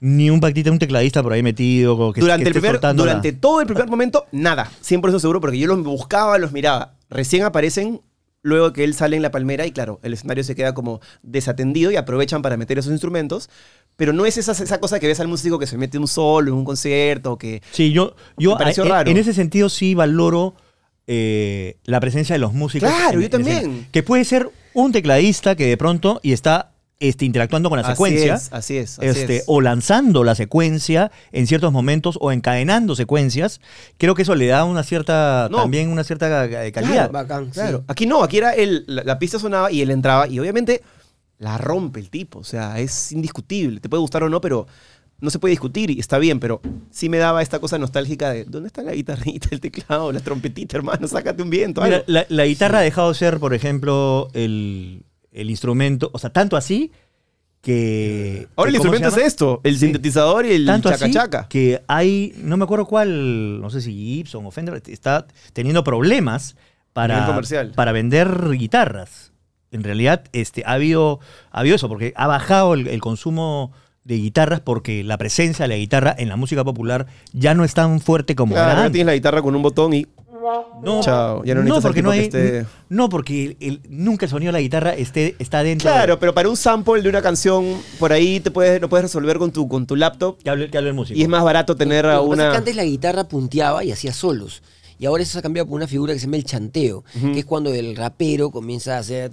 Ni 0.00 0.30
un 0.30 0.40
pactita, 0.40 0.70
un 0.70 0.78
tecladista 0.78 1.22
por 1.22 1.32
ahí 1.32 1.42
metido. 1.42 2.12
Que, 2.12 2.20
durante 2.20 2.44
que 2.44 2.48
el 2.48 2.56
esté 2.56 2.60
primer, 2.60 2.72
soltando 2.76 3.02
durante 3.02 3.32
todo 3.32 3.60
el 3.60 3.66
primer 3.66 3.86
momento, 3.88 4.24
nada. 4.32 4.70
100% 4.82 5.18
seguro, 5.20 5.40
porque 5.40 5.58
yo 5.58 5.66
los 5.66 5.82
buscaba, 5.84 6.38
los 6.38 6.52
miraba. 6.52 6.94
Recién 7.10 7.42
aparecen 7.44 8.00
luego 8.42 8.72
que 8.72 8.84
él 8.84 8.94
sale 8.94 9.16
en 9.16 9.22
la 9.22 9.30
palmera 9.30 9.66
y 9.66 9.72
claro, 9.72 10.00
el 10.02 10.14
escenario 10.14 10.42
se 10.42 10.54
queda 10.56 10.72
como 10.72 11.00
desatendido 11.22 11.90
y 11.90 11.96
aprovechan 11.96 12.40
para 12.40 12.56
meter 12.56 12.78
esos 12.78 12.90
instrumentos. 12.92 13.50
Pero 13.96 14.14
no 14.14 14.24
es 14.24 14.38
esa, 14.38 14.52
esa 14.52 14.80
cosa 14.80 14.98
que 14.98 15.06
ves 15.06 15.20
al 15.20 15.28
músico 15.28 15.58
que 15.58 15.66
se 15.66 15.76
mete 15.76 15.98
un 15.98 16.08
solo 16.08 16.50
en 16.52 16.56
un 16.56 16.64
concierto, 16.64 17.36
que... 17.36 17.60
Sí, 17.72 17.92
yo, 17.92 18.14
yo 18.38 18.52
Me 18.52 18.56
pareció 18.58 18.84
a- 18.84 18.86
en- 18.86 18.92
raro. 18.92 19.10
en 19.10 19.18
ese 19.18 19.34
sentido 19.34 19.68
sí 19.68 19.94
valoro 19.94 20.54
eh, 21.06 21.76
la 21.84 22.00
presencia 22.00 22.34
de 22.34 22.38
los 22.38 22.52
músicos. 22.54 22.88
Claro, 22.88 23.16
en- 23.16 23.22
yo 23.22 23.30
también. 23.30 23.86
Que 23.92 24.02
puede 24.02 24.24
ser 24.24 24.48
un 24.72 24.92
tecladista 24.92 25.54
que 25.56 25.66
de 25.66 25.76
pronto 25.76 26.20
y 26.22 26.32
está 26.32 26.72
este, 27.00 27.24
interactuando 27.24 27.68
con 27.70 27.78
la 27.78 27.82
Así 27.82 27.92
secuencia. 27.94 28.34
es, 28.34 28.52
así 28.52 28.76
es, 28.76 28.98
así 28.98 29.06
este, 29.08 29.36
es. 29.38 29.44
o 29.46 29.60
lanzando 29.60 30.22
la 30.22 30.34
secuencia 30.34 31.10
en 31.32 31.46
ciertos 31.48 31.72
momentos 31.72 32.16
o 32.20 32.30
encadenando 32.30 32.94
secuencias, 32.94 33.60
creo 33.98 34.14
que 34.14 34.22
eso 34.22 34.34
le 34.36 34.46
da 34.46 34.64
una 34.64 34.82
cierta, 34.84 35.48
No. 35.50 35.58
también 35.62 35.88
una 35.88 36.04
cierta 36.04 36.44
eh, 36.44 36.70
calidad. 36.72 37.10
Bacán, 37.10 37.50
Claro. 37.50 37.78
sí. 37.78 37.84
Aquí 37.88 38.06
no, 38.06 38.22
aquí 38.22 38.38
era 38.38 38.52
el, 38.52 38.84
la, 38.86 39.02
la 39.02 39.18
pista 39.18 39.38
sonaba 39.38 39.72
y 39.72 39.80
él 39.82 39.90
entraba 39.90 40.28
y 40.28 40.38
obviamente 40.38 40.82
la 41.38 41.56
rompe 41.58 41.98
el 42.00 42.10
tipo. 42.10 42.38
O 42.40 42.44
sea, 42.44 42.78
es 42.78 43.12
indiscutible. 43.12 43.80
Te 43.80 43.88
puede 43.88 44.02
gustar 44.02 44.22
o 44.22 44.28
no, 44.28 44.40
pero 44.42 44.66
no 45.22 45.30
se 45.30 45.38
puede 45.38 45.52
discutir 45.52 45.90
y 45.90 46.00
está 46.00 46.18
bien, 46.18 46.38
pero 46.40 46.60
sí 46.90 47.08
me 47.08 47.16
daba 47.18 47.40
esta 47.42 47.58
cosa 47.60 47.78
nostálgica 47.78 48.30
de 48.30 48.44
¿dónde 48.44 48.66
está 48.66 48.82
la 48.82 48.92
guitarrita, 48.92 49.48
el 49.52 49.60
teclado, 49.60 50.12
la 50.12 50.20
trompetita, 50.20 50.76
hermano? 50.76 51.08
Sácate 51.08 51.42
un 51.42 51.48
viento. 51.50 51.80
Mira, 51.82 52.02
la, 52.06 52.26
la 52.28 52.44
guitarra 52.46 52.78
ha 52.78 52.82
dejado 52.82 53.08
de 53.10 53.14
ser, 53.14 53.38
por 53.38 53.52
ejemplo, 53.54 54.28
el, 54.34 55.02
el 55.32 55.50
instrumento, 55.50 56.10
o 56.12 56.18
sea, 56.18 56.30
tanto 56.30 56.56
así 56.56 56.90
que... 57.62 58.48
Ahora 58.56 58.70
el 58.70 58.76
¿cómo 58.78 58.90
se 58.90 58.96
instrumento 58.96 59.20
es 59.20 59.26
esto, 59.26 59.60
el 59.64 59.74
Sí. 59.74 59.80
sintetizador 59.86 60.46
y 60.46 60.52
el 60.52 60.66
tanto 60.66 60.90
chaca 60.90 61.04
así 61.04 61.14
chaca. 61.14 61.46
que 61.48 61.82
hay, 61.88 62.32
no 62.38 62.56
me 62.56 62.64
acuerdo 62.64 62.86
cuál, 62.86 63.60
no 63.60 63.68
sé 63.70 63.80
si 63.82 63.92
Gibson 63.92 64.46
o 64.46 64.50
Fender, 64.50 64.82
está 64.86 65.26
teniendo 65.52 65.84
problemas 65.84 66.56
para, 66.92 67.38
para 67.74 67.92
vender 67.92 68.50
guitarras. 68.52 69.32
En 69.72 69.84
realidad 69.84 70.24
este, 70.32 70.64
ha, 70.66 70.72
habido, 70.72 71.20
ha 71.52 71.60
habido 71.60 71.76
eso, 71.76 71.88
porque 71.88 72.12
ha 72.16 72.26
bajado 72.26 72.74
el, 72.74 72.88
el 72.88 73.00
consumo 73.00 73.72
de 74.02 74.16
guitarras 74.16 74.60
porque 74.60 75.04
la 75.04 75.18
presencia 75.18 75.64
de 75.64 75.68
la 75.68 75.76
guitarra 75.76 76.14
en 76.18 76.28
la 76.30 76.36
música 76.36 76.64
popular 76.64 77.06
ya 77.32 77.54
no 77.54 77.62
es 77.64 77.74
tan 77.74 78.00
fuerte 78.00 78.34
como 78.34 78.54
Claro, 78.54 78.78
antes. 78.80 78.92
tienes 78.92 79.06
la 79.06 79.14
guitarra 79.14 79.42
con 79.42 79.54
un 79.54 79.62
botón 79.62 79.92
y 79.92 80.06
No, 80.82 81.00
Chao, 81.02 81.44
ya 81.44 81.54
no 81.54 81.80
porque 81.80 82.02
no, 82.02 82.10
tipo 82.10 82.22
hay, 82.22 82.28
que 82.28 82.60
esté- 82.62 82.66
no, 82.88 83.08
porque 83.08 83.56
el- 83.60 83.80
nunca 83.88 84.26
el 84.26 84.30
sonido 84.30 84.48
de 84.48 84.52
la 84.58 84.60
guitarra 84.60 84.94
esté, 84.94 85.36
está 85.38 85.62
dentro. 85.62 85.88
de- 85.90 85.94
Claro, 85.96 86.18
pero 86.18 86.32
para 86.34 86.48
un 86.48 86.56
sample 86.56 87.02
de 87.02 87.08
una 87.08 87.22
canción, 87.22 87.76
por 87.98 88.12
ahí 88.12 88.40
te 88.40 88.50
puedes, 88.50 88.80
lo 88.80 88.88
puedes 88.88 89.04
resolver 89.04 89.38
con 89.38 89.52
tu, 89.52 89.68
con 89.68 89.86
tu 89.86 89.96
laptop 89.96 90.38
que 90.42 90.50
hable, 90.50 90.70
que 90.70 90.78
hable 90.78 90.90
el 90.90 90.94
músico. 90.94 91.18
y 91.18 91.22
es 91.22 91.28
más 91.28 91.44
barato 91.44 91.76
tener 91.76 92.06
a 92.06 92.16
Lo 92.16 92.24
que 92.24 92.30
pasa 92.30 92.42
es 92.42 92.46
una... 92.46 92.50
que 92.52 92.58
antes 92.58 92.76
la 92.76 92.84
guitarra 92.84 93.24
punteaba 93.24 93.84
y 93.84 93.92
hacía 93.92 94.12
solos. 94.12 94.62
Y 95.00 95.06
ahora 95.06 95.22
eso 95.22 95.32
se 95.32 95.38
ha 95.38 95.42
cambiado 95.42 95.66
por 95.66 95.76
una 95.76 95.86
figura 95.88 96.12
que 96.12 96.18
se 96.20 96.26
llama 96.26 96.36
el 96.36 96.44
chanteo, 96.44 97.02
que 97.32 97.38
es 97.40 97.44
cuando 97.46 97.72
el 97.72 97.96
rapero 97.96 98.50
comienza 98.50 98.96
a 98.96 98.98
hacer 98.98 99.30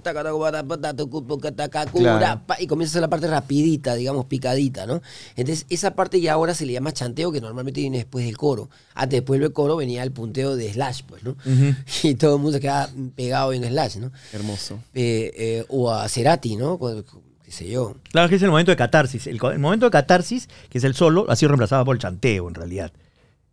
Claro. 2.00 2.18
y 2.58 2.66
comienza 2.66 2.90
a 2.90 2.92
hacer 2.94 3.02
la 3.02 3.08
parte 3.10 3.26
rapidita, 3.28 3.94
digamos, 3.94 4.24
picadita, 4.24 4.86
¿no? 4.86 5.02
Entonces, 5.36 5.66
esa 5.68 5.94
parte 5.94 6.22
ya 6.22 6.32
ahora 6.32 6.54
se 6.54 6.64
le 6.64 6.72
llama 6.72 6.92
chanteo, 6.92 7.30
que 7.30 7.42
normalmente 7.42 7.82
viene 7.82 7.98
después 7.98 8.24
del 8.24 8.38
coro. 8.38 8.70
Antes, 8.94 9.18
después 9.20 9.38
del 9.40 9.52
coro 9.52 9.76
venía 9.76 10.02
el 10.02 10.10
punteo 10.10 10.56
de 10.56 10.72
Slash, 10.72 11.02
pues, 11.06 11.22
¿no? 11.22 11.36
Y 12.02 12.14
todo 12.14 12.36
el 12.36 12.40
mundo 12.42 12.54
se 12.56 12.60
quedaba 12.60 12.88
pegado 13.14 13.52
en 13.52 13.62
Slash, 13.64 13.96
¿no? 13.98 14.10
Hermoso. 14.32 14.78
Eh, 14.94 15.32
eh, 15.36 15.64
o 15.68 15.90
a 15.92 16.08
Cerati, 16.08 16.56
¿no? 16.56 16.78
Con- 16.78 17.04
qué 17.44 17.52
sé 17.52 17.68
yo. 17.68 17.94
Claro 18.10 18.28
que 18.30 18.36
es 18.36 18.42
el 18.42 18.48
momento 18.50 18.70
de 18.72 18.76
catarsis. 18.76 19.26
El, 19.26 19.38
el 19.52 19.58
momento 19.58 19.84
de 19.86 19.90
catarsis, 19.90 20.48
que 20.70 20.78
es 20.78 20.84
el 20.84 20.94
solo, 20.94 21.26
ha 21.30 21.36
sido 21.36 21.48
reemplazado 21.50 21.84
por 21.84 21.94
el 21.94 22.00
chanteo, 22.00 22.48
en 22.48 22.54
realidad. 22.54 22.90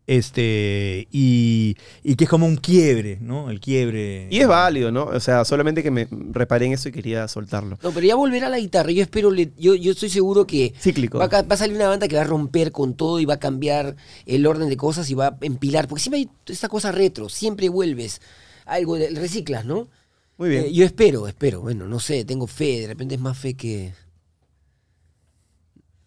Este, 0.07 1.07
y, 1.11 1.75
y 2.03 2.15
que 2.15 2.25
es 2.25 2.29
como 2.29 2.45
un 2.45 2.57
quiebre, 2.57 3.17
¿no? 3.21 3.49
El 3.49 3.59
quiebre. 3.59 4.27
Y 4.29 4.39
es 4.39 4.47
válido, 4.47 4.91
¿no? 4.91 5.05
O 5.05 5.19
sea, 5.19 5.43
solamente 5.45 5.81
que 5.83 5.91
me 5.91 6.07
reparé 6.31 6.67
en 6.67 6.73
eso 6.73 6.89
y 6.89 6.91
quería 6.91 7.27
soltarlo. 7.27 7.77
No, 7.81 7.91
pero 7.91 8.05
ya 8.05 8.15
volverá 8.15 8.47
a 8.47 8.49
la 8.49 8.59
guitarra. 8.59 8.91
Yo 8.91 9.01
espero, 9.01 9.31
le- 9.31 9.51
yo, 9.57 9.75
yo 9.75 9.91
estoy 9.91 10.09
seguro 10.09 10.45
que 10.45 10.73
Cíclico. 10.79 11.17
va 11.17 11.25
a, 11.25 11.29
ca- 11.29 11.41
va 11.41 11.55
a 11.55 11.57
salir 11.57 11.75
una 11.75 11.87
banda 11.89 12.07
que 12.07 12.15
va 12.15 12.21
a 12.21 12.25
romper 12.25 12.71
con 12.71 12.93
todo 12.95 13.19
y 13.19 13.25
va 13.25 13.35
a 13.35 13.39
cambiar 13.39 13.95
el 14.25 14.45
orden 14.45 14.69
de 14.69 14.77
cosas 14.77 15.09
y 15.09 15.15
va 15.15 15.27
a 15.27 15.37
empilar. 15.41 15.87
Porque 15.87 16.01
siempre 16.03 16.19
hay 16.19 16.29
esta 16.47 16.69
cosa 16.69 16.91
retro, 16.91 17.27
siempre 17.29 17.69
vuelves. 17.69 18.21
Algo, 18.65 18.95
de- 18.97 19.09
reciclas, 19.11 19.65
¿no? 19.65 19.87
Muy 20.37 20.49
bien. 20.49 20.65
Eh, 20.65 20.73
yo 20.73 20.85
espero, 20.85 21.27
espero. 21.27 21.61
Bueno, 21.61 21.87
no 21.87 21.99
sé, 21.99 22.25
tengo 22.25 22.45
fe. 22.47 22.81
De 22.81 22.87
repente 22.87 23.15
es 23.15 23.21
más 23.21 23.37
fe 23.37 23.53
que. 23.55 23.93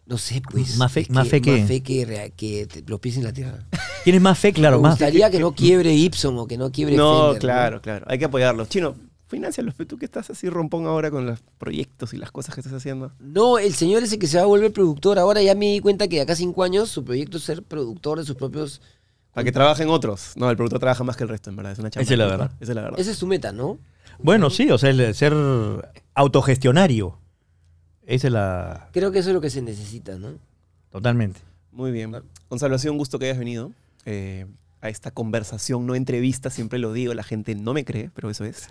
No 0.08 0.16
sé, 0.18 0.40
pues. 0.50 0.76
Más 0.78 0.90
fe- 0.90 1.02
es 1.02 1.10
más 1.10 1.28
fe 1.28 1.40
que- 1.42 1.58
Más 1.58 1.68
fe 1.68 1.82
que, 1.82 2.32
que 2.34 2.66
te- 2.66 2.82
los 2.86 2.98
pies 2.98 3.18
en 3.18 3.24
la 3.24 3.32
tierra. 3.32 3.58
¿Tienes 4.04 4.22
más 4.22 4.38
fe? 4.38 4.52
Claro, 4.54 4.78
Me 4.78 4.84
más. 4.84 4.92
gustaría 4.92 5.30
que 5.30 5.38
no 5.38 5.52
quiebre 5.52 5.94
Gibson 5.94 6.38
o 6.38 6.46
que 6.46 6.56
no 6.56 6.72
quiebre 6.72 6.96
No, 6.96 7.24
Fender, 7.24 7.40
claro, 7.40 7.82
claro. 7.82 8.06
Hay 8.08 8.18
que 8.18 8.24
apoyarlos. 8.24 8.68
Chino, 8.70 8.96
financialos. 9.28 9.74
pero 9.76 9.86
Tú 9.86 9.98
que 9.98 10.06
estás 10.06 10.30
así 10.30 10.48
rompón 10.48 10.86
ahora 10.86 11.10
con 11.10 11.26
los 11.26 11.40
proyectos 11.58 12.14
y 12.14 12.16
las 12.16 12.30
cosas 12.32 12.54
que 12.54 12.62
estás 12.62 12.72
haciendo. 12.72 13.12
No, 13.20 13.58
el 13.58 13.74
señor 13.74 14.02
ese 14.02 14.18
que 14.18 14.26
se 14.26 14.38
va 14.38 14.44
a 14.44 14.46
volver 14.46 14.72
productor. 14.72 15.18
Ahora 15.18 15.42
ya 15.42 15.54
me 15.54 15.66
di 15.72 15.80
cuenta 15.80 16.08
que 16.08 16.16
de 16.16 16.22
acá 16.22 16.32
a 16.32 16.36
cinco 16.36 16.62
años 16.64 16.88
su 16.88 17.04
proyecto 17.04 17.36
es 17.36 17.42
ser 17.44 17.62
productor 17.62 18.18
de 18.18 18.24
sus 18.24 18.34
propios. 18.34 18.80
Para 19.34 19.44
que 19.44 19.52
trabajen 19.52 19.90
otros. 19.90 20.32
No, 20.36 20.48
el 20.48 20.56
productor 20.56 20.80
trabaja 20.80 21.04
más 21.04 21.18
que 21.18 21.24
el 21.24 21.28
resto, 21.28 21.50
en 21.50 21.56
verdad. 21.56 21.72
Es 21.72 21.78
una 21.80 21.90
chamba. 21.90 22.02
Esa 22.04 22.14
es 22.14 22.18
la 22.18 22.26
verdad. 22.26 22.50
Esa 22.60 22.72
es 22.72 22.76
la 22.76 22.82
verdad. 22.82 22.98
Esa 22.98 23.10
es 23.10 23.18
su 23.18 23.26
meta, 23.26 23.52
¿no? 23.52 23.78
Bueno, 24.20 24.48
sí, 24.48 24.70
o 24.70 24.78
sea, 24.78 24.88
el 24.88 25.14
ser 25.14 25.34
autogestionario. 26.14 27.18
Esa 28.08 28.26
es 28.28 28.32
la. 28.32 28.88
Creo 28.92 29.12
que 29.12 29.18
eso 29.18 29.28
es 29.28 29.34
lo 29.34 29.40
que 29.42 29.50
se 29.50 29.60
necesita, 29.60 30.16
¿no? 30.18 30.30
Totalmente. 30.90 31.40
Muy 31.70 31.92
bien. 31.92 32.10
Gonzalo, 32.48 32.74
ha 32.74 32.78
sido 32.78 32.92
un 32.92 32.98
gusto 32.98 33.18
que 33.18 33.26
hayas 33.26 33.38
venido 33.38 33.70
eh, 34.06 34.46
a 34.80 34.88
esta 34.88 35.10
conversación, 35.10 35.86
no 35.86 35.94
entrevista, 35.94 36.48
siempre 36.48 36.78
lo 36.78 36.92
digo, 36.94 37.12
la 37.12 37.22
gente 37.22 37.54
no 37.54 37.74
me 37.74 37.84
cree, 37.84 38.10
pero 38.14 38.30
eso 38.30 38.46
es. 38.46 38.68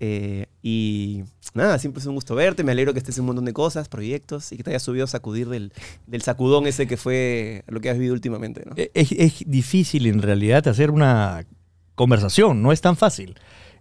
Eh, 0.00 0.46
y 0.60 1.22
nada, 1.54 1.78
siempre 1.78 2.00
es 2.00 2.06
un 2.06 2.16
gusto 2.16 2.34
verte, 2.34 2.64
me 2.64 2.72
alegro 2.72 2.92
que 2.92 2.98
estés 2.98 3.16
en 3.16 3.22
un 3.22 3.26
montón 3.26 3.44
de 3.44 3.52
cosas, 3.52 3.88
proyectos 3.88 4.50
y 4.50 4.56
que 4.56 4.64
te 4.64 4.70
hayas 4.70 4.82
subido 4.82 5.04
a 5.04 5.08
sacudir 5.08 5.48
del, 5.48 5.72
del 6.08 6.22
sacudón 6.22 6.66
ese 6.66 6.88
que 6.88 6.96
fue 6.96 7.62
lo 7.68 7.80
que 7.80 7.90
has 7.90 7.96
vivido 7.96 8.12
últimamente, 8.14 8.64
¿no? 8.66 8.72
E- 8.76 8.90
Es, 8.92 9.12
es 9.12 9.44
difícil 9.46 10.06
en 10.06 10.20
realidad 10.20 10.66
hacer 10.66 10.90
una 10.90 11.46
conversación, 11.94 12.60
no 12.60 12.72
es 12.72 12.80
tan 12.80 12.96
fácil. 12.96 13.36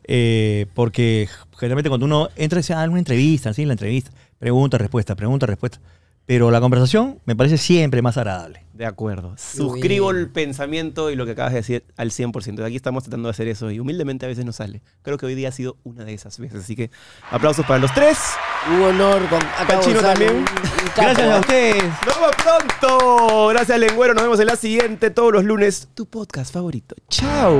Eh, 0.06 0.66
porque 0.74 1.30
generalmente 1.58 1.90
cuando 1.90 2.06
uno 2.06 2.30
entra 2.36 2.62
a 2.76 2.90
una 2.90 3.00
entrevista, 3.00 3.50
así, 3.52 3.66
la 3.66 3.74
entrevista, 3.74 4.12
pregunta, 4.40 4.78
respuesta, 4.78 5.16
pregunta, 5.16 5.46
respuesta. 5.46 5.80
Pero 6.26 6.52
la 6.52 6.62
conversación 6.62 7.20
me 7.26 7.36
parece 7.36 7.58
siempre 7.58 8.02
más 8.02 8.16
agradable. 8.18 8.64
De 8.74 8.86
acuerdo. 8.86 9.36
Suscribo 9.38 10.10
el 10.12 10.30
pensamiento 10.30 11.12
y 11.12 11.18
lo 11.18 11.26
que 11.26 11.34
acabas 11.34 11.52
de 11.52 11.58
decir 11.60 11.84
al 11.98 12.12
100%. 12.12 12.56
De 12.56 12.66
aquí 12.66 12.78
estamos 12.78 13.04
tratando 13.04 13.28
de 13.28 13.32
hacer 13.32 13.50
eso 13.50 13.70
y 13.72 13.80
humildemente 13.80 14.26
a 14.26 14.30
veces 14.30 14.46
no 14.46 14.54
sale. 14.54 14.82
Creo 15.02 15.18
que 15.18 15.26
hoy 15.26 15.36
día 15.36 15.50
ha 15.50 15.52
sido 15.52 15.76
una 15.84 16.06
de 16.06 16.14
esas 16.14 16.40
veces. 16.40 16.64
Así 16.64 16.78
que 16.78 16.92
aplausos 17.30 17.66
para 17.66 17.80
los 17.80 17.94
tres. 17.94 18.18
Un 18.74 18.82
honor. 18.84 19.28
Con, 19.28 19.40
acá 19.42 19.68
Pachino 19.68 19.96
Gonzalo, 19.96 20.14
también. 20.14 20.32
un- 20.32 20.40
un 20.40 20.46
capo, 20.46 20.92
Gracias 21.02 21.28
a 21.30 21.36
¿ah? 21.36 21.40
ustedes. 21.42 21.84
Nos 21.84 22.16
vemos 22.16 22.32
pronto. 22.42 23.48
Gracias, 23.50 23.80
Lengüero. 23.80 24.14
Nos 24.14 24.24
vemos 24.24 24.40
en 24.40 24.46
la 24.48 24.56
siguiente 24.56 25.10
todos 25.10 25.34
los 25.34 25.44
lunes. 25.44 25.90
Tu 25.94 26.06
podcast 26.06 26.54
favorito. 26.54 26.96
Chao. 27.10 27.60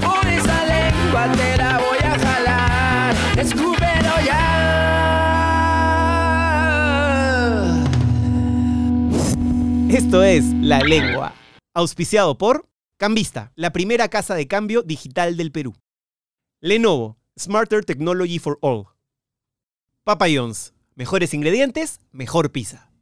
Por 0.00 0.26
esa 0.26 0.64
lengua 0.64 1.26
voy 1.78 1.98
a 1.98 2.18
jalar, 2.18 3.14
escúpelo 3.38 4.20
ya. 4.24 4.44
Esto 9.90 10.22
es 10.22 10.44
La 10.60 10.80
Lengua, 10.80 11.34
auspiciado 11.74 12.36
por 12.36 12.68
Cambista, 12.96 13.52
la 13.54 13.72
primera 13.72 14.08
casa 14.08 14.34
de 14.34 14.46
cambio 14.46 14.82
digital 14.82 15.36
del 15.36 15.52
Perú. 15.52 15.74
Lenovo, 16.60 17.18
Smarter 17.38 17.84
Technology 17.84 18.38
for 18.38 18.58
All. 18.62 18.86
Papa 20.04 20.26
John's, 20.34 20.72
mejores 20.94 21.34
ingredientes, 21.34 22.00
mejor 22.12 22.52
pizza. 22.52 22.93